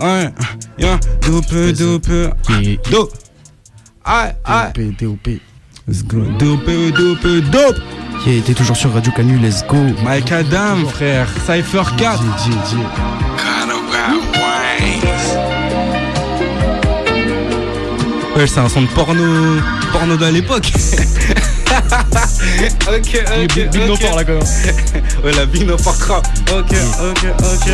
ouais, 0.00 0.30
yeah, 0.78 0.98
dope, 1.26 1.52
dope, 1.74 2.08
dope. 2.90 3.12
Aïe, 4.06 4.32
aïe. 4.44 4.72
DOP. 5.00 5.28
Let's 5.88 6.02
go. 6.04 6.18
Dope, 6.38 6.64
dope, 6.96 7.26
dope. 7.50 7.76
Yeah, 8.26 8.40
t'es 8.42 8.54
toujours 8.54 8.76
sur 8.76 8.92
Radio 8.94 9.12
Canu, 9.12 9.38
let's 9.38 9.64
go. 9.66 9.76
Mike 10.04 10.32
Adam, 10.32 10.86
frère. 10.88 11.28
Cypher 11.46 11.82
4. 11.96 12.22
Ouais, 18.36 18.46
c'est 18.46 18.60
un 18.60 18.68
son 18.68 18.82
de 18.82 18.86
porno, 18.88 19.60
porno 19.92 20.16
de 20.16 20.26
l'époque. 20.26 20.70
ok, 21.66 21.72
ok. 22.88 23.54
Big- 23.54 23.70
Big 23.70 23.82
ok. 23.82 23.88
No 23.88 23.96
Fort, 23.96 24.16
là, 24.16 24.24
quand 24.24 24.32
même. 24.34 24.42
ouais, 25.24 25.32
la 25.32 25.46
Big 25.46 25.66
No 25.66 25.78
Fort 25.78 25.98
crap. 25.98 26.26
Ok, 26.52 26.74
ok, 27.00 27.24
ok. 27.38 27.68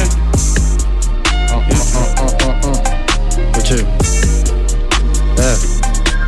Ok. 3.58 3.72
Eh, 5.38 5.42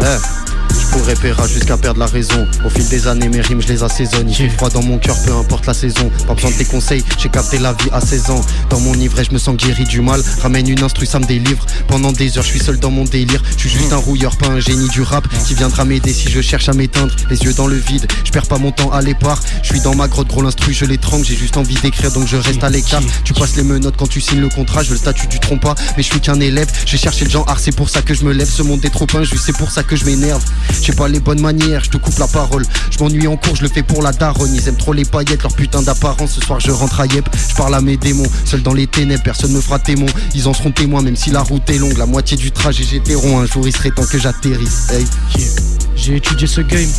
eh. 0.04 0.43
Pourrais 0.94 1.16
paiera 1.16 1.48
jusqu'à 1.48 1.76
perdre 1.76 1.98
la 1.98 2.06
raison. 2.06 2.46
Au 2.64 2.70
fil 2.70 2.86
des 2.88 3.08
années, 3.08 3.28
mes 3.28 3.40
rimes, 3.40 3.60
je 3.60 3.66
les 3.66 3.82
assaisonne. 3.82 4.32
Fait 4.32 4.48
froid 4.48 4.70
dans 4.70 4.82
mon 4.82 4.98
cœur, 4.98 5.16
peu 5.24 5.32
importe 5.32 5.66
la 5.66 5.74
saison. 5.74 6.08
Pas 6.28 6.34
besoin 6.34 6.50
de 6.50 6.54
tes 6.54 6.64
conseils, 6.64 7.02
j'ai 7.18 7.28
capté 7.28 7.58
la 7.58 7.72
vie 7.72 7.88
à 7.92 8.00
16 8.00 8.30
ans. 8.30 8.40
Dans 8.70 8.78
mon 8.78 8.94
ivresse, 8.94 9.26
je 9.28 9.34
me 9.34 9.38
sens 9.38 9.56
guéri 9.56 9.82
du 9.84 10.00
mal. 10.00 10.22
Ramène 10.40 10.68
une 10.68 10.84
instru, 10.84 11.04
ça 11.04 11.18
me 11.18 11.24
délivre. 11.24 11.66
Pendant 11.88 12.12
des 12.12 12.38
heures, 12.38 12.44
je 12.44 12.50
suis 12.50 12.60
seul 12.60 12.78
dans 12.78 12.92
mon 12.92 13.02
délire. 13.02 13.42
Je 13.56 13.66
suis 13.66 13.70
juste 13.70 13.92
un 13.92 13.96
rouilleur, 13.96 14.36
pas 14.36 14.46
un 14.46 14.60
génie 14.60 14.88
du 14.88 15.02
rap 15.02 15.26
qui 15.44 15.54
viendra 15.54 15.84
m'aider 15.84 16.12
si 16.12 16.30
je 16.30 16.40
cherche 16.40 16.68
à 16.68 16.74
m'éteindre. 16.74 17.12
Les 17.28 17.42
yeux 17.42 17.54
dans 17.54 17.66
le 17.66 17.76
vide, 17.76 18.06
je 18.24 18.30
perds 18.30 18.46
pas 18.46 18.58
mon 18.58 18.70
temps 18.70 18.92
à 18.92 19.02
l'épargne. 19.02 19.42
Je 19.62 19.70
suis 19.70 19.80
dans 19.80 19.96
ma 19.96 20.06
grotte, 20.06 20.28
gros 20.28 20.42
l'instru, 20.42 20.72
je 20.72 20.84
l'étrangle. 20.84 21.24
J'ai 21.24 21.36
juste 21.36 21.56
envie 21.56 21.74
d'écrire, 21.74 22.12
donc 22.12 22.28
je 22.28 22.36
reste 22.36 22.62
à 22.62 22.70
l'écart. 22.70 23.02
Tu 23.24 23.34
passes 23.34 23.56
les 23.56 23.64
menottes 23.64 23.96
quand 23.98 24.06
tu 24.06 24.20
signes 24.20 24.40
le 24.40 24.48
contrat. 24.48 24.84
Je 24.84 24.90
veux 24.90 24.94
le 24.94 25.00
statut 25.00 25.26
du 25.26 25.40
trompe 25.40 25.62
pas, 25.62 25.74
mais 25.96 26.04
je 26.04 26.08
suis 26.08 26.20
qu'un 26.20 26.38
élève. 26.38 26.68
J'ai 26.86 26.98
cherché 26.98 27.24
le 27.24 27.32
genre 27.32 27.52
c'est 27.58 27.74
pour 27.74 27.90
ça 27.90 28.00
que 28.00 28.14
je 28.14 28.24
me 28.24 28.32
lève. 28.32 28.48
Ce 28.48 28.62
monde 28.62 28.84
est 28.84 28.90
trop 28.90 29.06
injuste, 29.14 29.42
c'est 29.44 29.56
pour 29.56 29.72
ça 29.72 29.82
que 29.82 29.96
je 29.96 30.04
m'énerve. 30.04 30.44
J'ai 30.84 30.92
pas 30.92 31.08
les 31.08 31.18
bonnes 31.18 31.40
manières, 31.40 31.82
je 31.82 31.88
te 31.88 31.96
coupe 31.96 32.18
la 32.18 32.28
parole. 32.28 32.62
Je 32.90 32.98
m'ennuie 32.98 33.26
en 33.26 33.38
cours, 33.38 33.56
je 33.56 33.62
le 33.62 33.68
fais 33.68 33.82
pour 33.82 34.02
la 34.02 34.12
daronne. 34.12 34.54
Ils 34.54 34.68
aiment 34.68 34.76
trop 34.76 34.92
les 34.92 35.06
paillettes, 35.06 35.42
leur 35.42 35.54
putain 35.54 35.80
d'apparence. 35.80 36.32
Ce 36.32 36.42
soir, 36.42 36.60
je 36.60 36.70
rentre 36.70 37.00
à 37.00 37.06
Yep, 37.06 37.26
je 37.48 37.54
parle 37.54 37.74
à 37.74 37.80
mes 37.80 37.96
démons. 37.96 38.26
Seul 38.44 38.60
dans 38.60 38.74
les 38.74 38.86
ténèbres, 38.86 39.22
personne 39.22 39.52
me 39.52 39.62
fera 39.62 39.78
témoin. 39.78 40.10
Ils 40.34 40.46
en 40.46 40.52
seront 40.52 40.72
témoins, 40.72 41.00
même 41.00 41.16
si 41.16 41.30
la 41.30 41.42
route 41.42 41.68
est 41.70 41.78
longue. 41.78 41.96
La 41.96 42.04
moitié 42.04 42.36
du 42.36 42.52
trajet, 42.52 42.84
j'étais 42.84 43.14
rond. 43.14 43.38
Un 43.38 43.46
jour, 43.46 43.66
il 43.66 43.74
serait 43.74 43.92
temps 43.92 44.04
que 44.04 44.18
j'atterrisse. 44.18 44.92
J'ai 45.96 46.16
étudié 46.16 46.46
ce 46.46 46.60
game. 46.60 46.90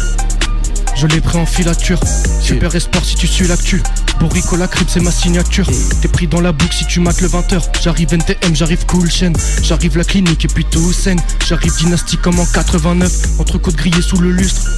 Je 0.95 1.07
l'ai 1.07 1.19
pris 1.19 1.37
en 1.37 1.45
filature. 1.45 1.99
Super 2.41 2.73
espoir 2.75 3.03
si 3.03 3.15
tu 3.15 3.27
suis 3.27 3.47
l'actu. 3.47 3.83
Borico 4.19 4.55
la 4.55 4.67
crib 4.67 4.87
c'est 4.87 5.01
ma 5.01 5.11
signature. 5.11 5.67
T'es 6.01 6.07
pris 6.07 6.27
dans 6.27 6.41
la 6.41 6.51
boucle 6.51 6.73
si 6.73 6.85
tu 6.87 6.99
mates 6.99 7.21
le 7.21 7.27
20h. 7.27 7.61
J'arrive 7.81 8.13
NTM, 8.13 8.55
j'arrive 8.55 8.85
cool 8.85 9.09
chaîne. 9.11 9.35
J'arrive 9.61 9.97
la 9.97 10.03
clinique 10.03 10.45
et 10.45 10.47
puis 10.47 10.65
tout 10.65 10.93
saine. 10.93 11.19
J'arrive 11.47 11.75
dynastique 11.77 12.21
comme 12.21 12.39
en 12.39 12.45
89. 12.45 13.39
Entre 13.39 13.57
côtes 13.57 13.75
grillées 13.75 14.01
sous 14.01 14.17
le 14.17 14.31
lustre. 14.31 14.69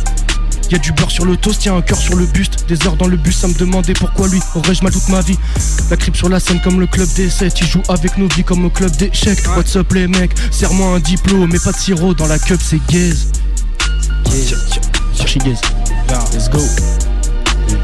Y'a 0.71 0.79
du 0.79 0.91
beurre 0.91 1.11
sur 1.11 1.23
le 1.23 1.37
toast, 1.37 1.63
y'a 1.63 1.73
un 1.73 1.81
cœur 1.81 1.97
sur 1.97 2.15
le 2.15 2.25
buste. 2.25 2.65
Des 2.67 2.85
heures 2.85 2.97
dans 2.97 3.07
le 3.07 3.15
bus, 3.15 3.37
ça 3.37 3.47
me 3.47 3.53
demandait 3.53 3.93
pourquoi 3.93 4.27
lui. 4.27 4.41
Aurais-je 4.55 4.83
mal 4.83 4.91
toute 4.91 5.07
ma 5.09 5.21
vie 5.21 5.37
La 5.89 5.97
crib 5.97 6.15
sur 6.15 6.29
la 6.29 6.39
scène 6.39 6.59
comme 6.61 6.79
le 6.79 6.87
club 6.87 7.07
des 7.15 7.29
7. 7.29 7.61
Il 7.61 7.67
joue 7.67 7.83
avec 7.87 8.17
nos 8.17 8.27
vies 8.27 8.43
comme 8.43 8.65
au 8.65 8.69
club 8.69 8.91
d'échecs. 8.97 9.39
What's 9.55 9.75
up 9.75 9.93
les 9.93 10.07
mecs? 10.07 10.33
Serre-moi 10.51 10.95
un 10.95 10.99
diplôme, 10.99 11.49
mais 11.51 11.59
pas 11.59 11.71
de 11.71 11.77
sirop. 11.77 12.15
Dans 12.15 12.27
la 12.27 12.39
cup, 12.39 12.59
c'est 12.61 12.81
gaze. 12.89 13.27
Archi 15.19 15.39
gaze. 15.39 15.61
Let's 16.09 16.47
go. 16.47 16.59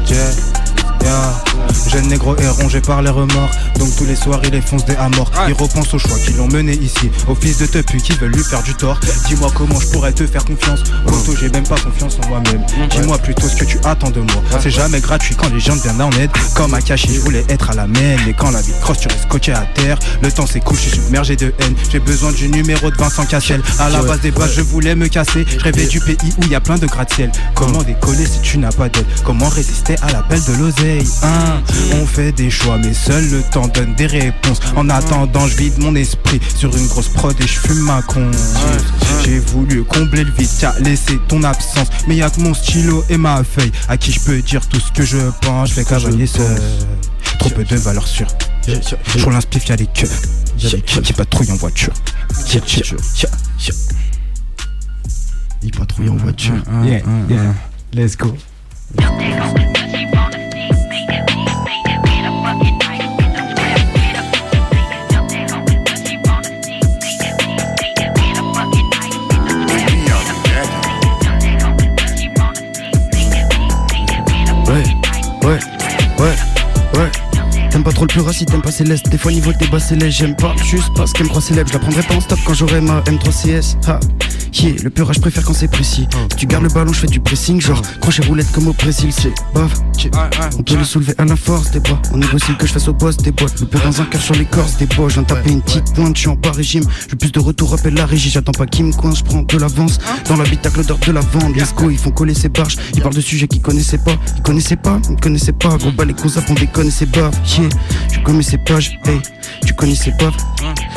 Yeah, 0.06 0.63
yeah. 1.04 1.44
Jeune 1.90 2.08
négro 2.08 2.36
est 2.36 2.48
rongé 2.48 2.80
par 2.80 3.02
les 3.02 3.10
remords. 3.10 3.50
Donc 3.78 3.94
tous 3.96 4.04
les 4.04 4.16
soirs 4.16 4.40
il 4.44 4.50
les 4.50 4.60
fonce 4.60 4.84
des 4.84 4.96
à 4.96 5.08
mort. 5.10 5.30
Il 5.48 5.54
repense 5.54 5.92
aux 5.94 5.98
choix 5.98 6.18
qui 6.18 6.32
l'ont 6.32 6.48
mené 6.48 6.72
ici. 6.72 7.10
Aux 7.28 7.34
fils 7.34 7.58
de 7.58 7.66
tepu 7.66 7.98
qui 7.98 8.12
veulent 8.12 8.32
lui 8.32 8.42
faire 8.42 8.62
du 8.62 8.74
tort. 8.74 8.98
Dis-moi 9.26 9.50
comment 9.54 9.78
je 9.78 9.88
pourrais 9.88 10.12
te 10.12 10.26
faire 10.26 10.44
confiance. 10.44 10.82
Poto 11.06 11.36
j'ai 11.38 11.48
même 11.50 11.66
pas 11.66 11.76
confiance 11.76 12.16
en 12.24 12.28
moi-même. 12.28 12.64
Dis-moi 12.90 13.18
plutôt 13.18 13.48
ce 13.48 13.56
que 13.56 13.64
tu 13.64 13.78
attends 13.84 14.10
de 14.10 14.20
moi. 14.20 14.42
C'est 14.60 14.70
jamais 14.70 15.00
gratuit 15.00 15.34
quand 15.34 15.52
les 15.52 15.60
gens 15.60 15.76
viennent 15.76 16.00
en 16.00 16.10
aide. 16.12 16.30
Comme 16.54 16.74
Akashi 16.74 17.14
je 17.14 17.20
voulais 17.20 17.44
être 17.48 17.70
à 17.70 17.74
la 17.74 17.86
main 17.86 18.16
Mais 18.26 18.32
quand 18.32 18.50
la 18.50 18.62
vie 18.62 18.72
crosse 18.80 18.98
tu 18.98 19.08
restes 19.08 19.28
coaché 19.28 19.52
à 19.52 19.66
terre. 19.74 19.98
Le 20.22 20.32
temps 20.32 20.46
s'écoule 20.46 20.76
je 20.76 20.88
suis 20.88 21.00
submergé 21.00 21.36
de 21.36 21.52
haine. 21.60 21.74
J'ai 21.90 22.00
besoin 22.00 22.32
du 22.32 22.48
numéro 22.48 22.90
de 22.90 22.96
Vincent 22.96 23.26
Cassel. 23.26 23.62
À 23.78 23.88
la 23.90 24.02
base 24.02 24.20
des 24.20 24.30
bases 24.30 24.54
je 24.54 24.62
voulais 24.62 24.94
me 24.94 25.08
casser. 25.08 25.44
Je 25.48 25.58
rêvais 25.58 25.86
du 25.86 26.00
pays 26.00 26.16
où 26.38 26.42
il 26.42 26.50
y 26.50 26.54
a 26.54 26.60
plein 26.60 26.78
de 26.78 26.86
gratte-ciel. 26.86 27.30
Comment 27.54 27.82
décoller 27.82 28.26
si 28.26 28.40
tu 28.40 28.58
n'as 28.58 28.72
pas 28.72 28.88
d'aide? 28.88 29.06
Comment 29.24 29.48
résister 29.48 29.96
à 30.02 30.12
l'appel 30.12 30.40
de 30.44 30.52
l'oseille? 30.54 30.93
Hein. 31.22 31.62
On 32.00 32.06
fait 32.06 32.32
des 32.32 32.50
choix 32.50 32.78
mais 32.78 32.94
seul 32.94 33.28
le 33.30 33.42
temps 33.42 33.68
donne 33.68 33.94
des 33.94 34.06
réponses. 34.06 34.60
En 34.76 34.88
attendant 34.88 35.46
je 35.46 35.56
vide 35.56 35.78
mon 35.78 35.94
esprit 35.94 36.40
sur 36.56 36.76
une 36.76 36.86
grosse 36.86 37.08
prod 37.08 37.34
et 37.40 37.46
je 37.46 37.58
fume 37.60 37.80
ma 37.80 38.02
con. 38.02 38.30
J'ai 39.24 39.38
voulu 39.38 39.84
combler 39.84 40.24
le 40.24 40.30
vide, 40.32 40.48
t'as 40.60 40.78
laissé 40.80 41.18
ton 41.28 41.42
absence. 41.42 41.88
Mais 42.08 42.16
y'a 42.16 42.30
que 42.30 42.40
mon 42.40 42.54
stylo 42.54 43.04
et 43.08 43.16
ma 43.16 43.42
feuille 43.44 43.72
À 43.88 43.96
qui 43.96 44.12
je 44.12 44.20
peux 44.20 44.40
dire 44.42 44.66
tout 44.68 44.80
ce 44.80 44.92
que 44.92 45.04
je 45.04 45.18
pense. 45.40 45.70
Je 45.70 45.74
fais 45.74 45.84
cavalier 45.84 46.26
seul. 46.26 46.60
Trop 47.38 47.50
peu 47.50 47.64
de 47.64 47.76
valeur 47.76 48.06
sûre 48.06 48.28
Je 48.66 49.24
roule 49.24 49.34
y'a 49.68 49.76
les 49.76 49.86
queues. 49.86 50.08
Qui 51.02 51.12
patrouille 51.12 51.50
en 51.50 51.56
voiture. 51.56 51.92
Il 55.62 55.70
patrouille 55.70 56.08
en 56.10 56.16
voiture. 56.16 56.62
Yeah, 56.84 57.00
yeah. 57.28 57.54
Let's 57.92 58.16
go 58.16 58.36
pas 77.84 77.92
trop 77.92 78.06
le 78.06 78.08
plus 78.08 78.32
si 78.32 78.46
t'aimes 78.46 78.62
pas 78.62 78.72
céleste. 78.72 79.08
Des 79.10 79.18
fois, 79.18 79.30
niveau 79.30 79.52
des 79.52 79.66
bas 79.66 79.78
céleste, 79.78 80.18
j'aime 80.18 80.34
pas 80.34 80.54
juste 80.64 80.90
parce 80.96 81.12
qu'elle 81.12 81.24
me 81.24 81.28
croit 81.28 81.42
célèbre. 81.42 81.68
Je 81.68 81.74
la 81.74 81.80
prendrai 81.80 82.02
pas 82.02 82.14
en 82.14 82.20
stop 82.20 82.38
quand 82.46 82.54
j'aurai 82.54 82.80
ma 82.80 83.00
M3CS. 83.02 83.76
Ha. 83.86 84.00
Yeah, 84.54 84.74
le 84.84 84.90
pur 84.90 85.12
je 85.12 85.20
préfère 85.20 85.44
quand 85.44 85.52
c'est 85.52 85.68
précis. 85.68 86.06
Si 86.30 86.36
tu 86.36 86.46
gardes 86.46 86.62
le 86.62 86.68
ballon, 86.68 86.92
je 86.92 87.00
fais 87.00 87.06
du 87.06 87.18
pressing. 87.18 87.60
Genre, 87.60 87.82
crochet 88.00 88.22
roulette 88.26 88.50
comme 88.52 88.68
au 88.68 88.72
Brésil, 88.72 89.10
c'est 89.12 89.32
baf. 89.52 89.72
On 90.56 90.62
peut 90.62 90.76
le 90.76 90.84
soulever 90.84 91.14
à 91.18 91.24
la 91.24 91.34
force 91.34 91.70
des 91.72 91.80
bras. 91.80 92.00
On 92.12 92.18
négocie 92.18 92.52
le 92.52 92.56
que 92.56 92.66
je 92.66 92.72
fasse 92.72 92.86
au 92.88 92.92
boss 92.92 93.16
des 93.16 93.32
boîtes. 93.32 93.60
Le 93.60 93.66
pur 93.66 93.80
dans 93.80 94.00
un 94.00 94.04
cœur 94.04 94.20
sur 94.20 94.34
l'écorce 94.34 94.76
des 94.76 94.86
bois. 94.86 95.08
Je 95.08 95.14
viens 95.14 95.22
de 95.22 95.26
taper 95.26 95.50
une 95.50 95.60
petite 95.60 95.92
pointe, 95.94 96.14
je 96.16 96.20
suis 96.20 96.28
en 96.28 96.36
bas 96.36 96.52
régime. 96.52 96.84
Je 97.10 97.16
plus 97.16 97.32
de 97.32 97.40
retour, 97.40 97.70
rappelle 97.70 97.94
la 97.94 98.06
régie. 98.06 98.30
J'attends 98.30 98.52
pas 98.52 98.66
qu'il 98.66 98.84
me 98.84 98.92
coince, 98.92 99.18
je 99.18 99.24
prends 99.24 99.42
de 99.42 99.58
l'avance. 99.58 99.98
Dans 100.28 100.36
l'habitacle, 100.36 100.78
l'odeur 100.78 100.98
de 100.98 101.12
la 101.12 101.20
vente. 101.20 101.56
Let's 101.56 101.74
go, 101.74 101.90
ils 101.90 101.98
font 101.98 102.12
coller 102.12 102.34
ses 102.34 102.48
barges. 102.48 102.76
Ils 102.94 103.02
parlent 103.02 103.14
de 103.14 103.20
sujets 103.20 103.48
qu'ils 103.48 103.62
connaissaient 103.62 103.98
pas. 103.98 104.16
Ils 104.36 104.42
connaissaient 104.42 104.76
pas, 104.76 105.00
ils 105.10 105.16
connaissaient 105.16 105.52
pas. 105.52 105.76
Gros 105.76 105.90
bas 105.90 106.04
les 106.04 106.14
cons 106.14 106.28
on 106.48 106.54
déconne, 106.54 106.90
c'est 106.90 107.10
baf. 107.10 107.34
Yeah, 107.58 107.68
je 108.12 108.20
connais 108.20 108.42
ses 108.42 108.58
pages, 108.58 108.98
hey, 109.06 109.20
tu 109.66 109.74
connais 109.74 109.94
ses 109.94 110.12
pas. 110.12 110.30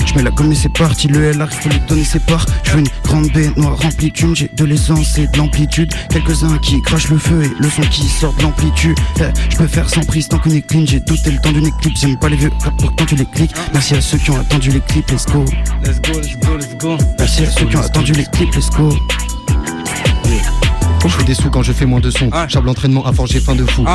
Je 0.05 0.13
mets 0.15 0.23
la 0.23 0.31
gomme 0.31 0.51
et 0.51 0.55
c'est 0.55 0.71
parti, 0.71 1.07
le 1.07 1.31
LR, 1.31 1.51
faut 1.51 1.69
lui 1.69 1.79
donner 1.87 2.03
ses 2.03 2.19
parts. 2.19 2.45
Je 2.63 2.71
veux 2.71 2.79
une 2.79 2.87
grande 3.03 3.31
baie 3.31 3.51
noire 3.57 3.77
remplie 3.77 4.09
de 4.09 4.13
thunes, 4.13 4.35
j'ai 4.35 4.49
de 4.53 4.65
l'aisance 4.65 5.17
et 5.17 5.27
de 5.27 5.37
l'amplitude. 5.37 5.93
Quelques-uns 6.09 6.57
qui 6.59 6.81
crachent 6.81 7.09
le 7.09 7.17
feu 7.17 7.43
et 7.43 7.61
le 7.61 7.69
son 7.69 7.81
qui 7.83 8.07
sort 8.07 8.33
de 8.33 8.43
l'amplitude. 8.43 8.97
Eh, 9.19 9.23
je 9.49 9.57
peux 9.57 9.67
faire 9.67 9.89
sans 9.89 10.01
prise 10.01 10.27
tant 10.27 10.39
qu'on 10.39 10.51
est 10.51 10.61
clean, 10.61 10.85
j'ai 10.85 10.99
douté 10.99 11.31
le 11.31 11.39
temps 11.39 11.51
d'une 11.51 11.67
éclipse. 11.67 12.01
J'aime 12.01 12.17
pas 12.17 12.29
les 12.29 12.37
vieux 12.37 12.51
rap 12.61 12.73
pourtant 12.77 13.05
tu 13.05 13.15
les 13.15 13.25
cliques. 13.25 13.53
Merci 13.73 13.95
à 13.95 14.01
ceux 14.01 14.17
qui 14.17 14.31
ont 14.31 14.39
attendu 14.39 14.71
les 14.71 14.81
clips, 14.81 15.09
let's 15.11 15.25
go. 15.25 15.43
Let's 15.83 16.01
go, 16.01 16.19
let's 16.19 16.37
go, 16.39 16.57
let's 16.57 16.77
go. 16.77 16.97
Merci 17.19 17.43
à 17.43 17.51
ceux 17.51 17.65
qui 17.65 17.75
ont 17.75 17.81
attendu 17.81 18.13
les 18.13 18.25
clips, 18.25 18.55
let's 18.55 18.69
go. 18.69 18.89
Je 21.03 21.13
fais 21.13 21.23
des 21.23 21.35
sous 21.35 21.49
quand 21.49 21.63
je 21.63 21.71
fais 21.71 21.85
moins 21.85 22.01
de 22.01 22.11
son. 22.11 22.29
Chable 22.47 22.67
l'entraînement 22.67 23.05
à 23.05 23.13
forger 23.13 23.39
fin 23.39 23.55
de 23.55 23.65
fou. 23.65 23.85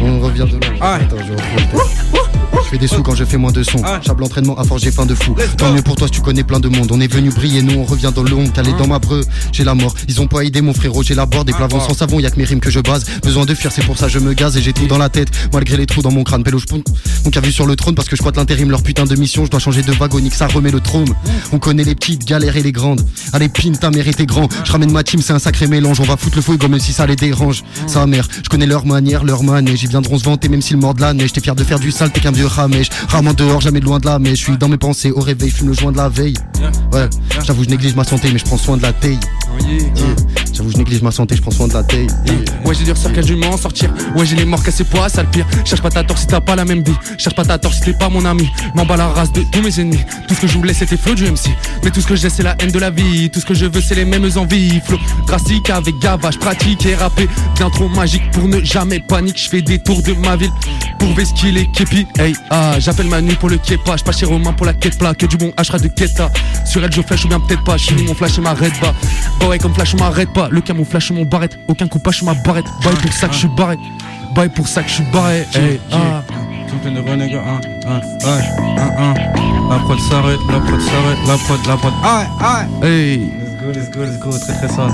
On 0.00 0.20
revient 0.20 0.46
de 0.50 0.58
là. 0.58 0.94
Attends, 0.94 1.16
je 1.18 1.32
retrouve. 1.32 2.28
Je 2.52 2.72
fais 2.72 2.78
des 2.78 2.86
sous 2.86 3.02
quand 3.02 3.14
je 3.14 3.24
fais 3.24 3.36
moins 3.36 3.52
de 3.52 3.62
son. 3.62 3.78
Chable 4.02 4.20
l'entraînement 4.20 4.58
à 4.58 4.64
forger 4.64 4.90
fin 4.90 5.06
de 5.06 5.14
fou. 5.14 5.34
Tant 5.56 5.72
mieux 5.72 5.82
pour 5.82 5.96
toi 5.96 6.06
si 6.06 6.12
tu 6.12 6.20
connais 6.20 6.44
plein 6.44 6.60
de 6.60 6.68
monde. 6.68 6.88
On 6.92 7.00
est 7.00 7.12
venu 7.12 7.30
briller, 7.30 7.62
nous 7.62 7.80
on 7.80 7.84
revient 7.84 8.12
dans 8.14 8.22
l'ombre. 8.22 8.52
Calé 8.52 8.72
dans 8.78 8.86
ma 8.86 8.98
breu, 8.98 9.22
j'ai 9.52 9.64
la 9.64 9.74
mort. 9.74 9.94
Ils 10.08 10.20
ont 10.20 10.26
pas 10.26 10.42
aidé 10.42 10.60
mon 10.60 10.74
frérot, 10.74 11.02
j'ai 11.02 11.14
la 11.14 11.26
bord. 11.26 11.44
Des 11.44 11.52
plavants 11.52 11.80
sans 11.80 11.94
savon, 11.94 12.20
y'a 12.20 12.30
que 12.30 12.36
mes 12.36 12.44
rimes 12.44 12.60
que 12.60 12.70
je 12.70 12.80
base. 12.80 13.04
Besoin 13.22 13.46
de 13.46 13.54
fuir, 13.54 13.72
c'est 13.72 13.84
pour 13.84 13.96
ça 13.96 14.08
je 14.08 14.18
me 14.18 14.34
gaze 14.34 14.56
et 14.56 14.62
j'ai 14.62 14.72
tout 14.72 14.86
dans 14.86 14.98
la 14.98 15.08
tête. 15.08 15.28
Malgré 15.52 15.76
les 15.76 15.86
trous 15.86 16.02
dans 16.02 16.10
mon 16.10 16.24
crâne, 16.24 16.42
pélo 16.42 16.58
Donc 17.24 17.36
a 17.36 17.40
vu 17.40 17.52
sur 17.52 17.66
le 17.66 17.76
trône 17.76 17.94
parce 17.94 18.08
que 18.08 18.16
je 18.16 18.22
crois 18.22 18.32
l'intérim, 18.36 18.70
leur 18.70 18.82
putain 18.82 19.04
de 19.04 19.16
mission. 19.16 19.44
Je 19.44 19.50
dois 19.50 19.60
changer 19.60 19.82
de 19.82 19.92
wagon, 19.92 20.20
ça 20.30 20.46
remet 20.46 20.70
le 20.70 20.80
trône. 20.80 21.12
On 21.52 21.58
connaît 21.58 21.84
les 21.84 21.94
petites 21.94 22.24
galères 22.26 22.56
et 22.56 22.62
les 22.62 22.72
grandes. 22.72 23.00
Allez, 23.32 23.48
pin, 23.48 23.72
ta 23.72 23.90
mère 23.90 24.06
était 24.06 24.26
grand. 24.26 24.48
Je 24.64 24.72
ramène 24.72 24.92
ma 24.92 25.02
team, 25.02 25.20
c'est 25.22 25.32
un 25.32 25.38
sacré 25.38 25.66
mélange. 25.66 26.00
On 26.00 26.04
va 26.04 26.16
foutre 26.16 26.36
le 26.36 26.42
feu, 26.42 26.58
même 26.68 26.80
si 26.80 26.92
ça 26.92 27.06
les 27.06 27.16
dérange. 27.16 27.64
Sa 27.86 28.06
mère, 28.06 28.28
je 28.42 28.48
connais 28.48 28.66
leur 28.66 28.84
manière, 28.84 29.24
leur 29.24 29.42
manège. 29.42 29.82
Ils 29.82 29.88
viendront 29.88 30.18
se 30.18 30.24
vanter 30.24 30.48
même 30.48 30.62
s'ils 30.62 30.76
mordent 30.76 31.00
la 31.00 31.12
neige. 31.14 31.28
J'étais 31.28 31.40
fier 31.40 31.54
de 31.54 31.64
faire 31.64 31.78
du 31.78 31.90
sale, 31.90 32.10
t'es 32.12 32.20
qu'un 32.20 32.32
vieux 32.38 32.46
ramèche. 32.46 32.88
Rarement 33.08 33.32
dehors, 33.32 33.60
jamais 33.60 33.80
de 33.80 33.84
loin 33.84 33.98
de 33.98 34.06
là, 34.06 34.18
mais 34.20 34.30
je 34.30 34.42
suis 34.42 34.56
dans 34.56 34.68
mes 34.68 34.76
pensées. 34.76 35.10
Au 35.10 35.20
réveil, 35.20 35.50
fume 35.50 35.68
le 35.68 35.72
joint 35.74 35.92
de 35.92 35.96
la 35.96 36.08
veille. 36.08 36.34
Ouais, 36.92 37.08
j'avoue, 37.44 37.64
je 37.64 37.68
néglige 37.68 37.96
ma 37.96 38.04
santé, 38.04 38.30
mais 38.32 38.38
je 38.38 38.44
prends 38.44 38.56
soin 38.56 38.76
de 38.76 38.82
la 38.82 38.92
taille. 38.92 39.18
J'avoue, 40.52 40.70
je 40.70 40.76
néglige 40.76 41.02
ma 41.02 41.12
santé, 41.12 41.36
je 41.36 41.42
prends 41.42 41.52
soin 41.52 41.68
de 41.68 41.74
la 41.74 41.84
taille. 41.84 42.08
Ouais, 42.64 42.74
j'ai 42.74 42.84
dur 42.84 42.96
quel 43.14 43.24
je 43.24 43.34
m'en 43.34 43.56
sortir. 43.56 43.92
Ouais, 44.16 44.26
j'ai 44.26 44.34
les 44.34 44.44
morts 44.44 44.62
cassés 44.62 44.82
poids, 44.82 45.08
ça 45.08 45.22
le 45.22 45.28
pire. 45.28 45.46
Cherche 45.64 45.80
pas 45.80 45.90
ta 45.90 46.02
tort 46.02 46.18
si 46.18 46.26
t'as 46.26 46.40
pas 46.40 46.56
la 46.56 46.64
même 46.64 46.82
vie. 46.82 46.96
Cherche 47.16 47.36
pas 47.36 47.44
ta 47.44 47.58
tort 47.58 47.72
si 47.72 47.80
t'es 47.80 47.92
pas 47.92 48.08
mon 48.08 48.24
ami. 48.24 48.48
M'en 48.74 48.84
bats 48.84 48.96
la 48.96 49.06
race 49.06 49.32
de 49.32 49.42
tous 49.52 49.62
mes 49.62 49.80
ennemis. 49.80 50.00
Tout 50.26 50.34
ce 50.34 50.40
que 50.40 50.46
je 50.48 50.58
voulais, 50.58 50.74
c'était 50.74 50.96
flow 50.96 51.14
du 51.14 51.24
MC. 51.24 51.50
Mais 51.84 51.90
tout 51.90 52.00
ce 52.00 52.06
que 52.08 52.16
j'ai, 52.16 52.28
c'est 52.28 52.42
la 52.42 52.56
haine 52.58 52.72
de 52.72 52.78
la 52.78 52.90
vie. 52.90 53.30
Tout 53.30 53.40
ce 53.40 53.46
que 53.46 53.54
je 53.54 53.66
veux, 53.66 53.80
c'est 53.80 53.94
les 53.94 54.04
mêmes 54.04 54.28
envies. 54.36 54.80
Flow 54.84 54.98
drastique 55.26 55.70
avec 55.70 55.96
gavage, 56.00 56.38
pratique 56.38 56.84
et 56.86 56.96
rappé. 56.96 57.28
Bien 57.54 57.70
trop 57.70 57.88
magique 57.88 58.28
pour 58.32 58.48
ne 58.48 58.60
jamais 58.64 58.98
panique. 58.98 59.40
Je 59.40 59.48
fais 59.48 59.62
des 59.62 59.78
tours 59.78 60.02
de 60.02 60.14
ma 60.14 60.34
ville 60.34 60.50
pour 60.98 61.08
qu'il 61.34 61.56
est 61.56 61.70
képi. 61.72 62.06
Hey, 62.18 62.34
ah, 62.50 62.78
j'appelle 62.78 63.06
Manu 63.06 63.34
pour 63.34 63.48
le 63.48 63.58
kepa. 63.58 63.96
J'pas 63.96 64.12
chez 64.12 64.26
Romain 64.26 64.52
pour 64.52 64.66
la 64.66 64.72
plat. 64.72 65.14
Que 65.14 65.26
du 65.26 65.36
bon 65.36 65.52
hachra 65.56 65.78
de 65.78 65.88
keta. 65.88 66.30
Sur 66.64 66.84
elle, 66.84 66.92
je 66.92 67.02
flash 67.02 67.24
ou 67.24 67.28
bien 67.28 67.40
peut-être 67.40 67.64
pas. 67.64 67.76
J'finis 67.76 68.04
mon 68.04 68.14
flash 68.14 68.38
et 68.38 68.42
pas. 68.42 68.54
Bah 69.40 69.47
ouais, 69.48 69.58
comme 69.58 69.74
flash, 69.74 69.94
on 69.94 69.98
m'arrête 69.98 70.32
pas. 70.32 70.48
Le 70.50 70.60
camouflage, 70.60 71.10
mon 71.10 71.24
barrette. 71.24 71.58
Aucun 71.68 71.88
coupage, 71.88 72.22
ma 72.22 72.34
barrette. 72.34 72.66
Bye 72.84 72.94
pour 72.94 73.12
ça 73.12 73.28
que 73.28 73.34
je 73.34 73.38
suis 73.38 73.48
barré. 73.56 73.76
Bye 74.34 74.48
pour 74.50 74.68
ça 74.68 74.82
que 74.82 74.88
je 74.88 74.94
suis 74.94 75.04
barré. 75.12 75.46
Hey, 75.54 75.80
ah. 75.92 76.22
De 76.84 77.00
renégat, 77.00 77.42
un, 77.42 77.60
un, 77.90 77.98
ouais, 77.98 78.44
un, 78.78 79.02
un. 79.02 79.14
La 79.68 79.78
prod 79.80 79.98
s'arrête, 79.98 80.38
la 80.50 80.60
prod 80.60 80.80
s'arrête, 80.80 81.18
la 81.26 81.36
prod, 81.36 81.66
la 81.66 81.76
prod. 81.76 81.92
Aïe, 82.04 82.28
aïe. 82.40 82.66
Hey. 82.82 83.32
Let's 83.74 83.90
go, 83.90 84.00
let's 84.00 84.18
go, 84.18 84.30
let's 84.30 84.38
go, 84.38 84.38
très 84.38 84.54
très 84.54 84.68
son. 84.68 84.88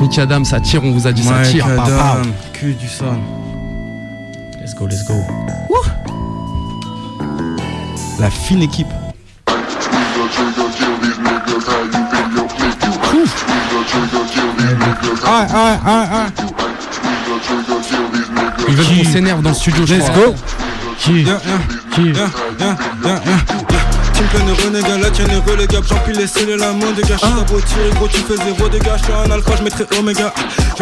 Mickey 0.00 0.20
Adam, 0.20 0.44
ça 0.44 0.60
tire, 0.60 0.84
on 0.84 0.92
vous 0.92 1.06
a 1.06 1.12
dit 1.12 1.24
ça 1.24 1.42
tire. 1.42 1.66
Adam, 1.66 2.22
que 2.52 2.66
du 2.66 2.86
son. 2.86 3.18
Let's 4.60 4.74
go, 4.74 4.86
let's 4.86 5.04
go. 5.04 5.14
La 8.18 8.30
fine 8.30 8.62
équipe. 8.62 8.86
Aïe. 15.26 15.46
Ils 18.68 18.74
veulent 18.74 18.86
qu'on 18.86 19.12
s'énerve 19.12 19.42
dans 19.42 19.50
le 19.50 19.54
studio, 19.54 19.84
Let's 19.84 20.10
go. 20.12 20.34
Qui 20.98 21.22
Yeah, 21.22 21.40
yeah, 22.58 22.74
Qui 23.68 23.75
Team 24.16 24.26
plein 24.28 24.44
de 24.44 24.52
renégats, 24.62 24.96
la 24.96 25.10
tienne 25.10 25.30
est 25.30 25.50
relégable. 25.50 25.86
J'empile 25.86 26.16
les 26.16 26.26
scellés, 26.26 26.56
la 26.56 26.72
main 26.72 26.92
dégage. 26.92 27.20
Ah. 27.22 27.34
T'as 27.36 27.52
beau 27.52 27.60
tirer, 27.60 27.90
gros, 27.96 28.08
tu 28.08 28.20
fais 28.20 28.36
zéro 28.36 28.68
dégâts. 28.70 28.96
J'suis 28.96 29.12
un 29.12 29.30
alpha, 29.30 29.56
j'mettrai 29.56 29.84
oméga. 29.98 30.32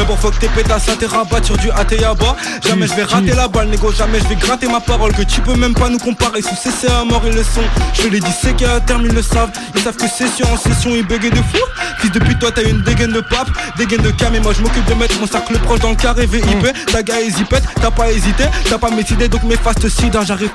Pour 0.06 0.18
fuck 0.18 0.38
tes 0.38 0.48
pétasses, 0.48 0.88
à 0.88 0.94
tes 0.94 1.06
rabats 1.06 1.42
sur 1.42 1.56
du 1.56 1.68
AT 1.70 1.94
à 2.08 2.14
bas. 2.14 2.36
Jamais 2.64 2.86
j'vais 2.86 3.02
rater 3.02 3.34
la 3.34 3.48
balle, 3.48 3.70
négo. 3.70 3.90
Jamais 3.92 4.20
j'vais 4.20 4.36
gratter 4.36 4.68
ma 4.68 4.78
parole. 4.78 5.12
Que 5.14 5.22
tu 5.22 5.40
peux 5.40 5.56
même 5.56 5.74
pas 5.74 5.88
nous 5.88 5.98
comparer. 5.98 6.42
Sous 6.42 6.54
CC 6.54 6.86
à 6.86 7.04
mort, 7.04 7.22
ils 7.26 7.34
le 7.34 7.42
sont. 7.42 7.62
Je 7.94 8.06
les 8.08 8.20
dis, 8.20 8.30
c'est 8.40 8.54
qu'à 8.54 8.78
terme, 8.80 9.06
ils 9.06 9.14
le 9.14 9.22
savent. 9.22 9.50
Ils 9.74 9.80
savent 9.80 9.96
que 9.96 10.06
session 10.06 10.46
en 10.52 10.56
session, 10.56 10.90
ils 10.94 11.06
bégayent 11.06 11.30
de 11.30 11.36
fou. 11.36 11.58
Fils 11.98 12.12
depuis 12.12 12.36
toi, 12.38 12.52
t'as 12.52 12.62
une 12.62 12.82
dégaine 12.82 13.12
de 13.12 13.20
pape, 13.20 13.48
dégaine 13.76 14.02
de 14.02 14.10
cam. 14.12 14.32
Et 14.34 14.40
moi, 14.40 14.52
j'm'occupe 14.52 14.84
de 14.84 14.94
mettre 14.94 15.18
mon 15.18 15.26
cercle 15.26 15.58
proche 15.58 15.80
dans 15.80 15.90
le 15.90 15.96
carré 15.96 16.26
VIP. 16.26 16.44
Mm. 16.44 16.92
Ta 16.92 17.02
gars, 17.02 17.20
hésipette, 17.20 17.64
t'as 17.80 17.90
pas 17.90 18.12
hésité. 18.12 18.44
T'as 18.68 18.78
pas 18.78 18.90
mécidé, 18.90 19.26
donc 19.28 19.42
mes 19.42 19.56
fastes 19.56 19.88
sida. 19.88 20.22
J'arrive, 20.24 20.50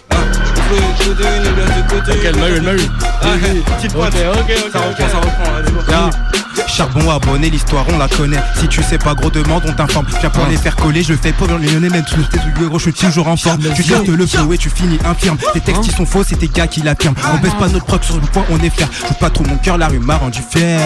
Ok. 3.22 3.64
Petite 3.76 3.92
pointe. 3.92 4.14
Ça 4.14 4.78
reprend, 4.78 5.08
ça 5.08 5.16
reprend. 5.18 5.56
allez. 5.56 6.30
Charbon 6.66 7.10
abonné, 7.10 7.50
l'histoire 7.50 7.84
on 7.92 7.98
la 7.98 8.08
connaît. 8.08 8.40
Si 8.58 8.68
tu 8.68 8.82
sais 8.82 8.98
pas, 8.98 9.14
gros 9.14 9.30
demande, 9.30 9.62
on 9.66 9.72
t'informe. 9.72 10.06
Viens 10.20 10.30
pour 10.30 10.46
les 10.46 10.56
faire 10.56 10.76
coller, 10.76 11.02
je 11.02 11.14
fais 11.14 11.32
pour 11.32 11.48
les 11.48 11.78
même 11.78 12.06
sous 12.06 12.16
le 12.16 12.68
gros, 12.68 12.78
je 12.78 12.90
suis 12.90 12.92
toujours 12.92 13.28
en 13.28 13.36
forme. 13.36 13.60
Tu 13.74 13.84
testes 13.84 14.08
le 14.08 14.26
flow 14.26 14.52
et 14.52 14.58
tu 14.58 14.70
finis 14.70 14.98
infirme. 15.04 15.36
Tes 15.52 15.60
textes 15.60 15.86
ils 15.86 15.94
sont 15.94 16.06
faux, 16.06 16.22
c'est 16.24 16.36
tes 16.36 16.48
gars 16.48 16.66
qui 16.66 16.82
l'affirment. 16.82 17.16
On 17.34 17.38
baisse 17.38 17.54
pas 17.54 17.68
notre 17.68 17.84
proc 17.84 18.04
sur 18.04 18.16
le 18.16 18.22
point, 18.22 18.44
on 18.50 18.58
est 18.58 18.70
fier. 18.70 18.88
Je 18.92 19.08
joue 19.08 19.14
pas 19.14 19.30
trop 19.30 19.44
mon 19.44 19.56
cœur, 19.56 19.78
la 19.78 19.88
rue 19.88 19.98
m'a 19.98 20.16
rendu 20.16 20.40
fier. 20.48 20.80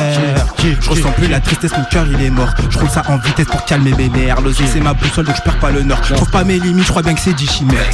Je 0.81 0.91
ressens 0.91 1.11
plus 1.13 1.29
la 1.29 1.41
tristesse, 1.41 1.73
mon 1.77 1.85
cœur 1.85 2.07
il 2.11 2.21
est 2.25 2.31
mort. 2.31 2.49
Je 2.71 2.79
roule 2.79 2.91
ça 2.91 3.03
en 3.09 3.19
vitesse 3.19 3.47
pour 3.47 3.65
calmer 3.65 3.93
mes 3.93 4.09
nerfs. 4.09 4.41
L'osé 4.41 4.65
c'est 4.73 4.81
ma 4.81 4.95
boussole, 4.95 5.27
donc 5.27 5.37
je 5.37 5.43
perds 5.43 5.59
pas 5.59 5.71
le 5.71 5.83
nord. 5.83 5.99
Je 6.09 6.15
trouve 6.15 6.31
pas 6.31 6.45
mes 6.45 6.59
limites, 6.59 6.87
je 6.87 6.91
crois 6.91 7.03
bien 7.03 7.15
que 7.15 7.21
c'est 7.21 7.35
10 7.35 7.51
chimères. 7.51 7.91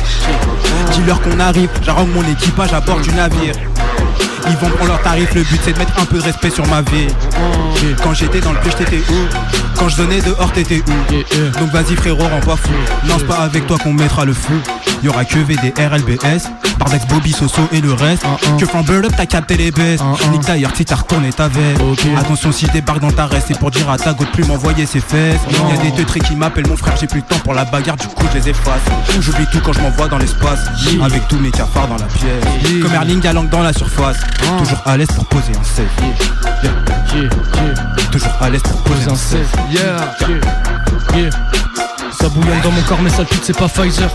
Dis-leur 0.93 1.21
qu'on 1.23 1.39
arrive, 1.41 1.69
j'arrange 1.83 2.09
mon 2.15 2.23
équipage 2.23 2.73
à 2.73 2.81
bord 2.81 3.01
du 3.01 3.11
navire. 3.13 3.55
Ils 4.47 4.57
vont 4.57 4.71
prendre 4.71 4.93
leur 4.93 5.03
tarif, 5.03 5.35
le 5.35 5.43
but 5.43 5.61
c'est 5.65 5.73
de 5.73 5.79
mettre 5.79 6.01
un 6.01 6.05
peu 6.05 6.19
de 6.19 6.23
respect 6.23 6.51
sur 6.51 6.67
ma 6.67 6.83
vie. 6.83 7.09
Quand 8.03 8.15
j'étais 8.15 8.41
dans 8.41 8.53
le 8.53 8.59
piège, 8.61 8.77
t'étais 8.77 9.03
où? 9.11 9.79
Quand 9.79 9.89
je 9.89 9.97
donnais 9.97 10.21
dehors, 10.21 10.53
t'étais 10.53 10.83
où? 10.87 11.59
Donc 11.59 11.71
vas-y 11.73 11.97
frérot, 11.97 12.25
rends 12.25 12.41
pas 12.41 12.57
fou. 12.57 12.73
Non, 13.07 13.15
c'est 13.19 13.27
pas 13.27 13.39
avec 13.39 13.67
toi 13.67 13.79
qu'on 13.79 13.93
mettra 13.93 14.25
le 14.25 14.33
feu. 14.33 14.61
Y'aura 15.03 15.25
que 15.25 15.39
VDR, 15.39 15.97
LBS, 15.97 16.51
Bardex, 16.79 17.07
Bobby, 17.07 17.33
Soso 17.33 17.63
et 17.73 17.81
le 17.81 17.95
reste. 17.95 18.23
Que 18.59 18.67
flan 18.67 18.83
bird 18.83 19.07
up, 19.07 19.13
t'as 19.17 19.25
capté 19.25 19.57
les 19.57 19.71
baisses. 19.71 20.03
Nique 20.31 20.45
d'ailleurs 20.47 20.73
si 20.75 20.85
t'as 20.85 20.97
retourné 20.97 21.33
ta 21.33 21.49
veste. 21.49 21.81
Attention 22.19 22.53
si 22.53 22.67
je 22.67 22.73
débarque 22.73 23.01
dans 23.01 23.11
ta 23.11 23.27
reste, 23.27 23.47
c'est 23.49 23.59
pour 23.59 23.71
dire 23.71 23.89
à 23.89 23.97
ta 23.97 24.13
go 24.13 24.25
de 24.25 24.31
plus 24.31 24.45
m'envoyer 24.45 24.85
ses 24.85 25.01
fesses. 25.01 25.41
Y'a 25.71 25.77
des 25.83 25.93
teutrés 25.93 26.21
qui 26.21 26.37
m'appellent 26.37 26.69
mon 26.69 26.77
frère, 26.77 26.95
j'ai 27.01 27.07
plus 27.07 27.21
le 27.21 27.27
temps 27.27 27.41
pour 27.43 27.55
la 27.55 27.65
bagarre, 27.65 27.97
du 27.97 28.07
coup 28.09 28.27
je 28.33 28.39
les 28.39 28.51
efface. 28.51 28.83
J'oublie 29.21 29.47
tout 29.51 29.61
quand 29.65 29.73
je 29.73 29.81
m'envoie 29.81 30.09
dans 30.09 30.19
l'espace. 30.19 30.61
Avec 31.03 31.27
tous 31.29 31.39
mes 31.39 31.51
cafards 31.51 31.89
dans 31.89 31.97
la 31.97 32.07
pièce. 32.07 32.83
Comme 32.83 32.95
Erling 32.95 33.27
Haaland 33.27 33.45
dans 33.45 33.63
la 33.63 33.73
surface. 33.73 34.19
Toujours 34.59 34.83
à 34.87 34.97
l'aise 34.97 35.09
pour 35.15 35.27
poser 35.27 35.53
un 35.59 35.65
save. 35.65 35.87
Toujours 38.11 38.33
à 38.41 38.51
l'aise 38.51 38.63
pour 38.63 38.81
poser 38.83 39.11
un 39.11 39.15
save. 39.17 39.47
Yeah. 39.71 40.15
Yeah. 41.17 41.31
Ça 42.19 42.29
bouillonne 42.29 42.61
dans 42.63 42.71
mon 42.71 42.83
corps 42.83 43.01
mais 43.03 43.11
ça 43.11 43.25
pute 43.25 43.43
c'est 43.43 43.57
pas 43.57 43.69
Pfizer. 43.69 44.11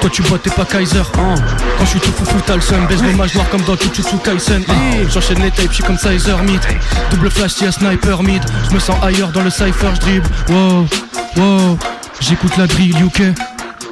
Toi 0.00 0.10
tu 0.10 0.22
bois 0.22 0.38
t'es 0.38 0.50
pas 0.50 0.64
Kaiser. 0.64 1.02
Quand 1.14 1.84
je 1.84 1.86
suis 1.86 2.00
tout 2.00 2.12
foufou 2.12 2.40
t'as 2.46 2.54
le 2.54 2.60
seum. 2.60 2.86
Baisse 2.86 3.02
l'hommage 3.02 3.34
noir 3.34 3.48
comme 3.50 3.62
dans 3.62 3.76
Jujutsu 3.76 4.16
Kaisen. 4.24 4.62
Ah, 4.68 4.72
J'enchaîne 5.12 5.42
les 5.42 5.50
tapes, 5.50 5.66
je 5.68 5.74
suis 5.74 5.84
comme 5.84 5.98
Sizer 5.98 6.42
mid 6.44 6.60
Double 7.10 7.30
flash, 7.30 7.60
y'a 7.60 7.72
sniper 7.72 8.22
mid 8.22 8.42
Je 8.68 8.74
me 8.74 8.80
sens 8.80 8.96
ailleurs 9.02 9.32
dans 9.32 9.42
le 9.42 9.50
cypher, 9.50 9.88
je 9.94 10.00
dribble. 10.00 10.28
Wow, 10.48 10.86
wow. 11.36 11.78
J'écoute 12.20 12.56
la 12.56 12.66
drill 12.66 12.96
UK 13.02 13.34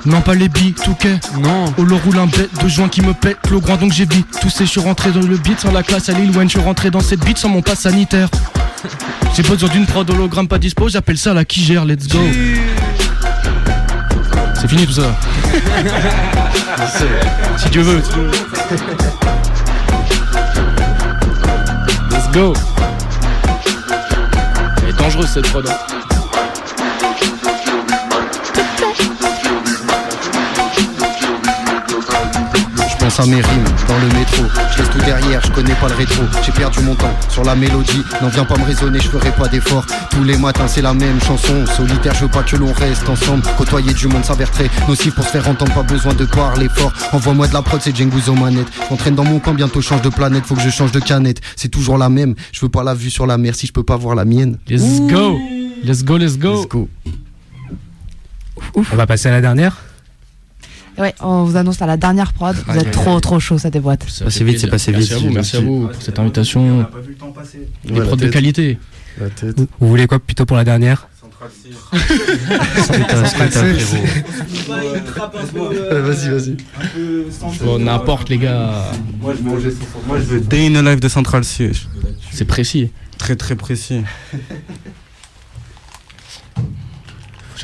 non 0.06 0.20
pas 0.20 0.34
les 0.34 0.48
billes, 0.48 0.74
tout 0.74 0.94
qu'est 0.94 1.18
Non 1.38 1.72
Olo 1.78 1.96
roule 1.96 2.18
un 2.18 2.26
bête 2.26 2.50
de 2.62 2.68
joint 2.68 2.88
qui 2.88 3.00
me 3.00 3.14
pète 3.14 3.38
Le 3.50 3.58
grand 3.58 3.76
donc 3.76 3.92
j'ai 3.92 4.04
vite 4.04 4.26
Tous 4.40 4.50
ces 4.50 4.66
je 4.66 4.70
suis 4.70 4.80
rentré 4.80 5.10
dans 5.10 5.20
le 5.20 5.38
beat 5.38 5.58
sans 5.60 5.72
la 5.72 5.82
classe 5.82 6.10
à 6.10 6.12
Lil 6.12 6.30
Wayne. 6.36 6.48
Je 6.48 6.58
suis 6.58 6.64
rentré 6.64 6.90
dans 6.90 7.00
cette 7.00 7.24
beat 7.24 7.38
sans 7.38 7.48
mon 7.48 7.62
pass 7.62 7.80
sanitaire. 7.80 8.28
J'ai 9.34 9.42
besoin 9.42 9.68
d'une 9.70 9.86
prod 9.86 10.08
hologramme 10.10 10.46
pas 10.46 10.58
dispo 10.58 10.88
J'appelle 10.88 11.16
ça 11.16 11.32
la 11.32 11.44
qui 11.44 11.64
gère, 11.64 11.86
let's 11.86 12.06
go. 12.06 12.18
C'est 14.60 14.68
fini 14.68 14.86
tout 14.86 14.92
ça. 14.92 15.16
Si 17.56 17.70
Dieu 17.70 17.82
veut 17.82 18.02
Let's 22.10 22.30
go. 22.32 22.52
Elle 24.82 24.88
est 24.88 24.92
dangereuse 24.98 25.30
cette 25.30 25.48
prod 25.48 25.66
pense 33.16 33.26
à 33.26 33.30
mes 33.30 33.40
rimes 33.40 33.64
dans 33.88 33.98
le 33.98 34.06
métro. 34.18 34.44
Je 34.72 34.78
laisse 34.78 34.90
tout 34.90 34.98
derrière, 34.98 35.40
je 35.42 35.50
connais 35.50 35.74
pas 35.74 35.88
le 35.88 35.94
rétro. 35.94 36.22
J'ai 36.44 36.52
perdu 36.52 36.80
mon 36.80 36.94
temps 36.94 37.12
sur 37.28 37.44
la 37.44 37.54
mélodie. 37.54 38.02
N'en 38.22 38.28
viens 38.28 38.44
pas 38.44 38.56
me 38.56 38.64
raisonner, 38.64 39.00
je 39.00 39.08
ferai 39.08 39.30
pas 39.32 39.48
d'effort. 39.48 39.84
Tous 40.10 40.24
les 40.24 40.36
matins, 40.36 40.66
c'est 40.68 40.82
la 40.82 40.94
même 40.94 41.20
chanson. 41.20 41.66
Solitaire, 41.66 42.14
je 42.14 42.22
veux 42.22 42.30
pas 42.30 42.42
que 42.42 42.56
l'on 42.56 42.72
reste 42.72 43.08
ensemble. 43.08 43.42
Côtoyer 43.56 43.92
du 43.92 44.08
monde 44.08 44.24
s'avère 44.24 44.50
très 44.50 44.70
nocif 44.88 45.14
pour 45.14 45.24
se 45.24 45.30
faire 45.30 45.48
entendre. 45.48 45.72
Pas 45.74 45.82
besoin 45.82 46.14
de 46.14 46.24
parler 46.24 46.68
fort. 46.68 46.92
Envoie-moi 47.12 47.48
de 47.48 47.54
la 47.54 47.62
prod, 47.62 47.80
c'est 47.80 47.94
Django 47.94 48.18
aux 48.28 48.34
manettes. 48.34 48.68
J'entraîne 48.88 49.14
dans 49.14 49.24
mon 49.24 49.38
camp, 49.38 49.54
bientôt 49.54 49.80
change 49.80 50.02
de 50.02 50.08
planète. 50.08 50.44
Faut 50.44 50.54
que 50.54 50.62
je 50.62 50.70
change 50.70 50.92
de 50.92 51.00
canette. 51.00 51.40
C'est 51.56 51.70
toujours 51.70 51.98
la 51.98 52.08
même. 52.08 52.34
Je 52.52 52.60
veux 52.60 52.68
pas 52.68 52.82
la 52.82 52.94
vue 52.94 53.10
sur 53.10 53.26
la 53.26 53.38
mer 53.38 53.54
si 53.54 53.66
je 53.66 53.72
peux 53.72 53.84
pas 53.84 53.96
voir 53.96 54.14
la 54.14 54.24
mienne. 54.24 54.58
Let's 54.68 55.00
go 55.00 55.38
Let's 55.84 56.04
go, 56.04 56.16
let's 56.16 56.38
go 56.38 56.54
Let's 56.54 56.68
go. 56.68 56.88
On 58.74 58.82
va 58.82 59.06
passer 59.06 59.28
à 59.28 59.32
la 59.32 59.40
dernière. 59.40 59.76
Ouais, 60.98 61.14
on 61.20 61.44
vous 61.44 61.56
annonce 61.56 61.82
à 61.82 61.86
la 61.86 61.96
dernière 61.96 62.32
prod. 62.32 62.54
Vous 62.66 62.78
êtes 62.78 62.90
trop 62.92 63.18
trop 63.20 63.40
chaud, 63.40 63.58
ça 63.58 63.70
déboîte. 63.70 64.04
Ça 64.08 64.30
fait 64.30 64.44
plaisir. 64.44 64.68
merci 64.72 65.12
À 65.14 65.18
vous, 65.18 65.30
merci 65.30 65.56
à 65.56 65.60
vous 65.60 65.88
pour 65.88 66.02
cette 66.02 66.18
invitation. 66.18 66.86
Des 67.84 67.92
Ouais, 67.92 67.98
la 68.00 68.04
prods 68.06 68.16
de 68.16 68.20
tête. 68.22 68.30
qualité. 68.32 68.78
La 69.20 69.28
tête. 69.30 69.58
Vous, 69.58 69.66
vous 69.80 69.88
voulez 69.88 70.06
quoi 70.06 70.18
plutôt 70.18 70.44
pour 70.46 70.56
la 70.56 70.64
dernière 70.64 71.08
Vas-y, 75.90 76.28
vas-y. 76.30 76.56
Bon, 77.64 77.78
n'importe, 77.78 78.28
les 78.28 78.38
gars. 78.38 78.90
Moi, 79.20 79.34
je 79.36 79.42
veux, 79.42 79.76
moi, 80.06 80.18
je 80.18 80.24
veux 80.24 80.40
Day 80.40 80.66
in 80.66 80.74
a 80.76 80.82
Life 80.90 81.00
de 81.00 81.08
Central 81.08 81.44
C. 81.44 81.72
C'est 82.30 82.44
précis. 82.44 82.90
Très, 83.18 83.36
très 83.36 83.54
précis. 83.56 84.02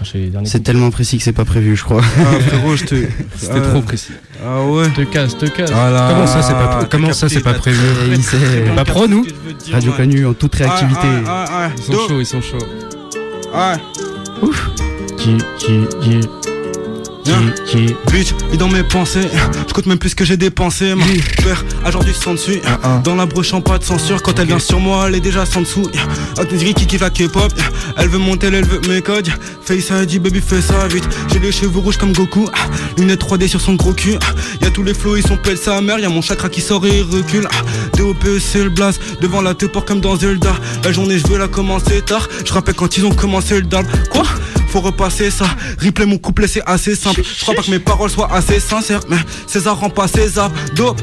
Faut 0.01 0.05
chercher 0.07 0.19
les 0.19 0.31
derniers. 0.31 0.49
C'est 0.49 0.61
tellement 0.61 0.91
précis 0.91 1.19
que 1.19 1.23
c'est 1.25 1.35
pas 1.35 1.45
prévu, 1.45 1.77
je 1.77 1.85
crois. 1.85 2.01
Ah, 2.03 2.41
frérot, 2.41 2.75
je 2.75 2.85
te. 2.85 2.95
C'était 3.37 3.53
Ah, 3.57 3.61
trop 3.61 3.83
précis. 3.83 4.13
Ah 4.43 4.63
ouais. 4.63 4.89
Te 4.89 5.03
casse, 5.03 5.37
te 5.37 5.45
casse. 5.45 5.71
Ah 5.75 5.91
là, 5.91 6.09
Comment 6.11 6.27
ça, 6.27 6.41
c'est 6.43 6.55
pas, 6.55 6.79
t'as 6.81 6.87
comment 6.87 7.13
ça, 7.13 7.27
capté, 7.27 7.35
c'est 7.35 7.45
pas 7.45 7.53
prévu 7.53 7.79
pro, 8.87 9.07
nous 9.07 9.27
Radio 9.71 9.91
ouais. 9.91 9.97
Canu 9.99 10.27
en 10.27 10.33
toute 10.33 10.55
réactivité. 10.55 11.01
Ah, 11.27 11.29
ah, 11.29 11.45
ah, 11.51 11.69
ah, 11.69 11.71
Ils 11.77 11.83
sont 11.85 12.09
chauds, 12.09 12.21
ils 12.21 12.27
sont 12.27 12.41
chauds. 12.41 12.67
Ah. 13.55 13.77
Qui, 15.19 15.37
qui, 15.59 15.81
qui. 16.01 16.21
Qui, 16.21 16.40
qui. 17.67 17.95
Bitch, 18.13 18.35
et 18.53 18.57
dans 18.57 18.69
mes 18.69 18.83
pensées, 18.83 19.29
je 19.67 19.73
compte 19.73 19.87
même 19.87 19.99
plus 19.99 20.15
que 20.15 20.25
j'ai 20.25 20.37
dépensé. 20.37 20.95
Mon 20.95 21.05
père 21.43 21.65
a 21.85 21.91
genre 21.91 22.05
du 22.05 22.13
sang 22.13 22.33
dessus. 22.35 22.61
Dans 23.05 23.15
la 23.15 23.27
broche 23.27 23.53
en 23.53 23.61
pas 23.61 23.79
de 23.79 23.85
censure. 23.85 24.23
Quand 24.23 24.39
elle 24.39 24.47
vient 24.47 24.59
sur 24.59 24.81
moi, 24.81 25.07
elle 25.09 25.17
est 25.17 25.21
déjà 25.21 25.47
sans 25.47 25.61
dessous. 25.63 25.89
Audrey 26.39 26.73
qui 26.75 26.87
kiffe 26.87 27.01
la 27.01 27.11
K-pop. 27.11 27.53
Elle 27.97 28.09
veut 28.09 28.19
monter, 28.19 28.49
elle 28.49 28.65
veut 28.65 28.81
mes 28.89 29.03
codes. 29.03 29.29
Face 29.63 29.91
a 29.91 30.05
dit, 30.05 30.19
baby, 30.19 30.41
fais 30.41 30.61
ça 30.61 30.89
vite. 30.89 31.09
J'ai 31.33 31.39
les 31.39 31.53
cheveux 31.53 31.79
rouges 31.79 31.97
comme 31.97 32.13
Goku. 32.13 32.49
Lunettes 32.97 33.23
3D 33.23 33.49
sur 33.49 33.61
son 33.61 33.75
gros 33.75 33.93
cul. 33.93 34.17
Y'a 34.63 34.71
tous 34.71 34.83
les 34.83 34.95
flots, 34.95 35.17
ils 35.17 35.27
sont 35.27 35.37
pelle 35.37 35.59
sa 35.59 35.81
mère. 35.81 35.99
Y'a 35.99 36.09
mon 36.09 36.23
chakra 36.23 36.49
qui 36.49 36.61
sort 36.61 36.87
et 36.87 36.99
il 36.99 37.03
recule. 37.03 37.49
DOP, 37.97 38.25
c'est 38.41 38.65
le 38.65 38.71
blast. 38.71 39.01
Devant 39.21 39.43
la 39.43 39.55
teuport 39.55 39.85
comme 39.85 40.01
dans 40.01 40.17
Zelda. 40.17 40.53
La 40.85 40.93
journée, 40.93 41.19
je 41.19 41.27
veux 41.27 41.39
la 41.39 41.49
commencer 41.49 42.03
tard. 42.03 42.29
Je 42.45 42.53
rappelle 42.53 42.75
quand 42.75 42.97
ils 42.97 43.05
ont 43.05 43.15
commencé 43.15 43.57
le 43.57 43.63
dab. 43.63 43.87
Quoi? 44.11 44.25
Faut 44.71 44.81
repasser 44.81 45.31
ça. 45.31 45.47
Replay 45.83 46.07
mon 46.07 46.19
couplet, 46.19 46.47
c'est 46.47 46.63
assez 46.67 46.95
simple. 46.95 47.23
Je 47.23 47.43
crois 47.43 47.55
pas 47.55 47.63
que 47.63 47.71
mes 47.71 47.79
paroles 47.79 48.11
soient 48.11 48.33
assez 48.33 48.61
sincères, 48.61 49.01
mais 49.09 49.17
César 49.47 49.79
rend 49.79 49.91
pas 49.91 50.09
César. 50.09 50.51
Dope. 50.75 51.01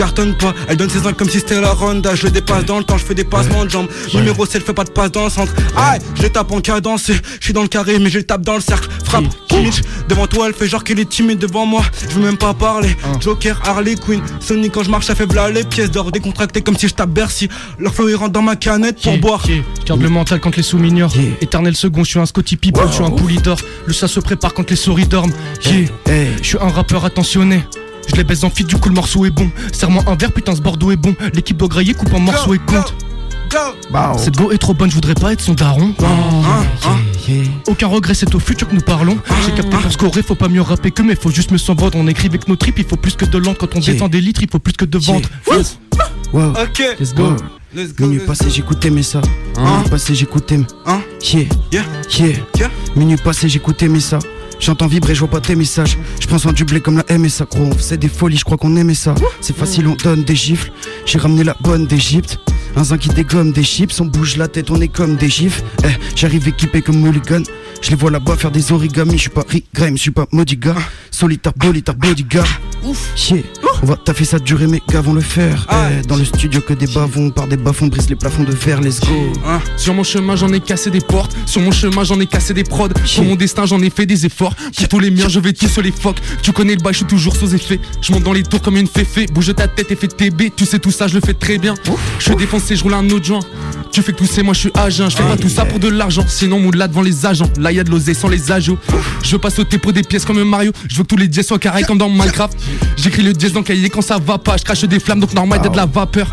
Cartonne 0.00 0.34
pas, 0.34 0.54
elle 0.66 0.78
donne 0.78 0.88
ses 0.88 1.00
angles 1.00 1.12
comme 1.14 1.28
si 1.28 1.40
c'était 1.40 1.60
la 1.60 1.72
ronda. 1.72 2.14
Je 2.14 2.22
le 2.22 2.30
dépasse 2.30 2.64
dans 2.64 2.78
le 2.78 2.84
temps, 2.84 2.96
je 2.96 3.04
fais 3.04 3.14
des 3.14 3.22
passements 3.22 3.66
de 3.66 3.70
jambes. 3.70 3.86
Numéro 4.14 4.46
7, 4.46 4.64
fait 4.64 4.72
pas 4.72 4.84
de 4.84 4.88
passe 4.88 5.12
dans 5.12 5.24
le 5.24 5.30
centre. 5.30 5.52
Aïe, 5.76 6.00
je 6.14 6.22
les 6.22 6.30
tape 6.30 6.50
en 6.52 6.62
cadencé. 6.62 7.12
Je 7.38 7.44
suis 7.44 7.52
dans 7.52 7.60
le 7.60 7.68
carré, 7.68 7.98
mais 7.98 8.08
je 8.08 8.18
tape 8.20 8.40
dans 8.40 8.54
le 8.54 8.62
cercle. 8.62 8.88
Frappe, 9.04 9.26
Kimmich, 9.48 9.82
devant 10.08 10.26
toi, 10.26 10.46
elle 10.46 10.54
fait 10.54 10.66
genre 10.66 10.84
qu'elle 10.84 11.00
est 11.00 11.08
timide 11.10 11.38
devant 11.38 11.66
moi. 11.66 11.82
Je 12.08 12.14
veux 12.14 12.22
même 12.22 12.38
pas 12.38 12.54
parler. 12.54 12.96
Joker, 13.20 13.60
Harley 13.62 13.94
Quinn, 13.94 14.22
Sony 14.40 14.70
quand 14.70 14.84
je 14.84 14.90
marche, 14.90 15.04
ça 15.04 15.14
fait 15.14 15.26
v'là 15.26 15.50
les 15.50 15.64
pièces 15.64 15.90
d'or 15.90 16.10
décontractées 16.10 16.62
comme 16.62 16.78
si 16.78 16.88
je 16.88 16.94
tape 16.94 17.10
Bercy. 17.10 17.50
Leur 17.78 17.94
flow 17.94 18.08
il 18.08 18.14
rentre 18.14 18.32
dans 18.32 18.40
ma 18.40 18.56
canette 18.56 19.02
pour 19.02 19.18
boire. 19.18 19.44
Je 19.46 19.84
garde 19.84 20.00
le 20.00 20.08
mental 20.08 20.40
quand 20.40 20.56
les 20.56 20.62
sous 20.62 20.78
m'ignorent. 20.78 21.12
Éternel 21.42 21.76
second, 21.76 22.04
je 22.04 22.12
suis 22.12 22.18
un 22.18 22.24
Scotty 22.24 22.56
People, 22.56 22.84
je 22.88 22.94
suis 22.94 23.04
un 23.04 23.10
pouli 23.10 23.36
d'or. 23.36 23.58
Le 23.84 23.92
chat 23.92 24.08
se 24.08 24.20
prépare 24.20 24.54
quand 24.54 24.70
les 24.70 24.76
souris 24.76 25.06
dorment. 25.06 25.34
Yeah. 25.66 25.88
Je 26.40 26.42
suis 26.42 26.58
un 26.58 26.70
rappeur 26.70 27.04
attentionné. 27.04 27.60
Je 28.08 28.16
les 28.16 28.24
baise 28.24 28.44
en 28.44 28.50
fit, 28.50 28.64
du 28.64 28.76
coup 28.76 28.88
le 28.88 28.94
morceau 28.94 29.24
est 29.24 29.30
bon. 29.30 29.50
Serre-moi 29.72 30.02
un 30.06 30.16
verre, 30.16 30.32
putain 30.32 30.54
ce 30.54 30.60
Bordeaux 30.60 30.90
est 30.90 30.96
bon. 30.96 31.14
L'équipe 31.34 31.56
doit 31.56 31.68
grailler, 31.68 31.94
coupe 31.94 32.12
en 32.14 32.20
morceaux 32.20 32.54
et 32.54 32.58
compte. 32.58 32.94
Cette 34.18 34.36
go 34.36 34.50
est 34.52 34.58
trop 34.58 34.74
bonne, 34.74 34.90
je 34.90 34.94
voudrais 34.94 35.14
pas 35.14 35.32
être 35.32 35.40
son 35.40 35.54
daron. 35.54 35.92
Aucun 37.66 37.86
regret, 37.86 38.14
c'est 38.14 38.32
au 38.34 38.38
futur 38.40 38.68
que 38.68 38.74
nous 38.74 38.80
parlons. 38.80 39.18
J'ai 39.46 39.52
capté 39.52 39.76
pour 39.76 39.92
scorer, 39.92 40.22
faut 40.22 40.34
pas 40.34 40.48
mieux 40.48 40.60
rapper 40.62 40.90
que 40.90 41.02
mais 41.02 41.14
faut 41.16 41.30
juste 41.30 41.50
me 41.50 41.58
s'envendre. 41.58 41.96
On 41.98 42.06
écrit 42.06 42.28
avec 42.28 42.48
nos 42.48 42.56
tripes, 42.56 42.78
il 42.78 42.84
faut 42.84 42.96
plus 42.96 43.14
que 43.16 43.24
de 43.24 43.38
l'encre. 43.38 43.60
Quand 43.66 43.76
on 43.76 43.80
Yeah. 43.80 43.92
détend 43.94 44.08
des 44.08 44.20
litres, 44.20 44.42
il 44.42 44.48
faut 44.50 44.58
plus 44.58 44.72
que 44.74 44.84
de 44.84 44.98
ventre. 44.98 45.28
Wow. 46.32 46.50
Ok. 46.50 46.82
Let's 47.00 47.14
go. 47.14 47.24
Wow. 47.24 47.36
Let's 47.74 47.94
go, 47.94 48.04
Minuit 48.04 48.18
let's 48.18 48.26
passé, 48.26 48.44
go. 48.44 48.50
j'écoutais 48.50 48.90
mais 48.90 49.02
ça. 49.02 49.20
Hein 49.58 49.76
Minuit 49.76 49.90
passé, 49.90 50.14
j'écoutais. 50.14 50.60
Hein 50.86 51.00
Yeah. 51.32 51.44
Yeah. 51.72 51.82
Yeah. 52.18 52.28
Yeah. 52.56 52.70
Minuit 52.96 53.16
passé, 53.16 53.48
j'écoutais 53.48 53.88
mais 53.88 54.00
ça. 54.00 54.18
J'entends 54.60 54.86
vibrer, 54.86 55.14
je 55.14 55.20
vois 55.20 55.28
pas 55.28 55.40
tes 55.40 55.56
messages. 55.56 55.96
Je 56.20 56.26
prends 56.26 56.38
soin 56.38 56.52
du 56.52 56.64
blé 56.64 56.80
comme 56.80 57.02
la 57.08 57.18
MSA, 57.18 57.46
gros. 57.46 57.64
On 57.64 57.72
faisait 57.72 57.96
des 57.96 58.08
folies, 58.08 58.36
je 58.36 58.44
crois 58.44 58.58
qu'on 58.58 58.76
aimait 58.76 58.94
ça. 58.94 59.14
C'est 59.40 59.56
facile, 59.56 59.86
on 59.88 59.94
donne 59.94 60.22
des 60.22 60.36
gifles. 60.36 60.70
J'ai 61.06 61.18
ramené 61.18 61.44
la 61.44 61.56
bonne 61.62 61.86
d'Égypte. 61.86 62.38
Un 62.76 62.84
zin 62.84 62.98
qui 62.98 63.08
dégomme 63.08 63.52
des 63.52 63.64
chips, 63.64 64.00
on 64.00 64.04
bouge 64.04 64.36
la 64.36 64.46
tête, 64.46 64.70
on 64.70 64.80
est 64.80 64.88
comme 64.88 65.16
des 65.16 65.28
gifs. 65.28 65.62
Eh, 65.84 65.88
j'arrive 66.14 66.46
équipé 66.46 66.82
comme 66.82 67.00
Mulligan. 67.00 67.42
Je 67.80 67.90
les 67.90 67.96
vois 67.96 68.10
là-bas 68.10 68.36
faire 68.36 68.50
des 68.50 68.70
origamis. 68.70 69.16
Je 69.16 69.22
suis 69.22 69.30
pas 69.30 69.44
Rick 69.48 69.66
Grimes, 69.74 69.96
je 69.96 70.02
suis 70.02 70.10
pas 70.10 70.26
maudit 70.30 70.56
gars. 70.56 70.76
Solitaire, 71.10 71.54
bolitaire, 71.56 71.94
bodyguard. 71.94 72.60
Yeah. 73.28 73.42
On 73.82 73.86
va 73.86 73.96
taffer 73.96 74.26
ça 74.26 74.38
durer, 74.38 74.66
gars 74.88 75.00
vont 75.00 75.14
le 75.14 75.22
faire. 75.22 75.66
Eh, 75.70 76.06
dans 76.06 76.16
le 76.16 76.24
studio 76.24 76.60
que 76.60 76.74
des 76.74 76.86
bavons, 76.86 77.30
par 77.30 77.46
des 77.46 77.56
bafons, 77.56 77.86
brise 77.86 78.10
les 78.10 78.16
plafonds 78.16 78.44
de 78.44 78.52
verre, 78.52 78.80
let's 78.80 79.00
go. 79.00 79.32
Sur 79.78 79.94
mon 79.94 80.02
chemin, 80.02 80.36
j'en 80.36 80.52
ai 80.52 80.60
cassé 80.60 80.90
des 80.90 81.00
portes. 81.00 81.34
Sur 81.46 81.62
mon 81.62 81.70
chemin, 81.70 82.04
j'en 82.04 82.20
ai 82.20 82.26
cassé 82.26 82.52
des 82.52 82.64
prods. 82.64 82.88
Sur 83.06 83.24
mon 83.24 83.36
destin, 83.36 83.64
j'en 83.64 83.80
ai 83.80 83.88
fait 83.88 84.04
des 84.04 84.26
efforts. 84.26 84.54
Pour 84.54 84.88
tous 84.88 84.98
les 84.98 85.10
miens, 85.10 85.28
je 85.28 85.40
vais 85.40 85.54
tous 85.54 85.80
les 85.80 85.92
phoques. 85.92 86.18
Tu 86.42 86.52
connais 86.52 86.74
le 86.74 86.82
bail, 86.82 86.92
je 86.92 86.98
suis 86.98 87.06
toujours 87.06 87.34
sous 87.34 87.54
effet. 87.54 87.80
Je 88.02 88.12
monte 88.12 88.22
dans 88.22 88.34
les 88.34 88.42
tours 88.42 88.60
comme 88.60 88.76
une 88.76 88.86
féfé. 88.86 89.26
Bouge 89.32 89.54
ta 89.54 89.66
tête 89.66 89.90
et 89.90 89.96
fais 89.96 90.08
TB. 90.08 90.54
Tu 90.54 90.66
sais 90.66 90.78
tout 90.78 90.90
ça, 90.90 91.08
je 91.08 91.14
le 91.14 91.20
fais 91.20 91.34
très 91.34 91.56
bien. 91.56 91.74
Je 92.18 92.24
suis 92.24 92.36
défoncé, 92.36 92.76
je 92.76 92.82
roule 92.82 92.94
un 92.94 93.08
autre 93.10 93.24
joint. 93.24 93.40
Tu 93.92 94.02
fais 94.02 94.12
que 94.12 94.18
tousser, 94.18 94.42
moi 94.42 94.54
je 94.54 94.60
suis 94.60 94.70
agent. 94.74 95.08
Je 95.08 95.16
fais 95.16 95.22
pas 95.22 95.36
tout 95.36 95.48
ça 95.48 95.64
pour 95.64 95.78
de 95.78 95.88
l'argent. 95.88 96.24
Sinon, 96.28 96.60
moule 96.60 96.76
là 96.76 96.86
devant 96.86 97.02
les 97.02 97.24
agents. 97.24 97.50
Là, 97.58 97.72
y 97.72 97.80
a 97.80 97.84
de 97.84 97.90
l'osé 97.90 98.12
sans 98.14 98.28
les 98.28 98.52
agios. 98.52 98.78
Je 99.22 99.32
veux 99.32 99.38
pas 99.38 99.50
sauter 99.50 99.78
pour 99.78 99.92
des 99.92 100.02
pièces 100.02 100.24
comme 100.24 100.38
un 100.38 100.44
Mario. 100.44 100.72
Je 100.88 100.96
veux 100.96 101.02
que 101.02 101.08
tous 101.08 101.16
les 101.16 101.28
dièses 101.28 101.46
soient 101.46 101.58
carrés 101.58 101.82
comme 101.82 101.98
dans 101.98 102.08
Minecraft. 102.08 102.56
J'écris 102.96 103.22
le 103.22 103.32
dièse 103.32 103.52
dans 103.52 103.60
le 103.60 103.64
cahier 103.70 103.88
quand 103.88 104.02
ça 104.02 104.18
va 104.18 104.36
pas. 104.36 104.56
Je 104.56 104.64
crache 104.64 104.84
des 104.84 104.98
flammes, 104.98 105.20
donc 105.20 105.32
normal, 105.32 105.60
y 105.62 105.66
a 105.66 105.70
de 105.70 105.76
la 105.76 105.86
vapeur. 105.86 106.26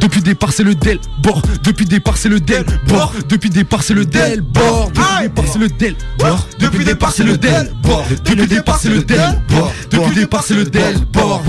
Depuis 0.00 0.20
le 0.20 0.26
départ, 0.26 0.52
c'est 0.52 0.62
le 0.62 0.76
del. 0.76 1.00
Bord. 1.22 1.42
Depuis 1.62 1.84
le 1.84 1.90
départ, 1.90 2.16
c'est 2.16 2.28
le 2.28 2.38
del. 2.38 2.64
Bord. 2.86 3.12
Depuis 3.28 3.48
le 3.48 3.54
départ, 3.54 3.82
c'est 3.82 3.94
le 3.94 4.04
del. 4.04 4.42
Bord. 4.42 4.90
Depuis 4.94 5.18
le 5.18 5.24
départ, 5.24 5.46
c'est 5.48 5.58
le 5.58 5.68
del. 5.68 5.96
Bord. 6.18 6.46
Depuis 6.60 6.78
le 6.78 6.86
départ, 6.86 7.12
c'est 7.12 7.24
le 7.24 7.36
del. 7.36 7.72
Bord. 7.82 8.06
Depuis 8.20 8.36
le 8.36 8.46
départ, 8.46 8.78
c'est 8.80 8.88
le 8.90 9.02
del. 9.02 9.42
Bord. 9.48 9.72
Depuis 9.90 10.08
le 10.08 10.14
départ, 10.14 10.44
c'est 10.44 10.54
le 10.54 10.64
del. 10.64 10.96
Bord. 11.12 11.42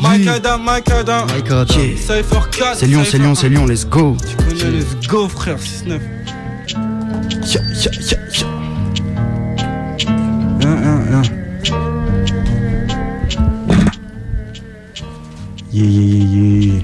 Mike 0.00 0.28
Adam, 0.28 0.58
Mike 0.58 0.90
Adam. 0.90 1.26
Mike 1.26 1.50
Adam. 1.50 1.74
Yeah. 1.74 1.96
Cypher 1.96 2.40
4. 2.52 2.76
C'est 2.76 2.86
Lyon, 2.86 3.02
c'est 3.04 3.18
Lyon, 3.18 3.34
c'est 3.34 3.48
Lyon, 3.48 3.66
let's 3.66 3.84
go. 3.84 4.16
Tu 4.20 4.36
connais, 4.36 4.78
let's 4.78 5.08
go 5.08 5.28
frère, 5.28 5.58
6-9. 5.58 5.98
Ya, 7.42 7.60
ya, 7.72 7.90
ya, 8.00 8.18
ya. 8.32 8.46
Hein, 10.62 10.78
hein, 10.84 11.00
hein. 11.12 11.22
Yeah, 11.22 11.43
yeah, 15.74 15.86
yeah, 15.86 16.64
yeah. 16.74 16.82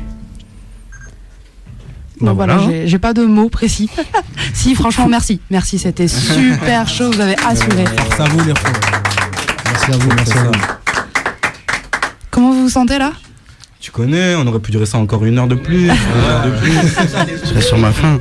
Bon, 2.20 2.34
voilà, 2.34 2.59
j'ai- 2.66 2.86
j'ai 2.86 2.99
pas 2.99 3.14
de 3.14 3.24
mots 3.24 3.49
précis. 3.49 3.88
si, 4.55 4.74
franchement, 4.74 5.09
merci. 5.09 5.41
Merci, 5.51 5.78
c'était 5.78 6.09
super 6.09 6.86
chaud, 6.88 7.11
vous 7.11 7.20
avez 7.20 7.36
assuré. 7.47 7.84
Merci 7.97 8.20
à 8.20 8.24
vous 8.24 8.41
les 8.45 8.55
frères. 8.55 8.80
Merci 9.66 9.93
à 9.93 9.97
vous, 9.97 10.09
merci 10.14 10.38
à 10.38 10.43
vous. 10.45 10.51
Comment 12.30 12.53
vous 12.53 12.62
vous 12.64 12.68
sentez 12.68 12.99
là? 12.99 13.12
Tu 13.80 13.91
connais, 13.91 14.34
on 14.34 14.47
aurait 14.47 14.59
pu 14.59 14.70
durer 14.70 14.84
ça 14.84 14.99
encore 14.99 15.24
une 15.24 15.38
heure 15.38 15.47
de 15.49 15.55
plus. 15.55 15.84
une 15.84 15.91
heure 15.91 16.45
de 16.45 16.51
plus. 16.59 16.72
Je 17.49 17.55
reste 17.55 17.68
sur 17.68 17.78
ma 17.78 17.91
faim. 17.93 18.18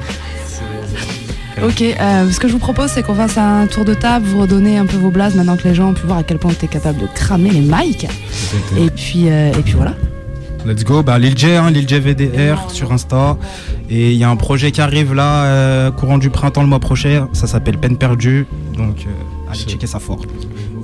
Ok, 1.62 1.82
euh, 1.82 2.32
ce 2.32 2.40
que 2.40 2.48
je 2.48 2.54
vous 2.54 2.60
propose, 2.60 2.90
c'est 2.90 3.04
qu'on 3.04 3.16
fasse 3.16 3.38
un 3.38 3.68
tour 3.68 3.84
de 3.84 3.94
table, 3.94 4.26
vous 4.26 4.40
redonner 4.40 4.78
un 4.78 4.86
peu 4.86 4.96
vos 4.96 5.12
blazes 5.12 5.36
maintenant 5.36 5.58
que 5.58 5.68
les 5.68 5.76
gens 5.76 5.90
ont 5.90 5.94
pu 5.94 6.06
voir 6.08 6.20
à 6.20 6.24
quel 6.24 6.38
point 6.40 6.54
tu 6.58 6.64
es 6.64 6.68
capable 6.70 7.00
de 7.02 7.08
cramer 7.14 7.50
les 7.50 7.60
mics. 7.60 8.08
Et 8.78 8.90
puis, 8.90 9.30
euh, 9.30 9.52
et 9.52 9.62
puis 9.62 9.74
voilà. 9.74 9.94
Let's 10.66 10.84
go, 10.84 11.04
bah, 11.04 11.18
Lil 11.20 11.38
J, 11.38 11.54
hein, 11.54 11.72
Lil 11.72 11.88
J 11.88 12.00
VDR 12.00 12.70
sur 12.70 12.92
Insta. 12.92 13.38
Et 13.90 14.12
il 14.12 14.18
y 14.18 14.24
a 14.24 14.30
un 14.30 14.36
projet 14.36 14.72
qui 14.72 14.82
arrive 14.82 15.14
là, 15.14 15.46
euh, 15.46 15.92
courant 15.92 16.18
du 16.18 16.30
printemps 16.30 16.62
le 16.62 16.68
mois 16.68 16.80
prochain. 16.80 17.28
Ça 17.34 17.48
s'appelle 17.48 17.78
Peine 17.78 17.98
perdue. 17.98 18.46
Donc 18.78 19.06
euh, 19.08 19.50
allez 19.52 19.60
checker 19.64 19.88
ça 19.88 20.00
fort. 20.00 20.22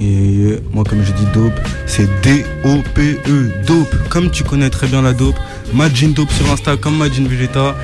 Et 0.02 0.60
moi, 0.74 0.84
comme 0.84 1.04
je 1.04 1.12
dis 1.14 1.26
dope, 1.34 1.60
c'est 1.86 2.08
D-O-P-E, 2.22 3.52
dope. 3.66 3.96
Comme 4.10 4.30
tu 4.32 4.44
connais 4.44 4.70
très 4.70 4.88
bien 4.88 5.02
la 5.02 5.14
dope. 5.14 5.36
Majin 5.74 6.10
Dope 6.10 6.32
sur 6.32 6.50
Insta, 6.52 6.78
comme 6.78 6.98
Majin 6.98 7.26
Vegeta. 7.28 7.76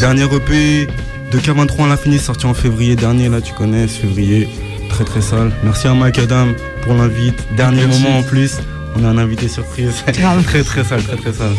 Dernier 0.00 0.24
EP 0.24 0.86
de 1.32 1.38
K23 1.38 1.84
à 1.84 1.88
l'infini, 1.88 2.18
sorti 2.18 2.46
en 2.46 2.54
février 2.54 2.96
dernier, 2.96 3.28
là, 3.28 3.40
tu 3.40 3.52
connais, 3.52 3.86
février. 3.86 4.48
Très 4.88 5.04
très 5.04 5.20
sale. 5.20 5.52
Merci 5.62 5.86
à 5.86 5.94
Mike 5.94 6.18
Adam 6.18 6.48
pour 6.82 6.94
l'invite. 6.94 7.46
Dernier 7.56 7.86
Merci. 7.86 8.02
moment 8.02 8.18
en 8.18 8.22
plus. 8.22 8.58
On 8.96 9.04
a 9.04 9.08
un 9.08 9.18
invité 9.18 9.48
surprise. 9.48 10.02
Très 10.46 10.62
très 10.64 10.84
sale, 10.84 11.02
très 11.02 11.16
très 11.16 11.32
sale. 11.32 11.52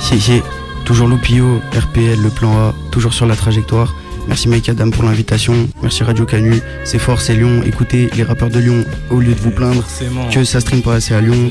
Si, 0.00 0.20
si. 0.20 0.42
Toujours 0.84 1.06
Loupio, 1.08 1.60
RPL, 1.76 2.20
le 2.20 2.28
plan 2.28 2.52
A, 2.58 2.74
toujours 2.90 3.14
sur 3.14 3.26
la 3.26 3.36
trajectoire. 3.36 3.94
Merci 4.28 4.48
Mike 4.48 4.68
Adam 4.68 4.90
pour 4.90 5.04
l'invitation. 5.04 5.54
Merci 5.82 6.02
Radio 6.04 6.24
Canu. 6.26 6.60
C'est 6.84 6.98
fort, 6.98 7.20
c'est 7.20 7.34
Lyon. 7.34 7.62
Écoutez 7.64 8.10
les 8.16 8.22
rappeurs 8.24 8.50
de 8.50 8.58
Lyon 8.58 8.84
au 9.10 9.18
lieu 9.20 9.34
de 9.34 9.40
vous 9.40 9.50
plaindre 9.50 9.82
Forcément. 9.82 10.28
que 10.28 10.44
ça 10.44 10.60
stream 10.60 10.82
pas 10.82 10.94
assez 10.94 11.14
à 11.14 11.20
Lyon. 11.20 11.50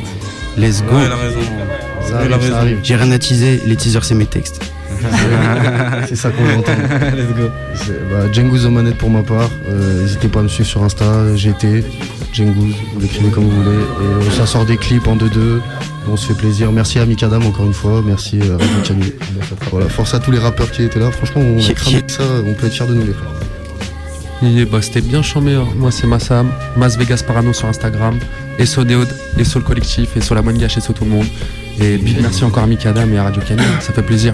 Let's 0.58 0.84
go. 0.84 0.96
Ouais, 0.96 1.08
raison. 1.08 1.40
Ça 2.08 2.18
arrive, 2.18 2.34
raison. 2.36 2.50
ça 2.50 2.60
arrive. 2.60 2.80
J'ai 2.84 2.96
rien 2.96 3.12
à 3.12 3.20
teaser, 3.20 3.62
les 3.66 3.76
teasers 3.76 4.04
c'est 4.04 4.16
mes 4.16 4.26
textes. 4.26 4.62
C'est 6.08 6.16
ça 6.16 6.30
qu'on 6.30 6.44
veut 6.44 6.58
entendre. 6.58 6.78
Let's 7.16 7.36
go. 7.36 7.50
C'est- 7.74 8.00
Bah, 8.12 8.32
Django 8.32 8.58
The 8.58 8.66
Manette 8.66 8.98
pour 8.98 9.10
ma 9.10 9.24
part. 9.24 9.50
Euh, 9.68 10.02
N'hésitez 10.04 10.28
pas 10.28 10.42
à 10.42 10.44
me 10.44 10.48
suivre 10.48 10.70
sur 10.70 10.84
Insta, 10.84 11.36
GT. 11.36 11.84
Jengouz, 12.34 12.74
vous 12.94 13.00
l'écrivez 13.00 13.30
comme 13.30 13.46
vous 13.46 13.64
voulez. 13.64 13.76
Et 13.78 14.28
euh, 14.28 14.32
ça 14.32 14.46
sort 14.46 14.66
des 14.66 14.78
clips 14.78 15.08
en 15.08 15.16
2-2. 15.18 15.60
On 16.10 16.18
se 16.18 16.28
fait 16.28 16.34
plaisir. 16.34 16.72
Merci 16.72 17.00
à 17.00 17.06
Mikadam 17.06 17.46
encore 17.46 17.66
une 17.66 17.74
fois. 17.74 18.02
Merci 18.06 18.40
euh, 18.42 18.56
à 18.56 18.58
Radio 18.58 18.82
Canu. 18.84 19.14
Voilà, 19.70 19.90
force 19.90 20.14
à 20.14 20.20
tous 20.20 20.32
les 20.32 20.40
rappeurs 20.40 20.72
qui 20.72 20.84
étaient 20.84 21.00
là. 21.00 21.12
Franchement, 21.12 21.42
on 21.42 21.58
a 21.60 21.74
cramé 21.74 22.02
ça. 22.08 22.24
On 22.46 22.54
peut 22.54 22.68
être 22.68 22.74
fiers 22.74 22.88
de 22.88 22.94
nous 22.94 23.06
les 23.06 23.14
frères. 23.14 23.32
Et 24.44 24.66
bah, 24.66 24.82
c'était 24.82 25.02
bien 25.02 25.22
chambé. 25.22 25.54
hein. 25.54 25.68
Moi, 25.76 25.92
c'est 25.92 26.08
Massam, 26.08 26.52
Mas 26.76 26.98
Vegas 26.98 27.24
Parano 27.26 27.54
sur 27.54 27.68
Instagram, 27.68 28.18
et 28.58 28.64
Deod, 28.64 29.08
et 29.38 29.44
le 29.44 29.62
collectif, 29.62 30.18
et 30.18 30.34
la 30.34 30.42
Moine 30.42 30.60
et 30.60 30.68
tout 30.68 31.04
le 31.06 31.12
monde. 31.12 31.28
Et 31.80 31.98
big 31.98 32.18
merci 32.22 32.44
encore 32.44 32.64
à 32.64 32.68
Mikadam 32.68 33.14
et 33.14 33.18
à 33.18 33.24
Radio 33.24 33.42
Canu. 33.48 33.62
Ça 33.82 33.94
fait 33.94 34.02
plaisir. 34.02 34.34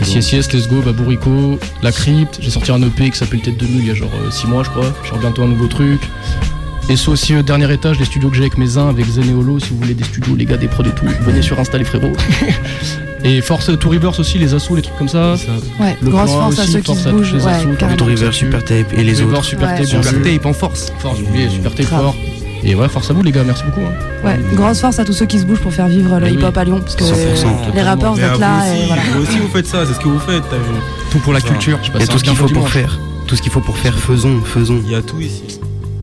Ici 0.00 0.22
SIS, 0.22 0.52
Let's 0.52 0.68
Go, 0.68 0.80
Babourico, 0.80 1.58
La 1.82 1.90
Crypte. 1.92 2.38
J'ai 2.40 2.50
sorti 2.50 2.70
un 2.70 2.80
EP 2.82 3.10
qui 3.10 3.18
s'appelle 3.18 3.40
Tête 3.40 3.56
de 3.56 3.66
Mule 3.66 3.80
il 3.80 3.86
y 3.88 3.90
a 3.90 3.94
genre 3.94 4.10
6 4.30 4.46
mois, 4.46 4.62
je 4.62 4.70
crois. 4.70 4.92
Je 5.02 5.08
sors 5.08 5.18
bientôt 5.18 5.42
un 5.42 5.48
nouveau 5.48 5.66
truc. 5.66 6.00
Et 6.88 6.96
c'est 6.96 7.08
aussi 7.08 7.34
euh, 7.34 7.42
dernier 7.42 7.72
étage, 7.72 7.98
les 7.98 8.04
studios 8.04 8.28
que 8.28 8.34
j'ai 8.36 8.42
avec 8.42 8.58
mes 8.58 8.76
uns, 8.76 8.88
avec 8.88 9.06
Zen 9.06 9.28
et 9.28 9.32
Holo. 9.32 9.58
Si 9.58 9.70
vous 9.70 9.78
voulez 9.78 9.94
des 9.94 10.04
studios, 10.04 10.34
les 10.36 10.44
gars, 10.44 10.56
des 10.56 10.68
prods 10.68 10.84
et 10.84 10.90
tout, 10.90 11.06
venez 11.22 11.40
sur 11.42 11.58
Insta, 11.58 11.78
les 11.78 11.84
frérots. 11.84 12.12
et 13.24 13.40
Force 13.40 13.70
to 13.78 13.88
Reverse 13.88 14.18
aussi, 14.18 14.38
les 14.38 14.52
assos, 14.52 14.74
les 14.76 14.82
trucs 14.82 14.96
comme 14.98 15.08
ça. 15.08 15.34
Ouais, 15.80 15.96
Le 16.02 16.10
grosse 16.10 16.30
force 16.30 16.58
à 16.58 16.62
aussi, 16.62 16.72
ceux 16.72 16.80
qui 16.80 16.86
force 16.86 16.98
se 17.02 17.08
à 17.08 17.12
tous 17.12 17.18
bougent. 17.18 17.32
les 17.34 17.44
Ouais, 17.44 17.52
les 17.98 18.04
River, 18.04 18.32
Super 18.32 18.64
Tape 18.64 18.92
et 18.92 19.04
les 19.04 19.12
River, 19.12 19.24
autres. 19.24 19.44
Super 19.44 19.68
Ouais, 19.68 19.76
Tape, 19.78 19.86
Super. 19.86 20.22
Tape 20.22 20.46
en 20.46 20.52
force. 20.52 20.92
Force, 20.98 21.18
j'ai 21.18 21.24
oublié, 21.24 21.48
Super 21.48 21.74
Tape 21.74 21.86
Grave. 21.86 22.00
fort. 22.02 22.16
Et 22.64 22.74
ouais, 22.76 22.88
force 22.88 23.10
à 23.10 23.14
vous 23.14 23.22
les 23.22 23.32
gars, 23.32 23.42
merci 23.44 23.62
beaucoup. 23.64 23.80
hein. 23.80 24.26
Ouais, 24.26 24.38
grosse 24.54 24.80
force 24.80 24.98
à 24.98 25.04
tous 25.04 25.12
ceux 25.12 25.26
qui 25.26 25.38
se 25.38 25.44
bougent 25.44 25.60
pour 25.60 25.72
faire 25.72 25.88
vivre 25.88 26.18
le 26.20 26.26
oui. 26.26 26.34
hip-hop 26.34 26.56
à 26.56 26.64
Lyon. 26.64 26.80
Parce 26.80 26.94
que 26.96 27.04
100%, 27.04 27.74
les 27.74 27.82
rappeurs, 27.82 28.14
vous 28.14 28.20
êtes 28.20 28.38
là. 28.38 28.60
vous 28.64 28.72
Et 28.72 28.76
aussi, 28.78 28.86
voilà. 28.86 29.02
vous 29.14 29.22
aussi 29.22 29.38
vous 29.38 29.48
faites 29.48 29.66
ça, 29.66 29.84
c'est 29.86 29.94
ce 29.94 29.98
que 30.00 30.08
vous 30.08 30.18
faites, 30.20 30.44
Tout 31.10 31.18
pour 31.20 31.32
la 31.32 31.40
Ça. 31.40 31.48
culture. 31.48 31.78
Je 31.82 31.90
Il 31.94 32.00
y 32.00 32.02
a 32.02 32.06
tout 32.06 32.18
ce 32.18 32.24
qu'il 32.24 32.36
faut 32.36 32.48
pour 32.48 32.68
faire. 32.68 32.98
Tout 33.26 33.36
ce 33.36 33.42
qu'il 33.42 33.50
faut 33.52 33.60
pour 33.60 33.78
faire, 33.78 33.96
faisons, 33.98 34.40
faisons. 34.44 34.80
Il 34.84 34.90
y 34.92 34.94
a 34.94 35.00
tout 35.02 35.20
ici. 35.20 35.58